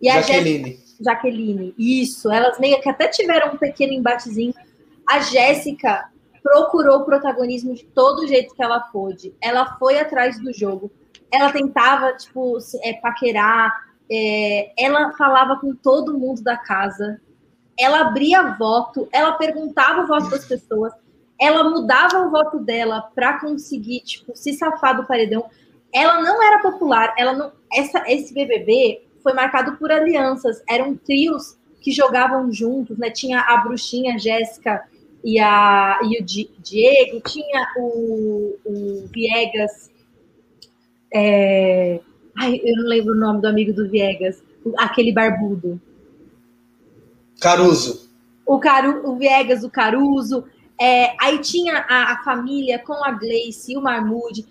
E 0.00 0.10
Jaqueline. 0.10 0.70
Jéssica, 0.70 1.04
Jaqueline, 1.04 1.74
isso. 1.78 2.30
Elas 2.30 2.58
meio 2.58 2.80
que 2.80 2.88
até 2.88 3.08
tiveram 3.08 3.54
um 3.54 3.56
pequeno 3.56 3.92
embatezinho. 3.92 4.54
A 5.06 5.20
Jéssica 5.20 6.08
procurou 6.42 6.98
o 6.98 7.04
protagonismo 7.04 7.74
de 7.74 7.84
todo 7.84 8.26
jeito 8.26 8.54
que 8.54 8.62
ela 8.62 8.80
pôde. 8.80 9.34
Ela 9.40 9.76
foi 9.78 9.98
atrás 9.98 10.40
do 10.40 10.52
jogo. 10.52 10.90
Ela 11.30 11.52
tentava, 11.52 12.12
tipo, 12.14 12.58
é, 12.82 12.94
paquerar. 12.94 13.88
É, 14.10 14.72
ela 14.78 15.12
falava 15.12 15.56
com 15.60 15.74
todo 15.74 16.18
mundo 16.18 16.42
da 16.42 16.56
casa. 16.56 17.20
Ela 17.78 18.00
abria 18.00 18.56
voto. 18.58 19.08
Ela 19.12 19.32
perguntava 19.32 20.02
o 20.02 20.06
voto 20.06 20.30
das 20.30 20.44
pessoas. 20.44 20.92
Ela 21.40 21.70
mudava 21.70 22.26
o 22.26 22.30
voto 22.30 22.58
dela 22.58 23.02
para 23.14 23.38
conseguir, 23.38 24.00
tipo, 24.00 24.36
se 24.36 24.52
safar 24.54 24.96
do 24.96 25.06
paredão. 25.06 25.44
Ela 25.92 26.20
não 26.20 26.42
era 26.42 26.60
popular. 26.60 27.14
Ela 27.16 27.32
não. 27.32 27.52
Essa, 27.72 28.02
esse 28.10 28.34
BBB 28.34 29.02
foi 29.22 29.32
marcado 29.32 29.76
por 29.76 29.92
alianças. 29.92 30.62
Eram 30.68 30.96
trios 30.96 31.56
que 31.80 31.92
jogavam 31.92 32.52
juntos, 32.52 32.98
né? 32.98 33.10
Tinha 33.10 33.40
a 33.40 33.58
bruxinha 33.58 34.18
Jéssica 34.18 34.82
e, 35.24 35.38
a, 35.38 36.00
e 36.02 36.20
o 36.20 36.24
Diego, 36.24 37.20
tinha 37.26 37.66
o, 37.76 38.56
o 38.64 39.08
Viegas. 39.12 39.90
É, 41.12 42.00
ai, 42.38 42.60
eu 42.62 42.76
não 42.76 42.88
lembro 42.88 43.14
o 43.14 43.18
nome 43.18 43.40
do 43.40 43.48
amigo 43.48 43.72
do 43.72 43.88
Viegas, 43.88 44.42
aquele 44.76 45.12
barbudo. 45.12 45.80
Caruso. 47.40 48.08
O, 48.46 48.58
Caru, 48.58 49.08
o 49.08 49.16
Viegas, 49.16 49.62
o 49.62 49.70
Caruso. 49.70 50.44
É, 50.80 51.14
aí 51.20 51.38
tinha 51.38 51.84
a, 51.88 52.12
a, 52.12 52.22
família 52.22 52.78
com 52.78 53.04
a 53.04 53.10
Gleice 53.12 53.76
o 53.76 53.80
Marmude. 53.80 54.46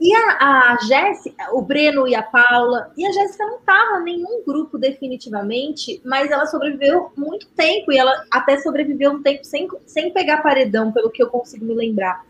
E 0.00 0.12
a, 0.14 0.72
a 0.72 0.78
Jéssica, 0.86 1.54
o 1.54 1.62
Breno 1.62 2.06
e 2.06 2.14
a 2.14 2.22
Paula, 2.22 2.92
e 2.96 3.06
a 3.06 3.12
Jéssica 3.12 3.46
não 3.46 3.58
estava 3.58 4.00
em 4.00 4.16
nenhum 4.16 4.44
grupo 4.44 4.76
definitivamente, 4.76 6.00
mas 6.04 6.30
ela 6.30 6.46
sobreviveu 6.46 7.12
muito 7.16 7.46
tempo, 7.56 7.92
e 7.92 7.96
ela 7.96 8.24
até 8.30 8.58
sobreviveu 8.58 9.12
um 9.12 9.22
tempo 9.22 9.44
sem, 9.44 9.68
sem 9.86 10.12
pegar 10.12 10.42
paredão, 10.42 10.92
pelo 10.92 11.10
que 11.10 11.22
eu 11.22 11.28
consigo 11.28 11.64
me 11.64 11.74
lembrar. 11.74 12.24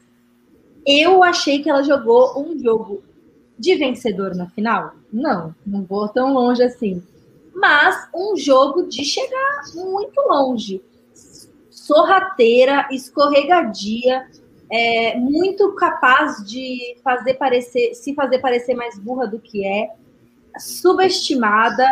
Eu 0.86 1.24
achei 1.24 1.62
que 1.62 1.70
ela 1.70 1.82
jogou 1.82 2.38
um 2.38 2.58
jogo 2.58 3.02
de 3.58 3.74
vencedor 3.76 4.34
na 4.34 4.46
final? 4.50 4.94
Não, 5.12 5.54
não 5.66 5.84
vou 5.84 6.08
tão 6.08 6.34
longe 6.34 6.62
assim. 6.62 7.02
Mas 7.54 8.08
um 8.14 8.36
jogo 8.36 8.86
de 8.86 9.04
chegar 9.04 9.62
muito 9.74 10.20
longe. 10.28 10.82
Sorrateira, 11.70 12.88
escorregadia, 12.90 14.26
é, 14.70 15.16
muito 15.16 15.72
capaz 15.74 16.44
de 16.44 16.96
fazer 17.04 17.34
parecer, 17.34 17.94
se 17.94 18.14
fazer 18.14 18.40
parecer 18.40 18.74
mais 18.74 18.98
burra 18.98 19.26
do 19.26 19.38
que 19.38 19.66
é, 19.66 19.90
subestimada, 20.58 21.86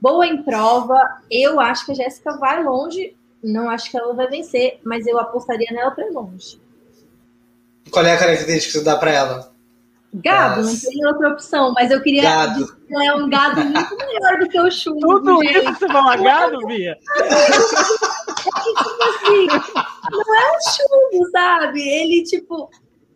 boa 0.00 0.26
em 0.26 0.42
prova. 0.42 1.20
Eu 1.30 1.58
acho 1.58 1.86
que 1.86 1.92
a 1.92 1.94
Jéssica 1.94 2.36
vai 2.36 2.62
longe. 2.62 3.16
Não 3.42 3.68
acho 3.70 3.90
que 3.90 3.96
ela 3.96 4.14
vai 4.14 4.28
vencer, 4.28 4.80
mas 4.84 5.06
eu 5.06 5.18
apostaria 5.18 5.68
nela 5.70 5.90
para 5.90 6.10
longe. 6.10 6.60
Qual 7.90 8.04
é 8.04 8.12
a 8.12 8.18
característica 8.18 8.72
que 8.72 8.78
você 8.78 8.84
dá 8.84 8.96
para 8.96 9.12
ela? 9.12 9.57
Gado, 10.14 10.62
Nossa. 10.62 10.72
não 10.72 10.80
tem 10.92 11.06
outra 11.06 11.28
opção, 11.28 11.72
mas 11.74 11.90
eu 11.90 12.00
queria. 12.00 12.22
Gado. 12.22 12.78
Ela 12.90 13.04
é 13.04 13.14
um 13.14 13.28
gado 13.28 13.62
muito 13.62 13.94
melhor 14.06 14.38
do 14.38 14.48
que 14.48 14.58
o 14.58 14.70
chumbo. 14.70 15.00
Tudo 15.00 15.42
gente. 15.42 15.58
isso 15.58 15.74
você 15.74 15.86
fala 15.86 16.16
gado, 16.16 16.66
Bia? 16.66 16.96
tipo 16.96 19.04
assim, 19.04 19.46
não 20.10 20.36
é 20.36 20.50
um 20.50 20.58
chumbo, 20.72 21.30
sabe? 21.30 21.86
Ele, 21.86 22.24
tipo, 22.24 22.70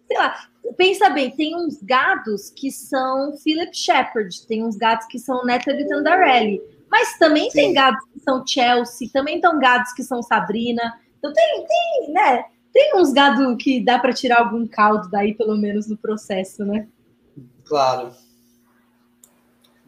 sei 0.07 0.19
lá, 0.19 0.37
pensa 0.77 1.09
bem, 1.09 1.31
tem 1.31 1.57
uns 1.57 1.83
gados 1.83 2.51
que 2.51 2.71
são 2.71 3.39
Philip 3.39 3.75
Shepard, 3.75 4.47
tem 4.47 4.63
uns 4.63 4.77
gados 4.77 5.07
que 5.07 5.19
são 5.19 5.43
Natalie 5.45 5.89
Tandarelli, 5.89 6.61
mas 6.91 7.17
também 7.19 7.49
Sim. 7.51 7.57
tem 7.57 7.73
gados 7.73 8.05
que 8.13 8.21
são 8.21 8.47
Chelsea, 8.47 9.09
também 9.11 9.41
tem 9.41 9.59
gados 9.59 9.95
que 9.95 10.03
são 10.03 10.23
Sabrina. 10.23 11.01
Então 11.19 11.33
tem, 11.33 11.67
tem, 11.67 12.13
né? 12.13 12.45
Tem 12.73 12.97
uns 12.97 13.13
gados 13.13 13.57
que 13.63 13.85
dá 13.85 13.99
para 13.99 14.13
tirar 14.13 14.41
algum 14.41 14.67
caldo 14.67 15.11
daí, 15.11 15.35
pelo 15.35 15.57
menos 15.57 15.87
no 15.89 15.97
processo, 15.97 16.65
né? 16.65 16.89
Claro. 17.65 18.13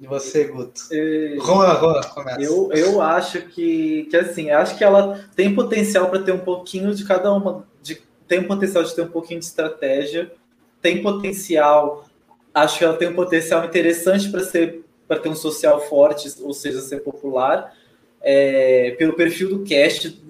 E 0.01 0.07
você, 0.07 0.45
Guto? 0.45 0.83
É... 0.93 1.37
Juan, 1.37 1.79
Juan, 1.79 2.01
começa. 2.03 2.43
Eu, 2.43 2.71
eu 2.73 3.01
acho 3.01 3.43
que, 3.43 4.07
que 4.11 4.17
assim, 4.17 4.51
acho 4.51 4.77
que 4.77 4.85
ela 4.85 5.25
tem 5.35 5.55
potencial 5.55 6.11
para 6.11 6.23
ter 6.23 6.33
um 6.33 6.41
pouquinho 6.41 6.95
de 6.95 7.05
cada 7.05 7.33
uma, 7.33 7.67
de, 7.83 8.03
tem 8.29 8.41
um 8.41 8.45
potencial 8.45 8.85
de 8.85 8.95
ter 8.95 9.03
um 9.03 9.09
pouquinho 9.09 9.41
de 9.41 9.47
estratégia, 9.47 10.33
tem 10.83 11.03
potencial, 11.03 12.05
acho 12.53 12.79
que 12.79 12.85
ela 12.85 12.97
tem 12.97 13.09
um 13.09 13.15
potencial 13.15 13.65
interessante 13.65 14.29
para 14.31 14.41
ser 14.41 14.85
para 15.07 15.19
ter 15.19 15.29
um 15.29 15.35
social 15.35 15.81
forte, 15.83 16.33
ou 16.41 16.55
seja, 16.55 16.81
ser 16.81 17.01
popular, 17.01 17.75
é, 18.23 18.95
pelo 18.99 19.13
perfil 19.13 19.51
do 19.51 19.65
cast. 19.65 20.23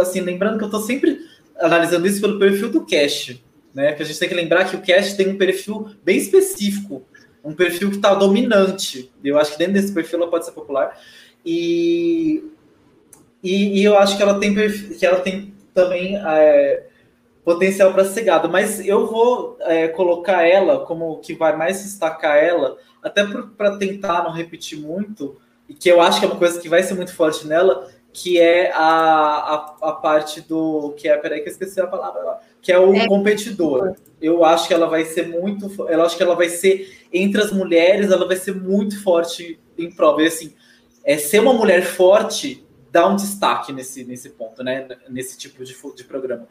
Assim, 0.00 0.20
lembrando 0.20 0.58
que 0.58 0.64
eu 0.64 0.68
estou 0.68 0.80
sempre 0.80 1.20
analisando 1.58 2.06
isso 2.06 2.20
pelo 2.20 2.38
perfil 2.38 2.70
do 2.70 2.84
cast, 2.84 3.44
né? 3.74 3.92
Que 3.92 4.02
a 4.02 4.06
gente 4.06 4.18
tem 4.18 4.28
que 4.28 4.34
lembrar 4.34 4.64
que 4.64 4.76
o 4.76 4.82
cast 4.82 5.16
tem 5.16 5.28
um 5.28 5.36
perfil 5.36 5.90
bem 6.04 6.16
específico 6.16 7.04
um 7.46 7.54
perfil 7.54 7.90
que 7.90 7.96
está 7.96 8.12
dominante. 8.12 9.12
Eu 9.22 9.38
acho 9.38 9.52
que 9.52 9.58
dentro 9.58 9.74
desse 9.74 9.92
perfil 9.92 10.18
ela 10.18 10.28
pode 10.28 10.44
ser 10.44 10.50
popular. 10.50 10.98
E, 11.44 12.42
e, 13.40 13.80
e 13.80 13.84
eu 13.84 13.96
acho 13.96 14.16
que 14.16 14.22
ela 14.22 14.40
tem, 14.40 14.52
que 14.52 15.06
ela 15.06 15.20
tem 15.20 15.54
também 15.72 16.16
é, 16.16 16.86
potencial 17.44 17.92
para 17.92 18.04
ser 18.04 18.22
gado. 18.22 18.48
Mas 18.48 18.84
eu 18.84 19.06
vou 19.06 19.56
é, 19.60 19.86
colocar 19.86 20.42
ela 20.42 20.84
como 20.84 21.20
que 21.20 21.34
vai 21.34 21.56
mais 21.56 21.84
destacar 21.84 22.36
ela, 22.36 22.76
até 23.00 23.24
para 23.56 23.76
tentar 23.76 24.24
não 24.24 24.32
repetir 24.32 24.80
muito, 24.80 25.40
e 25.68 25.74
que 25.74 25.88
eu 25.88 26.00
acho 26.00 26.18
que 26.18 26.26
é 26.26 26.28
uma 26.28 26.38
coisa 26.38 26.60
que 26.60 26.68
vai 26.68 26.82
ser 26.82 26.94
muito 26.94 27.14
forte 27.14 27.46
nela, 27.46 27.88
que 28.16 28.40
é 28.40 28.72
a, 28.72 28.78
a, 28.80 29.76
a 29.82 29.92
parte 29.92 30.40
do. 30.40 30.94
que 30.96 31.06
é. 31.06 31.18
Peraí, 31.18 31.42
que 31.42 31.48
eu 31.48 31.52
esqueci 31.52 31.78
a 31.78 31.86
palavra 31.86 32.40
que 32.62 32.72
é 32.72 32.78
o 32.78 32.94
é. 32.94 33.06
competidor. 33.06 33.94
Eu 34.20 34.42
acho 34.42 34.66
que 34.66 34.72
ela 34.72 34.86
vai 34.88 35.04
ser 35.04 35.28
muito. 35.28 35.70
Eu 35.86 36.02
acho 36.02 36.16
que 36.16 36.22
ela 36.22 36.34
vai 36.34 36.48
ser, 36.48 37.06
entre 37.12 37.42
as 37.42 37.52
mulheres, 37.52 38.10
ela 38.10 38.26
vai 38.26 38.36
ser 38.36 38.54
muito 38.56 39.00
forte 39.02 39.60
em 39.76 39.94
prova. 39.94 40.22
E 40.22 40.28
assim, 40.28 40.54
é, 41.04 41.18
ser 41.18 41.40
uma 41.40 41.52
mulher 41.52 41.82
forte 41.84 42.66
dá 42.90 43.06
um 43.06 43.16
destaque 43.16 43.70
nesse, 43.70 44.02
nesse 44.02 44.30
ponto, 44.30 44.64
né? 44.64 44.88
Nesse 45.08 45.36
tipo 45.36 45.62
de, 45.62 45.76
de 45.94 46.04
programa. 46.04 46.48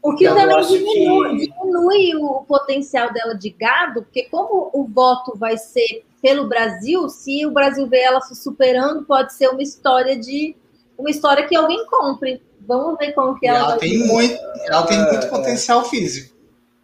O 0.00 0.14
que 0.14 0.24
então, 0.24 0.36
também 0.36 0.66
diminui, 0.68 1.38
que... 1.40 1.52
diminui, 1.52 2.14
o 2.14 2.44
potencial 2.44 3.12
dela 3.12 3.34
de 3.34 3.50
gado, 3.50 4.02
porque 4.04 4.28
como 4.30 4.70
o 4.72 4.86
voto 4.86 5.36
vai 5.36 5.58
ser 5.58 6.04
pelo 6.22 6.48
Brasil, 6.48 7.08
se 7.08 7.44
o 7.44 7.50
Brasil 7.50 7.88
vê 7.88 8.02
ela 8.02 8.20
se 8.20 8.36
superando, 8.36 9.04
pode 9.04 9.34
ser 9.34 9.48
uma 9.48 9.62
história 9.62 10.16
de 10.16 10.54
uma 10.98 11.10
história 11.10 11.46
que 11.46 11.54
alguém 11.54 11.86
compre. 11.86 12.42
Vamos 12.66 12.98
ver 12.98 13.12
como 13.12 13.38
que 13.38 13.46
ela. 13.46 13.58
Ela 13.58 13.78
tem 13.78 13.98
muito, 14.06 14.38
ela 14.66 14.86
tem 14.86 14.98
muito 14.98 15.26
é, 15.26 15.30
potencial 15.30 15.84
físico. 15.88 16.36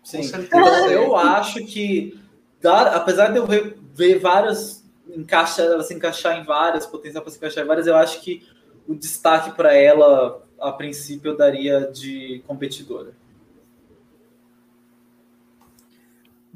Sim. 0.03 0.21
Então, 0.23 0.65
eu 0.89 1.17
acho 1.17 1.65
que, 1.67 2.19
apesar 2.63 3.33
de 3.33 3.39
eu 3.39 3.47
ver, 3.47 3.77
ver 3.93 4.19
várias 4.21 4.85
encaixar, 5.09 5.67
ela 5.67 5.83
se 5.83 5.93
encaixar 5.93 6.39
em 6.39 6.45
várias, 6.45 6.87
potencial 6.87 7.23
para 7.23 7.31
se 7.31 7.39
encaixar 7.39 7.65
em 7.65 7.67
várias, 7.67 7.87
eu 7.87 7.97
acho 7.97 8.21
que 8.23 8.47
o 8.87 8.95
destaque 8.95 9.51
para 9.53 9.75
ela, 9.75 10.43
a 10.61 10.73
princípio, 10.73 11.33
eu 11.33 11.37
daria 11.37 11.91
de 11.93 12.43
competidora. 12.47 13.13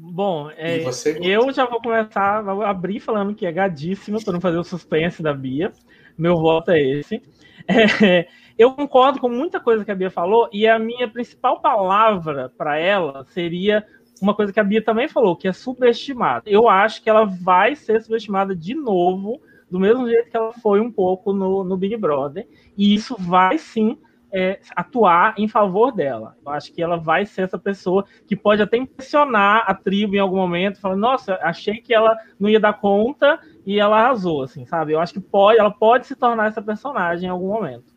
Bom, 0.01 0.49
é, 0.51 0.81
eu 1.21 1.51
já 1.51 1.65
vou 1.65 1.81
começar, 1.81 2.41
vou 2.41 2.63
abrir 2.63 3.01
falando 3.01 3.35
que 3.35 3.45
é 3.45 3.51
gadíssima 3.51 4.19
para 4.23 4.31
não 4.31 4.39
fazer 4.39 4.57
o 4.57 4.63
suspense 4.63 5.21
da 5.21 5.33
Bia. 5.33 5.73
Meu 6.17 6.37
voto 6.37 6.71
é 6.71 6.79
esse. 6.79 7.21
É, 7.69 8.27
eu 8.57 8.73
concordo 8.73 9.19
com 9.19 9.29
muita 9.29 9.59
coisa 9.59 9.85
que 9.85 9.91
a 9.91 9.95
Bia 9.95 10.09
falou, 10.09 10.49
e 10.51 10.67
a 10.67 10.79
minha 10.79 11.07
principal 11.07 11.61
palavra 11.61 12.51
para 12.57 12.77
ela 12.77 13.23
seria 13.25 13.85
uma 14.21 14.33
coisa 14.33 14.51
que 14.51 14.59
a 14.59 14.63
Bia 14.63 14.83
também 14.83 15.07
falou, 15.07 15.35
que 15.35 15.47
é 15.47 15.53
subestimada. 15.53 16.49
Eu 16.49 16.67
acho 16.67 17.01
que 17.01 17.09
ela 17.09 17.25
vai 17.25 17.75
ser 17.75 18.01
subestimada 18.01 18.55
de 18.55 18.73
novo, 18.73 19.39
do 19.69 19.79
mesmo 19.79 20.09
jeito 20.09 20.29
que 20.29 20.35
ela 20.35 20.51
foi 20.51 20.81
um 20.81 20.91
pouco 20.91 21.31
no, 21.31 21.63
no 21.63 21.77
Big 21.77 21.95
Brother, 21.95 22.47
e 22.75 22.93
isso 22.93 23.15
vai 23.17 23.57
sim 23.57 23.97
é, 24.31 24.59
atuar 24.75 25.35
em 25.37 25.47
favor 25.47 25.91
dela. 25.91 26.35
Eu 26.45 26.51
acho 26.51 26.73
que 26.73 26.81
ela 26.81 26.97
vai 26.97 27.25
ser 27.25 27.43
essa 27.43 27.57
pessoa 27.57 28.05
que 28.27 28.35
pode 28.35 28.61
até 28.61 28.77
impressionar 28.77 29.63
a 29.67 29.73
tribo 29.73 30.15
em 30.15 30.19
algum 30.19 30.37
momento, 30.37 30.79
falando, 30.79 30.99
nossa, 30.99 31.39
achei 31.41 31.75
que 31.75 31.93
ela 31.93 32.17
não 32.39 32.49
ia 32.49 32.59
dar 32.59 32.73
conta 32.73 33.39
e 33.65 33.79
ela 33.79 33.99
arrasou, 33.99 34.43
assim, 34.43 34.65
sabe? 34.65 34.93
Eu 34.93 34.99
acho 34.99 35.13
que 35.13 35.19
pode, 35.19 35.59
ela 35.59 35.71
pode 35.71 36.07
se 36.07 36.15
tornar 36.15 36.47
essa 36.47 36.61
personagem 36.61 37.27
em 37.27 37.31
algum 37.31 37.49
momento. 37.49 37.93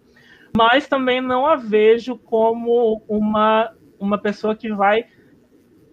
Mas 0.56 0.86
também 0.86 1.20
não 1.20 1.46
a 1.46 1.56
vejo 1.56 2.18
como 2.18 3.02
uma, 3.08 3.72
uma 3.98 4.18
pessoa 4.18 4.54
que 4.54 4.70
vai 4.72 5.06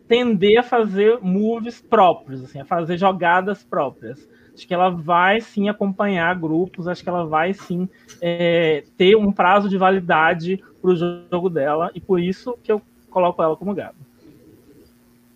tender 0.08 0.58
a 0.60 0.64
fazer 0.64 1.20
moves 1.22 1.80
próprios, 1.80 2.44
assim, 2.44 2.60
a 2.60 2.66
fazer 2.66 2.98
jogadas 2.98 3.64
próprias. 3.64 4.28
Acho 4.54 4.68
que 4.68 4.74
ela 4.74 4.90
vai 4.90 5.40
sim 5.40 5.70
acompanhar 5.70 6.36
grupos, 6.36 6.88
acho 6.88 7.04
que 7.04 7.08
ela 7.08 7.26
vai 7.26 7.54
sim 7.54 7.88
é, 8.20 8.84
ter 8.98 9.16
um 9.16 9.32
prazo 9.32 9.70
de 9.70 9.78
validade 9.78 10.62
para 10.82 10.91
o 10.91 10.96
jogo 10.96 11.50
dela, 11.50 11.91
e 11.94 12.02
por 12.02 12.20
isso 12.20 12.58
que 12.64 12.72
eu 12.72 12.82
coloco 13.10 13.41
ela 13.41 13.56
como 13.56 13.74
gado. 13.74 14.09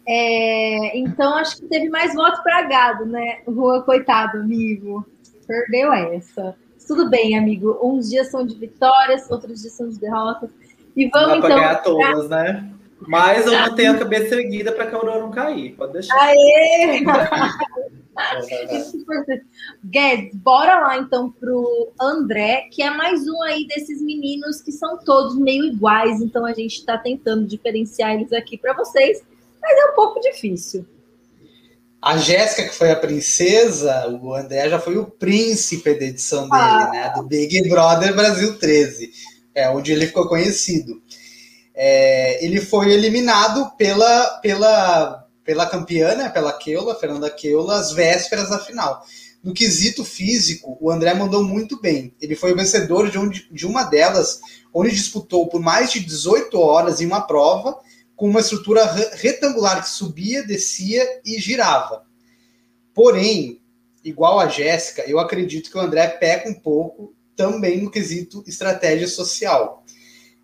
É, 0.05 0.97
então 0.97 1.35
acho 1.35 1.57
que 1.57 1.65
teve 1.67 1.89
mais 1.89 2.13
voto 2.13 2.43
para 2.43 2.63
gado, 2.63 3.05
né? 3.05 3.39
Rua, 3.47 3.81
coitado, 3.83 4.39
amigo. 4.39 5.05
Perdeu 5.47 5.93
essa. 5.93 6.55
Tudo 6.87 7.09
bem, 7.09 7.37
amigo. 7.37 7.79
Uns 7.81 8.09
dias 8.09 8.29
são 8.29 8.45
de 8.45 8.55
vitórias, 8.55 9.29
outros 9.31 9.61
dias 9.61 9.73
são 9.73 9.87
de 9.89 9.99
derrotas. 9.99 10.49
E 10.95 11.07
vamos 11.07 11.37
então. 11.37 11.49
ganhar 11.49 11.75
todas, 11.81 12.29
né? 12.29 12.69
Mas 13.07 13.45
eu 13.45 13.53
mantenho 13.53 13.93
a 13.93 13.97
cabeça 13.97 14.35
erguida 14.35 14.71
para 14.71 14.85
que 14.87 14.95
a 14.95 14.97
Aurora 14.97 15.19
não 15.19 15.31
cair. 15.31 15.75
Pode 15.75 15.93
deixar. 15.93 16.15
Aê! 16.19 17.03
Guedes, 19.83 20.35
bora 20.35 20.79
lá 20.79 20.97
então 20.97 21.31
pro 21.31 21.91
André, 21.99 22.67
que 22.71 22.83
é 22.83 22.91
mais 22.91 23.27
um 23.27 23.41
aí 23.41 23.65
desses 23.67 24.01
meninos 24.01 24.61
que 24.61 24.71
são 24.71 24.99
todos 24.99 25.35
meio 25.35 25.65
iguais, 25.65 26.21
então 26.21 26.45
a 26.45 26.53
gente 26.53 26.77
está 26.77 26.95
tentando 26.97 27.45
diferenciar 27.45 28.13
eles 28.13 28.31
aqui 28.31 28.55
para 28.55 28.73
vocês, 28.73 29.23
mas 29.63 29.79
é 29.79 29.85
um 29.91 29.95
pouco 29.95 30.19
difícil. 30.19 30.85
A 32.01 32.17
Jéssica, 32.17 32.63
que 32.67 32.75
foi 32.75 32.91
a 32.91 32.97
princesa, 32.97 34.09
o 34.21 34.33
André 34.35 34.69
já 34.69 34.77
foi 34.77 34.97
o 34.97 35.05
príncipe 35.05 35.93
da 35.93 36.05
edição 36.05 36.41
dele, 36.49 36.61
Ah. 36.61 36.89
né? 36.91 37.13
Do 37.15 37.23
Big 37.23 37.69
Brother 37.69 38.13
Brasil 38.13 38.59
13, 38.59 39.09
é 39.55 39.69
onde 39.69 39.93
ele 39.93 40.07
ficou 40.07 40.27
conhecido. 40.27 41.01
É, 41.73 42.43
ele 42.45 42.59
foi 42.59 42.91
eliminado 42.91 43.71
pela, 43.77 44.25
pela, 44.41 45.27
pela 45.45 45.65
campeã, 45.65 46.13
né? 46.15 46.29
Pela 46.29 46.51
Keula, 46.51 46.99
Fernanda 46.99 47.29
Keula, 47.29 47.79
às 47.79 47.93
vésperas 47.93 48.49
da 48.49 48.59
final. 48.59 49.01
No 49.41 49.53
quesito 49.53 50.03
físico, 50.05 50.77
o 50.79 50.91
André 50.91 51.13
mandou 51.13 51.43
muito 51.43 51.79
bem. 51.81 52.13
Ele 52.21 52.35
foi 52.35 52.51
o 52.53 52.55
vencedor 52.55 53.09
de, 53.09 53.17
um, 53.17 53.29
de 53.29 53.65
uma 53.65 53.83
delas, 53.83 54.39
onde 54.73 54.91
disputou 54.91 55.47
por 55.47 55.61
mais 55.61 55.91
de 55.91 55.99
18 56.01 56.59
horas 56.59 56.99
em 57.01 57.05
uma 57.05 57.21
prova, 57.21 57.77
com 58.23 58.29
uma 58.29 58.39
estrutura 58.39 58.85
re- 58.85 59.09
retangular 59.15 59.83
que 59.83 59.89
subia, 59.89 60.47
descia 60.47 61.05
e 61.25 61.41
girava. 61.41 62.05
Porém, 62.93 63.61
igual 64.01 64.39
a 64.39 64.47
Jéssica, 64.47 65.03
eu 65.05 65.19
acredito 65.19 65.69
que 65.69 65.77
o 65.77 65.81
André 65.81 66.07
peca 66.07 66.47
um 66.47 66.53
pouco 66.53 67.13
também 67.35 67.81
no 67.81 67.91
quesito 67.91 68.41
estratégia 68.47 69.09
social. 69.09 69.83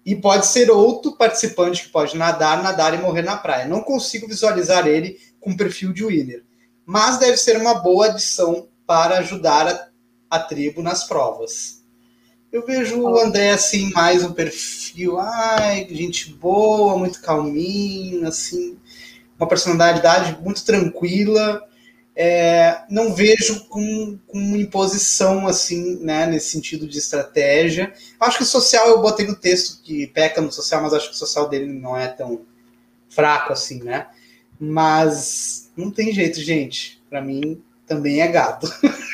E 0.06 0.14
pode 0.14 0.45
ser 0.47 0.69
outro 0.69 1.15
participante 1.15 1.84
que 1.84 1.89
pode 1.89 2.18
nadar, 2.18 2.61
nadar 2.61 2.93
e 2.93 2.97
morrer 2.97 3.22
na 3.22 3.38
praia. 3.38 3.65
Não 3.65 3.81
consigo 3.81 4.27
visualizar 4.27 4.85
ele 4.85 5.18
com 5.39 5.56
perfil 5.56 5.93
de 5.93 6.06
winner. 6.06 6.43
Mas 6.85 7.18
deve 7.18 7.38
ser 7.38 7.56
uma 7.56 7.76
boa 7.76 8.07
adição 8.07 8.68
para 8.85 9.19
ajudar 9.19 9.65
a, 9.69 9.89
a 10.30 10.38
tribo 10.38 10.81
nas 10.81 11.06
provas. 11.06 11.78
Eu 12.51 12.65
vejo 12.65 12.99
o 12.99 13.19
André 13.19 13.51
assim, 13.51 13.91
mais 13.91 14.23
um 14.23 14.34
perfil, 14.34 15.19
ai, 15.19 15.88
gente 15.91 16.34
boa, 16.34 16.97
muito 16.97 17.21
calminho, 17.21 18.27
assim, 18.27 18.76
uma 19.38 19.47
personalidade 19.47 20.41
muito 20.41 20.65
tranquila. 20.65 21.63
É, 22.15 22.81
não 22.89 23.13
vejo 23.13 23.65
com, 23.65 24.17
com 24.26 24.39
imposição, 24.57 25.47
assim, 25.47 25.99
né, 26.03 26.26
nesse 26.26 26.49
sentido 26.49 26.88
de 26.88 26.97
estratégia. 26.97 27.93
Acho 28.19 28.38
que 28.38 28.43
o 28.43 28.47
social, 28.47 28.89
eu 28.89 29.01
botei 29.01 29.27
no 29.27 29.35
texto 29.35 29.81
que 29.84 30.07
peca 30.07 30.41
no 30.41 30.51
social, 30.51 30.81
mas 30.81 30.93
acho 30.93 31.09
que 31.09 31.15
o 31.15 31.19
social 31.19 31.47
dele 31.47 31.71
não 31.71 31.95
é 31.95 32.07
tão 32.07 32.41
fraco 33.09 33.53
assim, 33.53 33.84
né? 33.84 34.07
Mas 34.59 35.71
não 35.77 35.91
tem 35.91 36.11
jeito, 36.11 36.41
gente. 36.41 36.99
Para 37.09 37.21
mim, 37.21 37.61
também 37.85 38.21
é 38.21 38.27
gado. 38.27 38.67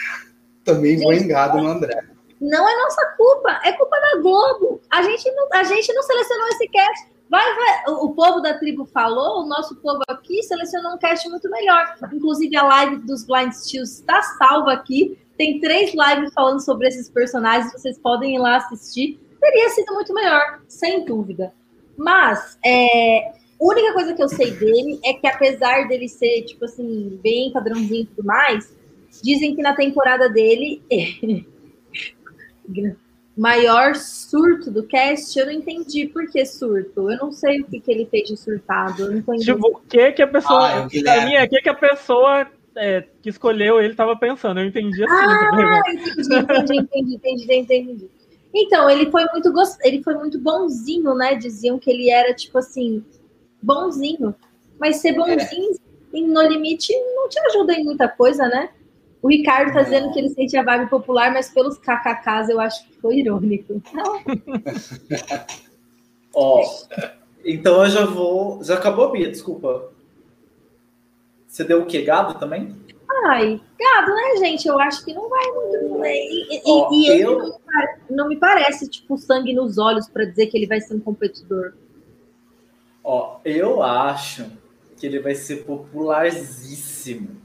também 0.63 0.97
vou 0.97 1.13
em 1.13 1.27
gado 1.27 1.57
no 1.57 1.67
André. 1.67 2.14
Não 2.39 2.67
é 2.67 2.83
nossa 2.83 3.05
culpa, 3.17 3.61
é 3.63 3.71
culpa 3.73 3.97
da 3.99 4.21
Globo. 4.21 4.81
A 4.89 5.01
gente 5.01 5.31
não, 5.31 5.47
a 5.53 5.63
gente 5.63 5.93
não 5.93 6.03
selecionou 6.03 6.47
esse 6.49 6.67
cast. 6.67 7.07
Vai, 7.29 7.55
vai, 7.55 7.93
o 7.95 8.13
povo 8.13 8.39
da 8.39 8.53
tribo 8.53 8.85
falou, 8.85 9.43
o 9.43 9.47
nosso 9.47 9.75
povo 9.77 10.01
aqui 10.07 10.43
selecionou 10.43 10.93
um 10.93 10.97
cast 10.97 11.27
muito 11.27 11.49
melhor. 11.49 11.95
Inclusive, 12.13 12.55
a 12.55 12.63
live 12.63 12.97
dos 12.97 13.25
Blind 13.25 13.51
Steals 13.51 13.99
está 13.99 14.21
salva 14.21 14.73
aqui. 14.73 15.17
Tem 15.37 15.59
três 15.59 15.91
lives 15.93 16.33
falando 16.33 16.59
sobre 16.59 16.87
esses 16.87 17.09
personagens, 17.09 17.71
vocês 17.71 17.97
podem 17.97 18.35
ir 18.35 18.39
lá 18.39 18.57
assistir. 18.57 19.19
Teria 19.39 19.69
sido 19.69 19.93
muito 19.93 20.13
melhor, 20.13 20.61
sem 20.67 21.03
dúvida. 21.03 21.51
Mas, 21.97 22.57
é, 22.63 23.29
a 23.29 23.33
única 23.59 23.93
coisa 23.93 24.13
que 24.13 24.21
eu 24.21 24.29
sei 24.29 24.51
dele 24.51 24.99
é 25.03 25.13
que, 25.13 25.27
apesar 25.27 25.87
dele 25.87 26.07
ser, 26.07 26.43
tipo 26.43 26.65
assim, 26.65 27.19
bem 27.23 27.51
padrãozinho 27.51 28.03
e 28.03 28.05
tudo 28.05 28.25
mais, 28.25 28.73
dizem 29.23 29.55
que 29.55 29.61
na 29.61 29.73
temporada 29.73 30.29
dele. 30.29 30.83
maior 33.37 33.95
surto 33.95 34.71
do 34.71 34.83
cast, 34.83 35.37
eu 35.37 35.45
não 35.45 35.53
entendi 35.53 36.07
por 36.07 36.29
que 36.29 36.45
surto. 36.45 37.11
Eu 37.11 37.17
não 37.17 37.31
sei 37.31 37.61
o 37.61 37.65
que, 37.65 37.79
que 37.79 37.91
ele 37.91 38.05
fez 38.05 38.29
de 38.29 38.37
surtado. 38.37 39.03
Eu 39.03 39.11
não 39.11 39.21
conheço. 39.21 39.45
Tipo, 39.45 39.67
o 39.67 39.81
que 39.81 40.11
que 40.13 40.21
a 40.21 40.27
pessoa. 40.27 40.85
Ah, 40.85 40.87
pra 40.87 41.25
mim, 41.25 41.33
é 41.33 41.43
o 41.43 41.49
que 41.49 41.61
que 41.61 41.69
a 41.69 41.73
pessoa 41.73 42.47
é, 42.75 43.03
que 43.21 43.29
escolheu 43.29 43.79
ele 43.79 43.91
estava 43.91 44.15
pensando. 44.17 44.59
Eu 44.59 44.65
entendi 44.65 45.03
assim. 45.03 45.13
Ah, 45.13 45.49
pergunta. 45.55 45.91
entendi, 45.91 46.19
entendi, 46.21 46.79
entendi, 46.79 47.15
entendi, 47.15 47.43
entendi, 47.43 47.91
entendi. 47.91 48.09
Então, 48.57 48.89
ele 48.89 49.11
foi 49.11 49.25
muito 49.33 49.51
gost... 49.51 49.77
ele 49.83 50.01
foi 50.01 50.15
muito 50.15 50.39
bonzinho, 50.39 51.13
né? 51.13 51.35
Diziam 51.35 51.77
que 51.77 51.89
ele 51.89 52.09
era, 52.09 52.33
tipo 52.33 52.57
assim, 52.57 53.03
bonzinho. 53.61 54.33
Mas 54.79 54.97
ser 54.97 55.11
bonzinho 55.11 55.75
em 56.13 56.25
No 56.25 56.41
Limite 56.41 56.93
não 57.15 57.27
te 57.27 57.37
ajuda 57.47 57.73
em 57.73 57.83
muita 57.83 58.07
coisa, 58.07 58.47
né? 58.47 58.69
O 59.25 59.27
Ricardo 59.27 59.73
tá 59.73 59.81
dizendo 59.81 60.13
que 60.13 60.19
ele 60.19 60.29
sente 60.29 60.55
a 60.55 60.61
vibe 60.61 60.87
popular, 60.87 61.33
mas 61.33 61.49
pelos 61.49 61.79
kkks 61.79 62.47
eu 62.47 62.59
acho 62.59 62.85
que 62.87 62.93
foi 63.01 63.15
irônico. 63.15 63.81
Não, 63.91 64.21
Ó, 66.31 66.61
então 67.43 67.83
eu 67.83 67.89
já 67.89 68.05
vou. 68.05 68.63
Já 68.63 68.75
acabou, 68.75 69.11
Bia? 69.11 69.31
Desculpa. 69.31 69.89
Você 71.47 71.63
deu 71.63 71.81
o 71.81 71.85
quê? 71.87 72.03
Gado 72.03 72.37
também? 72.37 72.75
Ai, 73.25 73.59
gado, 73.79 74.13
né, 74.13 74.35
gente? 74.45 74.67
Eu 74.67 74.79
acho 74.79 75.03
que 75.03 75.11
não 75.11 75.27
vai 75.27 75.51
muito. 75.53 76.05
E, 76.05 76.57
e, 76.57 76.61
Ó, 76.67 76.89
e 76.93 77.07
ele 77.09 77.23
eu- 77.23 77.39
não, 77.39 77.45
me 77.47 77.53
pare- 77.65 77.99
não 78.11 78.27
me 78.27 78.35
parece, 78.35 78.87
tipo, 78.87 79.17
sangue 79.17 79.53
nos 79.53 79.79
olhos 79.79 80.07
para 80.07 80.25
dizer 80.25 80.45
que 80.47 80.55
ele 80.57 80.67
vai 80.67 80.79
ser 80.81 80.93
um 80.93 80.99
competidor. 80.99 81.73
Ó, 83.03 83.37
eu 83.43 83.81
acho 83.81 84.45
que 84.97 85.07
ele 85.07 85.17
vai 85.17 85.33
ser 85.33 85.63
popularzíssimo 85.63 87.43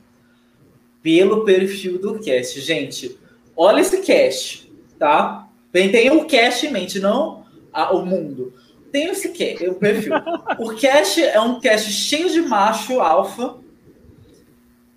pelo 1.02 1.44
perfil 1.44 1.98
do 1.98 2.18
cast. 2.18 2.60
Gente, 2.60 3.18
olha 3.56 3.80
esse 3.80 4.00
cast, 4.02 4.70
tá? 4.98 5.48
Tem, 5.72 6.10
o 6.10 6.24
cast 6.24 6.66
em 6.66 6.72
mente, 6.72 6.98
não 6.98 7.44
a- 7.72 7.94
o 7.94 8.04
mundo. 8.04 8.52
Tem 8.90 9.06
esse 9.06 9.28
cast, 9.30 9.66
o 9.68 9.74
perfil. 9.74 10.12
o 10.58 10.74
cast 10.74 11.22
é 11.22 11.40
um 11.40 11.60
cast 11.60 11.90
cheio 11.92 12.28
de 12.30 12.42
macho 12.42 13.00
alfa. 13.00 13.56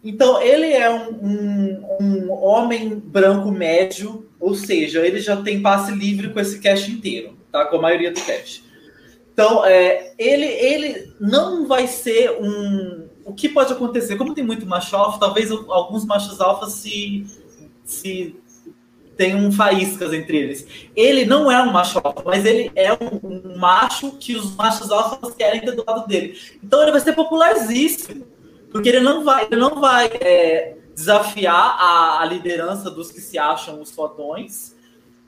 Então, 0.03 0.41
ele 0.41 0.65
é 0.67 0.89
um, 0.89 1.11
um, 1.21 1.97
um 2.01 2.31
homem 2.31 2.89
branco 2.99 3.49
médio, 3.51 4.27
ou 4.39 4.53
seja, 4.53 5.05
ele 5.05 5.19
já 5.19 5.37
tem 5.41 5.61
passe 5.61 5.93
livre 5.93 6.29
com 6.29 6.39
esse 6.39 6.59
cast 6.59 6.91
inteiro, 6.91 7.37
tá? 7.51 7.65
Com 7.65 7.77
a 7.77 7.81
maioria 7.81 8.11
do 8.11 8.19
cast. 8.19 8.63
Então, 9.31 9.65
é, 9.65 10.11
ele, 10.19 10.45
ele 10.45 11.13
não 11.19 11.65
vai 11.67 11.87
ser 11.87 12.31
um. 12.31 13.02
O 13.25 13.33
que 13.33 13.47
pode 13.49 13.71
acontecer? 13.71 14.17
Como 14.17 14.33
tem 14.33 14.43
muito 14.43 14.65
macho 14.65 14.95
alfa, 14.95 15.19
talvez 15.19 15.49
alguns 15.51 16.05
machos 16.05 16.41
alfa 16.41 16.67
se, 16.67 17.25
se 17.85 18.35
tenham 19.15 19.51
faíscas 19.51 20.13
entre 20.13 20.37
eles. 20.37 20.67
Ele 20.95 21.25
não 21.25 21.51
é 21.51 21.61
um 21.61 21.71
macho 21.71 21.99
alfa, 22.03 22.23
mas 22.25 22.45
ele 22.45 22.71
é 22.75 22.93
um, 22.93 23.57
macho 23.57 24.11
que 24.13 24.35
os 24.35 24.55
machos 24.55 24.91
alfas 24.91 25.33
querem 25.35 25.61
ter 25.61 25.71
do 25.71 25.83
lado 25.87 26.07
dele. 26.07 26.37
Então 26.63 26.81
ele 26.81 26.91
vai 26.91 27.01
ser 27.01 27.13
popularzíssimo, 27.13 28.25
porque 28.71 28.89
ele 28.89 28.99
não 28.99 29.23
vai, 29.23 29.45
ele 29.45 29.55
não 29.55 29.79
vai 29.79 30.07
é, 30.19 30.75
desafiar 30.93 31.77
a, 31.79 32.21
a 32.21 32.25
liderança 32.25 32.89
dos 32.89 33.11
que 33.11 33.21
se 33.21 33.37
acham 33.37 33.81
os 33.81 33.91
fodões. 33.91 34.75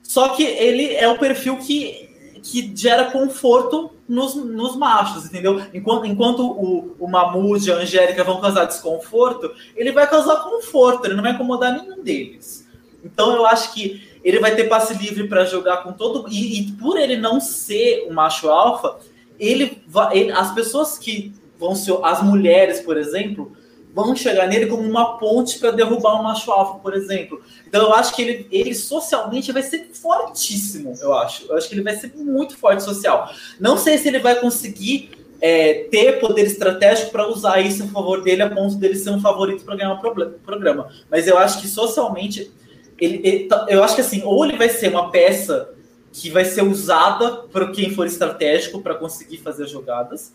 Só 0.02 0.30
que 0.30 0.42
ele 0.42 0.94
é 0.94 1.08
o 1.08 1.18
perfil 1.18 1.56
que 1.56 2.15
que 2.50 2.72
gera 2.74 3.10
conforto 3.10 3.90
nos, 4.08 4.36
nos 4.36 4.76
machos, 4.76 5.24
entendeu? 5.24 5.60
Enquanto, 5.74 6.06
enquanto 6.06 6.46
o, 6.46 6.94
o 6.98 7.08
Mamute 7.08 7.68
e 7.68 7.72
a 7.72 7.76
Angélica 7.76 8.22
vão 8.22 8.40
causar 8.40 8.66
desconforto, 8.66 9.52
ele 9.74 9.90
vai 9.90 10.08
causar 10.08 10.44
conforto, 10.44 11.04
ele 11.04 11.14
não 11.14 11.22
vai 11.22 11.32
incomodar 11.32 11.72
nenhum 11.72 12.02
deles. 12.02 12.66
Então 13.04 13.34
eu 13.34 13.44
acho 13.46 13.74
que 13.74 14.08
ele 14.22 14.38
vai 14.38 14.54
ter 14.54 14.64
passe 14.64 14.94
livre 14.94 15.28
para 15.28 15.44
jogar 15.44 15.78
com 15.78 15.92
todo. 15.92 16.28
E, 16.28 16.60
e, 16.60 16.72
por 16.72 16.98
ele 16.98 17.16
não 17.16 17.40
ser 17.40 18.06
um 18.08 18.14
macho 18.14 18.48
alfa, 18.48 18.96
ele, 19.38 19.82
ele 20.12 20.32
as 20.32 20.54
pessoas 20.54 20.96
que 20.96 21.32
vão 21.58 21.74
ser. 21.74 21.98
As 22.02 22.22
mulheres, 22.22 22.80
por 22.80 22.96
exemplo, 22.96 23.56
vão 23.96 24.14
chegar 24.14 24.46
nele 24.46 24.66
como 24.66 24.82
uma 24.82 25.16
ponte 25.16 25.58
para 25.58 25.70
derrubar 25.70 26.20
um 26.20 26.22
macho 26.22 26.52
alfa, 26.52 26.78
por 26.80 26.92
exemplo. 26.92 27.40
Então 27.66 27.80
eu 27.80 27.94
acho 27.94 28.14
que 28.14 28.20
ele, 28.20 28.46
ele 28.52 28.74
socialmente 28.74 29.50
vai 29.52 29.62
ser 29.62 29.88
fortíssimo, 29.94 30.92
eu 31.00 31.14
acho. 31.14 31.46
Eu 31.48 31.56
acho 31.56 31.66
que 31.66 31.74
ele 31.74 31.82
vai 31.82 31.96
ser 31.96 32.12
muito 32.14 32.58
forte 32.58 32.82
social. 32.82 33.30
Não 33.58 33.78
sei 33.78 33.96
se 33.96 34.06
ele 34.06 34.18
vai 34.18 34.34
conseguir 34.34 35.12
é, 35.40 35.84
ter 35.90 36.20
poder 36.20 36.42
estratégico 36.42 37.10
para 37.10 37.26
usar 37.26 37.58
isso 37.62 37.84
a 37.84 37.86
favor 37.86 38.22
dele 38.22 38.42
a 38.42 38.50
ponto 38.50 38.74
dele 38.74 38.96
ser 38.96 39.08
um 39.12 39.20
favorito 39.20 39.64
para 39.64 39.76
ganhar 39.76 39.94
um 39.94 40.38
programa. 40.44 40.90
Mas 41.10 41.26
eu 41.26 41.38
acho 41.38 41.62
que 41.62 41.66
socialmente, 41.66 42.52
ele, 43.00 43.22
ele, 43.26 43.44
tá, 43.44 43.64
eu 43.66 43.82
acho 43.82 43.94
que 43.94 44.02
assim, 44.02 44.22
ou 44.22 44.44
ele 44.44 44.58
vai 44.58 44.68
ser 44.68 44.90
uma 44.90 45.10
peça 45.10 45.70
que 46.12 46.28
vai 46.28 46.44
ser 46.44 46.62
usada 46.62 47.30
por 47.50 47.72
quem 47.72 47.94
for 47.94 48.06
estratégico 48.06 48.82
para 48.82 48.94
conseguir 48.94 49.38
fazer 49.38 49.66
jogadas, 49.66 50.34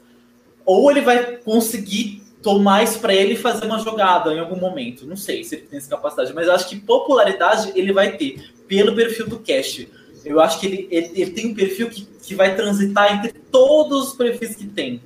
ou 0.66 0.90
ele 0.90 1.02
vai 1.02 1.38
conseguir 1.38 2.24
tomar 2.42 2.84
isso 2.84 3.00
para 3.00 3.14
ele 3.14 3.36
fazer 3.36 3.66
uma 3.66 3.80
jogada 3.80 4.34
em 4.34 4.40
algum 4.40 4.56
momento. 4.56 5.06
Não 5.06 5.16
sei 5.16 5.44
se 5.44 5.56
ele 5.56 5.68
tem 5.68 5.78
essa 5.78 5.90
capacidade, 5.90 6.34
mas 6.34 6.48
eu 6.48 6.54
acho 6.54 6.68
que 6.68 6.80
popularidade 6.80 7.72
ele 7.76 7.94
vai 7.94 8.18
ter 8.18 8.52
pelo 8.68 8.96
perfil 8.96 9.28
do 9.28 9.40
Cash. 9.40 9.86
Eu 10.24 10.40
acho 10.40 10.60
que 10.60 10.66
ele, 10.66 10.88
ele, 10.92 11.12
ele, 11.16 11.32
tem 11.32 11.48
um 11.48 11.56
perfil 11.56 11.90
que, 11.90 12.06
que 12.06 12.36
vai 12.36 12.56
transitar 12.56 13.14
entre 13.14 13.32
todos 13.32 14.10
os 14.10 14.14
perfis 14.14 14.56
que 14.56 14.68
tem. 14.68 15.02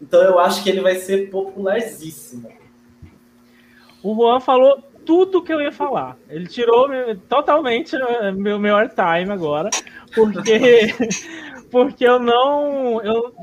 Então 0.00 0.22
eu 0.22 0.38
acho 0.38 0.62
que 0.62 0.70
ele 0.70 0.80
vai 0.80 0.96
ser 0.96 1.30
popularíssimo. 1.30 2.48
O 4.02 4.14
Juan 4.14 4.40
falou 4.40 4.82
tudo 5.04 5.42
que 5.42 5.52
eu 5.52 5.60
ia 5.60 5.72
falar. 5.72 6.16
Ele 6.28 6.46
tirou 6.46 6.88
totalmente 7.28 7.96
meu, 8.34 8.58
meu 8.58 8.76
airtime 8.76 9.30
agora, 9.30 9.70
porque, 10.14 10.94
porque 11.70 12.04
eu 12.04 12.18
não. 12.18 13.00
Eu, 13.02 13.34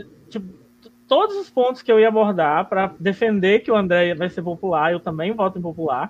todos 1.10 1.36
os 1.36 1.49
pontos 1.49 1.81
que 1.81 1.91
eu 1.91 1.99
ia 1.99 2.07
abordar 2.07 2.69
para 2.69 2.94
defender 2.98 3.60
que 3.60 3.72
o 3.72 3.76
André 3.76 4.15
vai 4.15 4.30
ser 4.30 4.44
popular, 4.44 4.94
eu 4.94 4.99
também 5.02 5.34
voto 5.34 5.60
em 5.60 5.61
popular 5.61 6.10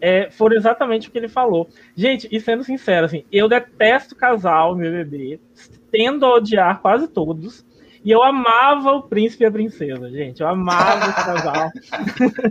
é, 0.00 0.30
foram 0.30 0.54
exatamente 0.54 1.08
o 1.08 1.10
que 1.10 1.16
ele 1.16 1.28
falou. 1.28 1.66
Gente, 1.96 2.28
e 2.30 2.38
sendo 2.38 2.62
sincero, 2.62 3.06
assim, 3.06 3.24
eu 3.32 3.48
detesto 3.48 4.14
casal 4.14 4.76
meu 4.76 4.92
bebê, 4.92 5.40
tendo 5.90 6.26
a 6.26 6.34
odiar 6.34 6.80
quase 6.82 7.08
todos. 7.08 7.64
E 8.04 8.10
eu 8.10 8.22
amava 8.22 8.92
o 8.92 9.04
príncipe 9.04 9.44
e 9.44 9.46
a 9.46 9.50
princesa, 9.50 10.10
gente. 10.10 10.42
Eu 10.42 10.48
amava 10.48 11.06
esse 11.06 11.24
casal. 11.24 11.70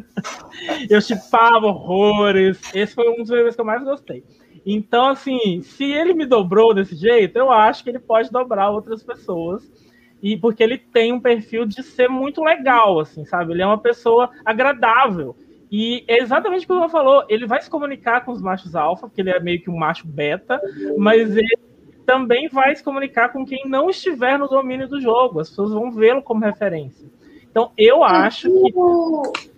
eu 0.90 1.00
chipava 1.00 1.68
horrores. 1.68 2.60
Esse 2.74 2.96
foi 2.96 3.08
um 3.08 3.18
dos 3.18 3.30
bebês 3.30 3.54
que 3.54 3.62
eu 3.62 3.66
mais 3.66 3.84
gostei. 3.84 4.24
Então, 4.66 5.10
assim, 5.10 5.62
se 5.62 5.84
ele 5.84 6.16
me 6.16 6.26
dobrou 6.26 6.74
desse 6.74 6.96
jeito, 6.96 7.38
eu 7.38 7.52
acho 7.52 7.84
que 7.84 7.92
ele 7.92 8.00
pode 8.00 8.32
dobrar 8.32 8.72
outras 8.72 9.04
pessoas. 9.04 9.72
E 10.24 10.38
porque 10.38 10.64
ele 10.64 10.78
tem 10.78 11.12
um 11.12 11.20
perfil 11.20 11.66
de 11.66 11.84
ser 11.84 12.08
muito 12.08 12.42
legal, 12.42 12.98
assim, 12.98 13.26
sabe? 13.26 13.52
Ele 13.52 13.62
é 13.62 13.66
uma 13.66 13.78
pessoa 13.78 14.30
agradável. 14.46 15.36
E 15.70 16.06
é 16.08 16.20
exatamente 16.20 16.64
o 16.64 16.68
que 16.68 16.74
o 16.74 16.78
Luan 16.78 16.88
falou, 16.88 17.26
ele 17.28 17.46
vai 17.46 17.62
se 17.62 17.70
comunicar 17.70 18.24
com 18.24 18.32
os 18.32 18.42
machos 18.42 18.74
alfa, 18.74 19.08
porque 19.08 19.20
ele 19.20 19.32
é 19.32 19.40
meio 19.42 19.62
que 19.62 19.70
um 19.70 19.78
macho 19.78 20.08
beta, 20.08 20.62
mas 20.98 21.36
ele 21.36 21.58
também 22.06 22.48
vai 22.48 22.74
se 22.74 22.82
comunicar 22.82 23.34
com 23.34 23.46
quem 23.46 23.64
não 23.66 23.90
estiver 23.90 24.40
no 24.40 24.48
domínio 24.48 24.88
do 24.88 25.02
jogo. 25.02 25.42
As 25.42 25.50
pessoas 25.50 25.74
vão 25.74 25.92
vê-lo 25.92 26.22
como 26.22 26.46
referência. 26.46 27.12
Então, 27.52 27.72
eu 27.78 28.04
acho 28.04 28.50
que 28.50 28.74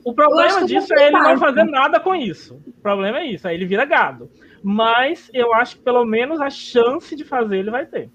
o 0.04 0.14
problema 0.14 0.66
disso 0.66 0.94
é 0.96 1.08
ele 1.08 1.20
não 1.20 1.38
fazer 1.38 1.64
nada 1.64 2.00
com 2.00 2.16
isso. 2.16 2.60
O 2.68 2.82
problema 2.82 3.20
é 3.20 3.26
isso, 3.28 3.48
aí 3.48 3.56
ele 3.56 3.66
vira 3.66 3.86
gado. 3.86 4.30
Mas 4.64 5.30
eu 5.32 5.54
acho 5.54 5.78
que 5.78 5.84
pelo 5.84 6.04
menos 6.06 6.42
a 6.42 6.50
chance 6.50 7.16
de 7.16 7.24
fazer 7.24 7.60
ele 7.60 7.72
vai 7.72 7.86
ter. 7.86 8.10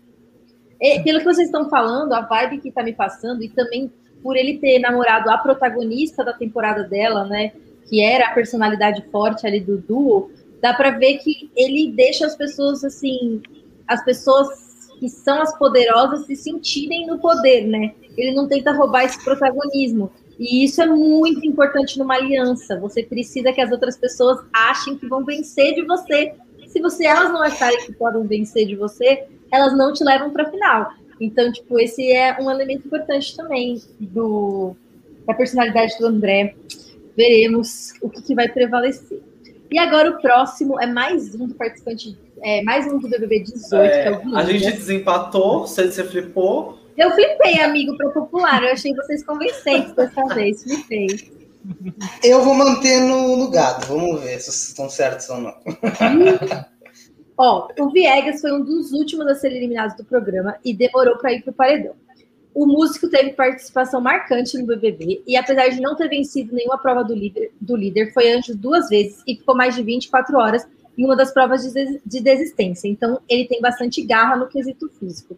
É, 0.81 1.01
pelo 1.01 1.19
que 1.19 1.25
vocês 1.25 1.49
estão 1.49 1.69
falando, 1.69 2.13
a 2.13 2.23
vibe 2.23 2.59
que 2.59 2.73
tá 2.73 2.83
me 2.83 2.93
passando, 2.93 3.43
e 3.43 3.49
também 3.49 3.93
por 4.23 4.37
ele 4.37 4.59
ter 4.59 4.79
namorado 4.79 5.31
a 5.31 5.39
protagonista 5.39 6.25
da 6.25 6.33
temporada 6.33 6.85
dela, 6.85 7.25
né? 7.25 7.53
que 7.91 8.01
era 8.01 8.29
a 8.29 8.33
personalidade 8.33 9.05
forte 9.11 9.45
ali 9.45 9.59
do 9.59 9.77
duo, 9.77 10.31
dá 10.63 10.73
para 10.73 10.93
ver 10.93 11.19
que 11.19 11.51
ele 11.57 11.91
deixa 11.91 12.25
as 12.25 12.37
pessoas 12.37 12.85
assim, 12.85 13.43
as 13.87 14.05
pessoas 14.05 14.49
que 15.01 15.09
são 15.09 15.43
as 15.43 15.59
poderosas 15.59 16.25
se 16.27 16.37
sentirem 16.37 17.07
no 17.07 17.19
poder, 17.19 17.67
né? 17.67 17.93
Ele 18.17 18.33
não 18.33 18.47
tenta 18.47 18.71
roubar 18.71 19.05
esse 19.05 19.23
protagonismo. 19.25 20.13
E 20.39 20.63
isso 20.65 20.81
é 20.81 20.87
muito 20.87 21.45
importante 21.45 21.99
numa 21.99 22.15
aliança. 22.15 22.79
Você 22.79 23.03
precisa 23.03 23.53
que 23.53 23.61
as 23.61 23.73
outras 23.73 23.97
pessoas 23.97 24.39
achem 24.53 24.97
que 24.97 25.09
vão 25.09 25.25
vencer 25.25 25.75
de 25.75 25.83
você. 25.83 26.35
Se 26.69 26.81
você 26.81 27.07
elas 27.07 27.33
não 27.33 27.43
acharem 27.43 27.85
que 27.87 27.93
podem 27.93 28.25
vencer 28.27 28.67
de 28.67 28.77
você, 28.77 29.27
elas 29.53 29.77
não 29.77 29.93
te 29.93 30.05
levam 30.05 30.31
para 30.31 30.51
final. 30.51 30.93
Então, 31.21 31.53
tipo, 31.53 31.79
esse 31.79 32.11
é 32.11 32.37
um 32.41 32.51
elemento 32.51 32.87
importante 32.87 33.37
também 33.37 33.83
do 33.99 34.75
da 35.27 35.35
personalidade 35.35 35.97
do 35.99 36.07
André 36.07 36.55
veremos 37.17 37.93
o 38.01 38.09
que, 38.09 38.23
que, 38.23 38.35
vai 38.35 38.49
prevalecer. 38.49 39.21
E 39.71 39.79
agora 39.79 40.11
o 40.11 40.21
próximo 40.21 40.81
é 40.81 40.87
mais 40.87 41.35
um 41.35 41.47
do 41.47 41.55
participante, 41.55 42.19
é, 42.43 42.63
mais 42.63 42.87
um 42.87 42.99
do 42.99 43.09
BBB 43.09 43.41
18, 43.41 43.85
é, 43.85 44.03
que 44.03 44.09
é 44.09 44.13
o. 44.13 44.37
A 44.37 44.45
gente 44.45 44.73
desempatou, 44.73 45.61
você, 45.61 45.91
você 45.91 46.03
flipou. 46.05 46.79
Eu 46.97 47.11
flipei, 47.13 47.61
amigo, 47.61 47.97
para 47.97 48.11
popular. 48.11 48.63
Eu 48.63 48.73
achei 48.73 48.95
vocês 48.95 49.23
convincentes 49.25 49.93
dessa 49.93 50.25
vez, 50.35 50.63
flipei. 50.63 51.07
Eu 52.25 52.43
vou 52.43 52.55
manter 52.55 53.01
no, 53.01 53.37
no 53.37 53.51
gado, 53.51 53.87
vamos 53.87 54.23
ver 54.23 54.41
se 54.41 54.51
estão 54.51 54.89
certos 54.89 55.29
ou 55.29 55.39
não. 55.39 55.55
Ó, 57.43 57.69
o 57.79 57.89
Viegas 57.89 58.43
foi 58.43 58.53
um 58.53 58.63
dos 58.63 58.93
últimos 58.93 59.27
a 59.27 59.35
ser 59.35 59.51
eliminados 59.51 59.97
do 59.97 60.05
programa 60.05 60.57
e 60.63 60.75
demorou 60.75 61.17
para 61.17 61.33
ir 61.33 61.43
pro 61.43 61.55
paredão. 61.55 61.95
O 62.55 62.67
músico 62.67 63.09
teve 63.09 63.33
participação 63.33 63.99
marcante 63.99 64.59
no 64.59 64.67
BBB 64.67 65.23
e, 65.27 65.39
apesar 65.39 65.69
de 65.69 65.81
não 65.81 65.97
ter 65.97 66.11
vencido 66.11 66.55
nenhuma 66.55 66.77
prova 66.77 67.03
do 67.03 67.15
líder, 67.15 67.51
do 67.59 67.75
líder 67.75 68.13
foi 68.13 68.31
antes 68.31 68.55
duas 68.55 68.91
vezes 68.91 69.23
e 69.27 69.37
ficou 69.37 69.57
mais 69.57 69.75
de 69.75 69.83
24 69.83 70.37
horas 70.37 70.69
em 70.99 71.03
uma 71.07 71.17
das 71.17 71.33
provas 71.33 71.63
de, 71.63 72.03
de 72.05 72.21
desistência. 72.21 72.87
Então, 72.87 73.19
ele 73.27 73.47
tem 73.47 73.59
bastante 73.59 74.03
garra 74.03 74.37
no 74.37 74.47
quesito 74.47 74.91
físico. 74.99 75.35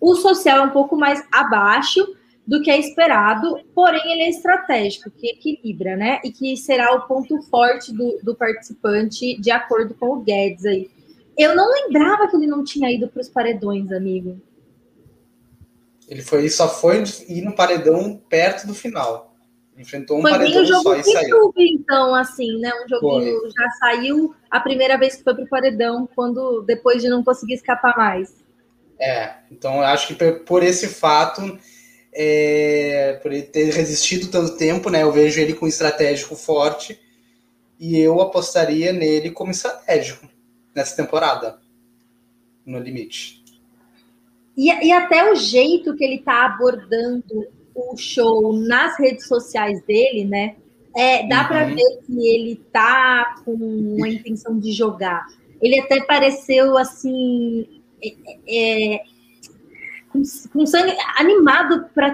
O 0.00 0.14
social 0.14 0.58
é 0.58 0.62
um 0.62 0.70
pouco 0.70 0.96
mais 0.96 1.20
abaixo 1.32 2.14
do 2.46 2.62
que 2.62 2.70
é 2.70 2.78
esperado, 2.78 3.58
porém 3.74 4.12
ele 4.12 4.22
é 4.22 4.30
estratégico, 4.30 5.10
que 5.10 5.30
equilibra, 5.30 5.96
né? 5.96 6.20
E 6.24 6.30
que 6.30 6.56
será 6.56 6.94
o 6.94 7.08
ponto 7.08 7.42
forte 7.42 7.92
do, 7.92 8.20
do 8.22 8.36
participante, 8.36 9.36
de 9.40 9.50
acordo 9.50 9.94
com 9.94 10.10
o 10.10 10.20
Guedes 10.20 10.64
aí. 10.64 10.99
Eu 11.40 11.56
não 11.56 11.72
lembrava 11.72 12.28
que 12.28 12.36
ele 12.36 12.46
não 12.46 12.62
tinha 12.62 12.92
ido 12.92 13.08
para 13.08 13.22
os 13.22 13.28
paredões, 13.30 13.90
amigo. 13.90 14.38
Ele 16.06 16.20
foi, 16.20 16.46
só 16.50 16.68
foi 16.68 17.02
ir 17.30 17.40
no 17.40 17.54
paredão 17.54 18.20
perto 18.28 18.66
do 18.66 18.74
final. 18.74 19.34
Enfrentou 19.74 20.18
um 20.18 20.20
foi 20.20 20.32
paredão 20.32 20.62
um 20.62 20.66
jogo 20.66 20.82
só 20.82 20.96
e 20.96 21.02
saiu. 21.02 21.52
então, 21.56 22.14
assim, 22.14 22.58
né? 22.58 22.70
Um 22.84 22.86
joguinho 22.86 23.40
foi. 23.40 23.50
já 23.52 23.70
saiu 23.78 24.34
a 24.50 24.60
primeira 24.60 24.98
vez 24.98 25.16
que 25.16 25.24
foi 25.24 25.34
pro 25.34 25.48
paredão, 25.48 26.06
quando 26.14 26.60
depois 26.60 27.00
de 27.00 27.08
não 27.08 27.24
conseguir 27.24 27.54
escapar 27.54 27.96
mais. 27.96 28.34
É, 28.98 29.36
então 29.50 29.76
eu 29.76 29.84
acho 29.84 30.14
que 30.14 30.32
por 30.32 30.62
esse 30.62 30.88
fato, 30.88 31.58
é, 32.12 33.18
por 33.22 33.32
ele 33.32 33.44
ter 33.44 33.72
resistido 33.72 34.30
tanto 34.30 34.58
tempo, 34.58 34.90
né? 34.90 35.04
Eu 35.04 35.10
vejo 35.10 35.40
ele 35.40 35.54
com 35.54 35.66
estratégico 35.66 36.36
forte 36.36 37.00
e 37.78 37.98
eu 37.98 38.20
apostaria 38.20 38.92
nele 38.92 39.30
como 39.30 39.52
estratégico 39.52 40.28
nessa 40.74 40.96
temporada, 40.96 41.60
no 42.64 42.78
limite. 42.78 43.42
E, 44.56 44.68
e 44.68 44.92
até 44.92 45.30
o 45.30 45.34
jeito 45.34 45.94
que 45.96 46.04
ele 46.04 46.16
está 46.16 46.44
abordando 46.44 47.46
o 47.74 47.96
show 47.96 48.52
nas 48.52 48.98
redes 48.98 49.26
sociais 49.26 49.82
dele, 49.84 50.24
né? 50.24 50.56
É, 50.96 51.26
dá 51.28 51.42
uhum. 51.42 51.48
para 51.48 51.64
ver 51.66 52.00
que 52.04 52.28
ele 52.28 52.56
tá 52.72 53.40
com 53.44 53.52
uma 53.52 54.08
intenção 54.08 54.58
de 54.58 54.72
jogar. 54.72 55.26
Ele 55.62 55.78
até 55.80 56.02
pareceu 56.02 56.76
assim. 56.76 57.80
É, 58.02 58.94
é, 58.94 59.02
com, 60.10 60.22
com, 60.52 60.66
sangue 60.66 60.96
animado 61.16 61.88
para 61.94 62.10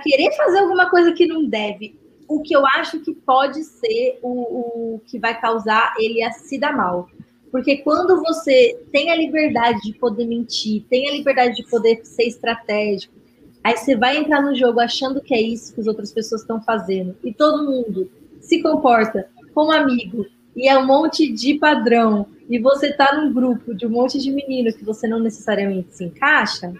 querer 0.00 0.32
fazer 0.36 0.58
alguma 0.58 0.90
coisa 0.90 1.12
que 1.12 1.26
não 1.26 1.48
deve. 1.48 1.98
O 2.26 2.42
que 2.42 2.54
eu 2.54 2.66
acho 2.66 3.00
que 3.00 3.14
pode 3.14 3.62
ser 3.62 4.18
o, 4.22 4.94
o 4.94 4.98
que 5.06 5.18
vai 5.18 5.38
causar 5.40 5.94
ele 5.98 6.22
a 6.22 6.32
se 6.32 6.58
dar 6.58 6.76
mal. 6.76 7.08
Porque 7.50 7.78
quando 7.78 8.20
você 8.22 8.78
tem 8.92 9.10
a 9.10 9.16
liberdade 9.16 9.80
de 9.82 9.92
poder 9.94 10.26
mentir, 10.26 10.84
tem 10.88 11.08
a 11.08 11.12
liberdade 11.12 11.56
de 11.56 11.64
poder 11.64 12.00
ser 12.04 12.24
estratégico, 12.24 13.14
aí 13.62 13.76
você 13.76 13.96
vai 13.96 14.16
entrar 14.16 14.40
no 14.40 14.54
jogo 14.54 14.80
achando 14.80 15.20
que 15.20 15.34
é 15.34 15.40
isso 15.40 15.74
que 15.74 15.80
as 15.80 15.86
outras 15.86 16.12
pessoas 16.12 16.42
estão 16.42 16.60
fazendo, 16.62 17.16
e 17.24 17.32
todo 17.32 17.64
mundo 17.64 18.10
se 18.40 18.62
comporta 18.62 19.28
como 19.52 19.72
amigo, 19.72 20.26
e 20.54 20.68
é 20.68 20.78
um 20.78 20.86
monte 20.86 21.32
de 21.32 21.54
padrão, 21.54 22.26
e 22.48 22.58
você 22.58 22.92
tá 22.92 23.16
num 23.16 23.32
grupo 23.32 23.74
de 23.74 23.86
um 23.86 23.90
monte 23.90 24.18
de 24.18 24.30
menino 24.30 24.72
que 24.72 24.84
você 24.84 25.08
não 25.08 25.18
necessariamente 25.18 25.94
se 25.94 26.04
encaixa, 26.04 26.72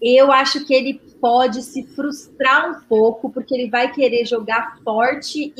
eu 0.00 0.32
acho 0.32 0.64
que 0.64 0.74
ele 0.74 1.00
pode 1.20 1.62
se 1.62 1.84
frustrar 1.84 2.70
um 2.70 2.82
pouco, 2.88 3.30
porque 3.30 3.54
ele 3.54 3.70
vai 3.70 3.92
querer 3.92 4.24
jogar 4.24 4.78
forte 4.82 5.54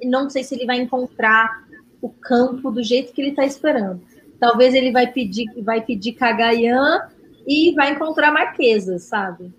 e 0.00 0.06
não 0.06 0.30
sei 0.30 0.44
se 0.44 0.54
ele 0.54 0.66
vai 0.66 0.76
encontrar 0.76 1.67
o 2.00 2.08
campo 2.08 2.70
do 2.70 2.82
jeito 2.82 3.12
que 3.12 3.20
ele 3.20 3.30
está 3.30 3.44
esperando. 3.44 4.00
Talvez 4.38 4.74
ele 4.74 4.92
vai 4.92 5.06
pedir, 5.08 5.46
vai 5.62 5.80
pedir 5.80 6.12
Cagaian 6.12 7.08
e 7.46 7.74
vai 7.74 7.92
encontrar 7.92 8.32
Marquesa, 8.32 8.98
sabe? 8.98 9.52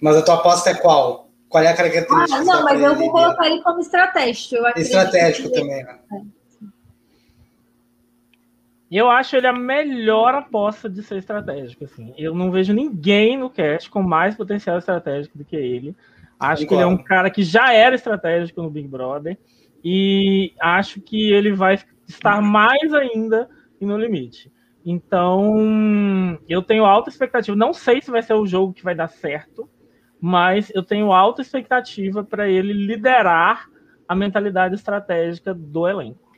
Mas 0.00 0.16
a 0.16 0.22
tua 0.22 0.34
aposta 0.34 0.70
é 0.70 0.74
qual? 0.74 1.28
Qual 1.48 1.62
é 1.62 1.68
a 1.68 1.76
característica? 1.76 2.36
Ah, 2.36 2.44
não, 2.44 2.64
mas 2.64 2.80
eu 2.80 2.94
vou 2.94 3.10
colocar 3.10 3.46
ele 3.46 3.62
como 3.62 3.80
estratégico. 3.80 4.56
estratégico 4.76 5.50
também, 5.50 5.84
né? 5.84 5.98
Eu 8.90 9.10
acho 9.10 9.36
ele 9.36 9.46
a 9.46 9.52
melhor 9.52 10.34
aposta 10.34 10.88
de 10.88 11.02
ser 11.02 11.18
estratégico. 11.18 11.84
Assim. 11.84 12.14
Eu 12.16 12.34
não 12.34 12.50
vejo 12.50 12.72
ninguém 12.72 13.36
no 13.36 13.50
cast 13.50 13.90
com 13.90 14.02
mais 14.02 14.36
potencial 14.36 14.78
estratégico 14.78 15.36
do 15.38 15.44
que 15.44 15.56
ele. 15.56 15.94
Acho 16.38 16.62
Concordo. 16.62 16.68
que 16.68 16.74
ele 16.74 16.82
é 16.82 16.86
um 16.86 17.02
cara 17.02 17.30
que 17.30 17.42
já 17.42 17.72
era 17.72 17.94
estratégico 17.94 18.62
no 18.62 18.70
Big 18.70 18.86
Brother. 18.86 19.36
E 19.88 20.52
acho 20.60 21.00
que 21.00 21.32
ele 21.32 21.52
vai 21.52 21.78
estar 22.08 22.42
mais 22.42 22.92
ainda 22.92 23.48
no 23.80 23.96
limite. 23.96 24.52
Então, 24.84 26.36
eu 26.48 26.60
tenho 26.60 26.84
alta 26.84 27.08
expectativa. 27.08 27.56
Não 27.56 27.72
sei 27.72 28.02
se 28.02 28.10
vai 28.10 28.20
ser 28.20 28.34
o 28.34 28.44
jogo 28.44 28.72
que 28.72 28.82
vai 28.82 28.96
dar 28.96 29.06
certo, 29.06 29.70
mas 30.20 30.72
eu 30.74 30.82
tenho 30.82 31.12
alta 31.12 31.40
expectativa 31.40 32.24
para 32.24 32.48
ele 32.48 32.72
liderar 32.72 33.70
a 34.08 34.16
mentalidade 34.16 34.74
estratégica 34.74 35.54
do 35.54 35.86
elenco. 35.86 36.32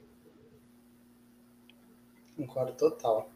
Concordo 2.37 2.73
total. 2.73 3.31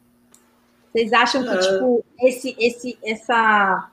Vocês 0.91 1.11
acham 1.11 1.41
que, 1.41 1.49
é. 1.49 1.57
tipo, 1.57 2.05
esse, 2.21 2.55
esse, 2.59 2.99
essa 3.03 3.91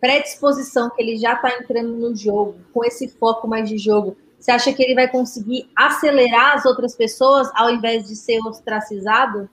predisposição 0.00 0.90
que 0.90 1.00
ele 1.00 1.16
já 1.16 1.34
está 1.34 1.56
entrando 1.60 1.92
no 1.92 2.12
jogo, 2.16 2.56
com 2.72 2.84
esse 2.84 3.06
foco 3.08 3.46
mais 3.46 3.68
de 3.68 3.78
jogo, 3.78 4.16
você 4.44 4.50
acha 4.50 4.72
que 4.72 4.82
ele 4.82 4.94
vai 4.94 5.08
conseguir 5.08 5.70
acelerar 5.74 6.54
as 6.54 6.66
outras 6.66 6.94
pessoas 6.94 7.50
ao 7.54 7.70
invés 7.70 8.06
de 8.06 8.14
ser 8.14 8.38
ostracizado? 8.40 9.48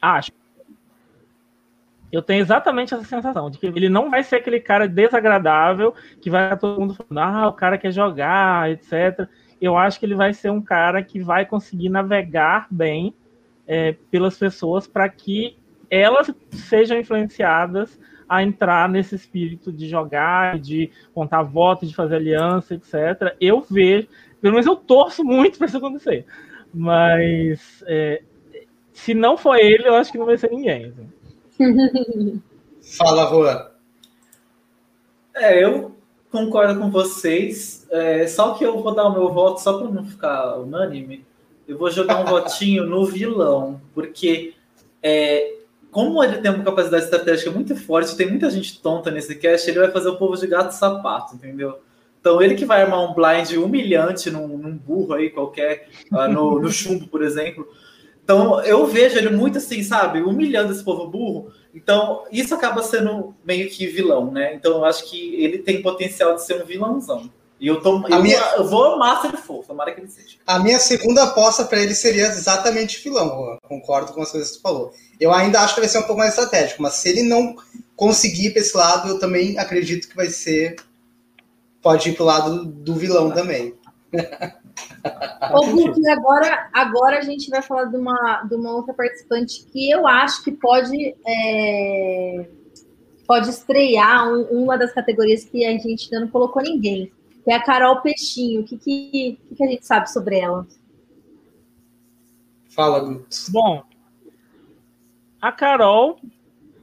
Acho. 0.00 0.30
Eu 2.12 2.22
tenho 2.22 2.40
exatamente 2.40 2.94
essa 2.94 3.04
sensação 3.04 3.50
de 3.50 3.58
que 3.58 3.66
ele 3.66 3.88
não 3.88 4.10
vai 4.10 4.22
ser 4.22 4.36
aquele 4.36 4.60
cara 4.60 4.86
desagradável 4.86 5.92
que 6.20 6.30
vai 6.30 6.56
todo 6.56 6.80
mundo 6.80 6.94
falando, 6.94 7.18
ah, 7.18 7.48
o 7.48 7.52
cara 7.52 7.76
quer 7.76 7.90
jogar, 7.90 8.70
etc 8.70 9.28
eu 9.60 9.76
acho 9.76 9.98
que 9.98 10.06
ele 10.06 10.14
vai 10.14 10.32
ser 10.32 10.50
um 10.50 10.60
cara 10.60 11.02
que 11.02 11.20
vai 11.20 11.46
conseguir 11.46 11.88
navegar 11.88 12.66
bem 12.70 13.14
é, 13.66 13.92
pelas 14.10 14.36
pessoas 14.36 14.86
para 14.86 15.08
que 15.08 15.56
elas 15.90 16.32
sejam 16.50 16.98
influenciadas 16.98 17.98
a 18.28 18.42
entrar 18.42 18.88
nesse 18.88 19.14
espírito 19.14 19.72
de 19.72 19.88
jogar, 19.88 20.58
de 20.58 20.90
contar 21.14 21.42
votos, 21.42 21.88
de 21.88 21.94
fazer 21.94 22.16
aliança, 22.16 22.74
etc. 22.74 23.36
Eu 23.40 23.60
vejo, 23.60 24.08
pelo 24.40 24.54
menos 24.54 24.66
eu 24.66 24.76
torço 24.76 25.24
muito 25.24 25.58
para 25.58 25.66
isso 25.66 25.76
acontecer. 25.76 26.24
Mas 26.74 27.84
é, 27.86 28.22
se 28.92 29.14
não 29.14 29.36
for 29.36 29.56
ele, 29.56 29.86
eu 29.86 29.94
acho 29.94 30.10
que 30.10 30.18
não 30.18 30.26
vai 30.26 30.36
ser 30.36 30.50
ninguém. 30.50 30.86
Assim. 30.86 32.42
Fala, 32.96 33.28
Juan. 33.28 33.66
É, 35.34 35.62
eu 35.62 35.94
concordo 36.30 36.80
com 36.80 36.90
vocês. 36.90 37.86
É, 37.90 38.26
só 38.26 38.54
que 38.54 38.64
eu 38.64 38.80
vou 38.82 38.94
dar 38.94 39.06
o 39.06 39.12
meu 39.12 39.32
voto, 39.32 39.60
só 39.60 39.78
para 39.78 39.90
não 39.90 40.04
ficar 40.04 40.58
unânime, 40.58 41.24
eu 41.66 41.76
vou 41.76 41.90
jogar 41.90 42.20
um 42.20 42.24
votinho 42.26 42.86
no 42.86 43.04
vilão, 43.04 43.80
porque 43.94 44.54
é, 45.02 45.55
como 45.96 46.22
ele 46.22 46.36
tem 46.42 46.50
uma 46.50 46.62
capacidade 46.62 47.04
estratégica 47.04 47.50
muito 47.50 47.74
forte, 47.74 48.18
tem 48.18 48.28
muita 48.28 48.50
gente 48.50 48.82
tonta 48.82 49.10
nesse 49.10 49.34
cast, 49.34 49.70
ele 49.70 49.78
vai 49.78 49.90
fazer 49.90 50.10
o 50.10 50.18
povo 50.18 50.36
de 50.36 50.46
gato 50.46 50.72
sapato, 50.72 51.34
entendeu? 51.34 51.78
Então 52.20 52.42
ele 52.42 52.54
que 52.54 52.66
vai 52.66 52.82
armar 52.82 53.00
um 53.02 53.14
blind 53.14 53.52
humilhante 53.52 54.30
num, 54.30 54.46
num 54.58 54.76
burro 54.76 55.14
aí 55.14 55.30
qualquer, 55.30 55.88
uh, 56.12 56.28
no, 56.28 56.60
no 56.60 56.70
chumbo, 56.70 57.08
por 57.08 57.22
exemplo. 57.22 57.66
Então 58.22 58.62
eu 58.62 58.84
vejo 58.84 59.16
ele 59.16 59.30
muito 59.30 59.56
assim, 59.56 59.82
sabe, 59.82 60.20
humilhando 60.20 60.70
esse 60.70 60.84
povo 60.84 61.08
burro. 61.08 61.50
Então, 61.74 62.24
isso 62.30 62.54
acaba 62.54 62.82
sendo 62.82 63.34
meio 63.42 63.70
que 63.70 63.86
vilão, 63.86 64.30
né? 64.30 64.54
Então, 64.54 64.72
eu 64.72 64.84
acho 64.84 65.08
que 65.08 65.42
ele 65.42 65.60
tem 65.60 65.80
potencial 65.80 66.34
de 66.34 66.44
ser 66.44 66.62
um 66.62 66.66
vilãozão. 66.66 67.30
E 67.58 67.68
eu, 67.68 67.80
tô, 67.80 68.06
eu, 68.06 68.22
minha... 68.22 68.38
eu 68.56 68.68
vou 68.68 68.94
amar 68.94 69.20
se 69.20 69.28
ele 69.28 69.38
for, 69.38 69.64
tomara 69.64 69.92
que 69.92 70.00
ele 70.00 70.08
seja. 70.08 70.36
A 70.46 70.58
minha 70.58 70.78
segunda 70.78 71.22
aposta 71.22 71.64
para 71.64 71.80
ele 71.80 71.94
seria 71.94 72.26
exatamente 72.26 73.02
vilão, 73.02 73.58
concordo 73.66 74.12
com 74.12 74.20
as 74.20 74.30
coisas 74.30 74.50
que 74.50 74.56
você 74.56 74.62
falou. 74.62 74.92
Eu 75.18 75.32
ainda 75.32 75.60
acho 75.60 75.74
que 75.74 75.80
vai 75.80 75.88
ser 75.88 75.98
um 75.98 76.02
pouco 76.02 76.18
mais 76.18 76.34
estratégico, 76.34 76.82
mas 76.82 76.94
se 76.94 77.08
ele 77.08 77.22
não 77.22 77.56
conseguir 77.96 78.50
para 78.50 78.60
esse 78.60 78.76
lado, 78.76 79.08
eu 79.08 79.18
também 79.18 79.58
acredito 79.58 80.08
que 80.08 80.16
vai 80.16 80.26
ser. 80.26 80.76
Pode 81.80 82.10
ir 82.10 82.14
pro 82.14 82.24
lado 82.24 82.64
do 82.64 82.94
vilão 82.94 83.30
também. 83.30 83.74
Ô, 85.52 85.64
Hulk, 85.64 86.08
agora, 86.08 86.68
agora 86.72 87.18
a 87.18 87.22
gente 87.22 87.48
vai 87.48 87.62
falar 87.62 87.84
de 87.84 87.96
uma, 87.96 88.42
de 88.42 88.54
uma 88.54 88.74
outra 88.74 88.92
participante 88.92 89.64
que 89.72 89.90
eu 89.90 90.06
acho 90.06 90.42
que 90.42 90.52
pode, 90.52 91.14
é, 91.26 92.46
pode 93.26 93.50
estrear 93.50 94.28
um, 94.28 94.42
uma 94.62 94.76
das 94.76 94.92
categorias 94.92 95.44
que 95.44 95.64
a 95.64 95.70
gente 95.70 96.12
ainda 96.12 96.26
não 96.26 96.28
colocou 96.30 96.62
ninguém, 96.62 97.12
que 97.46 97.52
é 97.52 97.54
a 97.54 97.62
Carol 97.62 98.00
Peixinho. 98.00 98.62
O 98.62 98.64
que, 98.64 98.76
que, 98.76 99.38
que 99.54 99.62
a 99.62 99.68
gente 99.68 99.86
sabe 99.86 100.10
sobre 100.10 100.40
ela? 100.40 100.66
Fala, 102.68 102.98
Guto. 102.98 103.28
Bom, 103.50 103.84
a 105.40 105.52
Carol, 105.52 106.18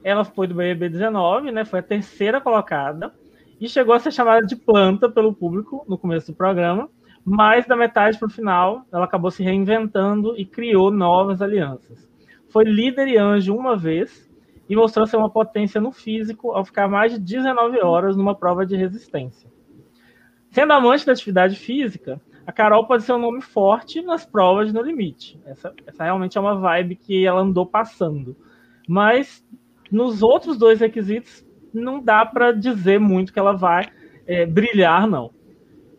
ela 0.02 0.24
foi 0.24 0.46
do 0.46 0.54
BBB 0.54 0.88
19, 0.88 1.52
né? 1.52 1.66
Foi 1.66 1.80
a 1.80 1.82
terceira 1.82 2.40
colocada 2.40 3.14
e 3.60 3.68
chegou 3.68 3.94
a 3.94 4.00
ser 4.00 4.10
chamada 4.10 4.46
de 4.46 4.56
planta 4.56 5.06
pelo 5.06 5.34
público 5.34 5.84
no 5.86 5.98
começo 5.98 6.32
do 6.32 6.36
programa 6.36 6.88
mas 7.24 7.66
da 7.66 7.74
metade 7.74 8.18
para 8.18 8.26
o 8.26 8.30
final, 8.30 8.84
ela 8.92 9.06
acabou 9.06 9.30
se 9.30 9.42
reinventando 9.42 10.38
e 10.38 10.44
criou 10.44 10.90
novas 10.90 11.40
alianças. 11.40 12.06
Foi 12.50 12.64
líder 12.64 13.08
e 13.08 13.16
anjo 13.16 13.56
uma 13.56 13.74
vez 13.76 14.30
e 14.68 14.76
mostrou 14.76 15.06
ser 15.06 15.16
uma 15.16 15.30
potência 15.30 15.80
no 15.80 15.90
físico 15.90 16.52
ao 16.52 16.64
ficar 16.64 16.86
mais 16.86 17.12
de 17.12 17.18
19 17.18 17.80
horas 17.80 18.14
numa 18.14 18.34
prova 18.34 18.66
de 18.66 18.76
resistência. 18.76 19.50
Sendo 20.54 20.72
amante 20.72 21.04
da 21.04 21.10
atividade 21.10 21.56
física, 21.56 22.20
a 22.46 22.52
Carol 22.52 22.86
pode 22.86 23.02
ser 23.02 23.12
um 23.12 23.18
nome 23.18 23.40
forte 23.40 24.00
nas 24.00 24.24
provas 24.24 24.72
no 24.72 24.82
limite. 24.82 25.36
Essa, 25.44 25.74
essa 25.84 26.04
realmente 26.04 26.38
é 26.38 26.40
uma 26.40 26.54
vibe 26.54 26.94
que 26.94 27.26
ela 27.26 27.40
andou 27.40 27.66
passando. 27.66 28.36
Mas 28.88 29.44
nos 29.90 30.22
outros 30.22 30.56
dois 30.56 30.78
requisitos, 30.78 31.44
não 31.72 32.00
dá 32.00 32.24
para 32.24 32.52
dizer 32.52 33.00
muito 33.00 33.32
que 33.32 33.38
ela 33.40 33.52
vai 33.52 33.88
é, 34.28 34.46
brilhar, 34.46 35.08
não. 35.08 35.32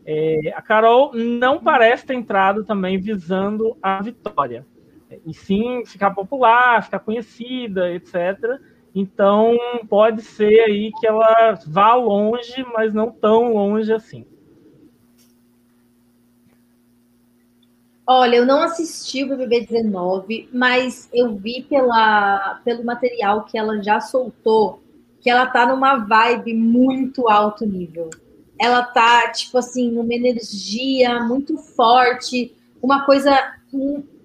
É, 0.05 0.53
a 0.55 0.61
Carol 0.61 1.11
não 1.13 1.61
parece 1.61 2.05
ter 2.05 2.13
entrado 2.13 2.63
também 2.63 2.97
visando 2.97 3.75
a 3.83 4.01
vitória, 4.01 4.65
e 5.25 5.33
sim 5.33 5.83
ficar 5.85 6.11
popular, 6.11 6.81
ficar 6.81 6.99
conhecida, 6.99 7.91
etc. 7.91 8.57
Então 8.95 9.57
pode 9.89 10.21
ser 10.21 10.61
aí 10.61 10.93
que 10.97 11.05
ela 11.05 11.59
vá 11.67 11.93
longe, 11.93 12.65
mas 12.73 12.93
não 12.93 13.11
tão 13.11 13.51
longe 13.51 13.91
assim. 13.91 14.25
Olha, 18.07 18.35
eu 18.35 18.45
não 18.45 18.61
assisti 18.61 19.23
o 19.23 19.29
BBB 19.29 19.65
19, 19.65 20.49
mas 20.53 21.09
eu 21.11 21.35
vi 21.35 21.63
pela, 21.63 22.61
pelo 22.63 22.83
material 22.83 23.45
que 23.45 23.57
ela 23.57 23.81
já 23.81 23.99
soltou 23.99 24.81
que 25.19 25.29
ela 25.29 25.47
tá 25.47 25.65
numa 25.65 25.95
vibe 25.95 26.53
muito 26.53 27.27
alto 27.27 27.65
nível 27.65 28.11
ela 28.59 28.83
tá, 28.83 29.29
tipo 29.31 29.57
assim, 29.57 29.91
numa 29.91 30.13
energia 30.13 31.21
muito 31.23 31.57
forte, 31.57 32.55
uma 32.81 33.05
coisa. 33.05 33.55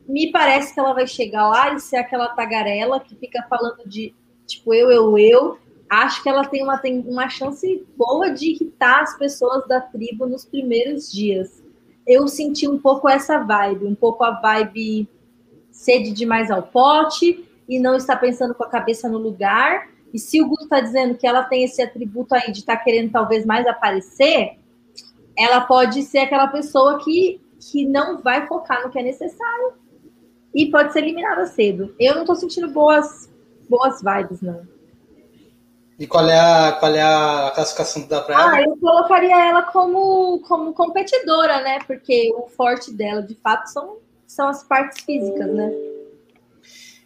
Me 0.09 0.31
parece 0.31 0.73
que 0.73 0.81
ela 0.81 0.93
vai 0.93 1.07
chegar 1.07 1.49
lá 1.49 1.75
e 1.75 1.81
ser 1.81 1.97
aquela 1.97 2.29
tagarela 2.29 3.01
que 3.01 3.15
fica 3.17 3.45
falando 3.49 3.83
de, 3.87 4.15
tipo, 4.47 4.75
eu, 4.75 4.91
eu, 4.91 5.19
eu. 5.19 5.59
Acho 5.89 6.23
que 6.23 6.29
ela 6.29 6.47
tem 6.47 6.63
uma, 6.63 6.79
tem 6.79 7.01
uma 7.01 7.29
chance 7.29 7.85
boa 7.97 8.31
de 8.31 8.53
irritar 8.53 9.03
as 9.03 9.19
pessoas 9.19 9.67
da 9.67 9.81
tribo 9.81 10.27
nos 10.27 10.45
primeiros 10.45 11.11
dias. 11.11 11.60
Eu 12.11 12.27
senti 12.27 12.67
um 12.67 12.77
pouco 12.77 13.09
essa 13.09 13.39
vibe, 13.39 13.87
um 13.87 13.95
pouco 13.95 14.25
a 14.25 14.33
vibe 14.33 15.09
sede 15.71 16.11
demais 16.11 16.51
ao 16.51 16.63
pote 16.63 17.49
e 17.69 17.79
não 17.79 17.95
está 17.95 18.17
pensando 18.17 18.55
com 18.55 18.65
a 18.65 18.69
cabeça 18.69 19.09
no 19.09 19.19
lugar 19.19 19.89
e 20.13 20.19
se 20.19 20.43
o 20.43 20.49
Guto 20.49 20.65
está 20.65 20.81
dizendo 20.81 21.17
que 21.17 21.27
ela 21.27 21.45
tem 21.45 21.65
esse 21.65 21.81
atributo 21.81 22.35
aí 22.35 22.51
de 22.51 22.61
estar 22.61 22.77
tá 22.77 22.83
querendo 22.83 23.13
talvez 23.13 23.47
mais 23.47 23.67
aparecer, 23.67 24.59
ela 25.37 25.61
pode 25.61 26.03
ser 26.03 26.19
aquela 26.19 26.49
pessoa 26.49 26.99
que, 27.03 27.41
que 27.61 27.87
não 27.87 28.21
vai 28.21 28.47
focar 28.47 28.83
no 28.83 28.91
que 28.91 28.99
é 28.99 29.03
necessário 29.03 29.75
e 30.55 30.67
pode 30.67 30.93
ser 30.93 31.01
eliminada 31.01 31.47
cedo. 31.47 31.95
Eu 31.99 32.15
não 32.15 32.23
estou 32.23 32.35
sentindo 32.35 32.69
boas, 32.69 33.31
boas 33.69 34.03
vibes, 34.03 34.43
não. 34.43 34.67
E 36.01 36.07
qual 36.07 36.27
é 36.31 36.41
a, 36.41 36.73
qual 36.73 36.95
é 36.95 37.03
a 37.03 37.53
classificação 37.55 38.07
da 38.09 38.23
praia? 38.23 38.53
Ah, 38.53 38.63
eu 38.63 38.75
colocaria 38.79 39.49
ela 39.49 39.65
como, 39.65 40.41
como 40.49 40.73
competidora, 40.73 41.61
né? 41.61 41.79
Porque 41.87 42.33
o 42.39 42.49
forte 42.49 42.91
dela, 42.91 43.23
de 43.23 43.35
fato, 43.35 43.67
são, 43.67 43.99
são 44.27 44.49
as 44.49 44.65
partes 44.65 45.05
físicas, 45.05 45.47
né? 45.47 45.71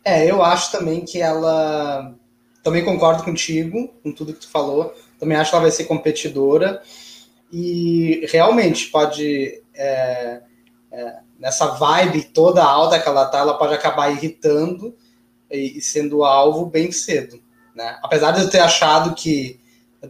É, 0.05 0.31
eu 0.31 0.45
acho 0.45 0.71
também 0.71 1.05
que 1.05 1.21
ela 1.21 2.15
também 2.63 2.85
concordo 2.85 3.25
contigo, 3.25 3.89
com 4.01 4.13
tudo 4.13 4.33
que 4.33 4.43
tu 4.43 4.49
falou. 4.49 4.95
Também 5.19 5.37
acho 5.37 5.51
que 5.51 5.57
ela 5.57 5.65
vai 5.65 5.73
ser 5.73 5.87
competidora. 5.87 6.81
E 7.53 8.25
realmente 8.31 8.93
pode. 8.93 9.61
É, 9.75 10.41
é, 10.93 11.17
nessa 11.37 11.67
vibe 11.67 12.27
toda 12.27 12.63
alta 12.63 13.01
que 13.01 13.09
ela 13.09 13.27
tá, 13.27 13.39
ela 13.39 13.59
pode 13.59 13.75
acabar 13.75 14.13
irritando 14.13 14.95
e, 15.51 15.79
e 15.79 15.81
sendo 15.81 16.23
alvo 16.23 16.67
bem 16.67 16.93
cedo. 16.93 17.43
Né? 17.75 17.99
Apesar 18.03 18.31
de 18.33 18.43
eu 18.43 18.51
ter 18.51 18.61
achado 18.61 19.15
que. 19.15 19.61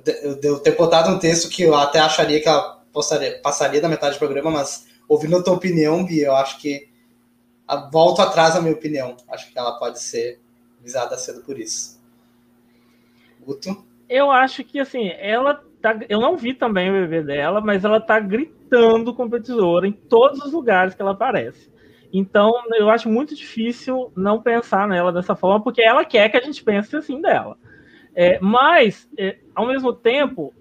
De 0.03 0.47
eu 0.47 0.59
ter 0.59 0.77
botado 0.77 1.11
um 1.11 1.19
texto 1.19 1.49
que 1.49 1.63
eu 1.63 1.75
até 1.75 2.01
acharia 2.01 2.41
que 2.41 2.49
ela 2.49 2.83
passaria, 2.93 3.41
passaria 3.41 3.81
da 3.81 3.89
metade 3.89 4.17
do 4.17 4.19
programa, 4.19 4.51
mas 4.51 4.87
ouvindo 5.09 5.37
a 5.37 5.43
tua 5.43 5.55
opinião, 5.55 6.05
Bia, 6.05 6.27
eu 6.27 6.35
acho 6.35 6.59
que 6.59 6.89
volto 7.91 8.21
atrás 8.21 8.55
na 8.55 8.61
minha 8.61 8.75
opinião. 8.75 9.17
Acho 9.29 9.51
que 9.51 9.59
ela 9.59 9.79
pode 9.79 10.01
ser 10.01 10.41
visada 10.81 11.17
cedo 11.17 11.43
por 11.43 11.59
isso. 11.59 12.01
Guto? 13.41 13.85
Eu 14.09 14.31
acho 14.31 14.65
que 14.65 14.79
assim, 14.79 15.09
ela 15.19 15.63
tá. 15.81 15.99
Eu 16.09 16.21
não 16.21 16.37
vi 16.37 16.55
também 16.55 16.91
o 16.91 16.93
bebê 16.93 17.23
dela, 17.23 17.61
mas 17.61 17.85
ela 17.85 18.01
tá 18.01 18.19
gritando 18.21 19.15
competidora 19.15 19.87
em 19.87 19.93
todos 19.93 20.45
os 20.45 20.53
lugares 20.53 20.95
que 20.95 21.03
ela 21.03 21.13
aparece. 21.13 21.73
Então, 22.17 22.53
eu 22.77 22.89
acho 22.89 23.09
muito 23.09 23.35
difícil 23.35 24.13
não 24.17 24.41
pensar 24.41 24.87
nela 24.87 25.13
dessa 25.13 25.35
forma, 25.35 25.61
porque 25.61 25.83
ela 25.83 26.05
quer 26.05 26.29
que 26.29 26.37
a 26.37 26.41
gente 26.41 26.63
pense 26.63 26.97
assim 26.97 27.21
dela. 27.21 27.59
É, 28.15 28.39
mas, 28.41 29.11
é, 29.19 29.39
ao 29.53 29.67
mesmo 29.67 29.93
tempo, 29.93 30.55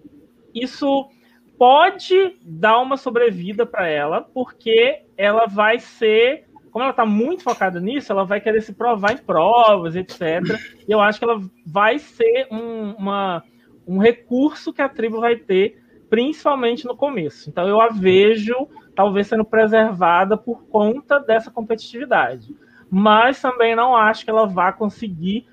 isso 0.51 1.07
pode 1.55 2.37
dar 2.41 2.79
uma 2.81 2.97
sobrevida 2.97 3.67
para 3.67 3.87
ela, 3.87 4.21
porque 4.21 5.03
ela 5.15 5.45
vai 5.45 5.79
ser 5.79 6.45
como 6.71 6.83
ela 6.83 6.89
está 6.89 7.05
muito 7.05 7.43
focada 7.43 7.79
nisso, 7.79 8.11
ela 8.11 8.25
vai 8.25 8.41
querer 8.41 8.59
se 8.59 8.73
provar 8.73 9.13
em 9.13 9.17
provas, 9.17 9.95
etc. 9.95 10.41
E 10.87 10.91
eu 10.91 10.99
acho 10.99 11.19
que 11.19 11.25
ela 11.25 11.39
vai 11.63 11.99
ser 11.99 12.47
um, 12.49 12.93
uma, 12.93 13.43
um 13.87 13.99
recurso 13.99 14.73
que 14.73 14.81
a 14.81 14.89
tribo 14.89 15.19
vai 15.19 15.35
ter, 15.35 15.79
principalmente 16.09 16.85
no 16.85 16.97
começo. 16.97 17.47
Então 17.47 17.67
eu 17.67 17.79
a 17.79 17.89
vejo 17.89 18.67
talvez 18.95 19.27
sendo 19.27 19.45
preservada 19.45 20.37
por 20.37 20.63
conta 20.63 21.19
dessa 21.19 21.51
competitividade. 21.51 22.55
Mas 22.89 23.41
também 23.41 23.75
não 23.75 23.95
acho 23.95 24.23
que 24.23 24.29
ela 24.29 24.45
vá 24.45 24.71
conseguir 24.71 25.47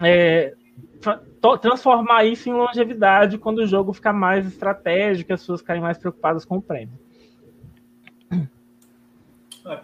é, 0.00 0.54
transformar 1.60 2.24
isso 2.24 2.48
em 2.48 2.52
longevidade 2.52 3.38
quando 3.38 3.58
o 3.58 3.66
jogo 3.66 3.92
ficar 3.92 4.12
mais 4.12 4.46
estratégico, 4.46 5.32
as 5.32 5.40
pessoas 5.40 5.60
ficarem 5.60 5.82
mais 5.82 5.98
preocupadas 5.98 6.44
com 6.44 6.56
o 6.56 6.62
prêmio. 6.62 6.98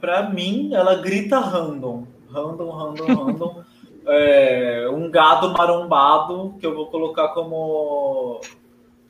Para 0.01 0.31
mim, 0.31 0.73
ela 0.75 0.95
grita 0.97 1.39
random. 1.41 2.07
Random, 2.31 2.71
random, 2.71 3.05
random. 3.05 3.65
é, 4.07 4.89
um 4.91 5.11
gado 5.11 5.53
marombado 5.53 6.55
que 6.59 6.67
eu 6.67 6.75
vou 6.75 6.87
colocar 6.87 7.29
como, 7.29 8.41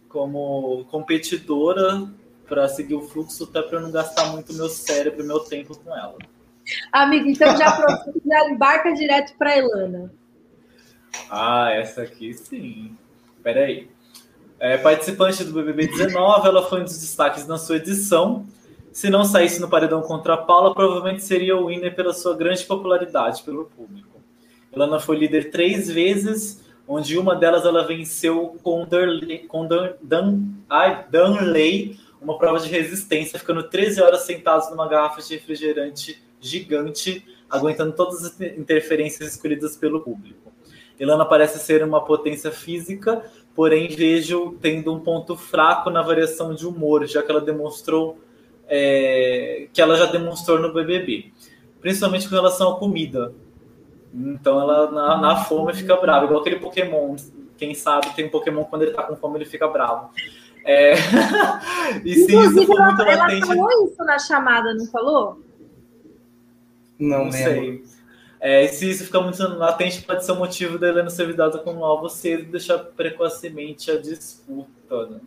como 0.09 0.85
competidora 0.91 2.09
para 2.53 2.69
seguir 2.69 2.95
o 2.95 3.01
fluxo, 3.01 3.45
até 3.45 3.63
para 3.63 3.81
não 3.81 3.91
gastar 3.91 4.27
muito 4.27 4.53
meu 4.53 4.69
cérebro 4.69 5.25
e 5.25 5.27
meu 5.27 5.41
tempo 5.41 5.75
com 5.75 5.97
ela. 5.97 6.19
Amigo, 6.93 7.27
então 7.27 7.57
já, 7.57 7.79
já 8.27 8.51
embarca 8.51 8.93
direto 8.93 9.35
para 9.39 9.57
Elana. 9.57 10.13
Ah, 11.31 11.71
essa 11.73 12.03
aqui 12.03 12.35
sim. 12.35 12.95
Peraí. 13.43 13.89
É, 14.61 14.77
participante 14.77 15.43
do 15.45 15.53
BBB 15.55 15.87
19, 15.87 16.47
ela 16.47 16.69
foi 16.69 16.83
um 16.83 16.85
dos 16.85 17.01
destaques 17.01 17.47
na 17.47 17.57
sua 17.57 17.77
edição. 17.77 18.45
Se 18.93 19.09
não 19.09 19.25
saísse 19.25 19.59
no 19.59 19.71
paredão 19.71 20.03
contra 20.03 20.35
a 20.35 20.37
Paula, 20.37 20.75
provavelmente 20.75 21.25
seria 21.25 21.57
o 21.57 21.69
winner 21.69 21.95
pela 21.97 22.13
sua 22.13 22.37
grande 22.37 22.67
popularidade 22.67 23.43
pelo 23.45 23.65
público. 23.65 24.21
Elana 24.71 25.01
foi 25.01 25.17
líder 25.17 25.51
três 25.51 25.91
vezes, 25.91 26.63
onde 26.87 27.17
uma 27.17 27.35
delas 27.35 27.65
ela 27.65 27.87
venceu 27.87 28.59
com, 28.63 28.85
Durley, 28.85 29.39
com 29.49 29.67
Dan, 29.67 29.95
Dan, 30.03 30.43
ai, 30.69 31.07
Danley, 31.11 31.99
uma 32.23 32.39
prova 32.39 32.61
de 32.61 32.69
resistência, 32.69 33.39
ficando 33.39 33.65
13 33.65 34.01
horas 34.01 34.23
sentados 34.23 34.71
numa 34.71 34.89
garrafa 34.89 35.21
de 35.21 35.35
refrigerante 35.35 36.23
gigante, 36.41 37.25
aguentando 37.49 37.93
todas 37.93 38.25
as 38.25 38.41
interferências 38.41 39.31
escolhidas 39.31 39.77
pelo 39.77 40.01
público. 40.01 40.53
Elana 40.99 41.25
parece 41.25 41.59
ser 41.59 41.83
uma 41.83 42.05
potência 42.05 42.51
física, 42.51 43.25
porém 43.55 43.89
vejo 43.89 44.57
tendo 44.61 44.93
um 44.93 45.01
ponto 45.01 45.37
fraco 45.37 45.91
na 45.91 46.03
variação 46.03 46.55
de 46.55 46.67
humor, 46.67 47.07
já 47.07 47.23
que 47.23 47.31
ela 47.31 47.41
demonstrou 47.41 48.19
é, 48.69 49.69
que 49.73 49.83
ela 49.83 49.97
já 49.97 50.07
demonstrou 50.07 50.59
no 50.59 50.73
BBB, 50.73 51.33
principalmente 51.81 52.29
com 52.29 52.35
relação 52.35 52.73
à 52.73 52.79
comida. 52.79 53.35
Então 54.15 54.61
ela 54.61 54.91
na, 54.91 55.17
na, 55.21 55.37
fome 55.45 55.75
fica 55.75 55.97
brava, 55.97 56.25
igual 56.25 56.41
aquele 56.41 56.59
Pokémon. 56.59 57.17
Quem 57.57 57.75
sabe 57.75 58.15
tem 58.15 58.27
um 58.27 58.31
Pokémon 58.31 58.65
quando 58.65 58.83
ele 58.83 58.93
tá 58.93 59.03
com 59.03 59.17
fome 59.17 59.39
ele 59.39 59.45
fica 59.45 59.69
bravo. 59.69 60.11
É... 60.65 60.95
e 62.05 62.15
se 62.15 62.33
isso 62.33 62.67
for 62.67 62.81
muito 62.81 63.03
ela, 63.03 63.23
latente. 63.25 63.43
Ela 63.43 63.55
falou 63.55 63.87
isso 63.87 64.05
na 64.05 64.19
chamada, 64.19 64.75
não 64.75 64.87
falou? 64.87 65.43
Não, 66.99 67.25
não 67.25 67.33
sei. 67.33 67.85
É, 68.41 68.65
e 68.65 68.69
se 68.69 68.91
isso 68.91 69.05
ficar 69.05 69.21
muito 69.21 69.41
latente, 69.57 70.03
pode 70.03 70.25
ser 70.25 70.33
o 70.33 70.37
motivo 70.37 70.79
da 70.79 70.89
Helena 70.89 71.11
ser 71.11 71.27
vidada 71.27 71.59
como 71.59 71.85
alvo 71.85 72.09
cedo 72.09 72.43
e 72.43 72.47
deixar 72.47 72.79
precocemente 72.79 73.91
a 73.91 74.01
disputa. 74.01 75.07
Né? 75.07 75.21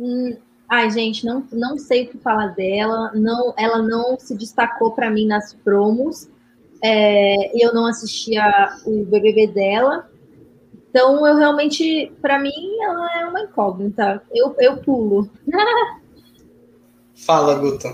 Hum. 0.00 0.36
Ai, 0.68 0.90
gente, 0.90 1.26
não, 1.26 1.46
não 1.52 1.76
sei 1.76 2.04
o 2.04 2.08
que 2.08 2.16
falar 2.16 2.54
dela. 2.54 3.12
Não, 3.14 3.52
ela 3.58 3.82
não 3.82 4.18
se 4.18 4.34
destacou 4.34 4.92
para 4.92 5.10
mim 5.10 5.26
nas 5.26 5.52
promos. 5.52 6.30
É, 6.82 7.62
eu 7.62 7.74
não 7.74 7.84
assistia 7.84 8.74
o 8.86 9.04
BBB 9.04 9.48
dela. 9.48 10.10
Então, 10.92 11.26
eu 11.26 11.36
realmente, 11.36 12.12
para 12.20 12.38
mim, 12.38 12.52
ela 12.82 13.20
é 13.20 13.24
uma 13.24 13.40
incógnita. 13.40 14.22
Eu, 14.30 14.54
eu 14.58 14.76
pulo. 14.76 15.26
Fala, 17.16 17.54
Guto. 17.54 17.88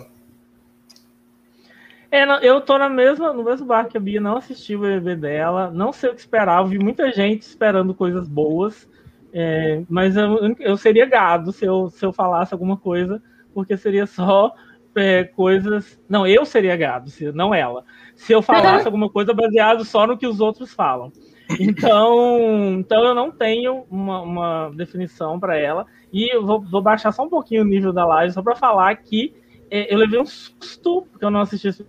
É, 2.10 2.24
eu 2.44 2.60
tô 2.60 2.76
na 2.76 2.88
mesma, 2.88 3.32
no 3.32 3.44
mesmo 3.44 3.66
bar 3.66 3.86
que 3.86 3.96
a 3.96 4.00
Bia, 4.00 4.20
não 4.20 4.38
assisti 4.38 4.74
o 4.74 4.80
BBB 4.80 5.14
dela, 5.14 5.70
não 5.70 5.92
sei 5.92 6.10
o 6.10 6.14
que 6.14 6.20
esperar, 6.20 6.64
vi 6.64 6.78
muita 6.78 7.12
gente 7.12 7.42
esperando 7.42 7.94
coisas 7.94 8.26
boas. 8.26 8.88
É, 9.32 9.82
mas 9.88 10.16
eu, 10.16 10.56
eu 10.58 10.76
seria 10.76 11.06
gado 11.06 11.52
se 11.52 11.64
eu, 11.64 11.90
se 11.90 12.04
eu 12.04 12.12
falasse 12.12 12.52
alguma 12.52 12.76
coisa, 12.76 13.22
porque 13.54 13.76
seria 13.76 14.06
só 14.06 14.52
é, 14.96 15.22
coisas. 15.22 16.00
Não, 16.08 16.26
eu 16.26 16.44
seria 16.44 16.76
gado, 16.76 17.10
se, 17.10 17.30
não 17.30 17.54
ela. 17.54 17.84
Se 18.16 18.32
eu 18.32 18.42
falasse 18.42 18.86
alguma 18.88 19.08
coisa 19.08 19.32
baseado 19.32 19.84
só 19.84 20.04
no 20.04 20.18
que 20.18 20.26
os 20.26 20.40
outros 20.40 20.72
falam. 20.74 21.12
Então, 21.58 22.78
então 22.78 23.04
eu 23.04 23.14
não 23.14 23.30
tenho 23.30 23.84
uma, 23.90 24.20
uma 24.20 24.70
definição 24.74 25.38
para 25.38 25.56
ela. 25.56 25.86
E 26.12 26.34
eu 26.34 26.44
vou, 26.44 26.60
vou, 26.60 26.82
baixar 26.82 27.12
só 27.12 27.24
um 27.24 27.28
pouquinho 27.28 27.62
o 27.62 27.66
nível 27.66 27.92
da 27.92 28.06
live, 28.06 28.32
só 28.32 28.42
para 28.42 28.56
falar 28.56 28.94
que 28.96 29.34
é, 29.70 29.92
eu 29.92 29.98
levei 29.98 30.20
um 30.20 30.26
susto, 30.26 31.06
porque 31.10 31.24
eu 31.24 31.30
não 31.30 31.40
assisti 31.40 31.68
esse 31.68 31.84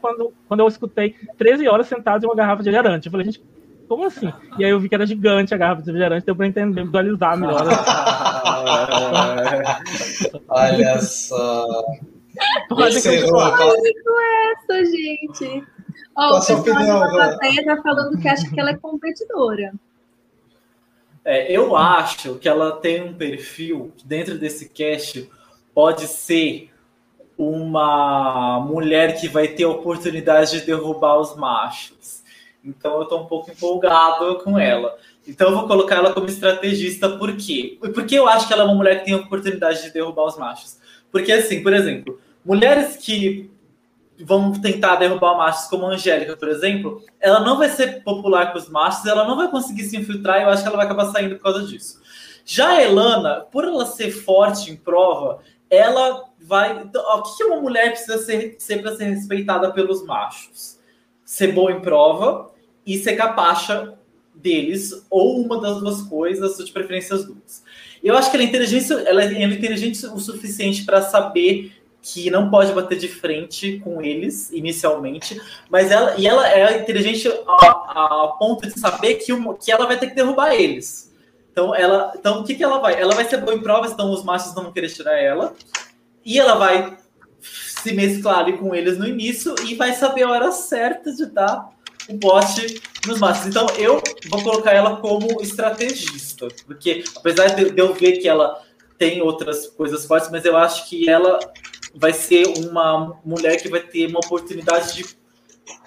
quando, 0.00 0.32
quando 0.46 0.60
eu 0.60 0.68
escutei 0.68 1.14
13 1.36 1.68
horas 1.68 1.86
sentado 1.86 2.24
em 2.24 2.26
uma 2.26 2.34
garrafa 2.34 2.62
de 2.62 2.70
refrigerante. 2.70 3.06
Eu 3.06 3.12
falei, 3.12 3.26
gente, 3.26 3.42
como 3.88 4.06
assim? 4.06 4.32
E 4.58 4.64
aí 4.64 4.70
eu 4.70 4.80
vi 4.80 4.88
que 4.88 4.94
era 4.94 5.04
gigante 5.06 5.54
a 5.54 5.58
garrafa 5.58 5.82
de 5.82 5.88
refrigerante, 5.88 6.24
deu 6.24 6.34
pra 6.34 6.46
entender, 6.46 6.84
visualizar 6.84 7.38
melhor. 7.38 7.66
Olha 10.48 10.98
só. 11.00 11.66
Pode 12.68 13.02
continuar. 13.02 13.58
com 13.58 13.74
essa, 14.72 14.84
gente. 14.84 15.64
Ó, 16.16 16.30
oh, 16.30 16.36
o 16.36 16.40
pessoal 16.40 16.60
opinião, 16.60 17.00
da 17.00 17.08
plateia 17.08 17.64
tá 17.64 17.82
falando 17.82 18.18
que 18.18 18.28
acha 18.28 18.48
que 18.48 18.58
ela 18.58 18.70
é 18.70 18.76
competidora. 18.76 19.72
É, 21.24 21.52
eu 21.52 21.76
acho 21.76 22.36
que 22.36 22.48
ela 22.48 22.72
tem 22.72 23.02
um 23.02 23.14
perfil 23.14 23.92
dentro 24.04 24.38
desse 24.38 24.68
cast 24.68 25.30
pode 25.74 26.06
ser 26.06 26.70
uma 27.36 28.58
mulher 28.60 29.20
que 29.20 29.28
vai 29.28 29.46
ter 29.46 29.64
a 29.64 29.68
oportunidade 29.68 30.58
de 30.58 30.66
derrubar 30.66 31.18
os 31.18 31.36
machos. 31.36 32.24
Então 32.64 32.96
eu 32.96 33.02
estou 33.02 33.22
um 33.22 33.26
pouco 33.26 33.50
empolgado 33.50 34.36
com 34.42 34.58
ela. 34.58 34.96
Então 35.26 35.50
eu 35.50 35.54
vou 35.54 35.68
colocar 35.68 35.96
ela 35.96 36.12
como 36.12 36.26
estrategista, 36.26 37.10
por 37.10 37.36
quê? 37.36 37.78
Porque 37.94 38.14
eu 38.16 38.28
acho 38.28 38.48
que 38.48 38.52
ela 38.52 38.62
é 38.62 38.66
uma 38.66 38.74
mulher 38.74 38.98
que 38.98 39.04
tem 39.04 39.14
a 39.14 39.18
oportunidade 39.18 39.82
de 39.82 39.92
derrubar 39.92 40.24
os 40.24 40.36
machos. 40.36 40.78
Porque, 41.12 41.30
assim, 41.30 41.62
por 41.62 41.72
exemplo, 41.72 42.18
mulheres 42.44 42.96
que 42.96 43.50
vão 44.20 44.52
tentar 44.52 44.96
derrubar 44.96 45.36
machos, 45.36 45.68
como 45.68 45.86
a 45.86 45.90
Angélica, 45.90 46.36
por 46.36 46.48
exemplo, 46.48 47.02
ela 47.20 47.40
não 47.40 47.56
vai 47.56 47.68
ser 47.68 48.02
popular 48.02 48.52
com 48.52 48.58
os 48.58 48.68
machos, 48.68 49.06
ela 49.06 49.26
não 49.26 49.36
vai 49.36 49.48
conseguir 49.48 49.84
se 49.84 49.96
infiltrar 49.96 50.40
e 50.40 50.44
eu 50.44 50.48
acho 50.48 50.62
que 50.62 50.68
ela 50.68 50.76
vai 50.76 50.86
acabar 50.86 51.06
saindo 51.06 51.36
por 51.36 51.42
causa 51.44 51.66
disso. 51.66 52.00
Já 52.44 52.70
a 52.70 52.82
Elana, 52.82 53.46
por 53.52 53.64
ela 53.64 53.86
ser 53.86 54.10
forte 54.10 54.70
em 54.70 54.76
prova, 54.76 55.40
ela 55.70 56.24
vai. 56.40 56.82
Então, 56.82 57.02
o 57.02 57.22
que 57.22 57.44
uma 57.44 57.60
mulher 57.60 57.90
precisa 57.90 58.18
ser, 58.18 58.56
ser 58.58 58.82
para 58.82 58.96
ser 58.96 59.04
respeitada 59.04 59.70
pelos 59.70 60.04
machos? 60.04 60.78
ser 61.28 61.52
boa 61.52 61.70
em 61.70 61.80
prova 61.80 62.50
e 62.86 62.96
ser 62.96 63.14
capacha 63.14 63.92
deles, 64.34 65.04
ou 65.10 65.44
uma 65.44 65.60
das 65.60 65.78
duas 65.78 66.00
coisas, 66.00 66.56
de 66.56 66.72
preferência 66.72 67.14
as 67.14 67.26
duas. 67.26 67.62
Eu 68.02 68.16
acho 68.16 68.30
que 68.30 68.36
ela 68.38 68.44
é 68.44 68.48
inteligente, 68.48 68.92
ela 69.06 69.22
é 69.22 69.42
inteligente 69.42 70.06
o 70.06 70.18
suficiente 70.18 70.86
para 70.86 71.02
saber 71.02 71.77
que 72.00 72.30
não 72.30 72.50
pode 72.50 72.72
bater 72.72 72.98
de 72.98 73.08
frente 73.08 73.80
com 73.80 74.00
eles 74.00 74.50
inicialmente, 74.52 75.40
mas 75.68 75.90
ela 75.90 76.14
e 76.16 76.26
ela 76.26 76.48
é 76.48 76.80
inteligente 76.80 77.28
a, 77.46 78.24
a 78.24 78.36
ponto 78.38 78.66
de 78.66 78.78
saber 78.78 79.14
que, 79.16 79.32
uma, 79.32 79.54
que 79.56 79.70
ela 79.70 79.86
vai 79.86 79.98
ter 79.98 80.08
que 80.08 80.14
derrubar 80.14 80.54
eles. 80.54 81.12
Então 81.52 81.74
ela, 81.74 82.12
então 82.16 82.40
o 82.40 82.44
que, 82.44 82.54
que 82.54 82.62
ela 82.62 82.78
vai? 82.78 83.00
Ela 83.00 83.14
vai 83.14 83.24
ser 83.24 83.38
boa 83.38 83.54
em 83.54 83.60
provas, 83.60 83.92
então 83.92 84.10
os 84.12 84.24
machos 84.24 84.54
não 84.54 84.64
vão 84.64 84.72
querer 84.72 84.90
tirar 84.90 85.18
ela, 85.18 85.54
e 86.24 86.38
ela 86.38 86.54
vai 86.54 86.96
se 87.40 87.92
mesclar 87.92 88.40
ali 88.40 88.58
com 88.58 88.74
eles 88.74 88.98
no 88.98 89.06
início 89.06 89.54
e 89.64 89.74
vai 89.74 89.92
saber 89.92 90.24
a 90.24 90.30
hora 90.30 90.52
certa 90.52 91.12
de 91.12 91.26
dar 91.26 91.68
o 92.08 92.14
bote 92.14 92.80
nos 93.06 93.18
machos. 93.18 93.46
Então 93.46 93.66
eu 93.76 94.02
vou 94.28 94.42
colocar 94.42 94.72
ela 94.72 94.96
como 94.96 95.42
estrategista, 95.42 96.48
porque 96.66 97.04
apesar 97.16 97.48
de 97.48 97.78
eu 97.78 97.92
ver 97.92 98.18
que 98.18 98.28
ela 98.28 98.62
tem 98.96 99.22
outras 99.22 99.68
coisas 99.68 100.04
fortes, 100.06 100.30
mas 100.30 100.44
eu 100.44 100.56
acho 100.56 100.88
que 100.88 101.08
ela 101.08 101.38
vai 101.98 102.12
ser 102.12 102.46
uma 102.46 103.18
mulher 103.24 103.60
que 103.60 103.68
vai 103.68 103.80
ter 103.80 104.06
uma 104.06 104.20
oportunidade 104.20 104.94
de 104.94 105.04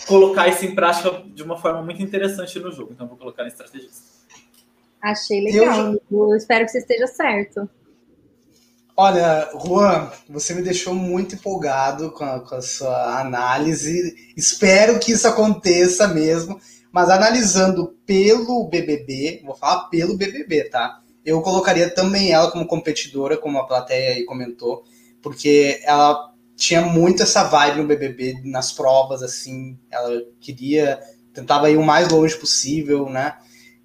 colocar 0.06 0.50
isso 0.50 0.66
em 0.66 0.76
prática 0.76 1.24
de 1.26 1.42
uma 1.42 1.58
forma 1.58 1.82
muito 1.82 2.04
interessante 2.04 2.60
no 2.60 2.72
jogo. 2.72 2.92
Então, 2.92 3.08
vou 3.08 3.18
colocar 3.18 3.46
em 3.46 3.48
estrategista. 3.48 4.12
Achei 5.02 5.42
legal. 5.42 5.94
Eu, 5.94 6.02
eu 6.12 6.36
espero 6.36 6.66
que 6.66 6.72
você 6.72 6.80
esteja 6.80 7.08
certo. 7.08 7.68
Olha, 8.96 9.50
Juan, 9.66 10.12
você 10.30 10.54
me 10.54 10.62
deixou 10.62 10.94
muito 10.94 11.36
empolgado 11.36 12.12
com 12.12 12.26
a, 12.26 12.42
com 12.42 12.56
a, 12.56 12.62
sua 12.62 13.22
análise. 13.22 14.34
Espero 14.36 15.00
que 15.00 15.14
isso 15.14 15.28
aconteça 15.28 16.10
mesmo. 16.10 16.60
Mas 16.92 17.10
analisando 17.10 17.96
pelo 18.06 18.68
BBB, 18.68 19.42
vou 19.46 19.56
falar 19.56 19.88
pelo 19.88 20.18
BBB, 20.18 20.66
tá? 20.66 21.02
Eu 21.26 21.42
colocaria 21.42 21.90
também 21.90 22.32
ela 22.32 22.52
como 22.52 22.68
competidora, 22.68 23.38
como 23.38 23.58
a 23.58 23.66
plateia 23.66 24.16
aí 24.16 24.26
comentou, 24.26 24.84
porque 25.22 25.82
ela 25.84 26.34
tinha 26.56 26.82
muito 26.82 27.24
essa 27.24 27.44
vibe 27.44 27.82
no 27.82 27.88
BBB, 27.88 28.42
nas 28.44 28.72
provas, 28.72 29.24
assim. 29.24 29.78
Ela 29.90 30.22
queria, 30.40 31.00
tentava 31.34 31.70
ir 31.70 31.78
o 31.78 31.84
mais 31.84 32.10
longe 32.10 32.38
possível, 32.38 33.10
né? 33.10 33.38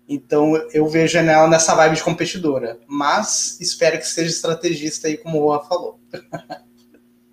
Então 0.09 0.55
eu 0.73 0.87
vejo 0.87 1.21
nela 1.21 1.49
nessa 1.49 1.75
vibe 1.75 1.97
de 1.97 2.03
competidora. 2.03 2.79
Mas 2.87 3.61
espero 3.61 3.99
que 3.99 4.07
seja 4.07 4.31
estrategista 4.31 5.09
aí, 5.09 5.17
como 5.17 5.39
o 5.39 5.47
Juan 5.47 5.61
falou. 5.63 6.01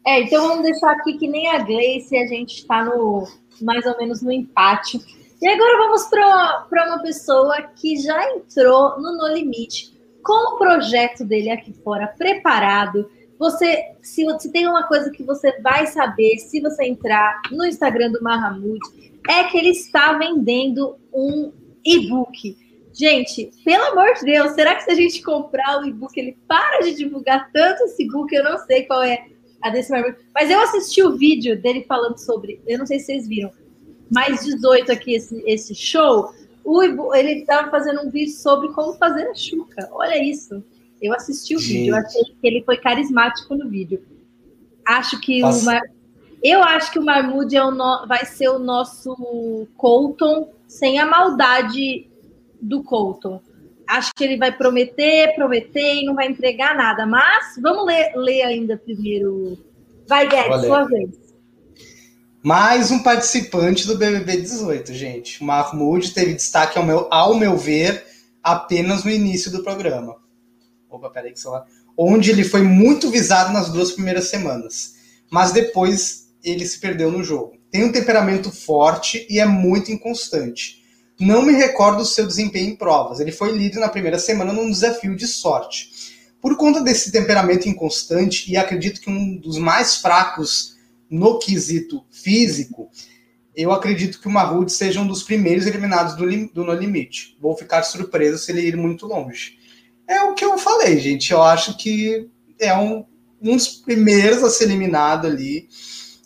É, 0.05 0.19
então 0.19 0.49
vamos 0.49 0.63
deixar 0.63 0.91
aqui 0.91 1.17
que 1.17 1.30
nem 1.30 1.47
a 1.47 1.59
Gleice, 1.59 2.17
a 2.17 2.27
gente 2.27 2.57
está 2.57 2.84
no 2.84 3.25
mais 3.61 3.85
ou 3.85 3.97
menos 3.97 4.21
no 4.21 4.34
empate. 4.34 4.99
E 5.41 5.47
agora 5.47 5.77
vamos 5.77 6.07
para 6.07 6.88
uma 6.88 7.01
pessoa 7.01 7.61
que 7.75 7.95
já 7.97 8.35
entrou 8.35 8.99
no 8.99 9.17
No 9.17 9.34
Limite 9.34 9.93
com 10.21 10.55
o 10.55 10.57
projeto 10.57 11.23
dele 11.23 11.49
aqui 11.49 11.73
fora 11.84 12.07
preparado. 12.07 13.09
Você, 13.44 13.95
se, 14.02 14.26
se 14.40 14.52
tem 14.53 14.65
uma 14.70 14.88
coisa 14.88 15.11
que 15.11 15.22
você 15.22 15.60
vai 15.60 15.86
saber 15.88 16.38
se 16.38 16.61
você 16.61 16.86
entrar 16.86 17.41
no 17.52 17.65
Instagram 17.65 18.10
do 18.10 18.24
Mahamud, 18.24 18.80
é 19.28 19.44
que 19.44 19.57
ele 19.57 19.72
está 19.72 20.14
vendendo 20.14 20.95
um 21.14 21.52
e-book. 21.86 22.57
Gente, 22.94 23.52
pelo 23.65 23.84
amor 23.84 24.14
de 24.14 24.24
Deus, 24.24 24.52
será 24.52 24.76
que 24.76 24.86
se 24.86 24.91
a 24.91 24.95
gente 24.95 25.22
comprar 25.22 25.82
o 25.82 25.86
e-book, 25.86 26.18
ele 26.18 26.38
para 26.48 26.84
de 26.84 26.95
divulgar 26.95 27.52
tanto 27.52 27.84
esse 27.84 28.03
e-book? 28.03 28.34
Eu 28.34 28.45
não 28.45 28.57
sei 28.60 28.84
qual 28.84 29.03
é 29.03 29.26
a 29.61 29.70
desse 29.70 29.91
Mas 30.34 30.49
eu 30.49 30.61
assisti 30.61 31.03
o 31.03 31.18
vídeo 31.18 31.61
dele 31.61 31.84
falando 31.86 32.18
sobre. 32.20 32.61
Eu 32.65 32.80
não 32.80 32.86
sei 32.86 32.99
se 32.99 33.07
vocês 33.07 33.28
viram. 33.28 33.52
Mais 34.10 34.45
18 34.45 34.90
aqui, 34.90 35.15
esse, 35.15 35.44
esse 35.45 35.76
show. 35.76 36.34
O, 36.64 36.82
ele 37.14 37.41
estava 37.41 37.70
fazendo 37.70 38.07
um 38.07 38.10
vídeo 38.10 38.32
sobre 38.32 38.70
como 38.70 38.94
fazer 38.94 39.28
a 39.28 39.36
chuca. 39.36 39.90
Olha 39.91 40.18
isso. 40.24 40.64
Eu 41.03 41.13
assisti 41.13 41.53
o 41.55 41.59
gente. 41.59 41.73
vídeo, 41.73 41.93
eu 41.93 41.97
achei 41.97 42.23
que 42.23 42.38
ele 42.47 42.63
foi 42.63 42.77
carismático 42.77 43.53
no 43.55 43.69
vídeo. 43.69 44.01
Acho 44.88 45.19
que 45.19 45.41
Nossa. 45.41 45.61
uma. 45.61 45.81
Eu 46.41 46.63
acho 46.63 46.91
que 46.91 46.99
o 46.99 47.05
Marmude 47.05 47.55
é 47.55 47.63
o 47.63 47.71
no... 47.71 48.07
vai 48.07 48.25
ser 48.25 48.49
o 48.49 48.59
nosso 48.59 49.67
Colton 49.77 50.49
sem 50.67 50.99
a 50.99 51.05
maldade 51.05 52.07
do 52.61 52.81
Colton. 52.84 53.41
Acho 53.88 54.11
que 54.15 54.23
ele 54.23 54.38
vai 54.38 54.51
prometer, 54.51 55.35
prometer 55.35 55.95
e 55.95 56.05
não 56.05 56.15
vai 56.15 56.27
entregar 56.27 56.75
nada. 56.75 57.05
Mas 57.05 57.59
vamos 57.61 57.85
ler, 57.85 58.13
ler 58.15 58.43
ainda 58.43 58.77
primeiro. 58.77 59.57
Vai, 60.07 60.27
Guedes, 60.27 60.65
sua 60.65 60.85
vez. 60.85 61.23
Mais 62.41 62.91
um 62.91 63.03
participante 63.03 63.88
do 63.88 63.97
BBB 63.97 64.38
18, 64.38 64.93
gente. 64.93 65.41
O 65.41 65.45
Mahmoud 65.45 66.13
teve 66.13 66.34
destaque, 66.34 66.77
ao 66.77 66.85
meu, 66.85 67.07
ao 67.09 67.35
meu 67.35 67.55
ver, 67.57 68.05
apenas 68.41 69.03
no 69.03 69.11
início 69.11 69.49
do 69.49 69.63
programa. 69.63 70.23
Opa, 70.95 71.10
peraí 71.10 71.34
que. 71.34 71.40
Onde 71.98 72.30
ele 72.30 72.44
foi 72.44 72.61
muito 72.61 73.10
visado 73.10 73.52
nas 73.52 73.70
duas 73.70 73.91
primeiras 73.91 74.30
semanas. 74.30 74.94
Mas 75.32 75.52
depois 75.52 76.28
ele 76.44 76.68
se 76.68 76.80
perdeu 76.80 77.11
no 77.11 77.24
jogo. 77.24 77.57
Tem 77.72 77.84
um 77.84 77.91
temperamento 77.91 78.52
forte 78.52 79.26
e 79.30 79.40
é 79.40 79.45
muito 79.45 79.91
inconstante. 79.91 80.84
Não 81.20 81.41
me 81.41 81.53
recordo 81.53 81.99
do 81.99 82.06
seu 82.06 82.28
desempenho 82.28 82.72
em 82.72 82.76
provas. 82.76 83.20
Ele 83.20 83.32
foi 83.32 83.52
líder 83.52 83.80
na 83.80 83.90
primeira 83.90 84.20
semana 84.20 84.53
num 84.53 84.70
desafio 84.70 85.15
de 85.15 85.26
sorte. 85.26 85.90
Por 86.40 86.57
conta 86.57 86.82
desse 86.82 87.11
temperamento 87.11 87.70
inconstante, 87.70 88.52
e 88.52 88.57
acredito 88.57 88.99
que 88.99 89.10
um 89.10 89.38
dos 89.38 89.57
mais 89.57 89.95
fracos 89.95 90.76
no 91.10 91.40
quesito 91.40 92.03
físico, 92.11 92.90
eu 93.56 93.72
acredito 93.72 94.20
que 94.20 94.28
o 94.28 94.32
Mahmoud 94.32 94.72
seja 94.72 94.99
um 94.99 95.07
dos 95.07 95.24
primeiros 95.24 95.65
eliminados 95.65 96.15
do, 96.15 96.26
do 96.53 96.64
No 96.65 96.74
Limite. 96.74 97.38
Vou 97.40 97.56
ficar 97.56 97.84
surpreso 97.84 98.38
se 98.38 98.52
ele 98.52 98.68
ir 98.68 98.76
muito 98.76 99.07
longe. 99.07 99.57
É 100.07 100.21
o 100.23 100.34
que 100.34 100.45
eu 100.45 100.57
falei, 100.57 100.99
gente. 100.99 101.31
Eu 101.31 101.41
acho 101.41 101.77
que 101.77 102.30
é 102.59 102.75
um, 102.75 103.05
um 103.41 103.55
dos 103.55 103.67
primeiros 103.67 104.43
a 104.43 104.49
ser 104.49 104.65
eliminado 104.65 105.27
ali. 105.27 105.67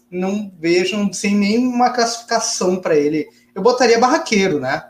Não 0.10 0.52
vejo 0.58 1.14
sem 1.14 1.36
nenhuma 1.36 1.92
classificação 1.92 2.78
para 2.78 2.96
ele 2.96 3.28
eu 3.58 3.64
botaria 3.64 3.98
barraqueiro, 3.98 4.60
né? 4.60 4.84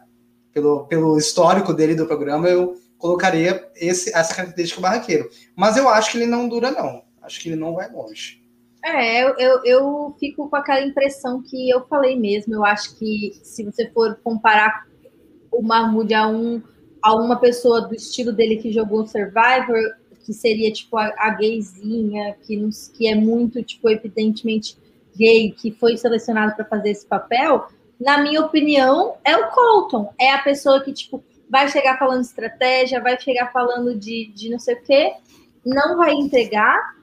Pelo, 0.53 0.85
pelo 0.87 1.17
histórico 1.17 1.73
dele 1.73 1.95
do 1.95 2.05
programa, 2.05 2.49
eu 2.49 2.75
colocaria 2.97 3.65
esse, 3.77 4.13
essa 4.13 4.35
característica 4.35 4.81
barraqueiro. 4.81 5.29
Mas 5.55 5.77
eu 5.77 5.87
acho 5.87 6.11
que 6.11 6.17
ele 6.17 6.25
não 6.25 6.49
dura, 6.49 6.69
não. 6.69 7.01
Acho 7.21 7.39
que 7.39 7.47
ele 7.47 7.55
não 7.55 7.73
vai 7.73 7.89
longe. 7.89 8.43
É, 8.83 9.23
eu, 9.23 9.35
eu, 9.37 9.61
eu 9.63 10.15
fico 10.19 10.49
com 10.49 10.55
aquela 10.57 10.85
impressão 10.85 11.41
que 11.41 11.69
eu 11.69 11.87
falei 11.87 12.19
mesmo. 12.19 12.55
Eu 12.55 12.65
acho 12.65 12.97
que 12.97 13.39
se 13.41 13.63
você 13.63 13.89
for 13.91 14.19
comparar 14.21 14.85
o 15.49 15.61
Mahmoud 15.61 16.13
a, 16.13 16.27
um, 16.27 16.61
a 17.01 17.15
uma 17.15 17.39
pessoa 17.39 17.81
do 17.81 17.95
estilo 17.95 18.31
dele 18.31 18.57
que 18.57 18.71
jogou 18.71 19.05
Survivor, 19.07 19.95
que 20.25 20.33
seria 20.33 20.71
tipo 20.71 20.97
a, 20.97 21.13
a 21.17 21.29
gayzinha, 21.31 22.35
que, 22.45 22.57
nos, 22.57 22.89
que 22.89 23.07
é 23.07 23.15
muito, 23.15 23.63
tipo, 23.63 23.89
evidentemente 23.89 24.77
gay, 25.15 25.51
que 25.51 25.71
foi 25.71 25.97
selecionado 25.97 26.55
para 26.55 26.65
fazer 26.65 26.91
esse 26.91 27.05
papel, 27.05 27.67
na 27.99 28.19
minha 28.19 28.41
opinião, 28.41 29.15
é 29.23 29.35
o 29.35 29.49
Colton. 29.49 30.13
É 30.19 30.31
a 30.31 30.39
pessoa 30.39 30.83
que, 30.83 30.93
tipo, 30.93 31.23
vai 31.49 31.67
chegar 31.67 31.97
falando 31.97 32.21
estratégia, 32.21 33.01
vai 33.01 33.19
chegar 33.19 33.51
falando 33.51 33.95
de, 33.95 34.31
de 34.33 34.49
não 34.49 34.59
sei 34.59 34.75
o 34.75 34.83
quê, 34.83 35.13
não 35.65 35.97
vai 35.97 36.13
entregar, 36.13 36.95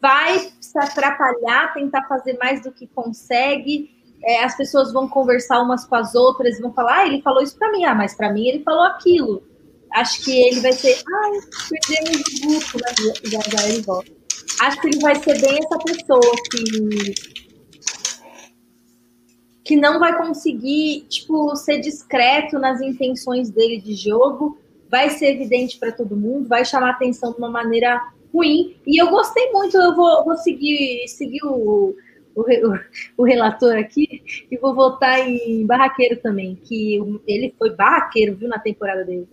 vai 0.00 0.38
se 0.60 0.78
atrapalhar, 0.78 1.72
tentar 1.74 2.06
fazer 2.08 2.36
mais 2.38 2.62
do 2.62 2.72
que 2.72 2.86
consegue. 2.86 3.91
É, 4.24 4.44
as 4.44 4.56
pessoas 4.56 4.92
vão 4.92 5.08
conversar 5.08 5.60
umas 5.60 5.84
com 5.84 5.94
as 5.96 6.14
outras 6.14 6.58
e 6.58 6.62
vão 6.62 6.72
falar, 6.72 7.00
ah, 7.00 7.06
ele 7.06 7.22
falou 7.22 7.42
isso 7.42 7.56
para 7.56 7.72
mim, 7.72 7.84
ah, 7.84 7.94
mas 7.94 8.14
para 8.14 8.32
mim 8.32 8.46
ele 8.46 8.62
falou 8.62 8.84
aquilo. 8.84 9.42
Acho 9.92 10.24
que 10.24 10.30
ele 10.30 10.60
vai 10.60 10.72
ser, 10.72 10.96
ai, 11.06 11.30
perdemos 11.68 12.20
o 12.20 12.48
grupo, 12.48 12.78
né? 12.78 13.14
Já, 13.24 13.40
já 13.40 13.68
ele 13.68 13.82
volta. 13.82 14.12
Acho 14.60 14.80
que 14.80 14.88
ele 14.88 15.00
vai 15.00 15.14
ser 15.16 15.40
bem 15.40 15.58
essa 15.58 15.78
pessoa 15.78 16.32
que 16.50 17.32
que 19.64 19.76
não 19.76 19.98
vai 19.98 20.16
conseguir, 20.18 21.06
tipo, 21.08 21.54
ser 21.54 21.78
discreto 21.78 22.58
nas 22.58 22.80
intenções 22.80 23.48
dele 23.48 23.80
de 23.80 23.94
jogo, 23.94 24.58
vai 24.90 25.08
ser 25.10 25.34
evidente 25.34 25.78
para 25.78 25.92
todo 25.92 26.16
mundo, 26.16 26.48
vai 26.48 26.64
chamar 26.64 26.90
atenção 26.90 27.32
de 27.32 27.38
uma 27.38 27.50
maneira 27.50 28.00
ruim. 28.32 28.76
E 28.86 29.00
eu 29.00 29.08
gostei 29.08 29.50
muito, 29.52 29.76
eu 29.76 29.94
vou, 29.94 30.24
vou 30.24 30.36
seguir, 30.36 31.06
seguir 31.08 31.44
o, 32.34 32.42
o, 32.42 32.78
o, 33.18 33.24
relator 33.24 33.76
aqui 33.76 34.22
e 34.50 34.56
vou 34.56 34.74
votar 34.74 35.18
em 35.20 35.66
Barraqueiro 35.66 36.16
também, 36.16 36.54
que 36.54 36.98
ele 37.26 37.54
foi 37.58 37.70
barraqueiro, 37.74 38.36
viu, 38.36 38.48
na 38.48 38.58
temporada 38.58 39.04
dele. 39.04 39.28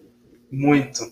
Muito. 0.51 1.11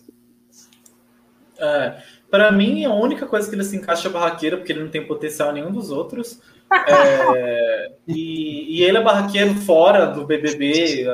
É, 1.59 2.01
para 2.29 2.51
mim, 2.51 2.85
a 2.85 2.93
única 2.93 3.25
coisa 3.25 3.49
que 3.49 3.55
ele 3.55 3.63
se 3.63 3.75
encaixa 3.75 4.07
é 4.07 4.11
barraqueiro, 4.11 4.57
porque 4.57 4.71
ele 4.71 4.83
não 4.83 4.89
tem 4.89 5.05
potencial 5.05 5.51
nenhum 5.51 5.71
dos 5.71 5.91
outros. 5.91 6.41
É, 6.69 7.93
e, 8.05 8.79
e, 8.79 8.83
ele 8.83 8.97
é 8.97 9.01
barraqueiro 9.01 9.53
fora 9.61 10.07
do 10.07 10.25
BBB. 10.25 11.07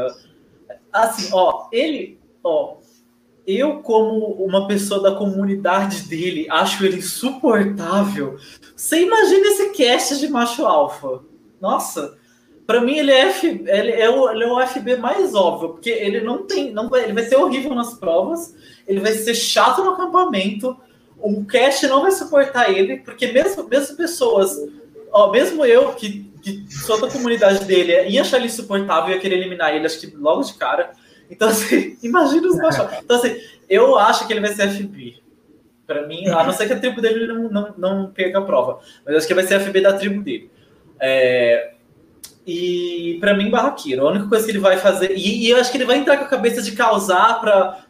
Assim, 0.92 1.30
ó, 1.32 1.70
ele, 1.72 2.20
ó, 2.44 2.78
eu 3.46 3.80
como 3.80 4.34
uma 4.44 4.68
pessoa 4.68 5.02
da 5.02 5.16
comunidade 5.16 6.04
dele 6.04 6.48
acho 6.50 6.86
ele 6.86 6.98
insuportável. 6.98 8.38
Você 8.76 9.02
imagina 9.02 9.48
esse 9.48 9.70
cast 9.72 10.20
de 10.20 10.28
macho 10.28 10.66
alfa? 10.66 11.22
Nossa, 11.60 12.18
para 12.66 12.82
mim 12.82 12.98
ele 12.98 13.12
é, 13.12 13.30
F, 13.30 13.48
ele, 13.48 13.92
é 13.92 14.10
o, 14.10 14.30
ele 14.30 14.44
é 14.44 14.52
o 14.52 14.66
FB 14.66 14.98
mais 14.98 15.36
óbvio, 15.36 15.70
porque 15.70 15.90
ele 15.90 16.22
não 16.22 16.44
tem, 16.44 16.72
não 16.72 16.90
vai, 16.90 17.04
ele 17.04 17.14
vai 17.14 17.24
ser 17.24 17.36
horrível 17.36 17.76
nas 17.76 17.94
provas, 17.94 18.56
ele 18.88 19.00
vai 19.00 19.12
ser 19.14 19.36
chato 19.36 19.84
no 19.84 19.92
acampamento, 19.92 20.78
o 21.18 21.46
cast 21.46 21.86
não 21.88 22.02
vai 22.02 22.12
suportar 22.12 22.70
ele, 22.70 22.98
porque 22.98 23.28
mesmo, 23.28 23.68
mesmo 23.68 23.96
pessoas 23.96 24.58
ó, 25.14 25.32
mesmo 25.32 25.64
eu, 25.64 25.94
que, 25.94 26.32
que 26.42 26.66
sou 26.70 27.00
da 27.00 27.10
comunidade 27.10 27.64
dele, 27.66 28.10
ia 28.10 28.22
achar 28.22 28.38
ele 28.38 28.48
insuportável 28.48 29.14
ia 29.14 29.22
querer 29.22 29.38
eliminar 29.38 29.74
ele, 29.74 29.86
acho 29.86 30.00
que 30.00 30.08
logo 30.18 30.42
de 30.42 30.56
cara. 30.56 30.92
Então, 31.34 31.50
assim, 31.50 31.98
imagina 32.04 32.48
os 32.48 32.58
baixos. 32.58 32.86
Então, 33.04 33.18
assim, 33.18 33.36
eu 33.70 33.98
acho 33.98 34.26
que 34.26 34.34
ele 34.34 34.40
vai 34.40 34.54
ser 34.54 34.70
FB. 34.70 35.22
Para 35.86 36.08
mim, 36.08 36.28
a 36.30 36.44
não 36.44 36.54
ser 36.54 36.68
que 36.68 36.74
a 36.74 36.80
tribo 36.80 37.02
dele 37.02 37.28
não, 37.28 37.50
não, 37.50 37.74
não 37.78 38.12
perca 38.12 38.40
a 38.40 38.42
prova. 38.42 38.80
Mas 39.06 39.18
acho 39.18 39.28
que 39.28 39.34
vai 39.34 39.46
ser 39.46 39.60
FB 39.60 39.82
da 39.82 39.94
tribo 39.94 40.22
dele. 40.22 40.50
É, 41.00 41.74
e 42.46 43.18
para 43.20 43.34
mim, 43.34 43.50
barraqueiro. 43.50 44.06
A 44.06 44.12
única 44.12 44.28
coisa 44.28 44.46
que 44.46 44.52
ele 44.52 44.60
vai 44.60 44.78
fazer. 44.78 45.12
E, 45.12 45.46
e, 45.46 45.50
eu 45.50 45.58
acho 45.58 45.72
que 45.72 45.78
ele 45.78 45.86
vai 45.86 45.98
entrar 45.98 46.18
com 46.18 46.26
a 46.26 46.28
cabeça 46.28 46.62
de 46.62 46.74
causar 46.74 47.42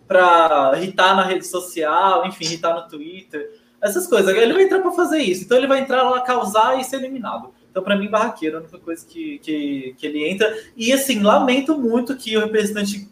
para 0.08 0.74
irritar 0.78 1.16
na 1.16 1.24
rede 1.24 1.46
social, 1.46 2.26
enfim, 2.26 2.46
irritar 2.46 2.74
no 2.74 2.88
Twitter. 2.88 3.60
essas 3.82 4.08
coisas. 4.08 4.36
Ele 4.36 4.54
vai 4.54 4.64
entrar 4.64 4.80
para 4.80 4.92
fazer 4.92 5.20
isso. 5.20 5.44
Então 5.44 5.58
ele 5.58 5.68
vai 5.68 5.80
entrar 5.80 6.04
lá, 6.04 6.22
causar 6.22 6.80
e 6.80 6.84
ser 6.84 6.98
eliminado. 6.98 7.52
Então, 7.74 7.82
para 7.82 7.96
mim, 7.96 8.08
barraqueiro 8.08 8.56
é 8.56 8.60
a 8.60 8.62
única 8.62 8.78
coisa 8.78 9.04
que, 9.04 9.40
que, 9.40 9.96
que 9.98 10.06
ele 10.06 10.30
entra. 10.30 10.56
E, 10.78 10.94
assim, 10.94 11.24
lamento 11.24 11.76
muito 11.76 12.16
que 12.16 12.38
o 12.38 12.42
representante 12.42 13.10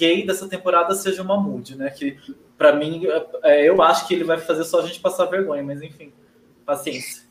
gay 0.00 0.26
dessa 0.26 0.48
temporada 0.48 0.94
seja 0.94 1.22
uma 1.22 1.38
Moody, 1.38 1.76
né? 1.76 1.90
Que, 1.90 2.16
para 2.56 2.74
mim, 2.74 3.02
é, 3.42 3.68
eu 3.68 3.82
acho 3.82 4.08
que 4.08 4.14
ele 4.14 4.24
vai 4.24 4.38
fazer 4.38 4.64
só 4.64 4.80
a 4.80 4.86
gente 4.86 4.98
passar 4.98 5.26
vergonha, 5.26 5.62
mas, 5.62 5.82
enfim, 5.82 6.10
paciência. 6.64 7.28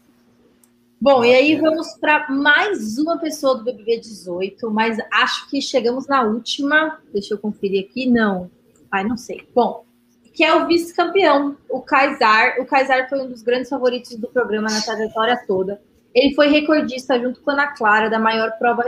Bom, 1.01 1.23
e 1.25 1.33
aí 1.33 1.55
vamos 1.55 1.93
para 1.93 2.29
mais 2.29 2.97
uma 2.97 3.17
pessoa 3.17 3.57
do 3.57 3.63
BBB 3.63 4.01
18, 4.01 4.69
mas 4.69 4.97
acho 5.11 5.49
que 5.49 5.61
chegamos 5.61 6.07
na 6.07 6.23
última. 6.23 6.99
Deixa 7.11 7.33
eu 7.33 7.39
conferir 7.39 7.87
aqui. 7.89 8.05
Não. 8.05 8.51
Ai, 8.91 9.05
não 9.05 9.17
sei. 9.17 9.47
Bom, 9.55 9.85
que 10.33 10.43
é 10.43 10.53
o 10.53 10.67
vice-campeão, 10.67 11.57
o 11.69 11.81
Kaysar. 11.81 12.59
O 12.59 12.65
Kaysar 12.65 13.09
foi 13.09 13.21
um 13.21 13.29
dos 13.29 13.41
grandes 13.41 13.69
favoritos 13.69 14.15
do 14.15 14.27
programa 14.27 14.69
na 14.69 14.81
trajetória 14.81 15.41
toda. 15.47 15.81
Ele 16.14 16.34
foi 16.34 16.48
recordista 16.48 17.19
junto 17.19 17.41
com 17.41 17.52
a 17.52 17.53
Ana 17.53 17.68
Clara 17.68 18.10
da 18.10 18.19
maior 18.19 18.52
prova 18.57 18.84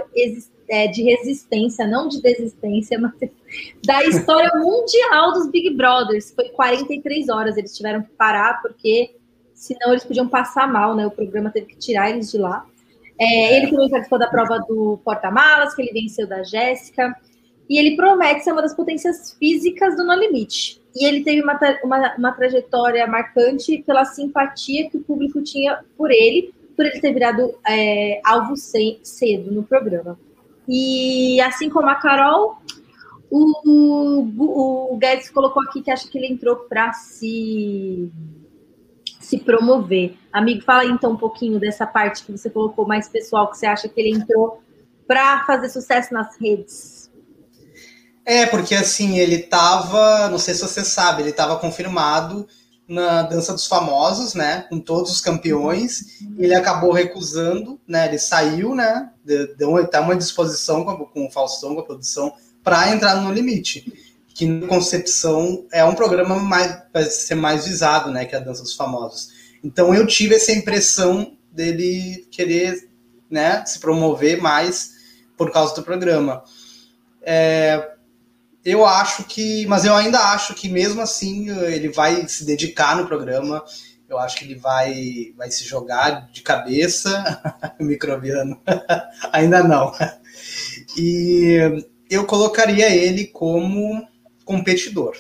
é, 0.70 0.88
de 0.88 1.04
resistência, 1.04 1.88
não 1.88 2.08
de 2.08 2.22
desistência, 2.22 2.98
mas 3.00 3.14
da 3.86 4.04
história 4.06 4.52
mundial 4.56 5.34
dos 5.34 5.50
Big 5.50 5.76
Brothers. 5.76 6.32
Foi 6.32 6.50
43 6.50 7.30
horas, 7.30 7.58
eles 7.58 7.76
tiveram 7.76 8.02
que 8.02 8.10
parar 8.12 8.62
porque 8.62 9.16
senão 9.54 9.92
eles 9.92 10.04
podiam 10.04 10.28
passar 10.28 10.68
mal, 10.68 10.96
né? 10.96 11.06
O 11.06 11.12
programa 11.12 11.52
teve 11.52 11.68
que 11.68 11.78
tirar 11.78 12.10
eles 12.10 12.32
de 12.32 12.38
lá. 12.38 12.66
É, 13.20 13.58
ele 13.58 13.70
também 13.70 13.90
participou 13.90 14.18
da 14.18 14.28
prova 14.28 14.58
do 14.68 15.00
porta-malas, 15.06 15.76
que 15.76 15.84
ele 15.84 15.94
venceu 15.94 16.26
da 16.26 16.42
Jéssica. 16.42 17.16
E 17.70 17.78
ele 17.78 17.96
promete 17.96 18.44
ser 18.44 18.52
uma 18.52 18.64
das 18.64 18.74
potências 18.74 19.34
físicas 19.38 19.96
do 19.96 20.04
No 20.04 20.16
Limite. 20.16 20.82
E 20.96 21.06
ele 21.06 21.24
teve 21.24 21.42
uma, 21.42 21.58
uma, 21.84 22.16
uma 22.18 22.32
trajetória 22.32 23.06
marcante 23.06 23.84
pela 23.86 24.04
simpatia 24.04 24.90
que 24.90 24.98
o 24.98 25.04
público 25.04 25.42
tinha 25.42 25.80
por 25.96 26.10
ele, 26.12 26.54
por 26.82 26.88
ele 26.88 27.00
ter 27.00 27.14
virado 27.14 27.54
é, 27.68 28.20
alvo 28.26 28.56
cedo 28.58 29.52
no 29.52 29.62
programa. 29.62 30.20
E 30.68 31.40
assim 31.42 31.70
como 31.70 31.88
a 31.88 31.96
Carol, 31.96 32.58
o, 33.30 34.26
o, 34.36 34.94
o 34.94 34.98
Guedes 34.98 35.30
colocou 35.30 35.62
aqui 35.62 35.84
que 35.84 35.92
acha 35.92 36.08
que 36.08 36.18
ele 36.18 36.34
entrou 36.34 36.56
para 36.56 36.92
se 36.94 38.12
se 39.20 39.38
promover. 39.38 40.18
Amigo, 40.34 40.64
fala 40.64 40.84
então 40.86 41.12
um 41.12 41.18
pouquinho 41.18 41.60
dessa 41.60 41.86
parte 41.86 42.24
que 42.24 42.32
você 42.32 42.50
colocou 42.50 42.86
mais 42.88 43.08
pessoal, 43.08 43.50
que 43.52 43.58
você 43.58 43.68
acha 43.68 43.88
que 43.88 44.02
ele 44.02 44.18
entrou 44.18 44.62
para 45.08 45.46
fazer 45.46 45.70
sucesso 45.70 46.12
nas 46.12 46.36
redes. 46.42 47.12
É, 48.26 48.48
porque 48.48 48.74
assim, 48.74 49.20
ele 49.20 49.36
estava, 49.36 50.28
não 50.30 50.40
sei 50.40 50.56
se 50.56 50.62
você 50.62 50.84
sabe, 50.84 51.22
ele 51.22 51.30
estava 51.30 51.58
confirmado 51.58 52.48
na 52.92 53.22
Dança 53.22 53.54
dos 53.54 53.68
Famosos, 53.68 54.34
né, 54.34 54.66
com 54.70 54.80
todos 54.80 55.12
os 55.12 55.22
campeões, 55.22 56.20
ele 56.38 56.54
acabou 56.54 56.92
recusando, 56.92 57.80
né, 57.88 58.08
ele 58.08 58.20
saiu, 58.20 58.76
né, 58.76 59.10
deu 59.58 59.78
até 59.78 60.00
uma 60.00 60.16
disposição 60.16 60.84
com, 60.84 61.06
com 61.06 61.26
o 61.26 61.32
Faustão, 61.32 61.74
com 61.74 61.82
a 61.82 61.86
produção, 61.86 62.34
para 62.62 62.90
entrar 62.90 63.16
no 63.16 63.32
Limite 63.32 64.12
que 64.34 64.46
na 64.46 64.68
concepção 64.68 65.66
é 65.72 65.84
um 65.84 65.94
programa 65.94 66.36
mais 66.38 66.82
vai 66.94 67.04
ser 67.06 67.36
mais 67.36 67.66
visado, 67.66 68.12
né, 68.12 68.26
que 68.26 68.36
a 68.36 68.40
Dança 68.40 68.64
dos 68.64 68.76
Famosos. 68.76 69.30
Então 69.64 69.94
eu 69.94 70.06
tive 70.06 70.36
essa 70.36 70.52
impressão 70.52 71.38
dele 71.52 72.28
querer, 72.32 72.90
né, 73.30 73.64
se 73.66 73.80
promover 73.80 74.42
mais 74.42 74.92
por 75.38 75.52
causa 75.52 75.76
do 75.76 75.84
programa. 75.84 76.44
É, 77.22 77.92
eu 78.64 78.86
acho 78.86 79.24
que, 79.24 79.66
mas 79.66 79.86
eu 79.86 79.96
ainda 79.96 80.20
acho 80.34 80.54
que 80.54 80.70
mesmo 80.70 81.02
assim 81.02 81.50
ele 81.66 81.90
vai 81.90 82.28
se 82.28 82.46
dedicar 82.46 82.96
no 82.96 83.08
programa. 83.08 83.64
Eu 84.08 84.20
acho 84.20 84.38
que 84.38 84.46
ele 84.46 84.56
vai, 84.56 85.34
vai 85.38 85.50
se 85.50 85.64
jogar 85.64 86.30
de 86.32 86.42
cabeça, 86.42 87.42
microbiano. 87.80 88.60
ainda 89.32 89.64
não. 89.64 89.92
E 90.98 91.86
eu 92.10 92.26
colocaria 92.26 92.90
ele 92.94 93.26
como 93.28 94.08
competidor, 94.44 95.18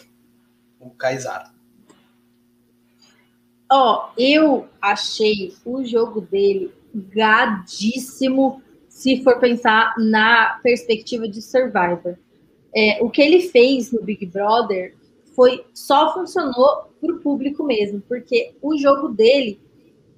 o 0.80 0.90
Kaysar. 0.92 1.54
Ó, 3.72 4.10
oh, 4.10 4.22
eu 4.22 4.68
achei 4.82 5.56
o 5.64 5.86
jogo 5.86 6.20
dele 6.20 6.74
gadíssimo 6.94 8.62
se 8.90 9.24
for 9.24 9.40
pensar 9.40 9.96
na 9.98 10.60
perspectiva 10.62 11.28
de 11.28 11.42
Survivor. 11.42 12.18
É, 12.76 13.04
o 13.04 13.10
que 13.10 13.22
ele 13.22 13.42
fez 13.42 13.92
no 13.92 14.02
Big 14.02 14.26
Brother 14.26 14.96
foi 15.36 15.66
só 15.74 16.14
funcionou 16.14 16.92
para 17.00 17.14
o 17.14 17.20
público 17.20 17.64
mesmo, 17.64 18.02
porque 18.08 18.54
o 18.62 18.78
jogo 18.78 19.10
dele, 19.10 19.60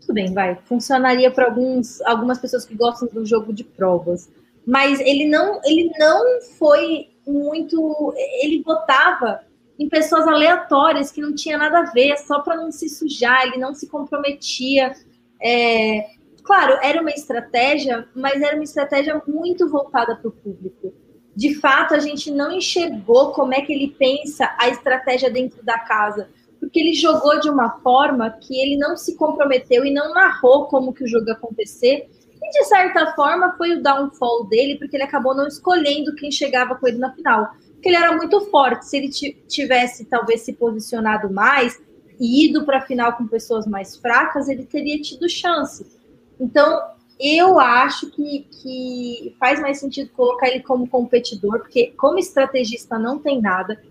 tudo 0.01 0.13
bem, 0.13 0.33
vai, 0.33 0.55
funcionaria 0.65 1.31
para 1.31 1.45
alguns 1.45 2.01
algumas 2.01 2.39
pessoas 2.39 2.65
que 2.65 2.75
gostam 2.75 3.07
do 3.07 3.25
jogo 3.25 3.53
de 3.53 3.63
provas, 3.63 4.29
mas 4.65 4.99
ele 4.99 5.25
não 5.25 5.59
ele 5.63 5.91
não 5.97 6.41
foi 6.57 7.09
muito. 7.25 8.13
Ele 8.41 8.61
votava 8.63 9.41
em 9.79 9.89
pessoas 9.89 10.27
aleatórias 10.27 11.11
que 11.11 11.21
não 11.21 11.33
tinha 11.33 11.57
nada 11.57 11.79
a 11.79 11.91
ver, 11.91 12.17
só 12.17 12.41
para 12.41 12.55
não 12.55 12.71
se 12.71 12.87
sujar, 12.89 13.47
ele 13.47 13.57
não 13.57 13.73
se 13.73 13.87
comprometia. 13.87 14.93
É, 15.41 16.07
claro, 16.43 16.77
era 16.81 17.01
uma 17.01 17.09
estratégia, 17.09 18.07
mas 18.15 18.41
era 18.41 18.55
uma 18.55 18.63
estratégia 18.63 19.21
muito 19.27 19.67
voltada 19.67 20.15
para 20.15 20.27
o 20.27 20.31
público. 20.31 20.93
De 21.35 21.55
fato, 21.55 21.93
a 21.93 21.99
gente 21.99 22.29
não 22.29 22.51
enxergou 22.51 23.31
como 23.31 23.53
é 23.53 23.61
que 23.61 23.73
ele 23.73 23.95
pensa 23.97 24.55
a 24.59 24.69
estratégia 24.69 25.31
dentro 25.31 25.63
da 25.63 25.79
casa, 25.79 26.29
porque 26.59 26.79
ele 26.79 26.93
jogou 26.93 27.39
de 27.39 27.49
uma 27.49 27.79
forma 27.79 28.29
que 28.29 28.55
ele 28.55 28.77
não 28.77 28.95
se 28.95 29.15
comprometeu 29.15 29.83
e 29.83 29.91
não 29.93 30.13
narrou 30.13 30.67
como 30.67 30.93
que 30.93 31.03
o 31.03 31.07
jogo 31.07 31.27
ia 31.27 31.33
acontecer, 31.33 32.07
e 32.41 32.49
de 32.51 32.65
certa 32.65 33.13
forma 33.13 33.55
foi 33.57 33.73
o 33.73 33.81
downfall 33.81 34.45
dele, 34.45 34.77
porque 34.77 34.95
ele 34.95 35.03
acabou 35.03 35.33
não 35.35 35.47
escolhendo 35.47 36.15
quem 36.15 36.29
chegava 36.29 36.75
com 36.75 36.87
ele 36.87 36.97
na 36.97 37.13
final. 37.13 37.53
Porque 37.73 37.89
ele 37.89 37.97
era 37.97 38.15
muito 38.15 38.39
forte. 38.49 38.85
Se 38.85 38.97
ele 38.97 39.09
tivesse 39.09 40.05
talvez 40.05 40.41
se 40.41 40.53
posicionado 40.53 41.31
mais 41.31 41.81
e 42.19 42.45
ido 42.45 42.65
para 42.65 42.79
a 42.79 42.81
final 42.81 43.13
com 43.13 43.27
pessoas 43.27 43.65
mais 43.65 43.97
fracas, 43.97 44.49
ele 44.49 44.65
teria 44.65 45.01
tido 45.01 45.29
chance. 45.29 45.85
Então, 46.39 46.81
eu 47.19 47.59
acho 47.59 48.09
que, 48.11 48.47
que 48.61 49.35
faz 49.39 49.59
mais 49.59 49.79
sentido 49.79 50.09
colocar 50.11 50.47
ele 50.47 50.61
como 50.61 50.87
competidor, 50.87 51.59
porque 51.59 51.93
como 51.97 52.19
estrategista 52.19 52.97
não 52.97 53.19
tem 53.19 53.41
nada, 53.41 53.81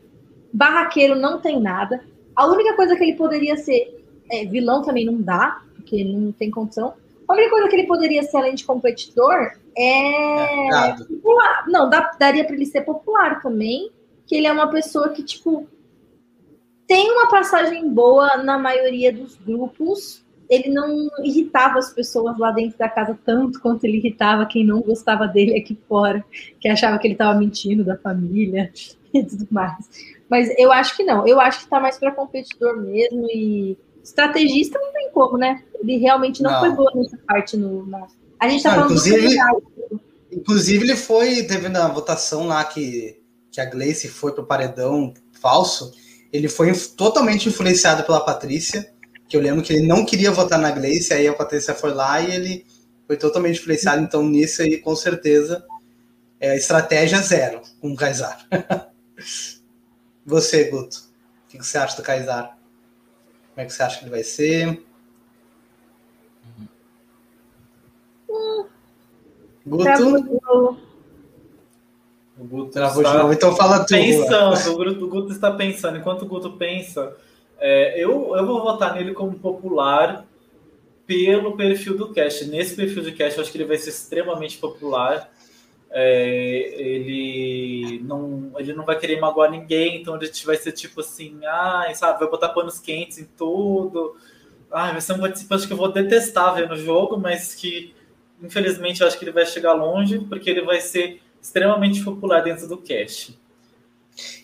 barraqueiro 0.52 1.14
não 1.14 1.40
tem 1.40 1.60
nada. 1.60 2.04
A 2.34 2.46
única 2.46 2.74
coisa 2.74 2.96
que 2.96 3.02
ele 3.02 3.14
poderia 3.14 3.56
ser 3.56 4.02
é, 4.30 4.44
vilão 4.46 4.82
também 4.82 5.04
não 5.04 5.20
dá, 5.20 5.62
porque 5.74 6.04
não 6.04 6.32
tem 6.32 6.50
condição. 6.50 6.94
A 7.28 7.34
única 7.34 7.50
coisa 7.50 7.68
que 7.68 7.76
ele 7.76 7.86
poderia 7.86 8.22
ser 8.22 8.38
além 8.38 8.54
de 8.54 8.64
competidor 8.64 9.52
é, 9.76 10.88
é 10.88 10.96
popular. 10.96 11.64
Não, 11.68 11.88
dá, 11.88 12.14
daria 12.18 12.44
para 12.44 12.54
ele 12.54 12.66
ser 12.66 12.82
popular 12.82 13.40
também, 13.40 13.90
que 14.26 14.34
ele 14.34 14.46
é 14.46 14.52
uma 14.52 14.68
pessoa 14.70 15.10
que, 15.10 15.22
tipo, 15.22 15.66
tem 16.86 17.10
uma 17.10 17.28
passagem 17.28 17.88
boa 17.88 18.36
na 18.38 18.58
maioria 18.58 19.12
dos 19.12 19.36
grupos. 19.36 20.21
Ele 20.52 20.68
não 20.68 21.08
irritava 21.24 21.78
as 21.78 21.90
pessoas 21.94 22.38
lá 22.38 22.50
dentro 22.50 22.78
da 22.78 22.86
casa 22.86 23.18
tanto 23.24 23.58
quanto 23.58 23.84
ele 23.84 23.96
irritava 23.96 24.44
quem 24.44 24.66
não 24.66 24.82
gostava 24.82 25.26
dele 25.26 25.56
aqui 25.56 25.78
fora, 25.88 26.22
que 26.60 26.68
achava 26.68 26.98
que 26.98 27.06
ele 27.06 27.14
estava 27.14 27.38
mentindo 27.38 27.82
da 27.82 27.96
família 27.96 28.70
e 29.14 29.24
tudo 29.24 29.48
mais. 29.50 29.88
Mas 30.28 30.52
eu 30.58 30.70
acho 30.70 30.94
que 30.94 31.04
não. 31.04 31.26
Eu 31.26 31.40
acho 31.40 31.60
que 31.60 31.64
está 31.64 31.80
mais 31.80 31.96
para 31.96 32.12
competidor 32.12 32.76
mesmo 32.82 33.26
e 33.30 33.78
estrategista 34.04 34.78
não 34.78 34.92
tem 34.92 35.10
como, 35.10 35.38
né? 35.38 35.62
Ele 35.80 35.96
realmente 35.96 36.42
não, 36.42 36.50
não. 36.50 36.60
foi 36.60 36.70
boa 36.72 36.92
nessa 36.94 37.16
parte 37.26 37.56
no. 37.56 37.86
Na... 37.86 38.06
A 38.38 38.46
gente 38.46 38.62
tá 38.62 38.70
não, 38.70 38.76
falando 38.76 38.90
inclusive, 38.90 39.28
do 39.28 40.00
Inclusive, 40.30 40.84
ele 40.84 40.96
foi, 40.96 41.44
teve 41.44 41.68
na 41.70 41.88
votação 41.88 42.46
lá 42.46 42.62
que, 42.64 43.18
que 43.50 43.60
a 43.60 43.64
Gleice 43.64 44.08
foi 44.08 44.32
pro 44.32 44.44
paredão 44.44 45.14
falso. 45.40 45.92
Ele 46.30 46.48
foi 46.48 46.72
totalmente 46.96 47.48
influenciado 47.48 48.02
pela 48.04 48.20
Patrícia, 48.20 48.91
que 49.32 49.36
eu 49.38 49.40
lembro 49.40 49.62
que 49.62 49.72
ele 49.72 49.86
não 49.86 50.04
queria 50.04 50.30
votar 50.30 50.58
na 50.58 50.70
Gleice, 50.70 51.14
aí 51.14 51.26
a 51.26 51.32
Patrícia 51.32 51.74
foi 51.74 51.94
lá 51.94 52.20
e 52.20 52.34
ele 52.34 52.66
foi 53.06 53.16
totalmente 53.16 53.58
influenciado. 53.58 54.02
Então, 54.02 54.22
nisso 54.22 54.60
aí, 54.60 54.76
com 54.76 54.94
certeza, 54.94 55.64
é 56.38 56.54
estratégia 56.54 57.16
zero 57.16 57.62
com 57.80 57.92
o 57.92 57.96
Kaysar. 57.96 58.46
Você, 60.26 60.64
Guto, 60.64 60.98
o 61.46 61.48
que 61.48 61.56
você 61.56 61.78
acha 61.78 61.96
do 61.96 62.02
Kaysar? 62.02 62.58
Como 63.54 63.56
é 63.56 63.64
que 63.64 63.72
você 63.72 63.82
acha 63.82 63.98
que 63.98 64.04
ele 64.04 64.10
vai 64.10 64.22
ser? 64.22 64.84
Hum. 68.28 68.66
Guto? 69.66 70.78
O 72.38 72.44
Guto 72.44 72.70
Travou 72.70 73.02
de 73.02 73.12
novo, 73.14 73.32
então 73.32 73.56
fala 73.56 73.78
tudo. 73.78 73.88
Pensando, 73.88 75.04
o 75.04 75.08
Guto 75.08 75.32
está 75.32 75.50
pensando. 75.50 75.96
Enquanto 75.96 76.22
o 76.22 76.28
Guto 76.28 76.52
pensa, 76.52 77.16
é, 77.64 77.94
eu, 77.96 78.34
eu 78.36 78.44
vou 78.44 78.60
votar 78.60 78.92
nele 78.92 79.14
como 79.14 79.38
popular 79.38 80.26
pelo 81.06 81.56
perfil 81.56 81.96
do 81.96 82.12
cast. 82.12 82.44
Nesse 82.46 82.74
perfil 82.74 83.04
de 83.04 83.12
cast, 83.12 83.38
eu 83.38 83.42
acho 83.42 83.52
que 83.52 83.56
ele 83.56 83.64
vai 83.64 83.78
ser 83.78 83.90
extremamente 83.90 84.58
popular. 84.58 85.30
É, 85.88 86.74
ele 86.76 88.00
não 88.02 88.50
ele 88.56 88.72
não 88.72 88.84
vai 88.84 88.98
querer 88.98 89.20
magoar 89.20 89.48
ninguém, 89.48 90.00
então 90.00 90.16
ele 90.16 90.28
vai 90.44 90.56
ser 90.56 90.72
tipo 90.72 91.02
assim, 91.02 91.38
ah, 91.44 91.84
sabe, 91.94 92.18
vai 92.18 92.28
botar 92.28 92.48
panos 92.48 92.80
quentes 92.80 93.18
em 93.18 93.28
tudo. 93.36 94.16
Ah, 94.70 94.90
vai 94.90 95.00
ser 95.00 95.12
um 95.12 95.20
participante 95.20 95.66
que 95.66 95.72
eu 95.72 95.76
vou 95.76 95.92
detestar 95.92 96.56
ver 96.56 96.68
no 96.68 96.74
jogo, 96.74 97.16
mas 97.16 97.54
que 97.54 97.94
infelizmente 98.42 99.02
eu 99.02 99.06
acho 99.06 99.16
que 99.16 99.24
ele 99.24 99.32
vai 99.32 99.46
chegar 99.46 99.74
longe, 99.74 100.18
porque 100.18 100.50
ele 100.50 100.62
vai 100.62 100.80
ser 100.80 101.20
extremamente 101.40 102.02
popular 102.02 102.40
dentro 102.40 102.66
do 102.66 102.78
cast. 102.78 103.38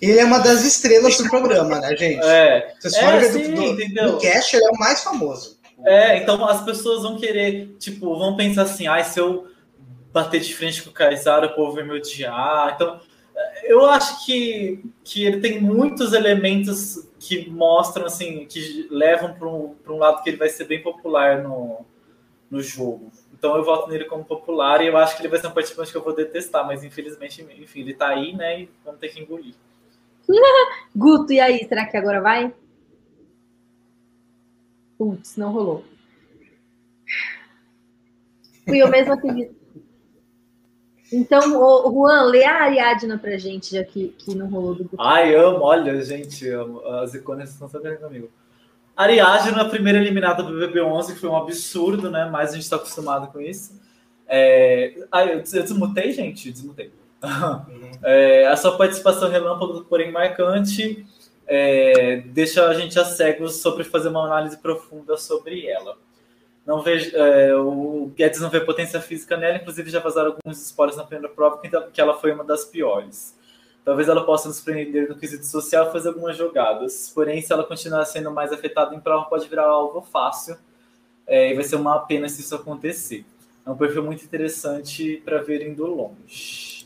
Ele 0.01 0.19
é 0.19 0.25
uma 0.25 0.39
das 0.39 0.65
estrelas 0.65 1.17
do 1.19 1.29
programa, 1.29 1.81
né, 1.81 1.97
gente? 1.97 2.25
É, 2.25 2.75
Vocês 2.79 2.95
é, 2.95 3.01
falam 3.01 3.23
sim, 3.23 3.55
do, 3.55 3.77
do, 3.77 4.13
do 4.13 4.19
cast, 4.19 4.57
ele 4.57 4.65
é 4.65 4.71
o 4.71 4.79
mais 4.79 5.03
famoso. 5.03 5.59
É, 5.85 6.17
então 6.19 6.45
as 6.47 6.63
pessoas 6.63 7.03
vão 7.03 7.17
querer, 7.19 7.77
tipo, 7.79 8.17
vão 8.19 8.37
pensar 8.37 8.63
assim, 8.63 8.87
ai, 8.87 9.05
se 9.05 9.21
eu 9.21 9.47
bater 10.13 10.41
de 10.41 10.55
frente 10.55 10.83
com 10.83 10.91
o 10.91 10.93
Kaysara, 10.93 11.47
o 11.47 11.55
povo 11.55 11.77
vai 11.77 11.85
me 11.85 11.93
odiar. 11.93 12.73
Então, 12.75 13.01
eu 13.65 13.87
acho 13.87 14.25
que, 14.25 14.83
que 15.05 15.25
ele 15.25 15.41
tem 15.41 15.61
muitos 15.61 16.13
elementos 16.13 17.09
que 17.19 17.49
mostram, 17.49 18.07
assim, 18.07 18.47
que 18.47 18.89
levam 18.91 19.35
para 19.35 19.49
um, 19.49 19.77
um 19.89 19.99
lado 19.99 20.23
que 20.23 20.31
ele 20.31 20.37
vai 20.37 20.49
ser 20.49 20.65
bem 20.65 20.83
popular 20.83 21.43
no, 21.43 21.85
no 22.51 22.61
jogo. 22.61 23.13
Então 23.33 23.57
eu 23.57 23.65
voto 23.65 23.89
nele 23.89 24.05
como 24.05 24.25
popular 24.25 24.83
e 24.83 24.89
eu 24.89 24.97
acho 24.97 25.17
que 25.17 25.23
ele 25.23 25.29
vai 25.29 25.39
ser 25.39 25.47
um 25.47 25.53
participante 25.53 25.93
que 25.93 25.97
eu 25.97 26.03
vou 26.03 26.15
detestar, 26.15 26.67
mas 26.67 26.83
infelizmente, 26.83 27.47
enfim, 27.57 27.81
ele 27.81 27.95
tá 27.95 28.09
aí, 28.09 28.35
né? 28.35 28.63
E 28.63 28.71
vamos 28.85 29.01
ter 29.01 29.11
que 29.11 29.21
engolir. 29.21 29.55
Guto, 30.95 31.33
e 31.33 31.41
aí, 31.41 31.67
será 31.67 31.87
que 31.87 31.97
agora 31.97 32.21
vai? 32.21 32.55
Putz, 34.99 35.37
não 35.37 35.53
rolou. 35.53 35.85
Fui 38.65 38.83
eu 38.83 38.89
mesma 38.89 39.19
que. 39.19 39.51
Então, 41.11 41.57
o 41.57 41.91
Juan, 41.91 42.25
lê 42.25 42.45
a 42.45 42.65
Ariadna 42.65 43.17
pra 43.17 43.39
gente, 43.39 43.75
já 43.75 43.83
que, 43.83 44.09
que 44.19 44.35
não 44.35 44.49
rolou 44.49 44.75
do 44.75 44.85
Guto. 44.85 44.97
Ai, 45.01 45.35
amo, 45.35 45.61
olha, 45.63 46.03
gente, 46.03 46.47
amo. 46.51 46.85
As 46.87 47.15
icônicas 47.15 47.53
estão 47.53 47.69
sempre 47.69 47.97
comigo. 47.97 48.29
Ariadna, 48.95 49.69
primeira 49.71 49.99
eliminada 49.99 50.43
do 50.43 50.53
BB11, 50.53 51.15
que 51.15 51.21
foi 51.21 51.31
um 51.31 51.37
absurdo, 51.37 52.11
né? 52.11 52.29
Mas 52.31 52.51
a 52.51 52.55
gente 52.55 52.65
está 52.65 52.77
acostumado 52.77 53.33
com 53.33 53.41
isso. 53.41 53.81
É... 54.27 55.07
Ai, 55.11 55.35
eu 55.35 55.41
desmutei, 55.41 56.13
gente? 56.13 56.53
Desmutei. 56.53 56.93
É, 58.03 58.47
a 58.47 58.57
sua 58.57 58.77
participação 58.79 59.29
relâmpago, 59.29 59.85
porém 59.85 60.13
marcante, 60.13 61.05
é, 61.47 62.19
deixa 62.27 62.65
a 62.67 62.75
gente 62.75 62.99
a 62.99 63.05
cegos 63.05 63.57
sobre 63.57 63.83
fazer 63.83 64.09
uma 64.09 64.25
análise 64.25 64.57
profunda 64.57 65.17
sobre 65.17 65.67
ela. 65.67 65.97
Não 66.65 66.83
vejo, 66.83 67.17
é, 67.17 67.57
o 67.57 68.13
Guedes 68.15 68.41
não 68.41 68.51
vê 68.51 68.61
potência 68.61 69.01
física 69.01 69.37
nela, 69.37 69.57
inclusive 69.57 69.91
já 69.91 70.01
vazaram 70.01 70.37
alguns 70.37 70.61
spoilers 70.63 70.97
na 70.97 71.05
primeira 71.05 71.35
prova 71.35 71.61
que 71.93 72.01
ela 72.01 72.15
foi 72.15 72.31
uma 72.33 72.45
das 72.45 72.65
piores. 72.65 73.37
Talvez 73.85 74.07
ela 74.07 74.23
possa 74.27 74.49
nos 74.49 74.61
prender 74.61 75.09
no 75.09 75.17
quesito 75.17 75.47
social 75.47 75.89
e 75.89 75.93
fazer 75.93 76.09
algumas 76.09 76.37
jogadas. 76.37 77.11
Porém, 77.15 77.41
se 77.41 77.51
ela 77.51 77.65
continuar 77.65 78.05
sendo 78.05 78.31
mais 78.31 78.53
afetada 78.53 78.95
em 78.95 79.01
prova, 79.01 79.25
pode 79.25 79.49
virar 79.49 79.65
alvo 79.65 80.03
fácil. 80.03 80.59
É, 81.27 81.51
e 81.51 81.55
vai 81.55 81.65
ser 81.65 81.77
uma 81.77 81.99
pena 82.01 82.29
se 82.29 82.43
isso 82.43 82.55
acontecer. 82.55 83.25
É 83.65 83.71
um 83.71 83.77
perfil 83.77 84.03
muito 84.03 84.23
interessante 84.23 85.23
para 85.25 85.43
ver 85.43 85.67
indo 85.67 85.87
longe. 85.87 86.78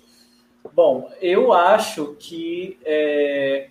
Bom, 0.74 1.12
eu 1.20 1.52
acho 1.52 2.16
que 2.18 2.78
é, 2.82 3.68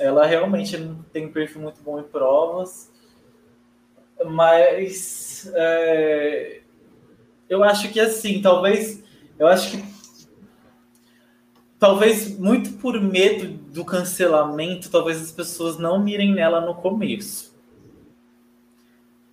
ela 0.00 0.26
realmente 0.26 0.76
não 0.76 1.02
tem 1.12 1.26
um 1.26 1.32
perfil 1.32 1.62
muito 1.62 1.80
bom 1.80 2.00
em 2.00 2.02
provas, 2.02 2.92
mas 4.26 5.52
é, 5.54 6.60
eu 7.48 7.62
acho 7.62 7.88
que 7.92 8.00
assim, 8.00 8.42
talvez, 8.42 9.04
eu 9.38 9.46
acho 9.46 9.70
que 9.70 9.84
talvez 11.78 12.36
muito 12.36 12.72
por 12.78 13.00
medo 13.00 13.46
do 13.72 13.84
cancelamento, 13.84 14.90
talvez 14.90 15.22
as 15.22 15.30
pessoas 15.30 15.78
não 15.78 16.02
mirem 16.02 16.34
nela 16.34 16.60
no 16.60 16.74
começo. 16.74 17.54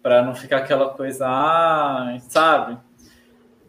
Para 0.03 0.23
não 0.23 0.35
ficar 0.35 0.57
aquela 0.57 0.89
coisa, 0.89 1.25
ah, 1.27 2.17
sabe? 2.27 2.77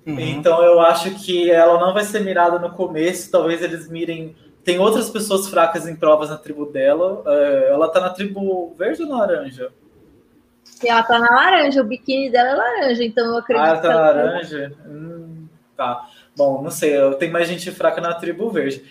Uhum. 0.06 0.18
Então 0.18 0.62
eu 0.64 0.80
acho 0.80 1.10
que 1.24 1.50
ela 1.50 1.78
não 1.78 1.94
vai 1.94 2.04
ser 2.04 2.20
mirada 2.20 2.58
no 2.58 2.72
começo, 2.72 3.30
talvez 3.30 3.62
eles 3.62 3.88
mirem. 3.88 4.34
Tem 4.64 4.78
outras 4.78 5.10
pessoas 5.10 5.48
fracas 5.48 5.88
em 5.88 5.96
provas 5.96 6.30
na 6.30 6.36
tribo 6.36 6.66
dela. 6.66 7.22
É, 7.26 7.68
ela 7.70 7.88
tá 7.88 8.00
na 8.00 8.10
tribo 8.10 8.74
verde 8.76 9.02
ou 9.02 9.10
laranja? 9.10 9.70
Ela 10.84 11.02
tá 11.02 11.18
na 11.18 11.30
laranja, 11.30 11.80
o 11.80 11.84
biquíni 11.84 12.30
dela 12.30 12.50
é 12.50 12.54
laranja, 12.54 13.04
então 13.04 13.24
eu 13.26 13.36
acredito. 13.38 13.64
Ah, 13.64 13.68
ela 13.68 13.78
tá 13.78 13.88
na 13.88 14.00
laranja? 14.00 14.72
Hum, 14.86 15.46
tá. 15.76 16.08
Bom, 16.36 16.62
não 16.62 16.70
sei, 16.70 16.96
tem 17.18 17.30
mais 17.30 17.46
gente 17.48 17.70
fraca 17.70 18.00
na 18.00 18.14
tribo 18.14 18.50
verde. 18.50 18.84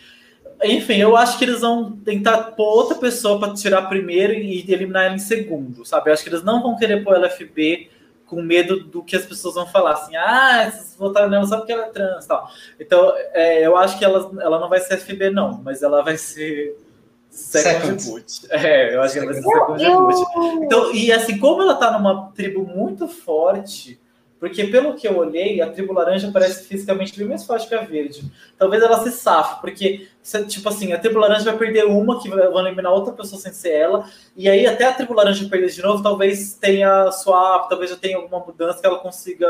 Enfim, 0.63 0.97
eu 0.97 1.17
acho 1.17 1.37
que 1.37 1.45
eles 1.45 1.61
vão 1.61 1.91
tentar 1.97 2.37
pôr 2.51 2.77
outra 2.77 2.95
pessoa 2.95 3.39
para 3.39 3.53
tirar 3.53 3.83
primeiro 3.83 4.33
e 4.33 4.59
eliminar 4.71 5.05
ela 5.05 5.15
em 5.15 5.19
segundo, 5.19 5.83
sabe? 5.83 6.09
Eu 6.09 6.13
acho 6.13 6.23
que 6.23 6.29
eles 6.29 6.43
não 6.43 6.61
vão 6.61 6.77
querer 6.77 7.03
pôr 7.03 7.15
ela 7.15 7.29
FB 7.29 7.89
com 8.31 8.41
medo 8.41 8.85
do 8.85 9.03
que 9.03 9.13
as 9.13 9.25
pessoas 9.25 9.55
vão 9.55 9.67
falar, 9.67 9.91
assim, 9.91 10.15
ah, 10.15 10.71
vocês 10.71 10.95
votaram 10.97 11.29
nela 11.29 11.45
só 11.45 11.57
porque 11.57 11.73
ela 11.73 11.87
é 11.87 11.89
trans 11.89 12.25
tal. 12.25 12.49
Então, 12.79 13.13
é, 13.33 13.67
eu 13.67 13.75
acho 13.75 13.99
que 13.99 14.05
ela, 14.05 14.31
ela 14.41 14.57
não 14.57 14.69
vai 14.69 14.79
ser 14.79 14.95
FB, 14.95 15.31
não, 15.31 15.61
mas 15.61 15.83
ela 15.83 16.01
vai 16.01 16.15
ser 16.17 16.77
second, 17.29 18.01
boot. 18.05 18.47
É, 18.49 18.95
eu 18.95 19.01
acho 19.01 19.11
que 19.15 19.19
ela 19.19 19.33
vai 19.33 19.35
ser 19.35 19.43
second 19.43 19.83
eu, 19.83 20.07
boot. 20.07 20.63
Então, 20.63 20.95
e 20.95 21.11
assim, 21.11 21.37
como 21.37 21.61
ela 21.61 21.75
tá 21.75 21.91
numa 21.91 22.31
tribo 22.31 22.65
muito 22.65 23.05
forte, 23.05 23.99
porque, 24.41 24.63
pelo 24.63 24.95
que 24.95 25.07
eu 25.07 25.15
olhei, 25.19 25.61
a 25.61 25.69
tribo 25.69 25.93
laranja 25.93 26.31
parece 26.33 26.67
fisicamente 26.67 27.15
bem 27.15 27.27
mais 27.27 27.45
forte 27.45 27.67
que 27.67 27.75
a 27.75 27.81
verde. 27.81 28.23
Talvez 28.57 28.81
ela 28.81 29.03
se 29.03 29.11
safe, 29.11 29.61
porque, 29.61 30.07
tipo 30.47 30.67
assim, 30.67 30.91
a 30.91 30.97
tribo 30.97 31.19
laranja 31.19 31.45
vai 31.45 31.57
perder 31.59 31.85
uma, 31.85 32.19
que 32.19 32.27
vai 32.27 32.47
eliminar 32.47 32.91
outra 32.91 33.13
pessoa 33.13 33.39
sem 33.39 33.53
ser 33.53 33.73
ela, 33.73 34.09
e 34.35 34.49
aí 34.49 34.65
até 34.65 34.85
a 34.85 34.93
tribo 34.93 35.13
laranja 35.13 35.47
perder 35.47 35.69
de 35.69 35.83
novo, 35.83 36.01
talvez 36.01 36.55
tenha 36.55 37.11
swap, 37.11 37.69
talvez 37.69 37.91
já 37.91 37.95
tenha 37.95 38.17
alguma 38.17 38.39
mudança 38.39 38.81
que 38.81 38.87
ela 38.87 38.97
consiga 38.97 39.47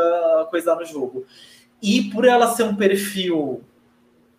coisar 0.49 0.75
no 0.75 0.83
jogo. 0.83 1.25
E 1.81 2.09
por 2.09 2.25
ela 2.25 2.47
ser 2.47 2.63
um 2.63 2.75
perfil 2.75 3.63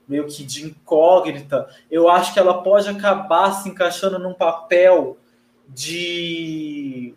meio 0.07 0.27
que 0.27 0.45
de 0.45 0.67
incógnita, 0.67 1.67
eu 1.91 2.11
acho 2.11 2.35
que 2.35 2.39
ela 2.39 2.63
pode 2.63 2.91
acabar 2.91 3.53
se 3.53 3.71
encaixando 3.71 4.19
num 4.19 4.35
papel 4.35 5.17
de 5.67 7.15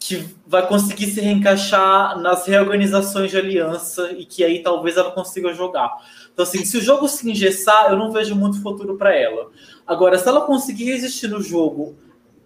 que 0.00 0.26
vai 0.46 0.66
conseguir 0.66 1.08
se 1.08 1.20
reencaixar 1.20 2.18
nas 2.18 2.46
reorganizações 2.46 3.30
de 3.30 3.36
aliança 3.36 4.10
e 4.12 4.24
que 4.24 4.42
aí 4.42 4.62
talvez 4.62 4.96
ela 4.96 5.10
consiga 5.10 5.52
jogar. 5.52 5.94
Então, 6.32 6.42
assim, 6.42 6.64
se 6.64 6.78
o 6.78 6.80
jogo 6.80 7.06
se 7.06 7.30
engessar, 7.30 7.90
eu 7.90 7.98
não 7.98 8.10
vejo 8.10 8.34
muito 8.34 8.62
futuro 8.62 8.96
para 8.96 9.14
ela. 9.14 9.50
Agora, 9.86 10.18
se 10.18 10.26
ela 10.26 10.40
conseguir 10.40 10.84
resistir 10.84 11.28
no 11.28 11.42
jogo 11.42 11.96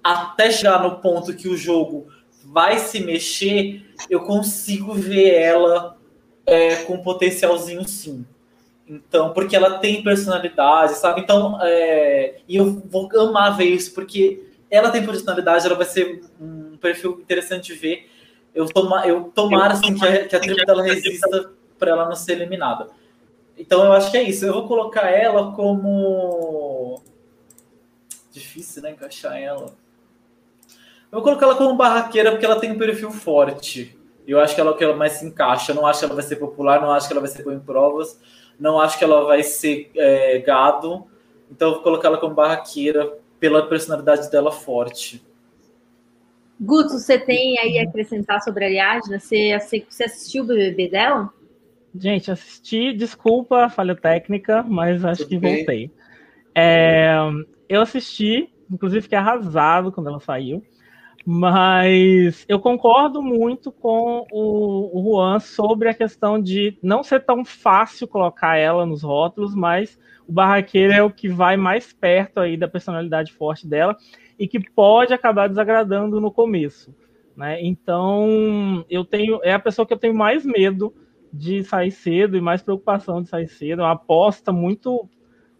até 0.02 0.50
chegar 0.50 0.82
no 0.82 0.96
ponto 0.96 1.32
que 1.32 1.48
o 1.48 1.56
jogo 1.56 2.08
vai 2.44 2.80
se 2.80 2.98
mexer, 2.98 3.86
eu 4.10 4.22
consigo 4.22 4.92
ver 4.92 5.34
ela 5.34 5.96
é, 6.44 6.76
com 6.76 6.98
potencialzinho 6.98 7.86
sim. 7.86 8.26
Então, 8.86 9.32
porque 9.32 9.54
ela 9.54 9.78
tem 9.78 10.02
personalidade, 10.02 10.96
sabe? 10.96 11.20
Então, 11.20 11.56
é, 11.62 12.40
e 12.48 12.56
eu 12.56 12.82
vou 12.90 13.08
amar 13.16 13.56
ver 13.56 13.66
isso, 13.66 13.94
porque 13.94 14.42
ela 14.68 14.90
tem 14.90 15.06
personalidade, 15.06 15.64
ela 15.64 15.76
vai 15.76 15.86
ser 15.86 16.20
um 16.40 16.63
perfil 16.84 17.18
interessante 17.20 17.72
de 17.72 17.78
ver. 17.78 18.10
Eu, 18.54 18.66
toma, 18.66 19.06
eu 19.06 19.32
tomara 19.34 19.72
assim, 19.72 19.94
que, 19.94 20.06
a, 20.06 20.28
que 20.28 20.36
a 20.36 20.40
tribo 20.40 20.64
dela 20.66 20.82
resista 20.82 21.50
para 21.78 21.90
ela 21.90 22.04
não 22.04 22.14
ser 22.14 22.32
eliminada. 22.32 22.88
Então 23.58 23.84
eu 23.84 23.92
acho 23.92 24.10
que 24.10 24.18
é 24.18 24.22
isso. 24.22 24.44
Eu 24.44 24.52
vou 24.52 24.68
colocar 24.68 25.08
ela 25.10 25.52
como. 25.52 27.00
Difícil, 28.30 28.82
né? 28.82 28.90
Encaixar 28.90 29.40
ela. 29.40 29.74
Eu 31.10 31.20
vou 31.20 31.22
colocar 31.22 31.46
ela 31.46 31.56
como 31.56 31.74
barraqueira 31.74 32.30
porque 32.32 32.44
ela 32.44 32.60
tem 32.60 32.72
um 32.72 32.78
perfil 32.78 33.10
forte. 33.10 33.96
Eu 34.26 34.40
acho 34.40 34.54
que 34.54 34.60
ela 34.60 34.70
é 34.70 34.74
o 34.74 34.76
que 34.76 34.84
ela 34.84 34.96
mais 34.96 35.14
se 35.14 35.26
encaixa. 35.26 35.72
Eu 35.72 35.76
não 35.76 35.86
acho 35.86 36.00
que 36.00 36.04
ela 36.04 36.14
vai 36.14 36.24
ser 36.24 36.36
popular, 36.36 36.80
não 36.80 36.90
acho 36.90 37.06
que 37.06 37.12
ela 37.12 37.20
vai 37.20 37.30
ser 37.30 37.42
boa 37.42 37.54
em 37.54 37.60
provas, 37.60 38.20
não 38.58 38.80
acho 38.80 38.98
que 38.98 39.04
ela 39.04 39.24
vai 39.24 39.42
ser 39.42 39.90
é, 39.96 40.38
gado. 40.38 41.06
Então 41.50 41.68
eu 41.68 41.74
vou 41.74 41.82
colocar 41.82 42.08
ela 42.08 42.18
como 42.18 42.34
barraqueira 42.34 43.18
pela 43.38 43.66
personalidade 43.66 44.30
dela 44.30 44.50
forte. 44.50 45.24
Guto, 46.60 46.90
você 46.90 47.18
tem 47.18 47.58
aí 47.58 47.78
a 47.78 47.82
acrescentar 47.82 48.42
sobre 48.42 48.64
a 48.64 48.68
Ariadna? 48.68 49.18
Você, 49.18 49.58
você 49.88 50.04
assistiu 50.04 50.44
o 50.44 50.46
BBB 50.46 50.88
dela? 50.88 51.30
Gente, 51.96 52.30
assisti, 52.30 52.92
desculpa 52.92 53.64
a 53.64 53.70
falha 53.70 53.94
técnica, 53.94 54.62
mas 54.62 55.04
acho 55.04 55.22
Tudo 55.22 55.28
que 55.28 55.38
bem. 55.38 55.56
voltei. 55.56 55.90
É, 56.54 57.16
eu 57.68 57.82
assisti, 57.82 58.52
inclusive 58.70 59.02
fiquei 59.02 59.18
arrasado 59.18 59.92
quando 59.92 60.08
ela 60.08 60.20
saiu, 60.20 60.62
mas 61.24 62.44
eu 62.48 62.60
concordo 62.60 63.22
muito 63.22 63.72
com 63.72 64.26
o, 64.30 64.98
o 64.98 65.02
Juan 65.04 65.40
sobre 65.40 65.88
a 65.88 65.94
questão 65.94 66.40
de 66.40 66.76
não 66.82 67.02
ser 67.02 67.24
tão 67.24 67.44
fácil 67.44 68.06
colocar 68.06 68.56
ela 68.56 68.84
nos 68.84 69.02
rótulos, 69.02 69.54
mas 69.54 69.98
o 70.26 70.32
barraqueiro 70.32 70.92
é 70.92 71.02
o 71.02 71.10
que 71.10 71.28
vai 71.28 71.56
mais 71.56 71.92
perto 71.92 72.40
aí 72.40 72.56
da 72.56 72.68
personalidade 72.68 73.32
forte 73.32 73.66
dela 73.66 73.96
e 74.38 74.48
que 74.48 74.58
pode 74.58 75.12
acabar 75.12 75.48
desagradando 75.48 76.20
no 76.20 76.30
começo. 76.30 76.94
Né? 77.36 77.62
Então, 77.62 78.84
eu 78.88 79.04
tenho 79.04 79.40
é 79.42 79.52
a 79.52 79.58
pessoa 79.58 79.86
que 79.86 79.92
eu 79.92 79.98
tenho 79.98 80.14
mais 80.14 80.44
medo 80.44 80.94
de 81.32 81.64
sair 81.64 81.90
cedo 81.90 82.36
e 82.36 82.40
mais 82.40 82.62
preocupação 82.62 83.22
de 83.22 83.28
sair 83.28 83.48
cedo. 83.48 83.82
É 83.82 83.84
uma 83.84 83.92
aposta 83.92 84.52
muito 84.52 85.08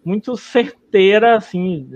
muito 0.04 0.36
certeira 0.36 1.34
assim 1.36 1.88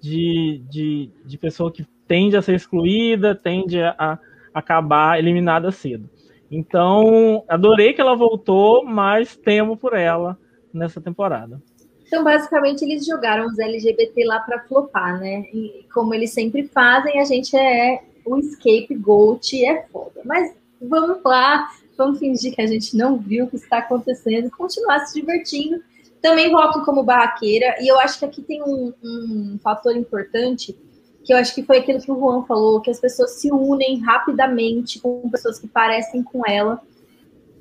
de, 0.00 0.62
de, 0.70 1.10
de 1.24 1.38
pessoa 1.38 1.70
que 1.72 1.84
tende 2.06 2.36
a 2.36 2.42
ser 2.42 2.54
excluída, 2.54 3.34
tende 3.34 3.82
a, 3.82 4.18
acabar 4.54 5.18
eliminada 5.18 5.70
cedo. 5.70 6.08
Então, 6.50 7.44
adorei 7.48 7.92
que 7.92 8.00
ela 8.00 8.16
voltou, 8.16 8.84
mas 8.84 9.36
temo 9.36 9.76
por 9.76 9.94
ela 9.94 10.38
nessa 10.72 11.00
temporada. 11.00 11.62
Então, 12.10 12.24
basicamente, 12.24 12.82
eles 12.82 13.06
jogaram 13.06 13.46
os 13.46 13.56
LGBT 13.56 14.24
lá 14.24 14.40
para 14.40 14.58
flopar, 14.64 15.20
né? 15.20 15.44
E 15.54 15.86
como 15.94 16.12
eles 16.12 16.32
sempre 16.32 16.66
fazem, 16.66 17.20
a 17.20 17.24
gente 17.24 17.56
é 17.56 18.02
o 18.26 18.42
scapegoat 18.42 19.64
é 19.64 19.86
foda. 19.92 20.20
Mas 20.24 20.52
vamos 20.82 21.22
lá, 21.24 21.68
vamos 21.96 22.18
fingir 22.18 22.52
que 22.52 22.60
a 22.60 22.66
gente 22.66 22.96
não 22.96 23.16
viu 23.16 23.44
o 23.44 23.48
que 23.48 23.54
está 23.54 23.78
acontecendo 23.78 24.50
continuar 24.50 25.06
se 25.06 25.20
divertindo. 25.20 25.80
Também 26.20 26.50
voto 26.50 26.84
como 26.84 27.04
barraqueira, 27.04 27.76
e 27.80 27.86
eu 27.86 28.00
acho 28.00 28.18
que 28.18 28.24
aqui 28.24 28.42
tem 28.42 28.60
um, 28.60 28.92
um 29.00 29.58
fator 29.62 29.96
importante, 29.96 30.76
que 31.22 31.32
eu 31.32 31.36
acho 31.36 31.54
que 31.54 31.62
foi 31.62 31.78
aquilo 31.78 32.00
que 32.00 32.10
o 32.10 32.18
Juan 32.18 32.42
falou, 32.42 32.80
que 32.80 32.90
as 32.90 32.98
pessoas 32.98 33.34
se 33.34 33.52
unem 33.52 34.00
rapidamente 34.00 34.98
com 34.98 35.30
pessoas 35.30 35.60
que 35.60 35.68
parecem 35.68 36.24
com 36.24 36.42
ela. 36.44 36.82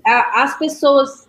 As 0.03 0.57
pessoas 0.57 1.28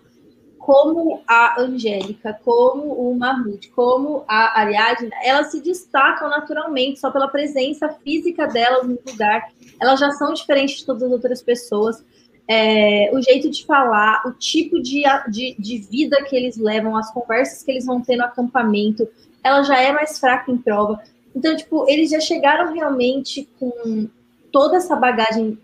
como 0.60 1.22
a 1.26 1.58
Angélica, 1.58 2.38
como 2.44 2.92
o 2.92 3.18
Mahmoud, 3.18 3.66
como 3.70 4.24
a 4.28 4.60
Ariadne, 4.60 5.10
elas 5.24 5.50
se 5.50 5.60
destacam 5.60 6.28
naturalmente 6.28 7.00
só 7.00 7.10
pela 7.10 7.28
presença 7.28 7.88
física 7.88 8.46
delas 8.46 8.86
no 8.86 8.98
lugar. 9.06 9.50
Elas 9.80 9.98
já 9.98 10.10
são 10.12 10.34
diferentes 10.34 10.78
de 10.78 10.86
todas 10.86 11.02
as 11.02 11.10
outras 11.10 11.42
pessoas. 11.42 12.04
É, 12.46 13.10
o 13.14 13.22
jeito 13.22 13.48
de 13.48 13.64
falar, 13.64 14.22
o 14.26 14.32
tipo 14.32 14.82
de, 14.82 15.02
de, 15.30 15.56
de, 15.58 15.78
vida 15.78 16.22
que 16.24 16.36
eles 16.36 16.58
levam, 16.58 16.94
as 16.94 17.10
conversas 17.10 17.62
que 17.62 17.70
eles 17.70 17.86
vão 17.86 18.02
ter 18.02 18.16
no 18.16 18.24
acampamento, 18.24 19.08
ela 19.42 19.62
já 19.62 19.80
é 19.80 19.92
mais 19.92 20.18
fraca 20.18 20.52
em 20.52 20.58
prova. 20.58 21.00
Então, 21.34 21.56
tipo, 21.56 21.88
eles 21.88 22.10
já 22.10 22.20
chegaram 22.20 22.74
realmente 22.74 23.48
com 23.58 24.08
toda 24.52 24.76
essa 24.76 24.94
bagagem 24.94 25.58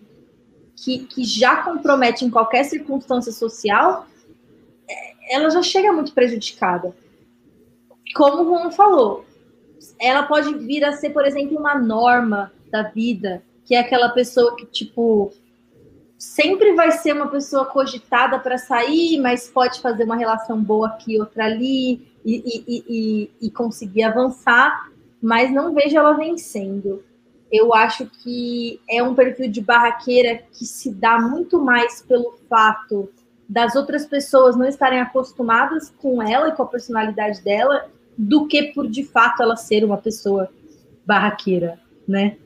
que, 0.75 1.01
que 1.01 1.23
já 1.23 1.57
compromete 1.57 2.25
em 2.25 2.31
qualquer 2.31 2.65
circunstância 2.65 3.33
social 3.33 4.07
ela 5.29 5.51
já 5.51 5.63
chega 5.63 5.93
muito 5.93 6.13
prejudicada. 6.13 6.95
Como 8.15 8.43
o 8.43 8.45
Juan 8.45 8.71
falou, 8.71 9.25
ela 10.01 10.23
pode 10.23 10.55
vir 10.55 10.85
a 10.85 10.93
ser, 10.93 11.11
por 11.11 11.25
exemplo, 11.27 11.59
uma 11.59 11.79
norma 11.79 12.53
da 12.71 12.83
vida, 12.83 13.43
que 13.65 13.75
é 13.75 13.81
aquela 13.81 14.09
pessoa 14.11 14.57
que, 14.57 14.67
tipo, 14.67 15.33
sempre 16.19 16.75
vai 16.75 16.93
ser 16.93 17.13
uma 17.13 17.29
pessoa 17.29 17.67
cogitada 17.67 18.39
para 18.39 18.59
sair, 18.59 19.21
mas 19.21 19.49
pode 19.49 19.81
fazer 19.81 20.05
uma 20.05 20.17
relação 20.17 20.63
boa 20.63 20.89
aqui, 20.89 21.19
outra 21.19 21.45
ali, 21.45 22.07
e, 22.25 22.65
e, 22.67 22.85
e, 22.89 23.31
e, 23.41 23.51
conseguir 23.51 24.03
avançar, 24.03 24.91
mas 25.23 25.53
não 25.53 25.73
vejo 25.73 25.97
ela 25.97 26.13
vencendo. 26.15 27.05
Eu 27.53 27.73
acho 27.73 28.07
que 28.07 28.81
é 28.91 29.01
um 29.03 29.15
perfil 29.15 29.49
de 29.49 29.61
barraqueira 29.61 30.43
que 30.53 30.65
se 30.65 30.93
dá 30.93 31.21
muito 31.21 31.63
mais 31.63 32.03
pelo 32.03 32.37
fato 32.49 33.09
das 33.49 33.77
outras 33.77 34.05
pessoas 34.05 34.57
não 34.57 34.67
estarem 34.67 35.01
acostumadas 35.01 35.93
com 35.99 36.23
ela 36.23 36.49
e 36.49 36.53
com 36.53 36.63
a 36.63 36.67
personalidade 36.67 37.43
dela, 37.43 37.89
do 38.17 38.47
que 38.47 38.73
por 38.73 38.89
de 38.89 39.05
fato 39.05 39.43
ela 39.43 39.57
ser 39.57 39.85
uma 39.85 39.99
pessoa 39.99 40.51
barraqueira, 41.05 41.79
né? 42.07 42.37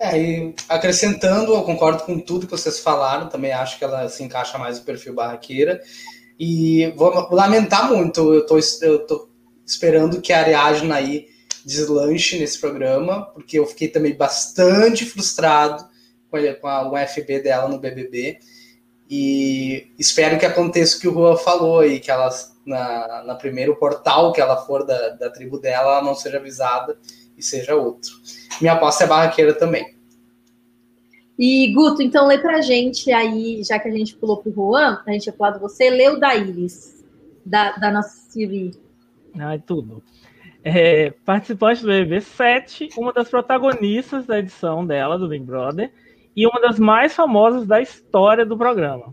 É, 0.00 0.16
e 0.16 0.54
acrescentando, 0.68 1.54
eu 1.54 1.62
concordo 1.64 2.04
com 2.04 2.20
tudo 2.20 2.46
que 2.46 2.52
vocês 2.52 2.78
falaram, 2.78 3.28
também 3.28 3.52
acho 3.52 3.78
que 3.78 3.84
ela 3.84 4.08
se 4.08 4.22
encaixa 4.22 4.56
mais 4.56 4.78
no 4.78 4.84
perfil 4.84 5.14
barraqueira. 5.14 5.82
E 6.38 6.92
vou 6.96 7.10
lamentar 7.32 7.90
muito, 7.92 8.32
eu 8.32 8.46
tô, 8.46 8.58
eu 8.82 9.06
tô 9.06 9.28
esperando 9.66 10.20
que 10.20 10.32
a 10.32 10.38
Ariadne 10.38 10.92
aí 10.92 11.26
deslanche 11.64 12.38
nesse 12.38 12.60
programa, 12.60 13.26
porque 13.34 13.58
eu 13.58 13.66
fiquei 13.66 13.88
também 13.88 14.16
bastante 14.16 15.04
frustrado 15.04 15.84
com 16.30 16.36
a, 16.36 16.54
com 16.54 16.68
a 16.68 16.92
UFB 16.92 17.40
dela 17.40 17.68
no 17.68 17.80
BBB. 17.80 18.38
E 19.10 19.90
espero 19.98 20.38
que 20.38 20.44
aconteça 20.44 20.96
o 20.96 21.00
que 21.00 21.08
o 21.08 21.12
Rua 21.12 21.36
falou 21.38 21.80
aí, 21.80 21.98
que 21.98 22.10
ela, 22.10 22.28
na, 22.66 23.22
na 23.24 23.34
primeiro 23.34 23.74
portal 23.76 24.32
que 24.32 24.40
ela 24.40 24.56
for 24.58 24.84
da, 24.84 25.10
da 25.10 25.30
tribo 25.30 25.58
dela, 25.58 25.92
ela 25.92 26.02
não 26.02 26.14
seja 26.14 26.36
avisada 26.36 26.98
e 27.36 27.42
seja 27.42 27.74
outro. 27.74 28.10
Minha 28.60 28.74
aposta 28.74 29.04
é 29.04 29.06
barraqueira 29.06 29.54
também. 29.54 29.96
E, 31.38 31.72
Guto, 31.72 32.02
então 32.02 32.26
lê 32.26 32.36
pra 32.36 32.60
gente 32.60 33.12
aí, 33.12 33.62
já 33.62 33.78
que 33.78 33.88
a 33.88 33.92
gente 33.92 34.16
pulou 34.16 34.38
pro 34.38 34.52
Juan, 34.52 35.00
a 35.06 35.12
gente 35.12 35.26
ia 35.26 35.32
falar 35.32 35.52
de 35.52 35.60
você, 35.60 35.88
lê 35.88 36.08
o 36.08 36.18
da 36.18 36.34
Iris, 36.34 37.04
da, 37.46 37.76
da 37.76 37.92
nossa 37.92 38.10
Siri. 38.28 38.72
Ai, 39.38 39.62
tudo. 39.64 40.02
É, 40.64 41.10
participante 41.24 41.82
do 41.82 41.88
BBB 41.88 42.20
7, 42.20 42.88
uma 42.98 43.12
das 43.12 43.28
protagonistas 43.28 44.26
da 44.26 44.40
edição 44.40 44.84
dela, 44.84 45.16
do 45.16 45.28
Big 45.28 45.44
Brother, 45.44 45.92
e 46.38 46.46
uma 46.46 46.60
das 46.60 46.78
mais 46.78 47.16
famosas 47.16 47.66
da 47.66 47.80
história 47.80 48.46
do 48.46 48.56
programa. 48.56 49.12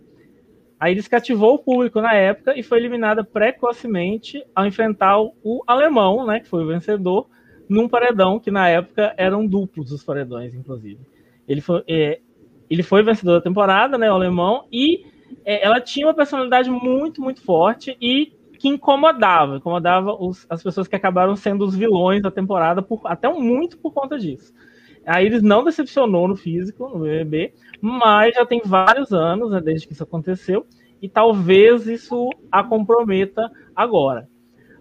A 0.79 0.91
Iris 0.91 1.07
cativou 1.07 1.55
o 1.55 1.57
público 1.57 1.99
na 1.99 2.13
época 2.13 2.53
e 2.55 2.61
foi 2.61 2.77
eliminada 2.77 3.23
precocemente 3.23 4.45
ao 4.53 4.67
enfrentar 4.67 5.19
o 5.19 5.63
alemão, 5.65 6.23
né, 6.23 6.39
que 6.39 6.47
foi 6.47 6.63
o 6.63 6.67
vencedor, 6.67 7.27
num 7.67 7.89
paredão 7.89 8.39
que 8.39 8.51
na 8.51 8.69
época 8.69 9.11
eram 9.17 9.47
duplos 9.47 9.91
os 9.91 10.03
paredões, 10.03 10.53
inclusive. 10.53 10.99
Ele 11.47 11.61
foi, 11.61 11.83
é, 11.87 12.19
ele 12.69 12.83
foi 12.83 13.01
vencedor 13.01 13.39
da 13.39 13.41
temporada, 13.41 13.97
né, 13.97 14.07
o 14.11 14.13
alemão, 14.13 14.67
e 14.71 15.07
é, 15.43 15.65
ela 15.65 15.81
tinha 15.81 16.05
uma 16.05 16.13
personalidade 16.13 16.69
muito, 16.69 17.23
muito 17.23 17.41
forte 17.41 17.97
e 17.99 18.33
que 18.59 18.67
incomodava, 18.67 19.57
incomodava 19.57 20.13
os, 20.13 20.45
as 20.47 20.61
pessoas 20.61 20.87
que 20.87 20.95
acabaram 20.95 21.35
sendo 21.35 21.65
os 21.65 21.75
vilões 21.75 22.21
da 22.21 22.29
temporada, 22.29 22.83
por, 22.83 23.01
até 23.05 23.27
muito 23.33 23.79
por 23.79 23.91
conta 23.91 24.19
disso. 24.19 24.53
A 25.05 25.21
Iris 25.21 25.41
não 25.41 25.63
decepcionou 25.63 26.27
no 26.27 26.35
físico, 26.35 26.89
no 26.89 26.99
BBB, 26.99 27.53
mas 27.79 28.33
já 28.33 28.45
tem 28.45 28.61
vários 28.65 29.13
anos 29.13 29.51
né, 29.51 29.61
desde 29.61 29.87
que 29.87 29.93
isso 29.93 30.03
aconteceu, 30.03 30.65
e 31.01 31.07
talvez 31.07 31.85
isso 31.87 32.29
a 32.51 32.63
comprometa 32.63 33.51
agora. 33.75 34.27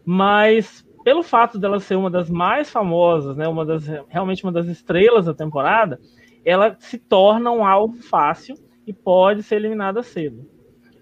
Mas 0.04 0.84
pelo 1.04 1.22
fato 1.22 1.58
dela 1.58 1.78
ser 1.78 1.96
uma 1.96 2.10
das 2.10 2.30
mais 2.30 2.70
famosas, 2.70 3.36
né, 3.36 3.46
uma 3.46 3.64
das, 3.64 3.86
realmente 4.08 4.42
uma 4.42 4.52
das 4.52 4.66
estrelas 4.66 5.26
da 5.26 5.34
temporada, 5.34 6.00
ela 6.44 6.74
se 6.78 6.98
torna 6.98 7.50
um 7.50 7.64
alvo 7.64 8.02
fácil 8.02 8.56
e 8.86 8.92
pode 8.92 9.42
ser 9.42 9.56
eliminada 9.56 10.02
cedo. 10.02 10.48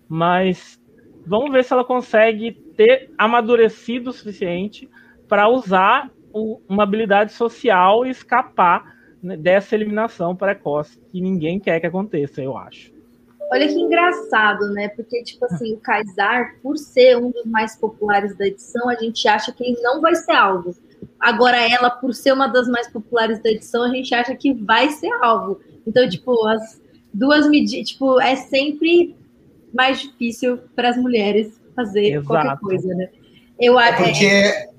Mas 0.08 0.80
vamos 1.24 1.52
ver 1.52 1.62
se 1.62 1.72
ela 1.72 1.84
consegue 1.84 2.52
ter 2.76 3.12
amadurecido 3.16 4.10
o 4.10 4.12
suficiente 4.12 4.90
para 5.28 5.48
usar 5.48 6.10
uma 6.68 6.82
habilidade 6.82 7.32
social 7.32 8.04
e 8.04 8.10
escapar 8.10 8.91
dessa 9.22 9.74
eliminação 9.74 10.34
precoce 10.34 10.98
que 11.10 11.20
ninguém 11.20 11.60
quer 11.60 11.78
que 11.80 11.86
aconteça, 11.86 12.42
eu 12.42 12.56
acho. 12.56 12.92
Olha 13.52 13.68
que 13.68 13.78
engraçado, 13.78 14.72
né? 14.72 14.88
Porque, 14.88 15.22
tipo 15.22 15.44
assim, 15.44 15.74
o 15.74 15.76
Kaysar, 15.76 16.56
por 16.62 16.78
ser 16.78 17.18
um 17.18 17.30
dos 17.30 17.44
mais 17.44 17.76
populares 17.76 18.34
da 18.36 18.46
edição, 18.46 18.88
a 18.88 18.94
gente 18.94 19.28
acha 19.28 19.52
que 19.52 19.62
ele 19.62 19.80
não 19.82 20.00
vai 20.00 20.14
ser 20.14 20.32
alvo. 20.32 20.74
Agora, 21.20 21.56
ela, 21.56 21.90
por 21.90 22.14
ser 22.14 22.32
uma 22.32 22.46
das 22.46 22.66
mais 22.66 22.88
populares 22.88 23.42
da 23.42 23.50
edição, 23.50 23.82
a 23.82 23.90
gente 23.90 24.14
acha 24.14 24.34
que 24.34 24.54
vai 24.54 24.88
ser 24.88 25.12
alvo. 25.22 25.60
Então, 25.86 26.08
tipo, 26.08 26.46
as 26.46 26.80
duas 27.12 27.46
medidas, 27.46 27.90
tipo, 27.90 28.18
é 28.20 28.36
sempre 28.36 29.14
mais 29.72 30.00
difícil 30.00 30.58
para 30.74 30.88
as 30.88 30.96
mulheres 30.96 31.60
fazer 31.76 32.14
Exato. 32.14 32.26
qualquer 32.26 32.58
coisa, 32.58 32.94
né? 32.94 33.10
Eu, 33.60 33.78
é 33.78 33.92
porque 33.92 34.24
é, 34.24 34.70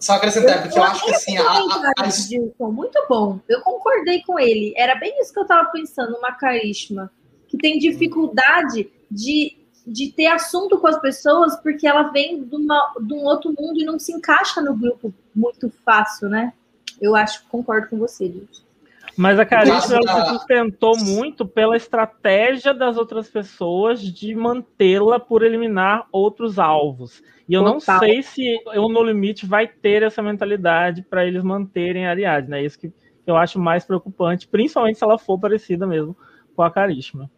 só 0.00 0.14
acrescentar, 0.14 0.62
porque 0.62 0.78
eu, 0.78 0.82
eu 0.82 0.88
acho 0.88 1.04
que 1.04 1.14
assim. 1.14 1.36
A, 1.36 1.42
a, 1.42 1.92
a... 1.98 2.68
Muito 2.70 3.06
bom. 3.08 3.38
Eu 3.46 3.60
concordei 3.60 4.22
com 4.22 4.38
ele. 4.38 4.72
Era 4.76 4.94
bem 4.94 5.20
isso 5.20 5.32
que 5.32 5.38
eu 5.38 5.44
estava 5.44 5.68
pensando, 5.70 6.16
uma 6.16 6.32
carisma. 6.32 7.12
Que 7.46 7.58
tem 7.58 7.78
dificuldade 7.78 8.90
de, 9.10 9.56
de 9.86 10.10
ter 10.12 10.28
assunto 10.28 10.78
com 10.78 10.86
as 10.86 10.98
pessoas 11.00 11.54
porque 11.56 11.86
ela 11.86 12.04
vem 12.04 12.42
de, 12.42 12.56
uma, 12.56 12.94
de 13.00 13.12
um 13.12 13.24
outro 13.24 13.54
mundo 13.56 13.78
e 13.78 13.84
não 13.84 13.98
se 13.98 14.12
encaixa 14.12 14.62
no 14.62 14.74
grupo 14.74 15.12
muito 15.34 15.70
fácil, 15.84 16.28
né? 16.28 16.52
Eu 17.00 17.14
acho, 17.14 17.44
concordo 17.48 17.88
com 17.88 17.98
você, 17.98 18.26
gente. 18.26 18.69
Mas 19.16 19.38
a 19.38 19.44
Carisma 19.44 19.96
ela 19.96 20.24
se 20.24 20.32
sustentou 20.32 20.96
muito 20.98 21.46
pela 21.46 21.76
estratégia 21.76 22.72
das 22.72 22.96
outras 22.96 23.28
pessoas 23.28 24.00
de 24.00 24.34
mantê-la 24.34 25.18
por 25.18 25.42
eliminar 25.42 26.06
outros 26.12 26.58
alvos. 26.58 27.22
E 27.48 27.54
eu 27.54 27.64
Total. 27.64 27.94
não 27.96 28.00
sei 28.00 28.22
se 28.22 28.62
o 28.76 28.88
No 28.88 29.02
Limite 29.02 29.44
vai 29.44 29.66
ter 29.66 30.02
essa 30.02 30.22
mentalidade 30.22 31.02
para 31.02 31.26
eles 31.26 31.42
manterem 31.42 32.06
a 32.06 32.10
Ariadne. 32.10 32.56
É 32.56 32.64
isso 32.64 32.78
que 32.78 32.92
eu 33.26 33.36
acho 33.36 33.58
mais 33.58 33.84
preocupante, 33.84 34.46
principalmente 34.46 34.98
se 34.98 35.04
ela 35.04 35.18
for 35.18 35.38
parecida 35.38 35.86
mesmo 35.86 36.16
com 36.54 36.62
a 36.62 36.70
Carisma. 36.70 37.30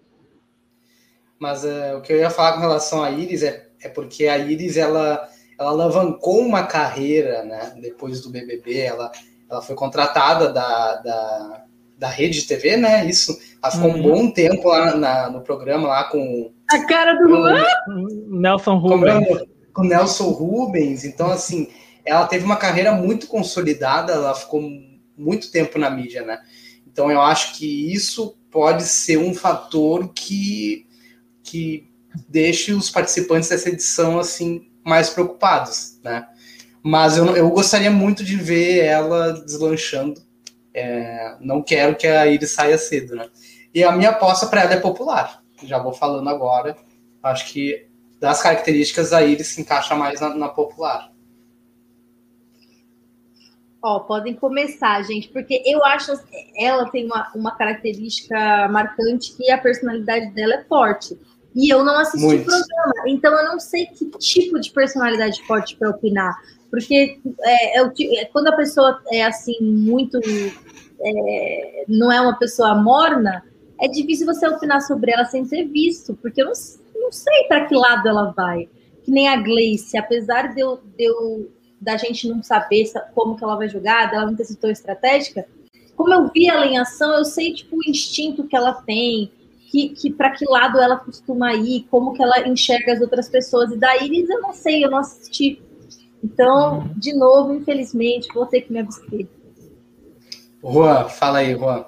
Mas 1.38 1.64
uh, 1.64 1.96
o 1.98 2.02
que 2.02 2.12
eu 2.12 2.18
ia 2.18 2.30
falar 2.30 2.52
com 2.52 2.60
relação 2.60 3.02
a 3.02 3.10
Iris 3.10 3.42
é, 3.42 3.66
é 3.82 3.88
porque 3.88 4.28
a 4.28 4.38
Iris 4.38 4.76
ela, 4.76 5.28
ela 5.58 5.70
alavancou 5.70 6.38
uma 6.38 6.66
carreira 6.66 7.42
né, 7.42 7.74
depois 7.80 8.20
do 8.20 8.30
BBB. 8.30 8.78
Ela, 8.78 9.10
ela 9.52 9.62
foi 9.62 9.76
contratada 9.76 10.52
da, 10.52 10.96
da, 10.96 11.64
da 11.98 12.08
Rede 12.08 12.46
TV, 12.46 12.76
né? 12.76 13.06
Isso. 13.06 13.38
Ela 13.62 13.72
ficou 13.72 13.90
uhum. 13.90 13.98
um 13.98 14.02
bom 14.02 14.30
tempo 14.30 14.68
lá 14.68 14.96
na, 14.96 15.30
no 15.30 15.40
programa 15.42 15.88
lá 15.88 16.04
com. 16.04 16.52
A 16.70 16.84
cara 16.86 17.14
do 17.14 17.28
Juan! 17.28 17.64
Nelson 18.28 18.76
Rubens 18.78 19.52
com 19.72 19.84
Nelson 19.84 20.30
Rubens. 20.30 21.04
Então, 21.04 21.30
assim, 21.30 21.68
ela 22.04 22.26
teve 22.26 22.44
uma 22.44 22.56
carreira 22.56 22.92
muito 22.92 23.26
consolidada, 23.26 24.12
ela 24.12 24.34
ficou 24.34 24.62
muito 25.16 25.50
tempo 25.50 25.78
na 25.78 25.90
mídia, 25.90 26.22
né? 26.22 26.40
Então 26.86 27.10
eu 27.10 27.20
acho 27.20 27.56
que 27.56 27.92
isso 27.92 28.36
pode 28.50 28.82
ser 28.82 29.16
um 29.16 29.34
fator 29.34 30.08
que, 30.12 30.86
que 31.42 31.88
deixe 32.28 32.72
os 32.72 32.90
participantes 32.90 33.48
dessa 33.48 33.70
edição 33.70 34.18
assim 34.18 34.68
mais 34.84 35.08
preocupados, 35.08 35.98
né? 36.02 36.26
Mas 36.82 37.16
eu, 37.16 37.36
eu 37.36 37.48
gostaria 37.50 37.90
muito 37.90 38.24
de 38.24 38.36
ver 38.36 38.84
ela 38.84 39.32
deslanchando. 39.32 40.20
É, 40.74 41.36
não 41.40 41.62
quero 41.62 41.94
que 41.94 42.06
a 42.06 42.26
Iris 42.26 42.50
saia 42.50 42.76
cedo, 42.76 43.14
né? 43.14 43.28
E 43.74 43.84
a 43.84 43.92
minha 43.92 44.10
aposta 44.10 44.46
para 44.46 44.62
ela 44.62 44.74
é 44.74 44.80
popular. 44.80 45.42
Já 45.62 45.78
vou 45.78 45.92
falando 45.92 46.28
agora. 46.28 46.76
Acho 47.22 47.52
que 47.52 47.86
das 48.18 48.42
características 48.42 49.12
a 49.12 49.22
Iris 49.22 49.48
se 49.48 49.60
encaixa 49.60 49.94
mais 49.94 50.20
na, 50.20 50.34
na 50.34 50.48
popular. 50.48 51.12
Ó, 53.82 53.98
podem 54.00 54.34
começar, 54.34 55.02
gente, 55.02 55.28
porque 55.28 55.60
eu 55.66 55.84
acho 55.84 56.12
ela 56.56 56.88
tem 56.88 57.04
uma, 57.04 57.32
uma 57.34 57.56
característica 57.56 58.68
marcante 58.68 59.36
que 59.36 59.50
a 59.50 59.58
personalidade 59.58 60.32
dela 60.32 60.54
é 60.54 60.64
forte. 60.64 61.18
E 61.54 61.68
eu 61.68 61.84
não 61.84 61.98
assisti 61.98 62.24
Muito. 62.24 62.42
o 62.42 62.44
programa, 62.44 63.08
então 63.08 63.32
eu 63.34 63.44
não 63.44 63.58
sei 63.58 63.86
que 63.86 64.06
tipo 64.18 64.58
de 64.60 64.70
personalidade 64.70 65.44
forte 65.46 65.76
para 65.76 65.90
opinar. 65.90 66.34
Porque 66.72 67.20
é, 67.42 67.78
é, 67.78 67.82
é, 67.82 68.24
quando 68.24 68.46
a 68.48 68.56
pessoa 68.56 68.98
é 69.12 69.22
assim, 69.22 69.60
muito. 69.60 70.18
É, 71.04 71.84
não 71.86 72.10
é 72.10 72.18
uma 72.18 72.38
pessoa 72.38 72.74
morna, 72.74 73.44
é 73.78 73.88
difícil 73.88 74.24
você 74.24 74.48
opinar 74.48 74.80
sobre 74.80 75.12
ela 75.12 75.26
sem 75.26 75.44
ter 75.46 75.64
visto, 75.64 76.16
porque 76.22 76.40
eu 76.40 76.46
não, 76.46 76.52
não 76.94 77.12
sei 77.12 77.44
para 77.46 77.66
que 77.66 77.74
lado 77.74 78.08
ela 78.08 78.32
vai. 78.34 78.70
Que 79.04 79.10
nem 79.10 79.28
a 79.28 79.36
Gleice, 79.36 79.98
apesar 79.98 80.54
de 80.54 80.62
eu, 80.62 80.80
de 80.96 81.04
eu 81.04 81.52
da 81.78 81.98
gente 81.98 82.26
não 82.26 82.42
saber 82.42 82.90
como 83.14 83.36
que 83.36 83.44
ela 83.44 83.56
vai 83.56 83.68
jogar, 83.68 84.10
dela 84.10 84.24
não 84.24 84.36
ter 84.36 84.44
sido 84.44 84.60
tão 84.60 84.70
estratégica, 84.70 85.44
como 85.94 86.14
eu 86.14 86.30
vi 86.32 86.48
ela 86.48 86.64
em 86.64 86.78
ação, 86.78 87.18
eu 87.18 87.24
sei 87.24 87.52
tipo 87.52 87.76
o 87.76 87.90
instinto 87.90 88.44
que 88.44 88.56
ela 88.56 88.72
tem, 88.72 89.30
que, 89.70 89.90
que 89.90 90.10
para 90.10 90.30
que 90.30 90.44
lado 90.48 90.80
ela 90.80 90.96
costuma 90.96 91.52
ir, 91.54 91.86
como 91.90 92.14
que 92.14 92.22
ela 92.22 92.48
enxerga 92.48 92.92
as 92.92 93.00
outras 93.00 93.28
pessoas. 93.28 93.72
E 93.72 93.76
da 93.76 93.96
Iris 93.96 94.30
eu 94.30 94.40
não 94.40 94.52
sei, 94.52 94.84
eu 94.84 94.90
não 94.90 94.98
assisti. 94.98 95.60
Então, 96.22 96.78
uhum. 96.78 96.94
de 96.96 97.12
novo, 97.12 97.52
infelizmente, 97.52 98.32
vou 98.32 98.46
ter 98.46 98.62
que 98.62 98.72
me 98.72 98.78
abster. 98.78 99.26
Juan, 100.62 101.08
fala 101.08 101.38
aí, 101.38 101.54
Juan. 101.54 101.84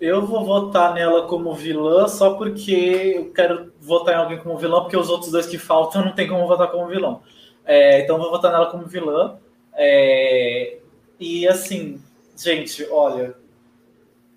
Eu 0.00 0.26
vou 0.26 0.44
votar 0.44 0.94
nela 0.94 1.26
como 1.26 1.54
vilã 1.54 2.06
só 2.06 2.34
porque 2.34 3.14
eu 3.16 3.32
quero 3.32 3.72
votar 3.80 4.14
em 4.14 4.18
alguém 4.18 4.38
como 4.38 4.58
vilão, 4.58 4.82
porque 4.82 4.96
os 4.96 5.08
outros 5.08 5.30
dois 5.30 5.46
que 5.46 5.58
faltam 5.58 6.04
não 6.04 6.12
tem 6.12 6.28
como 6.28 6.46
votar 6.46 6.70
como 6.70 6.86
vilão. 6.86 7.22
É, 7.64 8.00
então 8.00 8.16
eu 8.16 8.22
vou 8.22 8.30
votar 8.30 8.52
nela 8.52 8.66
como 8.66 8.86
vilã. 8.86 9.38
É, 9.74 10.78
e 11.20 11.46
assim, 11.46 12.00
gente, 12.36 12.86
olha, 12.90 13.34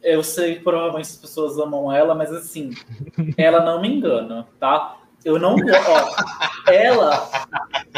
eu 0.01 0.23
sei 0.23 0.55
que 0.55 0.63
provavelmente 0.63 1.09
as 1.09 1.17
pessoas 1.17 1.57
amam 1.57 1.91
ela, 1.91 2.15
mas 2.15 2.31
assim, 2.31 2.71
ela 3.37 3.63
não 3.63 3.81
me 3.81 3.89
engana, 3.89 4.47
tá? 4.59 4.98
Eu 5.29 5.39
não. 5.39 5.55
Ó, 5.55 6.71
ela. 6.71 7.29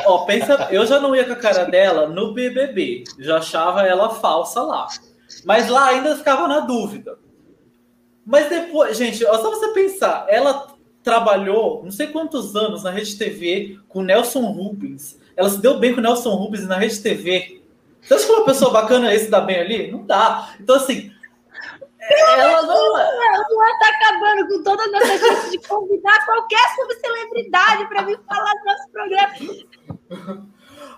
Ó, 0.05 0.25
pensa. 0.25 0.67
Eu 0.69 0.85
já 0.85 0.99
não 0.99 1.15
ia 1.15 1.25
com 1.25 1.33
a 1.33 1.37
cara 1.37 1.63
dela 1.65 2.07
no 2.07 2.33
BBB. 2.33 3.05
Já 3.19 3.37
achava 3.37 3.83
ela 3.83 4.09
falsa 4.09 4.61
lá. 4.61 4.87
Mas 5.45 5.69
lá 5.69 5.87
ainda 5.87 6.15
ficava 6.17 6.47
na 6.47 6.59
dúvida. 6.59 7.17
Mas 8.25 8.49
depois, 8.49 8.97
gente, 8.97 9.19
só 9.19 9.49
você 9.49 9.69
pensar, 9.69 10.25
ela 10.27 10.67
trabalhou 11.01 11.81
não 11.83 11.91
sei 11.91 12.07
quantos 12.07 12.55
anos 12.55 12.83
na 12.83 12.91
Rede 12.91 13.17
TV 13.17 13.79
com 13.87 14.03
Nelson 14.03 14.41
Rubens. 14.41 15.19
Ela 15.35 15.49
se 15.49 15.59
deu 15.59 15.79
bem 15.79 15.95
com 15.95 16.01
Nelson 16.01 16.35
Rubens 16.35 16.67
na 16.67 16.77
Rede 16.77 16.99
TV. 17.01 17.61
Você 18.01 18.13
acha 18.13 18.25
que 18.25 18.31
uma 18.31 18.45
pessoa 18.45 18.71
bacana 18.71 19.13
esse 19.13 19.29
dá 19.29 19.39
bem 19.39 19.59
ali? 19.59 19.91
Não 19.91 20.05
dá. 20.05 20.53
Então, 20.59 20.75
assim. 20.75 21.11
Ela 21.99 22.61
não. 22.63 22.97
Ela 22.97 23.71
está 23.71 23.87
acabando 23.87 24.47
com 24.47 24.63
toda 24.63 24.83
a 24.83 24.87
nossa 24.87 25.17
chance 25.17 25.51
de 25.51 25.67
convidar 25.67 26.25
qualquer 26.25 26.75
subcelebridade 27.31 27.87
para 27.87 28.01
vir 28.03 28.19
falar 28.27 28.53
do 28.53 28.65
nosso 28.65 28.89
programa. 28.91 30.41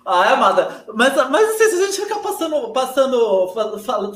Ah, 0.05 0.25
é, 0.25 0.33
amada. 0.33 0.85
Mas, 0.93 1.15
mas 1.29 1.49
assim, 1.49 1.69
se 1.69 1.81
a 1.81 1.85
gente 1.85 2.01
ficar 2.01 2.19
passando, 2.19 2.73
passando 2.73 3.47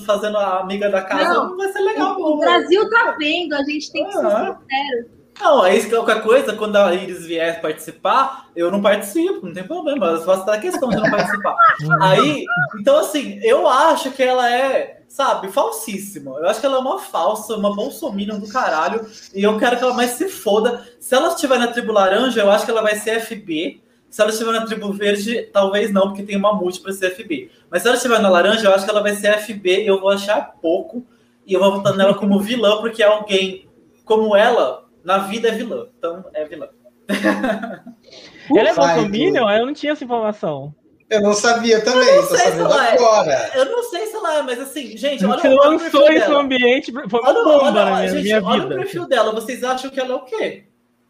fazendo 0.06 0.38
a 0.38 0.60
amiga 0.60 0.90
da 0.90 1.02
casa, 1.02 1.34
não, 1.34 1.50
não 1.52 1.58
vai 1.58 1.72
ser 1.72 1.80
legal. 1.80 2.20
O, 2.20 2.36
o 2.36 2.40
Brasil 2.40 2.90
tá 2.90 3.16
vendo, 3.18 3.54
a 3.54 3.64
gente 3.64 3.92
tem 3.92 4.06
que 4.06 4.12
ser 4.12 4.20
sincero. 4.20 5.17
Não, 5.40 5.62
aí 5.62 5.80
é 5.80 5.86
qualquer 5.86 6.22
coisa, 6.24 6.54
quando 6.54 6.76
a 6.76 6.94
Iris 6.94 7.26
vier 7.26 7.62
participar, 7.62 8.48
eu 8.56 8.72
não 8.72 8.82
participo, 8.82 9.46
não 9.46 9.54
tem 9.54 9.64
problema, 9.64 10.08
eu 10.08 10.24
faço 10.24 10.50
a 10.50 10.58
questão 10.58 10.90
de 10.90 10.96
não 10.96 11.10
participar. 11.10 11.56
aí, 12.02 12.46
então 12.80 12.98
assim, 12.98 13.40
eu 13.44 13.68
acho 13.68 14.12
que 14.12 14.24
ela 14.24 14.52
é, 14.52 15.02
sabe, 15.08 15.50
falsíssima. 15.50 16.38
Eu 16.40 16.50
acho 16.50 16.60
que 16.60 16.66
ela 16.66 16.78
é 16.78 16.80
uma 16.80 17.00
falsa, 17.00 17.56
uma 17.56 17.76
bolsominion 17.76 18.40
do 18.40 18.48
caralho, 18.48 19.06
e 19.34 19.44
eu 19.44 19.58
quero 19.58 19.78
que 19.78 19.84
ela 19.84 19.94
mais 19.94 20.12
se 20.12 20.28
foda. 20.28 20.86
Se 21.00 21.14
ela 21.14 21.30
estiver 21.30 21.60
na 21.60 21.68
tribo 21.68 21.92
laranja, 21.92 22.42
eu 22.42 22.52
acho 22.52 22.66
que 22.66 22.72
ela 22.72 22.82
vai 22.82 22.96
ser 22.96 23.20
FB, 23.20 23.82
se 24.10 24.22
ela 24.22 24.32
estiver 24.32 24.54
na 24.54 24.66
tribo 24.66 24.92
verde, 24.92 25.50
talvez 25.54 25.92
não, 25.94 26.08
porque 26.08 26.24
tem 26.24 26.38
uma 26.38 26.54
multi 26.54 26.80
para 26.80 26.94
ser 26.94 27.12
FB. 27.12 27.52
Mas 27.70 27.82
se 27.82 27.88
ela 27.88 27.98
estiver 27.98 28.20
na 28.20 28.30
laranja, 28.30 28.68
eu 28.68 28.74
acho 28.74 28.86
que 28.86 28.90
ela 28.90 29.02
vai 29.02 29.14
ser 29.14 29.38
FB 29.38 29.84
eu 29.86 30.00
vou 30.00 30.10
achar 30.10 30.56
pouco. 30.62 31.06
E 31.46 31.54
eu 31.54 31.60
vou 31.60 31.74
votar 31.74 31.96
nela 31.96 32.14
como 32.14 32.40
vilã, 32.40 32.78
porque 32.78 33.04
é 33.04 33.06
alguém 33.06 33.70
como 34.04 34.36
ela, 34.36 34.87
na 35.08 35.20
vida 35.20 35.48
é 35.48 35.52
vilã. 35.52 35.88
Então 35.98 36.26
é 36.34 36.44
vilã. 36.44 36.68
ela 37.08 38.70
é 38.70 38.74
Bolsominion? 38.74 39.50
Eu 39.50 39.66
não 39.66 39.74
tinha 39.74 39.94
essa 39.94 40.04
informação. 40.04 40.76
Eu 41.10 41.22
não 41.22 41.34
sabia 41.34 41.82
também, 41.86 42.10
eu 42.10 42.22
não 42.22 42.24
sei 42.28 42.52
se 42.52 42.60
ela 42.60 42.92
agora. 42.92 43.32
É. 43.32 43.60
Eu 43.60 43.66
não 43.72 43.84
sei 43.84 44.06
se 44.08 44.16
ela 44.18 44.40
é, 44.40 44.42
mas 44.42 44.60
assim, 44.60 44.98
gente, 44.98 45.26
olha, 45.26 45.40
Você 45.40 45.48
olha 45.48 45.70
lançou 45.70 46.12
esse 46.12 46.32
ambiente, 46.34 46.92
foi 46.92 47.22
uma 47.22 47.34
bomba 47.34 47.64
olha, 47.64 47.72
na 47.72 47.96
minha, 47.96 48.08
gente, 48.10 48.24
minha 48.24 48.44
olha 48.44 48.64
vida. 48.64 48.76
o 48.76 48.78
perfil 48.80 49.08
dela, 49.08 49.32
vocês 49.32 49.64
acham 49.64 49.90
que 49.90 49.98
ela 50.02 50.12
é 50.12 50.16
o 50.16 50.26
quê? 50.26 50.66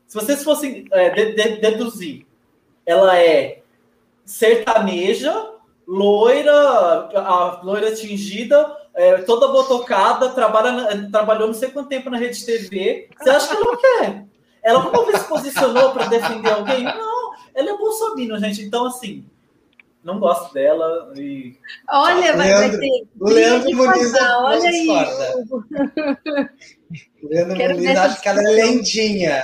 Se 0.05 0.13
vocês 0.13 0.43
fossem 0.43 0.85
é, 0.91 1.09
de, 1.09 1.31
de, 1.33 1.57
deduzir 1.57 2.27
ela 2.85 3.17
é 3.17 3.63
sertaneja, 4.23 5.33
loira, 5.87 6.51
a 7.15 7.61
loira 7.63 7.91
tingida, 7.95 8.77
é, 8.97 9.17
toda 9.19 9.49
botocada, 9.49 10.29
trabalha, 10.29 11.07
trabalhou 11.11 11.47
não 11.47 11.53
sei 11.53 11.69
quanto 11.69 11.87
tempo 11.87 12.09
na 12.09 12.17
Rede 12.17 12.43
TV. 12.43 13.07
Você 13.15 13.29
acha 13.29 13.47
que 13.47 13.53
ela 13.53 13.65
não 13.65 13.77
quer? 13.77 14.25
Ela 14.63 15.05
vez 15.05 15.19
se 15.19 15.27
posicionou 15.27 15.91
para 15.91 16.07
defender 16.07 16.51
alguém? 16.51 16.83
Não, 16.83 17.31
ela 17.53 17.69
é 17.69 17.77
bolsominion, 17.77 18.39
gente. 18.39 18.63
Então, 18.63 18.87
assim, 18.87 19.23
não 20.03 20.19
gosto 20.19 20.51
dela 20.51 21.13
e... 21.15 21.55
Olha, 21.87 22.35
vai, 22.35 22.47
Leandro, 22.47 22.69
vai 22.69 22.79
ter... 22.79 23.07
O 23.19 23.29
Leandro 23.29 23.75
Muniz 23.75 24.13
olha 24.15 24.69
aí. 24.69 24.87
O 27.21 27.27
Leandro 27.27 27.75
Muniz 27.75 27.97
acha 27.97 28.21
que 28.21 28.29
ela 28.29 28.41
é 28.41 28.49
lendinha. 28.49 29.43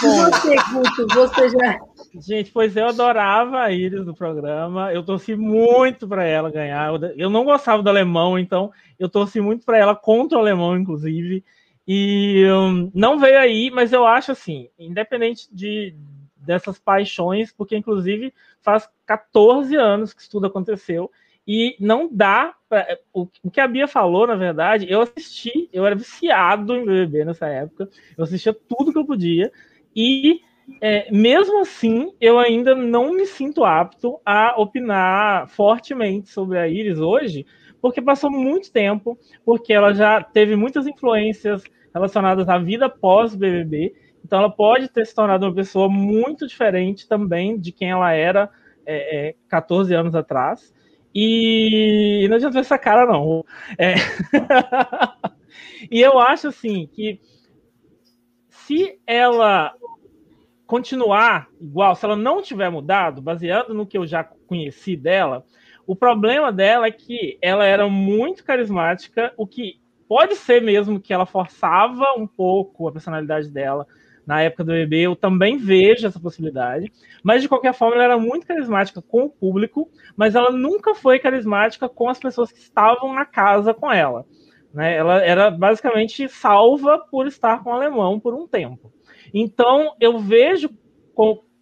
Você, 0.00 0.56
Guto, 0.72 1.06
você 1.14 1.48
já. 1.50 1.78
Gente, 2.14 2.50
pois 2.50 2.76
eu 2.76 2.86
adorava 2.88 3.60
a 3.60 3.70
Iris 3.70 4.04
do 4.04 4.14
programa. 4.14 4.92
Eu 4.92 5.02
torci 5.02 5.36
muito 5.36 6.08
para 6.08 6.24
ela 6.24 6.50
ganhar. 6.50 6.90
Eu 7.16 7.28
não 7.28 7.44
gostava 7.44 7.82
do 7.82 7.88
alemão, 7.88 8.38
então 8.38 8.72
eu 8.98 9.08
torci 9.08 9.40
muito 9.40 9.64
para 9.64 9.78
ela 9.78 9.94
contra 9.94 10.38
o 10.38 10.40
alemão, 10.40 10.76
inclusive. 10.76 11.44
E 11.86 12.44
um, 12.50 12.90
não 12.94 13.18
veio 13.18 13.38
aí, 13.38 13.70
mas 13.70 13.92
eu 13.92 14.06
acho 14.06 14.32
assim, 14.32 14.68
independente 14.78 15.48
de 15.52 15.94
dessas 16.36 16.78
paixões, 16.78 17.52
porque 17.52 17.76
inclusive 17.76 18.32
faz 18.60 18.88
14 19.04 19.76
anos 19.76 20.14
que 20.14 20.22
isso 20.22 20.30
tudo 20.30 20.46
aconteceu 20.46 21.10
e 21.46 21.76
não 21.80 22.08
dá 22.12 22.54
pra, 22.68 22.86
o, 23.10 23.26
o, 23.42 23.50
que 23.50 23.58
a 23.58 23.66
Bia 23.66 23.88
falou, 23.88 24.26
na 24.26 24.36
verdade, 24.36 24.86
eu 24.90 25.00
assisti, 25.00 25.68
eu 25.72 25.86
era 25.86 25.94
viciado 25.96 26.76
em 26.76 26.84
BBB 26.84 27.24
nessa 27.24 27.46
época, 27.46 27.88
eu 28.16 28.24
assistia 28.24 28.52
tudo 28.52 28.92
que 28.92 28.98
eu 28.98 29.06
podia, 29.06 29.50
e 29.96 30.42
é, 30.80 31.10
mesmo 31.10 31.60
assim, 31.60 32.12
eu 32.20 32.38
ainda 32.38 32.74
não 32.74 33.12
me 33.12 33.26
sinto 33.26 33.64
apto 33.64 34.20
a 34.24 34.54
opinar 34.60 35.48
fortemente 35.48 36.28
sobre 36.28 36.58
a 36.58 36.68
Iris 36.68 36.98
hoje, 36.98 37.46
porque 37.80 38.02
passou 38.02 38.30
muito 38.30 38.70
tempo, 38.70 39.18
porque 39.44 39.72
ela 39.72 39.92
já 39.94 40.22
teve 40.22 40.56
muitas 40.56 40.86
influências 40.86 41.62
relacionadas 41.92 42.48
à 42.48 42.58
vida 42.58 42.88
pós-BBB, 42.88 43.94
então 44.24 44.40
ela 44.40 44.50
pode 44.50 44.88
ter 44.88 45.06
se 45.06 45.14
tornado 45.14 45.46
uma 45.46 45.54
pessoa 45.54 45.88
muito 45.88 46.46
diferente 46.46 47.08
também 47.08 47.58
de 47.58 47.72
quem 47.72 47.90
ela 47.90 48.12
era 48.12 48.50
é, 48.84 49.28
é, 49.28 49.34
14 49.48 49.94
anos 49.94 50.14
atrás. 50.14 50.74
E 51.14 52.26
não 52.28 52.36
adianta 52.36 52.54
ver 52.54 52.60
essa 52.60 52.78
cara, 52.78 53.06
não. 53.06 53.44
É... 53.78 53.94
e 55.90 56.00
eu 56.00 56.18
acho 56.18 56.48
assim 56.48 56.86
que 56.92 57.20
se 58.48 59.00
ela 59.06 59.74
continuar 60.68 61.48
igual, 61.58 61.96
se 61.96 62.04
ela 62.04 62.14
não 62.14 62.42
tiver 62.42 62.68
mudado, 62.70 63.22
baseado 63.22 63.72
no 63.72 63.86
que 63.86 63.96
eu 63.96 64.06
já 64.06 64.22
conheci 64.22 64.94
dela, 64.94 65.42
o 65.86 65.96
problema 65.96 66.52
dela 66.52 66.86
é 66.86 66.90
que 66.90 67.38
ela 67.40 67.64
era 67.64 67.88
muito 67.88 68.44
carismática, 68.44 69.32
o 69.38 69.46
que 69.46 69.80
pode 70.06 70.36
ser 70.36 70.60
mesmo 70.60 71.00
que 71.00 71.14
ela 71.14 71.24
forçava 71.24 72.04
um 72.18 72.26
pouco 72.26 72.86
a 72.86 72.92
personalidade 72.92 73.48
dela 73.48 73.86
na 74.26 74.42
época 74.42 74.62
do 74.62 74.72
bebê, 74.72 75.06
eu 75.06 75.16
também 75.16 75.56
vejo 75.56 76.06
essa 76.06 76.20
possibilidade. 76.20 76.92
Mas, 77.22 77.40
de 77.40 77.48
qualquer 77.48 77.72
forma, 77.72 77.94
ela 77.94 78.04
era 78.04 78.18
muito 78.18 78.46
carismática 78.46 79.00
com 79.00 79.24
o 79.24 79.30
público, 79.30 79.88
mas 80.14 80.34
ela 80.34 80.50
nunca 80.50 80.94
foi 80.94 81.18
carismática 81.18 81.88
com 81.88 82.10
as 82.10 82.18
pessoas 82.18 82.52
que 82.52 82.58
estavam 82.58 83.14
na 83.14 83.24
casa 83.24 83.72
com 83.72 83.90
ela. 83.90 84.26
Né? 84.74 84.94
Ela 84.94 85.24
era 85.24 85.50
basicamente 85.50 86.28
salva 86.28 86.98
por 87.10 87.26
estar 87.26 87.64
com 87.64 87.70
o 87.70 87.72
alemão 87.72 88.20
por 88.20 88.34
um 88.34 88.46
tempo. 88.46 88.92
Então, 89.32 89.94
eu 90.00 90.18
vejo 90.18 90.70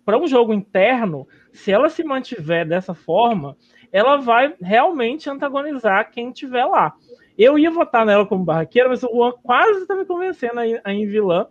para 0.04 0.18
um 0.18 0.26
jogo 0.26 0.52
interno, 0.52 1.26
se 1.52 1.72
ela 1.72 1.88
se 1.88 2.04
mantiver 2.04 2.66
dessa 2.66 2.94
forma, 2.94 3.56
ela 3.92 4.16
vai 4.16 4.54
realmente 4.60 5.28
antagonizar 5.30 6.10
quem 6.10 6.28
estiver 6.28 6.64
lá. 6.64 6.94
Eu 7.38 7.58
ia 7.58 7.70
votar 7.70 8.04
nela 8.06 8.26
como 8.26 8.44
barraqueira, 8.44 8.88
mas 8.88 9.02
o 9.02 9.08
Juan 9.08 9.32
quase 9.42 9.82
está 9.82 9.94
me 9.94 10.04
convencendo 10.04 10.60
a 10.60 10.66
ir, 10.66 10.80
a 10.84 10.92
ir 10.92 11.06
vilã. 11.06 11.46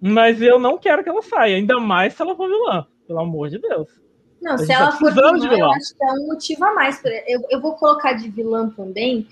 Mas 0.00 0.40
eu 0.40 0.58
não 0.58 0.78
quero 0.78 1.02
que 1.02 1.10
ela 1.10 1.22
saia, 1.22 1.56
ainda 1.56 1.78
mais 1.78 2.14
se 2.14 2.22
ela 2.22 2.34
for 2.34 2.48
vilã, 2.48 2.86
pelo 3.06 3.20
amor 3.20 3.50
de 3.50 3.58
Deus. 3.58 3.88
Não, 4.40 4.56
se 4.56 4.72
ela 4.72 4.90
tá 4.90 4.96
for 4.96 5.12
vilã, 5.12 5.32
vilã, 5.34 5.58
eu 5.58 5.70
acho 5.72 5.94
que 5.94 6.02
é 6.02 6.12
um 6.12 6.26
motivo 6.26 6.64
a 6.64 6.74
mais. 6.74 7.02
Eu, 7.26 7.40
eu 7.50 7.60
vou 7.60 7.74
colocar 7.74 8.14
de 8.14 8.30
vilã 8.30 8.70
também, 8.70 9.28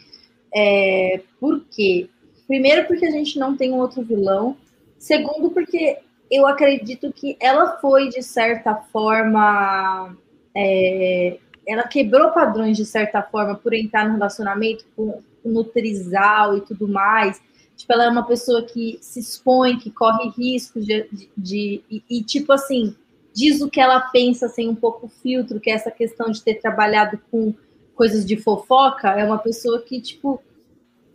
é, 0.55 1.21
por 1.41 1.65
quê? 1.71 2.09
Primeiro, 2.47 2.87
porque 2.87 3.07
a 3.07 3.11
gente 3.11 3.39
não 3.39 3.57
tem 3.57 3.73
um 3.73 3.79
outro 3.79 4.03
vilão. 4.03 4.57
Segundo, 4.99 5.51
porque 5.51 5.99
eu 6.31 6.47
acredito 6.47 7.13
que 7.13 7.37
ela 7.41 7.79
foi, 7.79 8.09
de 8.09 8.23
certa 8.23 8.75
forma, 8.75 10.17
é, 10.55 11.39
ela 11.67 11.87
quebrou 11.87 12.31
padrões 12.31 12.77
de 12.77 12.85
certa 12.85 13.23
forma 13.23 13.55
por 13.55 13.73
entrar 13.73 14.07
no 14.07 14.15
relacionamento 14.15 14.85
com, 14.95 15.23
no 15.45 15.65
trisal 15.65 16.57
e 16.57 16.61
tudo 16.61 16.89
mais. 16.89 17.41
Tipo, 17.77 17.93
ela 17.93 18.05
é 18.05 18.09
uma 18.09 18.27
pessoa 18.27 18.63
que 18.63 18.99
se 19.01 19.21
expõe, 19.21 19.79
que 19.79 19.91
corre 19.91 20.31
riscos 20.31 20.85
de, 20.85 21.09
de, 21.13 21.31
de 21.37 21.85
e, 21.91 22.03
e, 22.11 22.23
tipo 22.23 22.53
assim, 22.53 22.95
diz 23.33 23.61
o 23.61 23.71
que 23.71 23.81
ela 23.81 24.01
pensa 24.01 24.49
sem 24.49 24.69
um 24.69 24.75
pouco 24.75 25.09
filtro, 25.09 25.61
que 25.61 25.71
é 25.71 25.75
essa 25.75 25.91
questão 25.91 26.31
de 26.31 26.43
ter 26.43 26.55
trabalhado 26.55 27.21
com 27.31 27.55
coisas 27.95 28.25
de 28.25 28.37
fofoca, 28.37 29.11
é 29.11 29.25
uma 29.25 29.39
pessoa 29.39 29.81
que, 29.81 30.01
tipo, 30.01 30.43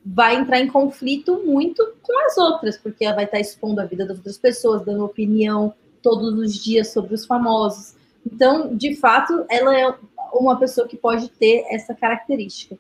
vai 0.06 0.36
entrar 0.36 0.60
em 0.60 0.68
conflito 0.68 1.42
muito 1.46 1.94
com 2.02 2.26
as 2.26 2.38
outras, 2.38 2.78
porque 2.78 3.06
ela 3.06 3.16
vai 3.16 3.26
estar 3.26 3.40
expondo 3.40 3.80
a 3.80 3.86
vida 3.86 4.06
das 4.06 4.18
outras 4.18 4.38
pessoas, 4.38 4.84
dando 4.84 5.06
opinião 5.06 5.74
todos 6.02 6.34
os 6.34 6.56
dias 6.62 6.92
sobre 6.92 7.14
os 7.14 7.26
famosos. 7.26 7.96
Então, 8.26 8.76
de 8.76 8.96
fato, 8.96 9.46
ela 9.50 9.78
é 9.78 9.94
uma 10.34 10.58
pessoa 10.58 10.88
que 10.88 10.98
pode 10.98 11.30
ter 11.30 11.66
essa 11.70 11.94
característica. 11.94 12.78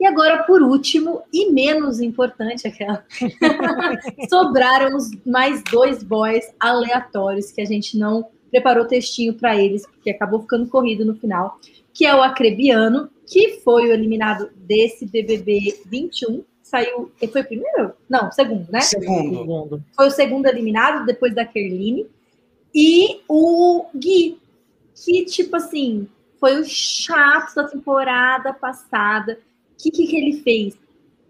E 0.00 0.06
agora, 0.06 0.42
por 0.42 0.60
último, 0.62 1.22
e 1.32 1.52
menos 1.52 2.00
importante, 2.00 2.66
aquela, 2.66 3.04
sobraram 4.28 4.96
os 4.96 5.10
mais 5.24 5.62
dois 5.70 6.02
boys 6.02 6.44
aleatórios 6.58 7.52
que 7.52 7.60
a 7.60 7.64
gente 7.64 7.96
não 7.96 8.26
preparou 8.50 8.86
textinho 8.86 9.34
para 9.34 9.56
eles, 9.56 9.86
porque 9.86 10.10
acabou 10.10 10.40
ficando 10.40 10.68
corrido 10.68 11.04
no 11.04 11.14
final, 11.14 11.58
que 11.92 12.04
é 12.04 12.14
o 12.14 12.22
Acrebiano, 12.22 13.08
que 13.26 13.60
foi 13.64 13.88
o 13.88 13.92
eliminado 13.92 14.50
desse 14.56 15.06
BBB 15.06 15.80
21, 15.86 16.44
saiu. 16.64 17.12
Foi 17.30 17.42
o 17.42 17.46
primeiro? 17.46 17.92
Não, 18.08 18.32
segundo, 18.32 18.66
né? 18.72 18.80
Segundo. 18.80 19.84
Foi 19.94 20.08
o 20.08 20.10
segundo 20.10 20.46
eliminado, 20.46 21.04
depois 21.06 21.34
da 21.34 21.44
Kerline. 21.44 22.06
E 22.74 23.20
o 23.28 23.86
Gui, 23.94 24.40
que, 24.96 25.24
tipo 25.26 25.54
assim, 25.54 26.08
foi 26.40 26.58
o 26.58 26.64
chato 26.64 27.54
da 27.54 27.68
temporada 27.68 28.52
passada. 28.52 29.38
O 29.72 29.82
que, 29.82 29.90
que, 29.90 30.06
que 30.06 30.16
ele 30.16 30.42
fez? 30.42 30.76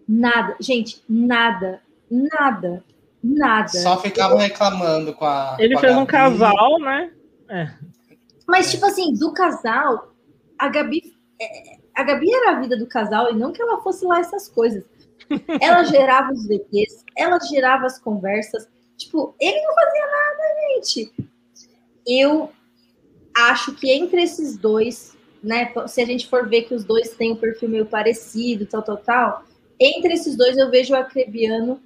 Nada. 0.09 0.57
Gente, 0.61 1.03
nada. 1.09 1.83
Nada. 2.11 2.83
Nada. 3.23 3.69
Só 3.69 4.01
ficavam 4.01 4.39
reclamando 4.39 5.13
com 5.15 5.25
a. 5.25 5.57
Ele 5.59 5.75
com 5.75 5.81
fez 5.81 5.95
a 5.95 5.99
um 5.99 6.07
casal, 6.07 6.79
né? 6.79 7.11
É. 7.49 7.71
Mas, 8.47 8.71
tipo 8.71 8.85
assim, 8.87 9.15
do 9.15 9.33
casal, 9.33 10.13
a 10.59 10.69
Gabi. 10.69 11.15
É, 11.41 11.79
a 11.95 12.03
Gabi 12.03 12.33
era 12.33 12.53
a 12.53 12.61
vida 12.61 12.77
do 12.77 12.87
casal 12.87 13.31
e 13.33 13.37
não 13.37 13.53
que 13.53 13.63
ela 13.63 13.81
fosse 13.81 14.05
lá 14.05 14.21
essas 14.21 14.49
coisas. 14.49 14.85
Ela 15.61 15.85
gerava 15.85 16.33
os 16.33 16.47
VTs, 16.47 17.05
ela 17.17 17.39
gerava 17.41 17.87
as 17.87 17.99
conversas. 17.99 18.69
Tipo, 18.97 19.35
ele 19.41 19.61
não 19.61 19.75
fazia 19.75 20.07
nada, 20.07 20.43
gente. 20.69 21.13
Eu 22.07 22.51
acho 23.37 23.75
que 23.75 23.91
entre 23.91 24.23
esses 24.23 24.57
dois, 24.57 25.17
né? 25.43 25.73
Se 25.89 26.01
a 26.01 26.05
gente 26.05 26.29
for 26.29 26.49
ver 26.49 26.63
que 26.63 26.75
os 26.75 26.85
dois 26.85 27.11
têm 27.11 27.33
um 27.33 27.37
perfil 27.37 27.69
meio 27.69 27.87
parecido, 27.87 28.67
tal, 28.67 28.83
tal, 28.83 28.97
tal. 28.97 29.45
Entre 29.79 30.15
esses 30.15 30.37
dois, 30.37 30.57
eu 30.57 30.71
vejo 30.71 30.95
o 30.95 30.97
Acrebiano 30.97 31.81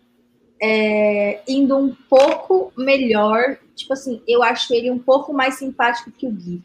é, 0.60 1.40
indo 1.48 1.76
um 1.76 1.94
pouco 2.08 2.72
melhor. 2.76 3.58
Tipo 3.74 3.92
assim, 3.94 4.22
eu 4.26 4.42
acho 4.42 4.74
ele 4.74 4.90
um 4.90 4.98
pouco 4.98 5.32
mais 5.32 5.54
simpático 5.54 6.10
que 6.10 6.26
o 6.26 6.30
Gui. 6.30 6.62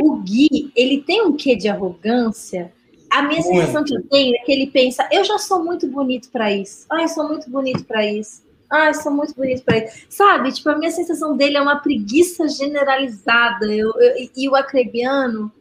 O 0.00 0.16
Gui, 0.16 0.72
ele 0.74 1.02
tem 1.02 1.22
um 1.22 1.36
quê 1.36 1.54
de 1.54 1.68
arrogância 1.68 2.72
a 3.14 3.22
minha 3.22 3.40
muito. 3.42 3.60
sensação 3.60 3.84
que 3.84 3.94
eu 3.94 4.02
tenho 4.08 4.34
é 4.34 4.38
que 4.40 4.50
ele 4.50 4.66
pensa: 4.66 5.08
eu 5.12 5.24
já 5.24 5.38
sou 5.38 5.64
muito 5.64 5.86
bonito 5.86 6.28
para 6.30 6.50
isso. 6.50 6.84
Ai, 6.90 7.06
sou 7.06 7.28
muito 7.28 7.48
bonito 7.48 7.84
para 7.84 8.04
isso. 8.04 8.42
Ai, 8.68 8.92
sou 8.92 9.12
muito 9.12 9.32
bonito 9.36 9.62
para 9.62 9.78
isso. 9.78 10.06
Sabe? 10.08 10.50
Tipo, 10.50 10.70
a 10.70 10.78
minha 10.78 10.90
sensação 10.90 11.36
dele 11.36 11.56
é 11.56 11.62
uma 11.62 11.78
preguiça 11.78 12.48
generalizada. 12.48 13.66
Eu, 13.66 13.92
eu, 14.00 14.28
e 14.36 14.48
o 14.48 14.56
acrebiano, 14.56 15.52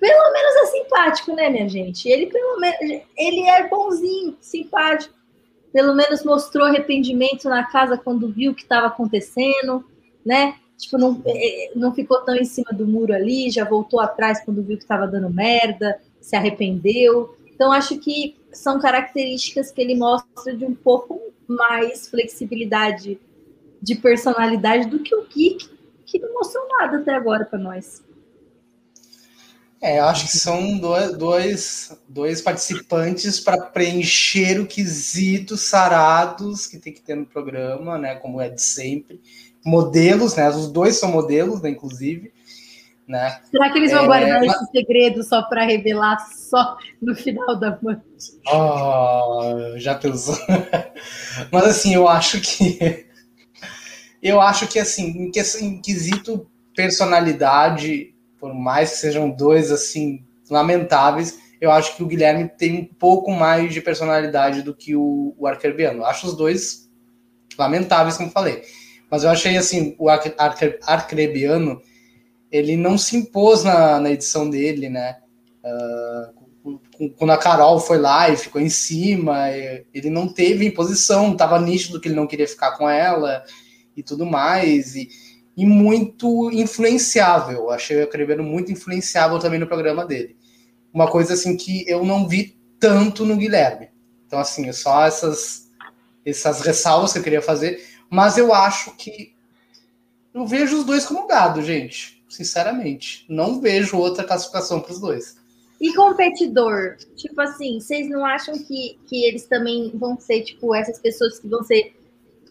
pelo 0.00 0.32
menos 0.32 0.56
é 0.56 0.66
simpático, 0.66 1.32
né, 1.32 1.48
minha 1.48 1.68
gente? 1.68 2.08
Ele, 2.08 2.26
pelo 2.26 2.58
menos, 2.58 2.78
ele 3.16 3.48
é 3.48 3.68
bonzinho, 3.68 4.36
simpático. 4.40 5.14
Pelo 5.72 5.94
menos 5.94 6.24
mostrou 6.24 6.66
arrependimento 6.66 7.48
na 7.48 7.62
casa 7.62 7.96
quando 7.96 8.32
viu 8.32 8.50
o 8.50 8.54
que 8.54 8.62
estava 8.62 8.88
acontecendo, 8.88 9.84
né? 10.26 10.56
Tipo, 10.76 10.98
não, 10.98 11.22
é, 11.24 11.70
não 11.76 11.94
ficou 11.94 12.22
tão 12.22 12.34
em 12.34 12.44
cima 12.44 12.72
do 12.72 12.84
muro 12.84 13.14
ali, 13.14 13.48
já 13.48 13.64
voltou 13.64 14.00
atrás 14.00 14.44
quando 14.44 14.64
viu 14.64 14.76
que 14.76 14.82
estava 14.82 15.06
dando 15.06 15.30
merda 15.30 16.00
se 16.20 16.36
arrependeu. 16.36 17.36
Então, 17.52 17.72
acho 17.72 17.98
que 17.98 18.36
são 18.52 18.80
características 18.80 19.70
que 19.70 19.80
ele 19.80 19.94
mostra 19.94 20.56
de 20.56 20.64
um 20.64 20.74
pouco 20.74 21.20
mais 21.46 22.08
flexibilidade 22.08 23.20
de 23.82 23.94
personalidade 23.94 24.88
do 24.88 25.00
que 25.00 25.14
o 25.14 25.26
Geek, 25.26 25.70
que 26.04 26.18
não 26.18 26.34
mostrou 26.34 26.66
nada 26.68 26.98
até 26.98 27.14
agora 27.14 27.44
para 27.44 27.58
nós. 27.58 28.02
É, 29.82 29.98
eu 29.98 30.04
acho 30.04 30.26
que 30.26 30.36
são 30.36 30.78
dois, 30.78 31.96
dois, 32.06 32.42
participantes 32.42 33.40
para 33.40 33.62
preencher 33.62 34.60
o 34.60 34.66
quesito 34.66 35.56
sarados 35.56 36.66
que 36.66 36.78
tem 36.78 36.92
que 36.92 37.00
ter 37.00 37.14
no 37.14 37.24
programa, 37.24 37.96
né? 37.96 38.16
Como 38.16 38.40
é 38.42 38.50
de 38.50 38.60
sempre. 38.60 39.22
Modelos, 39.64 40.36
né? 40.36 40.50
Os 40.50 40.70
dois 40.70 40.96
são 40.96 41.10
modelos, 41.10 41.62
né, 41.62 41.70
inclusive. 41.70 42.30
Né? 43.10 43.40
Será 43.50 43.70
que 43.70 43.78
eles 43.78 43.90
vão 43.90 44.04
é, 44.04 44.06
guardar 44.06 44.40
mas... 44.40 44.54
esse 44.54 44.70
segredo 44.70 45.24
só 45.24 45.42
para 45.42 45.64
revelar 45.64 46.16
só 46.30 46.78
no 47.02 47.12
final 47.16 47.58
da 47.58 47.76
noite? 47.82 48.04
Oh, 48.46 49.76
já 49.78 49.96
pensou? 49.96 50.38
mas 51.50 51.64
assim, 51.64 51.92
eu 51.92 52.06
acho 52.06 52.40
que 52.40 53.04
eu 54.22 54.40
acho 54.40 54.68
que 54.68 54.78
assim, 54.78 55.08
em, 55.08 55.30
que, 55.32 55.40
em 55.60 55.82
quesito 55.82 56.48
personalidade, 56.72 58.14
por 58.38 58.54
mais 58.54 58.90
que 58.90 58.98
sejam 58.98 59.28
dois 59.28 59.72
assim 59.72 60.24
lamentáveis, 60.48 61.36
eu 61.60 61.72
acho 61.72 61.96
que 61.96 62.04
o 62.04 62.06
Guilherme 62.06 62.48
tem 62.48 62.78
um 62.78 62.84
pouco 62.84 63.32
mais 63.32 63.74
de 63.74 63.80
personalidade 63.80 64.62
do 64.62 64.72
que 64.72 64.94
o, 64.94 65.34
o 65.36 65.48
Arcrebiano. 65.48 66.04
Acho 66.04 66.28
os 66.28 66.36
dois 66.36 66.88
lamentáveis, 67.58 68.16
como 68.16 68.30
falei. 68.30 68.62
Mas 69.10 69.24
eu 69.24 69.30
achei 69.30 69.56
assim, 69.56 69.96
o 69.98 70.08
Arcrebiano 70.08 71.82
ele 72.50 72.76
não 72.76 72.98
se 72.98 73.16
impôs 73.16 73.62
na, 73.62 74.00
na 74.00 74.10
edição 74.10 74.50
dele, 74.50 74.88
né? 74.88 75.18
Uh, 75.64 76.40
quando 77.16 77.30
a 77.30 77.38
Carol 77.38 77.80
foi 77.80 77.98
lá 77.98 78.28
e 78.28 78.36
ficou 78.36 78.60
em 78.60 78.68
cima, 78.68 79.48
ele 79.94 80.10
não 80.10 80.28
teve 80.28 80.66
imposição, 80.66 81.32
estava 81.32 81.60
nítido 81.60 82.00
que 82.00 82.08
ele 82.08 82.16
não 82.16 82.26
queria 82.26 82.46
ficar 82.46 82.72
com 82.72 82.88
ela 82.88 83.42
e 83.96 84.02
tudo 84.02 84.26
mais, 84.26 84.94
e, 84.94 85.08
e 85.56 85.64
muito 85.64 86.50
influenciável. 86.52 87.70
Achei 87.70 88.02
o 88.02 88.08
Creveno 88.08 88.42
muito 88.42 88.70
influenciável 88.70 89.38
também 89.38 89.58
no 89.58 89.66
programa 89.66 90.04
dele. 90.04 90.36
Uma 90.92 91.10
coisa 91.10 91.34
assim 91.34 91.56
que 91.56 91.88
eu 91.88 92.04
não 92.04 92.28
vi 92.28 92.58
tanto 92.78 93.24
no 93.24 93.36
Guilherme. 93.36 93.88
Então, 94.26 94.38
assim, 94.38 94.70
só 94.72 95.06
essas, 95.06 95.70
essas 96.24 96.60
ressalvas 96.60 97.12
que 97.12 97.18
eu 97.18 97.22
queria 97.22 97.42
fazer, 97.42 97.82
mas 98.10 98.36
eu 98.36 98.52
acho 98.52 98.94
que 98.96 99.34
eu 100.34 100.46
vejo 100.46 100.78
os 100.78 100.84
dois 100.84 101.06
como 101.06 101.26
gado, 101.26 101.62
gente 101.62 102.19
sinceramente. 102.30 103.26
Não 103.28 103.60
vejo 103.60 103.98
outra 103.98 104.24
classificação 104.24 104.80
para 104.80 104.92
os 104.92 105.00
dois. 105.00 105.36
E 105.80 105.94
competidor? 105.94 106.96
Tipo 107.16 107.40
assim, 107.40 107.80
vocês 107.80 108.08
não 108.08 108.24
acham 108.24 108.54
que, 108.54 108.98
que 109.06 109.24
eles 109.24 109.46
também 109.46 109.90
vão 109.94 110.18
ser, 110.18 110.42
tipo, 110.42 110.74
essas 110.74 110.98
pessoas 110.98 111.38
que 111.38 111.48
vão 111.48 111.62
ser 111.62 111.94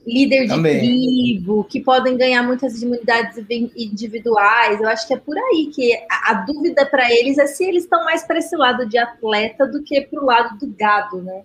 líder 0.06 0.43
de 0.43 0.47
também. 0.49 0.80
tribo, 0.80 1.64
que 1.64 1.80
podem 1.81 2.18
ganhar 2.18 2.41
muitas 2.43 2.81
imunidades 2.81 3.38
individuais? 3.76 4.81
Eu 4.81 4.89
acho 4.89 5.07
que 5.07 5.14
é 5.14 5.18
por 5.18 5.38
aí 5.38 5.72
que 5.73 5.93
a, 6.10 6.31
a 6.31 6.34
dúvida 6.45 6.85
para 6.85 7.11
eles 7.14 7.38
é 7.38 7.45
se 7.45 7.64
eles 7.64 7.84
estão 7.84 8.03
mais 8.03 8.23
para 8.26 8.39
esse 8.39 8.56
lado 8.56 8.88
de 8.88 8.97
atleta 8.97 9.68
do 9.68 9.84
que 9.84 10.01
para 10.01 10.22
o 10.22 10.26
lado 10.26 10.57
do 10.57 10.68
gado, 10.73 11.22
né? 11.22 11.43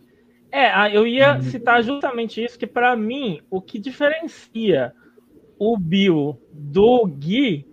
É, 0.51 0.97
eu 0.97 1.07
ia 1.07 1.41
citar 1.43 1.83
justamente 1.83 2.43
isso, 2.43 2.59
que 2.59 2.67
para 2.67 2.97
mim, 2.97 3.41
o 3.51 3.61
que 3.61 3.79
diferencia 3.79 4.95
o 5.59 5.77
Bill 5.77 6.39
do 6.53 7.07
Gui 7.07 7.67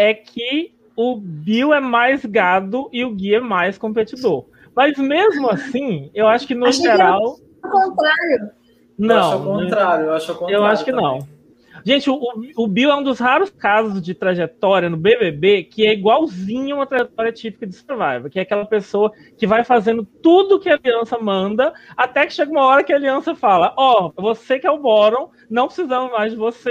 é 0.00 0.14
que 0.14 0.72
o 0.96 1.14
Bill 1.14 1.74
é 1.74 1.80
mais 1.80 2.24
gado 2.24 2.88
e 2.90 3.04
o 3.04 3.10
Gui 3.10 3.34
é 3.34 3.40
mais 3.40 3.76
competidor. 3.76 4.46
Mas 4.74 4.96
mesmo 4.96 5.50
assim, 5.50 6.10
eu 6.14 6.26
acho 6.26 6.46
que 6.46 6.54
no 6.54 6.66
Achei 6.66 6.82
geral. 6.82 7.36
Que 7.36 7.68
o 7.68 7.70
contrário. 7.70 8.50
Não. 8.98 9.14
Eu 9.14 9.20
acho 9.20 9.36
o 9.36 9.44
contrário, 9.44 10.06
eu 10.06 10.12
acho 10.14 10.32
o 10.32 10.34
contrário. 10.34 10.56
Eu 10.56 10.64
acho 10.64 10.84
que 10.84 10.90
também. 10.90 11.04
não. 11.04 11.40
Gente, 11.84 12.10
o, 12.10 12.18
o 12.56 12.66
Bill 12.66 12.90
é 12.90 12.96
um 12.96 13.02
dos 13.02 13.18
raros 13.18 13.50
casos 13.50 14.00
de 14.00 14.14
trajetória 14.14 14.88
no 14.88 14.96
BBB 14.96 15.64
que 15.64 15.86
é 15.86 15.92
igualzinho 15.92 16.76
uma 16.76 16.86
trajetória 16.86 17.32
típica 17.32 17.66
de 17.66 17.74
Survivor, 17.74 18.30
que 18.30 18.38
é 18.38 18.42
aquela 18.42 18.66
pessoa 18.66 19.12
que 19.36 19.46
vai 19.46 19.64
fazendo 19.64 20.04
tudo 20.04 20.60
que 20.60 20.68
a 20.68 20.74
aliança 20.74 21.18
manda, 21.18 21.72
até 21.96 22.26
que 22.26 22.32
chega 22.32 22.50
uma 22.50 22.64
hora 22.64 22.84
que 22.84 22.92
a 22.92 22.96
aliança 22.96 23.34
fala: 23.34 23.74
Ó, 23.76 24.12
oh, 24.16 24.22
você 24.22 24.58
que 24.58 24.66
é 24.66 24.70
o 24.70 24.78
Boron, 24.78 25.30
não 25.48 25.66
precisamos 25.66 26.10
mais 26.10 26.32
de 26.32 26.38
você, 26.38 26.70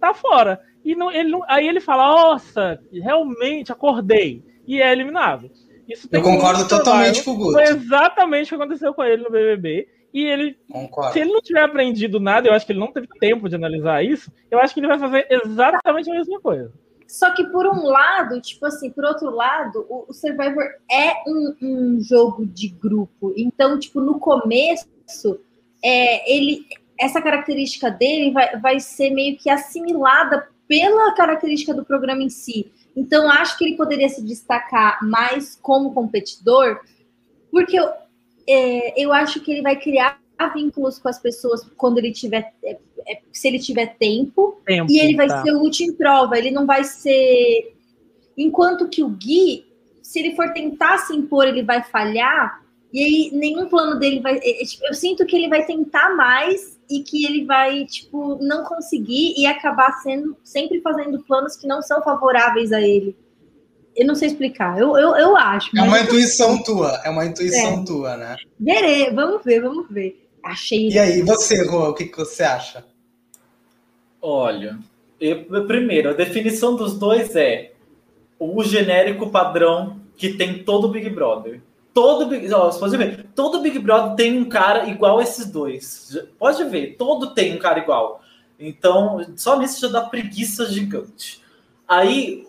tá 0.00 0.14
fora. 0.14 0.60
E 0.88 0.94
não, 0.94 1.12
ele 1.12 1.28
não, 1.28 1.42
aí 1.46 1.68
ele 1.68 1.80
fala: 1.80 2.06
Nossa, 2.06 2.80
realmente 2.90 3.70
acordei. 3.70 4.42
E 4.66 4.80
é 4.80 4.90
eliminado. 4.90 5.50
Isso 5.86 6.08
Eu 6.10 6.22
concordo 6.22 6.66
totalmente 6.66 7.22
com 7.22 7.32
o 7.32 7.36
Guto. 7.36 7.52
Foi 7.52 7.64
exatamente 7.64 8.46
o 8.46 8.56
que 8.56 8.62
aconteceu 8.62 8.94
com 8.94 9.04
ele 9.04 9.22
no 9.22 9.30
BBB. 9.30 9.86
E 10.14 10.24
ele, 10.24 10.56
Concordo. 10.72 11.12
se 11.12 11.20
ele 11.20 11.30
não 11.30 11.42
tiver 11.42 11.60
aprendido 11.60 12.18
nada, 12.18 12.48
eu 12.48 12.54
acho 12.54 12.64
que 12.64 12.72
ele 12.72 12.80
não 12.80 12.90
teve 12.90 13.06
tempo 13.20 13.50
de 13.50 13.56
analisar 13.56 14.02
isso, 14.02 14.32
eu 14.50 14.58
acho 14.58 14.72
que 14.72 14.80
ele 14.80 14.86
vai 14.86 14.98
fazer 14.98 15.26
exatamente 15.28 16.10
a 16.10 16.14
mesma 16.14 16.40
coisa. 16.40 16.72
Só 17.06 17.34
que 17.34 17.44
por 17.44 17.66
um 17.66 17.84
lado, 17.84 18.40
tipo 18.40 18.64
assim, 18.64 18.90
por 18.90 19.04
outro 19.04 19.28
lado, 19.28 19.84
o, 19.90 20.06
o 20.08 20.14
Survivor 20.14 20.64
é 20.90 21.12
um, 21.26 21.54
um, 21.60 22.00
jogo 22.00 22.46
de 22.46 22.68
grupo. 22.68 23.34
Então, 23.36 23.78
tipo, 23.78 24.00
no 24.00 24.18
começo, 24.18 24.88
é, 25.84 26.34
ele, 26.34 26.64
essa 26.98 27.20
característica 27.20 27.90
dele 27.90 28.30
vai, 28.30 28.58
vai 28.58 28.80
ser 28.80 29.10
meio 29.10 29.36
que 29.36 29.50
assimilada 29.50 30.48
pela 30.68 31.14
característica 31.14 31.72
do 31.72 31.84
programa 31.84 32.22
em 32.22 32.28
si. 32.28 32.70
Então, 32.94 33.28
acho 33.30 33.56
que 33.56 33.64
ele 33.64 33.76
poderia 33.76 34.08
se 34.08 34.22
destacar 34.22 34.98
mais 35.02 35.58
como 35.60 35.94
competidor, 35.94 36.80
porque 37.50 37.78
é, 38.46 39.02
eu 39.02 39.12
acho 39.12 39.40
que 39.40 39.50
ele 39.50 39.62
vai 39.62 39.76
criar 39.76 40.20
vínculos 40.54 40.98
com 40.98 41.08
as 41.08 41.18
pessoas 41.18 41.66
quando 41.76 41.98
ele 41.98 42.12
tiver, 42.12 42.52
é, 42.62 42.78
é, 43.08 43.20
se 43.32 43.48
ele 43.48 43.58
tiver 43.58 43.96
tempo, 43.98 44.60
tempo 44.64 44.90
e 44.90 45.00
ele 45.00 45.16
vai 45.16 45.26
tá. 45.26 45.42
ser 45.42 45.52
o 45.52 45.60
último 45.60 45.92
em 45.92 45.96
prova. 45.96 46.38
Ele 46.38 46.50
não 46.50 46.66
vai 46.66 46.84
ser. 46.84 47.74
Enquanto 48.36 48.88
que 48.88 49.02
o 49.02 49.08
Gui, 49.08 49.66
se 50.02 50.20
ele 50.20 50.36
for 50.36 50.52
tentar 50.52 50.98
se 50.98 51.14
impor, 51.14 51.46
ele 51.46 51.62
vai 51.62 51.82
falhar. 51.82 52.62
E 52.92 53.02
aí 53.02 53.30
nenhum 53.32 53.68
plano 53.68 53.98
dele 53.98 54.20
vai. 54.20 54.36
É, 54.36 54.64
tipo, 54.64 54.86
eu 54.86 54.94
sinto 54.94 55.26
que 55.26 55.34
ele 55.34 55.48
vai 55.48 55.64
tentar 55.66 56.14
mais 56.14 56.77
e 56.90 57.02
que 57.02 57.26
ele 57.26 57.44
vai, 57.44 57.84
tipo, 57.84 58.38
não 58.40 58.64
conseguir 58.64 59.34
e 59.36 59.46
acabar 59.46 59.92
sendo 60.02 60.36
sempre 60.42 60.80
fazendo 60.80 61.22
planos 61.24 61.56
que 61.56 61.66
não 61.66 61.82
são 61.82 62.02
favoráveis 62.02 62.72
a 62.72 62.80
ele. 62.80 63.16
Eu 63.94 64.06
não 64.06 64.14
sei 64.14 64.28
explicar, 64.28 64.78
eu, 64.78 64.96
eu, 64.96 65.16
eu 65.16 65.36
acho. 65.36 65.76
É 65.76 65.82
uma 65.82 66.00
intuição 66.00 66.62
tua, 66.62 67.00
é 67.04 67.10
uma 67.10 67.26
intuição 67.26 67.80
é. 67.80 67.84
tua, 67.84 68.16
né? 68.16 68.36
Verei, 68.58 69.10
vamos 69.10 69.44
ver, 69.44 69.60
vamos 69.60 69.86
ver. 69.90 70.28
Achei. 70.42 70.88
E 70.88 70.98
aí, 70.98 71.22
você, 71.22 71.66
Rô, 71.66 71.90
o 71.90 71.94
que, 71.94 72.06
que 72.06 72.16
você 72.16 72.44
acha? 72.44 72.84
Olha, 74.22 74.78
eu, 75.20 75.66
primeiro, 75.66 76.10
a 76.10 76.12
definição 76.12 76.76
dos 76.76 76.98
dois 76.98 77.34
é 77.34 77.72
o 78.38 78.62
genérico 78.62 79.30
padrão 79.30 80.00
que 80.16 80.34
tem 80.34 80.62
todo 80.62 80.88
Big 80.88 81.10
Brother. 81.10 81.60
Todo 81.92 82.26
Big, 82.26 82.52
ó, 82.52 82.70
você 82.70 82.78
pode 82.78 82.96
ver, 82.96 83.26
todo 83.34 83.60
Big 83.60 83.78
Brother 83.78 84.14
tem 84.14 84.38
um 84.38 84.44
cara 84.44 84.88
igual 84.88 85.18
a 85.18 85.22
esses 85.22 85.46
dois. 85.46 86.16
Pode 86.38 86.62
ver, 86.64 86.96
todo 86.96 87.34
tem 87.34 87.54
um 87.54 87.58
cara 87.58 87.80
igual. 87.80 88.22
Então, 88.58 89.24
só 89.36 89.58
nisso 89.58 89.80
já 89.80 89.88
dá 89.88 90.02
preguiça 90.02 90.66
gigante. 90.66 91.40
Aí, 91.86 92.46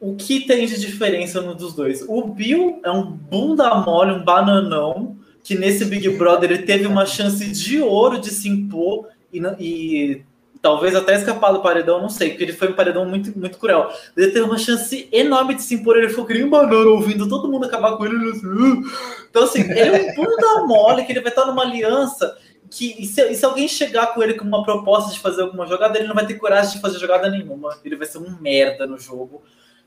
o 0.00 0.14
que 0.14 0.40
tem 0.40 0.66
de 0.66 0.80
diferença 0.80 1.40
no 1.40 1.54
dos 1.54 1.74
dois? 1.74 2.02
O 2.08 2.22
Bill 2.24 2.80
é 2.84 2.90
um 2.90 3.10
bunda 3.10 3.74
mole, 3.74 4.12
um 4.12 4.24
bananão, 4.24 5.16
que 5.42 5.54
nesse 5.54 5.84
Big 5.84 6.08
Brother 6.10 6.50
ele 6.50 6.62
teve 6.62 6.86
uma 6.86 7.06
chance 7.06 7.44
de 7.50 7.80
ouro 7.80 8.20
de 8.20 8.30
se 8.30 8.48
impor 8.48 9.08
e, 9.32 9.40
e 9.58 10.24
talvez 10.62 10.94
até 10.94 11.16
escapar 11.16 11.52
do 11.52 11.60
paredão, 11.60 12.00
não 12.00 12.08
sei, 12.08 12.30
porque 12.30 12.44
ele 12.44 12.52
foi 12.52 12.68
um 12.68 12.74
paredão 12.74 13.04
muito, 13.04 13.36
muito 13.36 13.58
cruel. 13.58 13.92
Ele 14.16 14.30
teve 14.30 14.44
uma 14.44 14.56
chance 14.56 15.08
enorme 15.10 15.56
de 15.56 15.62
se 15.62 15.74
impor, 15.74 15.96
ele 15.96 16.08
ficou 16.08 16.24
que 16.24 16.42
um 16.42 16.48
banana 16.48 16.88
ouvindo 16.88 17.28
todo 17.28 17.50
mundo 17.50 17.66
acabar 17.66 17.96
com 17.96 18.06
ele. 18.06 18.30
Assim, 18.30 18.82
então, 19.28 19.42
assim, 19.42 19.60
ele 19.62 19.80
é 19.80 20.12
um 20.12 20.14
bunda 20.14 20.66
mole, 20.66 21.04
que 21.04 21.10
ele 21.10 21.20
vai 21.20 21.30
estar 21.30 21.46
numa 21.46 21.62
aliança 21.62 22.38
que 22.70 23.02
e 23.02 23.04
se, 23.04 23.22
e 23.28 23.34
se, 23.34 23.44
alguém 23.44 23.68
chegar 23.68 24.14
com 24.14 24.22
ele 24.22 24.34
com 24.34 24.44
uma 24.44 24.64
proposta 24.64 25.12
de 25.12 25.18
fazer 25.18 25.42
alguma 25.42 25.66
jogada, 25.66 25.98
ele 25.98 26.08
não 26.08 26.14
vai 26.14 26.26
ter 26.26 26.34
coragem 26.34 26.72
de 26.72 26.80
fazer 26.80 26.98
jogada 26.98 27.28
nenhuma. 27.28 27.76
Ele 27.84 27.96
vai 27.96 28.06
ser 28.06 28.18
um 28.18 28.38
merda 28.40 28.86
no 28.86 28.98
jogo. 28.98 29.42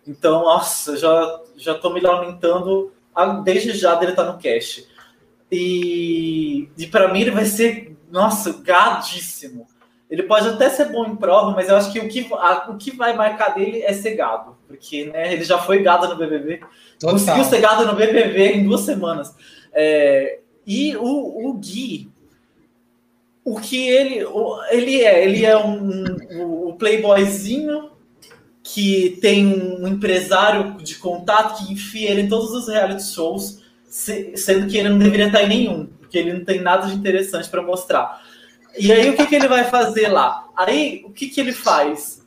Então, 0.05 0.43
nossa, 0.43 0.95
já, 0.95 1.41
já 1.57 1.73
tô 1.73 1.89
me 1.91 1.99
lamentando 1.99 2.91
desde 3.43 3.73
já 3.73 3.95
dele 3.95 4.11
estar 4.11 4.25
tá 4.25 4.31
no 4.31 4.37
cash. 4.37 4.85
E, 5.51 6.69
e 6.77 6.85
para 6.87 7.11
mim 7.11 7.21
ele 7.21 7.31
vai 7.31 7.45
ser, 7.45 7.97
nossa, 8.11 8.53
gadíssimo. 8.61 9.67
Ele 10.09 10.23
pode 10.23 10.47
até 10.47 10.69
ser 10.69 10.85
bom 10.85 11.05
em 11.05 11.15
prova, 11.15 11.51
mas 11.51 11.67
eu 11.67 11.75
acho 11.75 11.91
que 11.91 11.99
o 11.99 12.07
que, 12.07 12.27
a, 12.31 12.69
o 12.69 12.77
que 12.77 12.95
vai 12.95 13.15
marcar 13.15 13.55
dele 13.55 13.81
é 13.81 13.91
ser 13.91 14.15
gado. 14.15 14.55
Porque 14.67 15.05
né, 15.05 15.33
ele 15.33 15.43
já 15.43 15.57
foi 15.57 15.81
gado 15.81 16.07
no 16.07 16.15
BBB. 16.15 16.61
Total. 16.99 17.15
Conseguiu 17.15 17.43
ser 17.43 17.59
gado 17.59 17.85
no 17.85 17.95
BBB 17.95 18.53
em 18.53 18.63
duas 18.63 18.81
semanas. 18.81 19.33
É, 19.73 20.39
e 20.65 20.95
o, 20.95 21.49
o 21.49 21.53
Gui, 21.53 22.09
o 23.43 23.59
que 23.59 23.87
ele, 23.87 24.25
ele 24.71 25.03
é? 25.03 25.23
Ele 25.23 25.45
é 25.45 25.57
um, 25.57 26.05
um, 26.31 26.69
um 26.69 26.77
playboyzinho 26.77 27.91
que 28.63 29.19
tem 29.21 29.45
um 29.45 29.87
empresário 29.87 30.75
de 30.77 30.95
contato 30.95 31.59
que 31.59 31.71
enfia 31.71 32.09
ele 32.09 32.23
em 32.23 32.27
todos 32.27 32.51
os 32.51 32.67
reality 32.67 33.03
shows, 33.03 33.61
sendo 33.87 34.67
que 34.67 34.75
ele 34.75 34.89
não 34.89 34.97
deveria 34.97 35.27
estar 35.27 35.43
em 35.43 35.47
nenhum, 35.47 35.85
porque 35.85 36.17
ele 36.17 36.33
não 36.33 36.43
tem 36.43 36.59
nada 36.59 36.87
de 36.87 36.95
interessante 36.95 37.47
para 37.47 37.61
mostrar. 37.61 38.24
E 38.77 38.91
aí 38.91 39.09
o 39.09 39.15
que, 39.15 39.25
que 39.25 39.35
ele 39.35 39.47
vai 39.47 39.65
fazer 39.65 40.07
lá? 40.07 40.47
Aí 40.55 41.03
o 41.05 41.11
que, 41.11 41.29
que 41.29 41.39
ele 41.39 41.53
faz? 41.53 42.21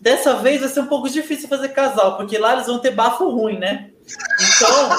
Dessa 0.00 0.34
vez 0.34 0.60
vai 0.60 0.68
ser 0.68 0.80
um 0.80 0.86
pouco 0.86 1.08
difícil 1.08 1.48
fazer 1.48 1.68
casal, 1.70 2.16
porque 2.16 2.38
lá 2.38 2.54
eles 2.54 2.66
vão 2.66 2.78
ter 2.78 2.90
bafo 2.90 3.28
ruim, 3.28 3.58
né? 3.58 3.90
Então, 4.40 4.90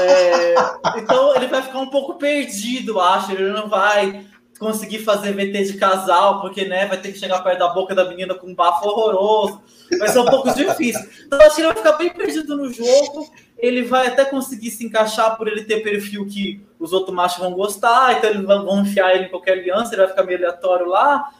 é, 0.00 0.54
então 0.98 1.34
ele 1.34 1.46
vai 1.46 1.62
ficar 1.62 1.80
um 1.80 1.90
pouco 1.90 2.14
perdido, 2.14 3.00
acho. 3.00 3.32
Ele 3.32 3.50
não 3.50 3.68
vai 3.68 4.26
conseguir 4.58 5.00
fazer 5.00 5.32
VT 5.32 5.72
de 5.72 5.78
casal, 5.78 6.40
porque 6.40 6.64
né, 6.64 6.86
vai 6.86 6.98
ter 6.98 7.12
que 7.12 7.18
chegar 7.18 7.42
perto 7.42 7.58
da 7.58 7.68
boca 7.68 7.94
da 7.94 8.08
menina 8.08 8.34
com 8.34 8.48
um 8.48 8.54
bafo 8.54 8.86
horroroso. 8.86 9.62
Vai 9.98 10.08
ser 10.08 10.20
um 10.20 10.26
pouco 10.26 10.52
difícil. 10.54 11.04
Então, 11.26 11.40
acho 11.40 11.54
que 11.54 11.60
ele 11.62 11.68
vai 11.68 11.76
ficar 11.76 11.92
bem 11.92 12.10
perdido 12.10 12.56
no 12.56 12.72
jogo. 12.72 13.30
Ele 13.58 13.82
vai 13.82 14.08
até 14.08 14.24
conseguir 14.24 14.70
se 14.70 14.84
encaixar 14.84 15.36
por 15.36 15.48
ele 15.48 15.64
ter 15.64 15.82
perfil 15.82 16.26
que 16.26 16.60
os 16.78 16.92
outros 16.92 17.14
machos 17.14 17.38
vão 17.38 17.52
gostar, 17.52 18.18
então 18.18 18.30
eles 18.30 18.44
vão 18.44 18.82
enfiar 18.82 19.14
ele 19.14 19.26
em 19.26 19.30
qualquer 19.30 19.52
aliança, 19.52 19.94
ele 19.94 20.02
vai 20.02 20.10
ficar 20.10 20.24
meio 20.24 20.38
aleatório 20.38 20.86
lá. 20.86 21.30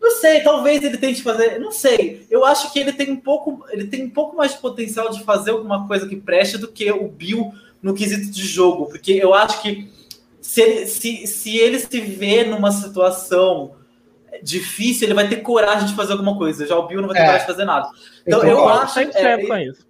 Não 0.00 0.10
sei, 0.12 0.40
talvez 0.42 0.82
ele 0.84 0.98
tente 0.98 1.22
fazer, 1.22 1.58
não 1.58 1.72
sei. 1.72 2.26
Eu 2.30 2.44
acho 2.44 2.72
que 2.72 2.78
ele 2.78 2.92
tem 2.92 3.10
um 3.10 3.16
pouco, 3.16 3.64
ele 3.70 3.86
tem 3.86 4.04
um 4.04 4.10
pouco 4.10 4.36
mais 4.36 4.52
de 4.52 4.58
potencial 4.58 5.10
de 5.10 5.22
fazer 5.24 5.50
alguma 5.50 5.86
coisa 5.86 6.06
que 6.06 6.16
preste 6.16 6.58
do 6.58 6.68
que 6.68 6.90
o 6.90 7.08
Bill 7.08 7.52
no 7.82 7.94
quesito 7.94 8.30
de 8.30 8.46
jogo, 8.46 8.86
porque 8.86 9.12
eu 9.12 9.34
acho 9.34 9.60
que 9.62 9.90
se 10.40 10.60
ele 10.60 10.86
se, 10.86 11.26
se, 11.26 11.56
ele 11.56 11.78
se 11.78 12.00
vê 12.00 12.44
numa 12.44 12.70
situação 12.70 13.76
difícil, 14.42 15.06
ele 15.06 15.14
vai 15.14 15.26
ter 15.26 15.36
coragem 15.36 15.86
de 15.86 15.94
fazer 15.94 16.12
alguma 16.12 16.36
coisa. 16.36 16.66
Já 16.66 16.76
o 16.76 16.86
Bill 16.86 17.00
não 17.00 17.08
vai 17.08 17.16
ter 17.16 17.22
é. 17.22 17.26
coragem 17.26 17.46
de 17.46 17.52
fazer 17.52 17.64
nada. 17.64 17.88
Então 18.26 18.40
eu, 18.42 18.58
eu 18.58 18.68
acho. 18.68 18.98
É, 19.00 19.46
com 19.46 19.56
isso. 19.56 19.86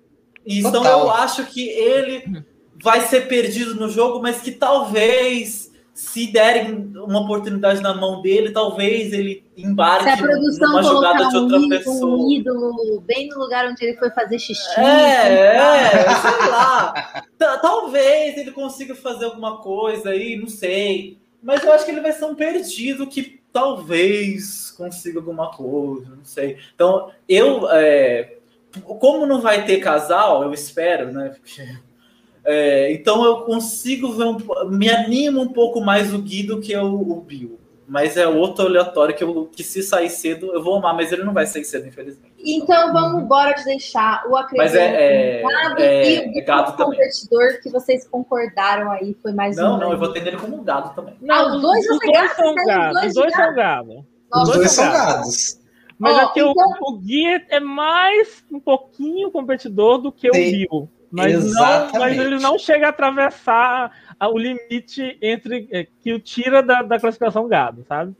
Então 0.46 0.84
eu 0.84 1.10
acho 1.10 1.46
que 1.46 1.68
ele 1.68 2.44
vai 2.82 3.00
ser 3.02 3.28
perdido 3.28 3.74
no 3.74 3.88
jogo, 3.88 4.20
mas 4.20 4.40
que 4.40 4.52
talvez 4.52 5.72
se 5.94 6.26
derem 6.26 6.92
uma 6.96 7.20
oportunidade 7.20 7.80
na 7.80 7.94
mão 7.94 8.20
dele, 8.20 8.50
talvez 8.50 9.12
ele 9.12 9.44
embarque 9.56 10.20
numa 10.60 10.82
jogada 10.82 11.28
de 11.28 11.36
outra 11.36 11.58
um, 11.58 11.68
pessoa. 11.68 12.16
Um 12.16 12.30
ídolo 12.32 13.00
bem 13.02 13.28
no 13.28 13.38
lugar 13.38 13.68
onde 13.68 13.84
ele 13.84 13.96
foi 13.96 14.10
fazer 14.10 14.40
xixi. 14.40 14.80
É, 14.80 15.56
é 15.56 16.04
sei 16.04 16.48
lá. 16.50 17.24
talvez 17.62 18.36
ele 18.36 18.50
consiga 18.50 18.94
fazer 18.96 19.26
alguma 19.26 19.58
coisa 19.58 20.10
aí, 20.10 20.36
não 20.36 20.48
sei. 20.48 21.16
Mas 21.40 21.62
eu 21.62 21.72
acho 21.72 21.84
que 21.84 21.92
ele 21.92 22.00
vai 22.00 22.12
ser 22.12 22.24
um 22.24 22.34
perdido 22.34 23.06
que 23.06 23.40
talvez 23.52 24.72
consiga 24.72 25.20
alguma 25.20 25.52
coisa, 25.52 26.10
não 26.16 26.24
sei. 26.24 26.58
Então, 26.74 27.12
eu. 27.28 27.70
É, 27.70 28.33
como 28.80 29.26
não 29.26 29.40
vai 29.40 29.64
ter 29.64 29.78
casal, 29.78 30.42
eu 30.42 30.52
espero, 30.52 31.12
né? 31.12 31.30
Porque 31.30 31.62
é, 32.44 32.92
então 32.92 33.24
eu 33.24 33.42
consigo 33.42 34.12
ver 34.12 34.24
um, 34.24 34.38
me 34.70 34.88
anima 34.88 35.40
um 35.40 35.52
pouco 35.52 35.80
mais 35.80 36.12
o 36.12 36.18
Gui 36.18 36.42
do 36.42 36.60
que 36.60 36.76
o, 36.76 37.12
o 37.12 37.20
Bill. 37.20 37.60
Mas 37.86 38.16
é 38.16 38.26
outro 38.26 38.64
aleatório 38.64 39.14
que, 39.14 39.22
eu, 39.22 39.46
que 39.54 39.62
se 39.62 39.82
sair 39.82 40.08
cedo 40.08 40.54
eu 40.54 40.62
vou 40.62 40.76
amar, 40.76 40.94
mas 40.94 41.12
ele 41.12 41.22
não 41.22 41.34
vai 41.34 41.44
sair 41.44 41.66
cedo, 41.66 41.86
infelizmente. 41.86 42.32
Então 42.38 42.92
vamos 42.94 43.22
embora 43.22 43.52
de 43.52 43.62
deixar 43.64 44.24
o 44.26 44.36
acredito 44.36 44.76
é, 44.76 45.40
é, 45.40 45.42
gado 45.42 45.82
é, 45.82 46.08
e 46.08 46.34
o 46.34 46.38
é 46.38 46.40
gado 46.40 46.72
competidor 46.72 47.46
também. 47.46 47.60
que 47.60 47.70
vocês 47.70 48.08
concordaram 48.08 48.90
aí 48.90 49.14
foi 49.22 49.32
mais 49.32 49.56
não, 49.56 49.64
um. 49.64 49.68
Não, 49.72 49.80
não, 49.80 49.92
eu 49.92 49.98
vou 49.98 50.08
atender 50.08 50.28
ele 50.28 50.38
como 50.38 50.62
gado 50.62 50.94
também. 50.94 51.14
Não, 51.20 51.56
os 51.56 51.60
dois, 51.60 51.86
os 51.90 51.98
dois 51.98 52.32
são 52.32 52.54
gado. 52.54 53.06
Os 53.06 53.14
dois 53.14 53.34
são 53.34 53.54
gado. 53.54 54.06
Os 54.34 54.50
dois 54.50 54.70
são 54.70 54.92
gados. 54.92 55.63
Mas 55.98 56.16
oh, 56.16 56.20
é 56.20 56.32
que 56.32 56.40
então... 56.40 56.52
o, 56.80 56.92
o 56.92 56.98
Gui 56.98 57.26
é 57.48 57.60
mais 57.60 58.44
um 58.50 58.58
pouquinho 58.58 59.30
competidor 59.30 59.98
do 59.98 60.10
que 60.10 60.32
Sim. 60.32 60.38
o 60.38 60.50
Bill. 60.50 60.90
Mas, 61.10 61.52
não, 61.52 61.92
mas 61.92 62.18
ele 62.18 62.38
não 62.40 62.58
chega 62.58 62.86
a 62.86 62.90
atravessar 62.90 63.92
o 64.20 64.36
limite 64.36 65.16
entre 65.22 65.68
é, 65.70 65.86
que 66.02 66.12
o 66.12 66.18
tira 66.18 66.60
da, 66.60 66.82
da 66.82 66.98
classificação 66.98 67.46
gado, 67.46 67.84
sabe? 67.84 68.16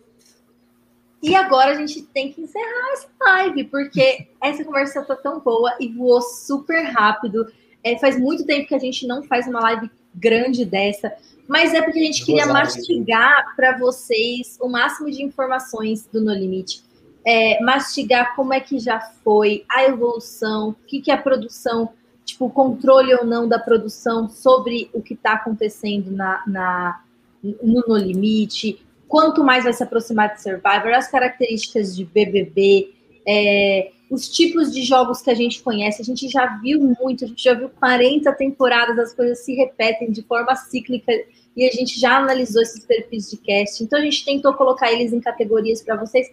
E 1.20 1.34
agora 1.34 1.72
a 1.72 1.74
gente 1.74 2.02
tem 2.02 2.32
que 2.32 2.42
encerrar 2.42 2.92
essa 2.92 3.08
live, 3.20 3.64
porque 3.64 4.28
essa 4.40 4.64
conversa 4.64 5.02
tá 5.02 5.16
tão 5.16 5.40
boa 5.40 5.74
e 5.80 5.88
voou 5.88 6.22
super 6.22 6.84
rápido. 6.84 7.50
É, 7.82 7.98
faz 7.98 8.16
muito 8.20 8.46
tempo 8.46 8.68
que 8.68 8.74
a 8.74 8.78
gente 8.78 9.06
não 9.08 9.24
faz 9.24 9.48
uma 9.48 9.60
live 9.60 9.90
grande 10.14 10.64
dessa, 10.64 11.12
mas 11.48 11.74
é 11.74 11.82
porque 11.82 11.98
a 11.98 12.02
gente 12.02 12.24
queria 12.24 12.46
mastigar 12.46 13.56
para 13.56 13.76
vocês 13.76 14.56
o 14.60 14.68
máximo 14.68 15.10
de 15.10 15.22
informações 15.22 16.06
do 16.06 16.20
No 16.20 16.32
Limite. 16.32 16.84
É, 17.26 17.62
mastigar 17.62 18.36
como 18.36 18.52
é 18.52 18.60
que 18.60 18.78
já 18.78 19.00
foi 19.00 19.64
a 19.68 19.84
evolução, 19.84 20.70
o 20.70 20.74
que, 20.86 21.00
que 21.00 21.10
é 21.10 21.14
a 21.14 21.22
produção? 21.22 21.90
Tipo, 22.24 22.50
controle 22.50 23.14
ou 23.14 23.24
não 23.24 23.48
da 23.48 23.58
produção 23.58 24.28
sobre 24.28 24.90
o 24.92 25.00
que 25.00 25.14
está 25.14 25.34
acontecendo 25.34 26.10
na, 26.10 26.42
na, 26.46 27.02
no 27.42 27.84
No 27.86 27.96
Limite, 27.96 28.84
quanto 29.08 29.44
mais 29.44 29.64
vai 29.64 29.72
se 29.72 29.82
aproximar 29.82 30.34
de 30.34 30.42
Survivor, 30.42 30.92
as 30.94 31.08
características 31.08 31.94
de 31.94 32.04
BBB, 32.04 32.92
é, 33.26 33.90
os 34.10 34.28
tipos 34.28 34.72
de 34.72 34.82
jogos 34.82 35.22
que 35.22 35.30
a 35.30 35.34
gente 35.34 35.62
conhece, 35.62 36.02
a 36.02 36.04
gente 36.04 36.28
já 36.28 36.46
viu 36.58 36.80
muito, 37.00 37.24
a 37.24 37.28
gente 37.28 37.42
já 37.42 37.54
viu 37.54 37.68
40 37.68 38.32
temporadas, 38.32 38.98
as 38.98 39.14
coisas 39.14 39.40
se 39.40 39.54
repetem 39.54 40.10
de 40.10 40.22
forma 40.22 40.54
cíclica 40.56 41.12
e 41.56 41.66
a 41.66 41.70
gente 41.70 41.98
já 41.98 42.18
analisou 42.18 42.62
esses 42.62 42.84
perfis 42.84 43.30
de 43.30 43.36
cast, 43.36 43.82
então 43.82 43.98
a 43.98 44.02
gente 44.02 44.24
tentou 44.24 44.52
colocar 44.54 44.92
eles 44.92 45.12
em 45.12 45.20
categorias 45.20 45.82
para 45.82 45.96
vocês, 45.96 46.28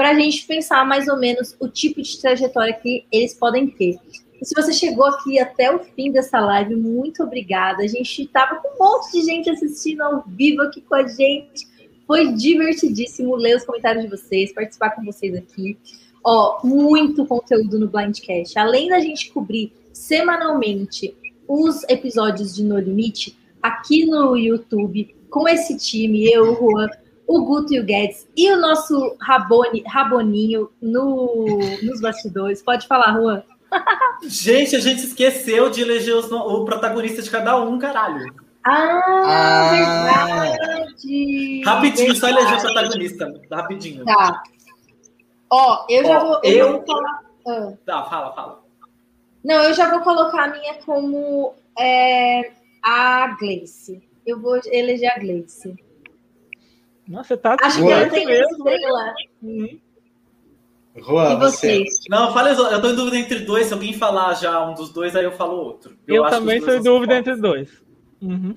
para 0.00 0.12
a 0.12 0.14
gente 0.14 0.46
pensar 0.46 0.82
mais 0.86 1.08
ou 1.08 1.18
menos 1.18 1.54
o 1.60 1.68
tipo 1.68 2.00
de 2.00 2.18
trajetória 2.18 2.72
que 2.72 3.04
eles 3.12 3.34
podem 3.34 3.66
ter. 3.66 3.98
Se 4.42 4.54
você 4.54 4.72
chegou 4.72 5.04
aqui 5.04 5.38
até 5.38 5.70
o 5.70 5.78
fim 5.78 6.10
dessa 6.10 6.40
live, 6.40 6.74
muito 6.74 7.22
obrigada. 7.22 7.82
A 7.82 7.86
gente 7.86 8.22
estava 8.22 8.56
com 8.56 8.68
um 8.68 8.78
monte 8.78 9.12
de 9.12 9.26
gente 9.26 9.50
assistindo 9.50 10.00
ao 10.00 10.24
vivo 10.26 10.62
aqui 10.62 10.80
com 10.80 10.94
a 10.94 11.06
gente. 11.06 11.68
Foi 12.06 12.32
divertidíssimo 12.32 13.36
ler 13.36 13.58
os 13.58 13.64
comentários 13.66 14.04
de 14.04 14.08
vocês, 14.08 14.54
participar 14.54 14.92
com 14.92 15.04
vocês 15.04 15.34
aqui. 15.36 15.76
Ó, 16.24 16.66
muito 16.66 17.26
conteúdo 17.26 17.78
no 17.78 17.86
Blindcast. 17.86 18.58
Além 18.58 18.88
da 18.88 19.00
gente 19.00 19.30
cobrir 19.30 19.70
semanalmente 19.92 21.14
os 21.46 21.84
episódios 21.90 22.54
de 22.54 22.64
No 22.64 22.78
Limite, 22.78 23.36
aqui 23.62 24.06
no 24.06 24.34
YouTube, 24.34 25.14
com 25.28 25.46
esse 25.46 25.76
time, 25.76 26.24
eu, 26.24 26.56
Juan, 26.56 26.88
o 27.30 27.44
Guto 27.44 27.72
e 27.72 27.78
o 27.78 27.84
Guedes, 27.84 28.28
e 28.36 28.50
o 28.50 28.60
nosso 28.60 29.16
Raboni, 29.20 29.84
Raboninho 29.86 30.68
no, 30.82 31.60
nos 31.80 32.00
bastidores. 32.00 32.60
Pode 32.60 32.88
falar, 32.88 33.12
Juan. 33.12 33.44
Gente, 34.26 34.74
a 34.74 34.80
gente 34.80 35.04
esqueceu 35.04 35.70
de 35.70 35.80
eleger 35.80 36.16
os, 36.16 36.28
o 36.32 36.64
protagonista 36.64 37.22
de 37.22 37.30
cada 37.30 37.56
um, 37.62 37.78
caralho. 37.78 38.34
Ah, 38.66 39.00
ah. 39.24 39.70
verdade! 39.70 41.62
Rapidinho, 41.64 42.16
só 42.16 42.28
eleger 42.28 42.58
o 42.58 42.60
protagonista. 42.62 43.32
Rapidinho. 43.48 44.04
Tá. 44.04 44.42
Ó, 45.48 45.86
eu 45.88 46.04
já 46.04 46.18
Ó, 46.18 46.26
vou. 46.26 46.40
Eu, 46.42 46.52
eu 46.52 46.72
vou 46.72 46.84
falar. 46.84 47.22
Ah. 47.46 47.72
Tá, 47.86 48.04
fala, 48.06 48.32
fala. 48.34 48.64
Não, 49.44 49.62
eu 49.62 49.72
já 49.72 49.88
vou 49.88 50.00
colocar 50.00 50.46
a 50.46 50.48
minha 50.48 50.74
como 50.84 51.54
é, 51.78 52.50
a 52.82 53.36
Gleice. 53.38 54.02
Eu 54.26 54.40
vou 54.40 54.60
eleger 54.66 55.12
a 55.12 55.18
Gleice. 55.20 55.76
Nossa, 57.10 57.34
você 57.34 57.36
tá 57.36 57.56
Acho 57.60 57.84
que 57.84 57.90
ela 57.90 58.08
tem 58.08 58.24
mesmo. 58.24 58.56
estrela. 58.56 59.14
Uhum. 59.42 59.80
Juan, 60.96 61.32
e 61.32 61.36
vocês? 61.38 61.96
Você. 61.96 62.08
Não, 62.08 62.32
fala, 62.32 62.50
eu 62.50 62.80
tô 62.80 62.88
em 62.88 62.94
dúvida 62.94 63.16
entre 63.18 63.40
dois. 63.40 63.66
Se 63.66 63.72
alguém 63.72 63.92
falar 63.92 64.34
já 64.34 64.64
um 64.64 64.74
dos 64.74 64.90
dois, 64.90 65.16
aí 65.16 65.24
eu 65.24 65.32
falo 65.32 65.56
outro. 65.56 65.96
Eu, 66.06 66.24
eu 66.24 66.30
também 66.30 66.60
sou 66.60 66.72
em 66.72 66.82
dúvida 66.82 67.16
entre 67.16 67.34
dois. 67.34 67.82
Uhum. 68.22 68.54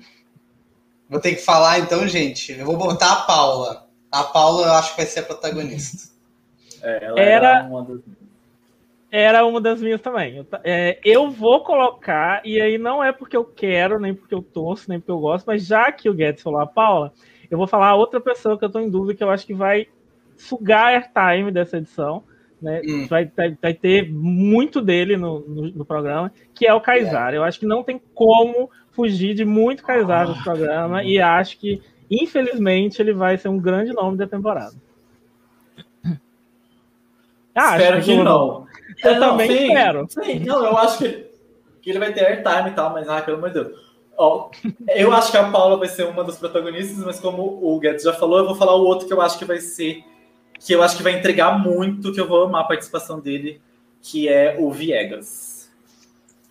Vou 1.10 1.20
ter 1.20 1.34
que 1.34 1.42
falar 1.42 1.80
então, 1.80 2.06
gente. 2.06 2.52
Eu 2.52 2.64
vou 2.64 2.76
botar 2.76 3.12
a 3.12 3.22
Paula. 3.22 3.88
A 4.10 4.22
Paula 4.22 4.68
eu 4.68 4.72
acho 4.74 4.92
que 4.92 4.98
vai 4.98 5.06
ser 5.06 5.20
a 5.20 5.24
protagonista. 5.24 6.12
É, 6.80 7.04
ela 7.04 7.20
era, 7.20 7.48
era 7.48 7.64
uma 7.64 7.82
das 7.82 8.00
era 9.10 9.46
uma 9.46 9.60
das 9.60 9.80
minhas 9.80 10.00
também. 10.00 10.36
Eu, 10.36 10.46
é, 10.62 10.98
eu, 11.04 11.30
vou 11.30 11.62
colocar, 11.62 12.40
e 12.44 12.60
aí 12.60 12.78
não 12.78 13.02
é 13.02 13.12
porque 13.12 13.36
eu 13.36 13.44
quero, 13.44 14.00
nem 14.00 14.12
porque 14.12 14.34
eu 14.34 14.42
torço, 14.42 14.88
nem 14.88 14.98
porque 14.98 15.12
eu 15.12 15.20
gosto, 15.20 15.46
mas 15.46 15.64
já 15.64 15.90
que 15.92 16.08
o 16.08 16.14
Guedes 16.14 16.42
falou 16.42 16.60
a 16.60 16.66
Paula, 16.66 17.12
eu 17.54 17.58
vou 17.58 17.68
falar 17.68 17.90
a 17.90 17.94
outra 17.94 18.20
pessoa 18.20 18.58
que 18.58 18.64
eu 18.64 18.68
tô 18.68 18.80
em 18.80 18.90
dúvida, 18.90 19.14
que 19.14 19.22
eu 19.22 19.30
acho 19.30 19.46
que 19.46 19.54
vai 19.54 19.86
sugar 20.36 20.86
airtime 20.88 21.52
dessa 21.52 21.76
edição. 21.76 22.24
Né? 22.60 22.82
Hum. 22.84 23.06
Vai, 23.06 23.30
vai, 23.36 23.56
vai, 23.62 23.74
ter 23.74 24.10
muito 24.10 24.80
dele 24.80 25.16
no, 25.16 25.38
no, 25.40 25.62
no, 25.70 25.84
programa, 25.84 26.32
que 26.52 26.66
é 26.66 26.74
o 26.74 26.80
Kaysar. 26.80 27.32
É. 27.32 27.36
Eu 27.36 27.44
acho 27.44 27.60
que 27.60 27.66
não 27.66 27.84
tem 27.84 28.00
como 28.12 28.68
fugir 28.90 29.34
de 29.34 29.44
muito 29.44 29.84
Kaysar 29.84 30.26
no 30.28 30.42
programa, 30.42 31.04
e 31.04 31.20
acho 31.20 31.58
que, 31.58 31.80
infelizmente, 32.10 33.00
ele 33.00 33.12
vai 33.12 33.36
ser 33.36 33.48
um 33.48 33.58
grande 33.58 33.92
nome 33.92 34.16
da 34.16 34.26
temporada. 34.26 34.74
Ah, 37.54 37.76
espero 37.76 37.98
que, 37.98 38.04
que 38.06 38.16
não. 38.16 38.66
Eu 39.04 39.10
é, 39.12 39.18
também 39.20 39.48
sim, 39.48 39.66
espero. 39.68 40.06
Sim, 40.08 40.40
não, 40.40 40.64
eu 40.64 40.76
acho 40.76 40.98
que, 40.98 41.30
que 41.80 41.90
ele 41.90 42.00
vai 42.00 42.12
ter 42.12 42.24
airtime 42.24 42.70
e 42.70 42.74
tal, 42.74 42.92
mas, 42.92 43.08
ah, 43.08 43.22
pelo 43.22 43.36
amor 43.36 43.50
de 43.50 43.62
Deus. 43.62 43.93
Ó, 44.16 44.50
eu 44.94 45.12
acho 45.12 45.30
que 45.30 45.36
a 45.36 45.50
Paula 45.50 45.76
vai 45.76 45.88
ser 45.88 46.04
uma 46.04 46.22
das 46.24 46.38
protagonistas, 46.38 46.98
mas 46.98 47.18
como 47.18 47.42
o 47.42 47.78
Guedes 47.78 48.04
já 48.04 48.12
falou, 48.12 48.38
eu 48.38 48.46
vou 48.46 48.54
falar 48.54 48.74
o 48.76 48.84
outro 48.84 49.06
que 49.06 49.12
eu 49.12 49.20
acho 49.20 49.38
que 49.38 49.44
vai 49.44 49.60
ser 49.60 50.04
que 50.58 50.72
eu 50.72 50.82
acho 50.82 50.96
que 50.96 51.02
vai 51.02 51.18
entregar 51.18 51.58
muito, 51.58 52.12
que 52.12 52.20
eu 52.20 52.28
vou 52.28 52.44
amar 52.44 52.62
a 52.62 52.68
participação 52.68 53.20
dele, 53.20 53.60
que 54.00 54.28
é 54.28 54.56
o 54.58 54.70
Viegas. 54.70 55.68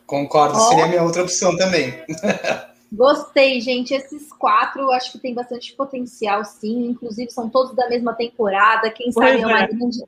Concordo, 0.06 0.58
oh. 0.58 0.69
seria 0.69 0.85
a 0.85 0.88
minha 0.88 1.03
outra 1.03 1.24
opção 1.24 1.56
também. 1.58 1.93
Gostei, 2.92 3.59
gente. 3.59 3.92
Esses 3.92 4.32
quatro 4.32 4.83
eu 4.83 4.92
acho 4.92 5.14
que 5.14 5.17
tem 5.17 5.33
bastante 5.33 5.74
potencial, 5.74 6.45
sim. 6.45 6.90
Inclusive, 6.90 7.32
são 7.32 7.50
todos 7.50 7.75
da 7.75 7.90
mesma 7.90 8.14
temporada. 8.14 8.92
Quem 8.92 9.11
pois 9.11 9.27
sabe 9.27 9.42
é 9.42 9.48
uma 9.48 9.66
grande 9.66 10.03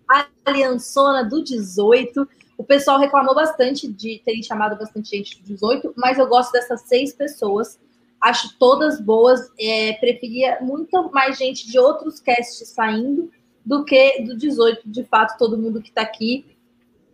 aliançona 0.45 1.23
do 1.23 1.43
18. 1.43 2.27
O 2.57 2.63
pessoal 2.63 2.99
reclamou 2.99 3.35
bastante 3.35 3.87
de 3.87 4.21
terem 4.23 4.41
chamado 4.41 4.77
bastante 4.77 5.09
gente 5.09 5.41
do 5.41 5.45
18, 5.45 5.93
mas 5.97 6.17
eu 6.17 6.27
gosto 6.27 6.51
dessas 6.51 6.81
seis 6.81 7.13
pessoas. 7.13 7.79
Acho 8.21 8.57
todas 8.57 8.99
boas. 8.99 9.51
É, 9.59 9.93
preferia 9.93 10.59
muito 10.61 11.11
mais 11.11 11.37
gente 11.37 11.69
de 11.69 11.77
outros 11.77 12.19
casts 12.19 12.69
saindo 12.69 13.29
do 13.65 13.83
que 13.83 14.21
do 14.21 14.37
18. 14.37 14.89
De 14.89 15.03
fato, 15.03 15.37
todo 15.37 15.57
mundo 15.57 15.81
que 15.81 15.89
está 15.89 16.01
aqui 16.01 16.45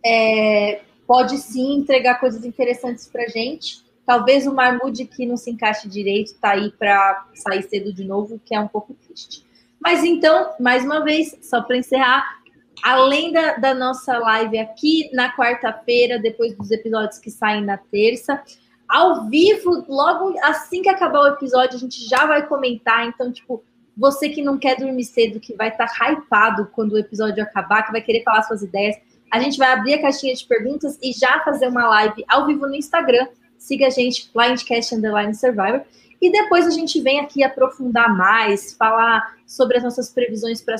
é, 0.04 0.82
pode 1.06 1.38
sim 1.38 1.76
entregar 1.76 2.20
coisas 2.20 2.44
interessantes 2.44 3.08
para 3.08 3.26
gente. 3.26 3.82
Talvez 4.06 4.46
o 4.46 4.54
Marmude 4.54 5.04
que 5.04 5.26
não 5.26 5.36
se 5.36 5.50
encaixe 5.50 5.88
direito 5.88 6.32
está 6.32 6.52
aí 6.52 6.70
para 6.72 7.26
sair 7.34 7.62
cedo 7.62 7.92
de 7.92 8.04
novo, 8.04 8.40
que 8.44 8.54
é 8.54 8.60
um 8.60 8.68
pouco 8.68 8.94
triste. 8.94 9.44
Mas 9.80 10.04
então, 10.04 10.52
mais 10.60 10.84
uma 10.84 11.04
vez, 11.04 11.36
só 11.42 11.60
para 11.62 11.76
encerrar, 11.76 12.41
além 12.82 13.32
da, 13.32 13.56
da, 13.56 13.74
nossa 13.74 14.18
live 14.18 14.58
aqui 14.58 15.10
na 15.12 15.34
quarta-feira, 15.34 16.18
depois 16.18 16.56
dos 16.56 16.70
episódios 16.70 17.18
que 17.18 17.30
saem 17.30 17.64
na 17.64 17.76
terça, 17.76 18.42
ao 18.88 19.28
vivo, 19.28 19.84
logo 19.88 20.38
assim 20.42 20.82
que 20.82 20.88
acabar 20.88 21.20
o 21.20 21.28
episódio, 21.28 21.76
a 21.76 21.80
gente 21.80 22.06
já 22.08 22.26
vai 22.26 22.46
comentar. 22.46 23.06
Então, 23.06 23.32
tipo, 23.32 23.62
você 23.96 24.28
que 24.28 24.42
não 24.42 24.58
quer 24.58 24.76
dormir 24.76 25.04
cedo, 25.04 25.40
que 25.40 25.54
vai 25.54 25.68
estar 25.68 25.86
tá 25.86 26.12
hypado 26.12 26.68
quando 26.72 26.92
o 26.92 26.98
episódio 26.98 27.42
acabar, 27.42 27.84
que 27.84 27.92
vai 27.92 28.02
querer 28.02 28.22
falar 28.22 28.42
suas 28.42 28.62
ideias, 28.62 28.96
a 29.30 29.40
gente 29.40 29.56
vai 29.56 29.72
abrir 29.72 29.94
a 29.94 30.02
caixinha 30.02 30.34
de 30.34 30.44
perguntas 30.44 30.98
e 31.02 31.12
já 31.12 31.40
fazer 31.40 31.68
uma 31.68 31.88
live 31.88 32.24
ao 32.28 32.46
vivo 32.46 32.66
no 32.66 32.74
Instagram. 32.74 33.26
Siga 33.56 33.86
a 33.86 33.90
gente, 33.90 34.30
Blindcast 34.34 34.94
Underline 34.94 35.34
Survivor. 35.34 35.82
E 36.22 36.30
depois 36.30 36.68
a 36.68 36.70
gente 36.70 37.00
vem 37.00 37.18
aqui 37.18 37.42
aprofundar 37.42 38.16
mais, 38.16 38.72
falar 38.74 39.36
sobre 39.44 39.78
as 39.78 39.82
nossas 39.82 40.08
previsões 40.08 40.62
para 40.62 40.76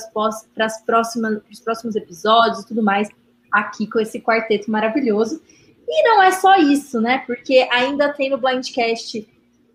as 0.65 0.81
próximas, 0.81 1.41
os 1.51 1.59
próximos 1.59 1.97
episódios 1.97 2.61
e 2.61 2.67
tudo 2.67 2.81
mais, 2.81 3.09
aqui 3.51 3.85
com 3.85 3.99
esse 3.99 4.21
quarteto 4.21 4.71
maravilhoso. 4.71 5.41
E 5.85 6.03
não 6.03 6.23
é 6.23 6.31
só 6.31 6.55
isso, 6.55 7.01
né? 7.01 7.25
Porque 7.27 7.67
ainda 7.69 8.13
tem 8.13 8.29
no 8.29 8.37
Blindcast 8.37 9.27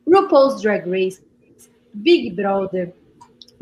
RuPaul's 0.06 0.62
Drag 0.62 0.88
Race, 0.88 1.22
Big 1.92 2.30
Brother, 2.30 2.94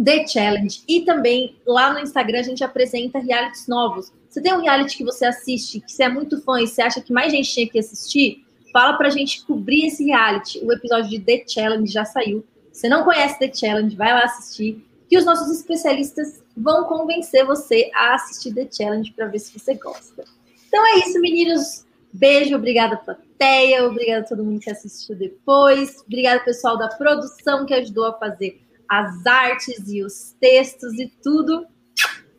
The 0.02 0.28
Challenge. 0.28 0.84
E 0.86 1.00
também 1.00 1.56
lá 1.66 1.92
no 1.92 1.98
Instagram 1.98 2.38
a 2.38 2.44
gente 2.44 2.62
apresenta 2.62 3.18
realities 3.18 3.66
novos. 3.66 4.12
Você 4.30 4.40
tem 4.40 4.54
um 4.54 4.62
reality 4.62 4.96
que 4.96 5.04
você 5.04 5.26
assiste, 5.26 5.80
que 5.80 5.90
você 5.90 6.04
é 6.04 6.08
muito 6.08 6.40
fã 6.40 6.60
e 6.60 6.68
você 6.68 6.82
acha 6.82 7.00
que 7.00 7.12
mais 7.12 7.32
gente 7.32 7.52
tinha 7.52 7.68
que 7.68 7.80
assistir? 7.80 8.45
Fala 8.76 8.92
pra 8.92 9.08
gente 9.08 9.42
cobrir 9.46 9.86
esse 9.86 10.04
reality. 10.04 10.62
O 10.62 10.70
episódio 10.70 11.08
de 11.08 11.18
The 11.18 11.46
Challenge 11.48 11.90
já 11.90 12.04
saiu. 12.04 12.44
Se 12.70 12.90
não 12.90 13.04
conhece 13.04 13.38
The 13.38 13.50
Challenge, 13.50 13.96
vai 13.96 14.12
lá 14.12 14.24
assistir. 14.24 14.86
Que 15.08 15.16
os 15.16 15.24
nossos 15.24 15.50
especialistas 15.50 16.42
vão 16.54 16.84
convencer 16.84 17.46
você 17.46 17.90
a 17.94 18.16
assistir 18.16 18.52
The 18.52 18.68
Challenge 18.70 19.10
para 19.14 19.28
ver 19.28 19.38
se 19.38 19.58
você 19.58 19.72
gosta. 19.76 20.24
Então 20.68 20.86
é 20.88 20.98
isso, 20.98 21.18
meninos. 21.22 21.86
Beijo, 22.12 22.54
obrigada 22.54 22.98
plateia, 22.98 23.82
obrigada 23.86 24.20
a 24.20 24.28
todo 24.28 24.44
mundo 24.44 24.60
que 24.60 24.68
assistiu 24.68 25.16
depois, 25.16 26.02
obrigada 26.06 26.44
pessoal 26.44 26.76
da 26.76 26.88
produção 26.88 27.64
que 27.64 27.72
ajudou 27.72 28.04
a 28.04 28.18
fazer 28.18 28.60
as 28.86 29.24
artes 29.24 29.88
e 29.88 30.04
os 30.04 30.34
textos 30.38 30.98
e 30.98 31.10
tudo. 31.22 31.66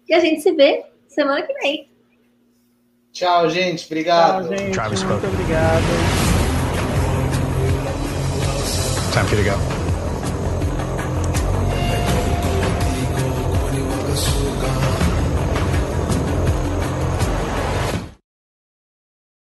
E 0.07 0.13
a 0.13 0.19
gente 0.19 0.41
se 0.41 0.51
vê 0.51 0.85
semana 1.07 1.41
que 1.41 1.53
vem. 1.53 1.89
Tchau, 3.11 3.49
gente. 3.49 3.87
Obrigado. 3.87 4.49
Tchau, 4.49 4.89
gente. 4.91 5.05
Muito 5.07 5.25
obrigado. 5.25 6.16
Time 9.17 9.25
for 9.25 9.35
you 9.35 9.43
to 9.45 9.49
go. 9.49 9.76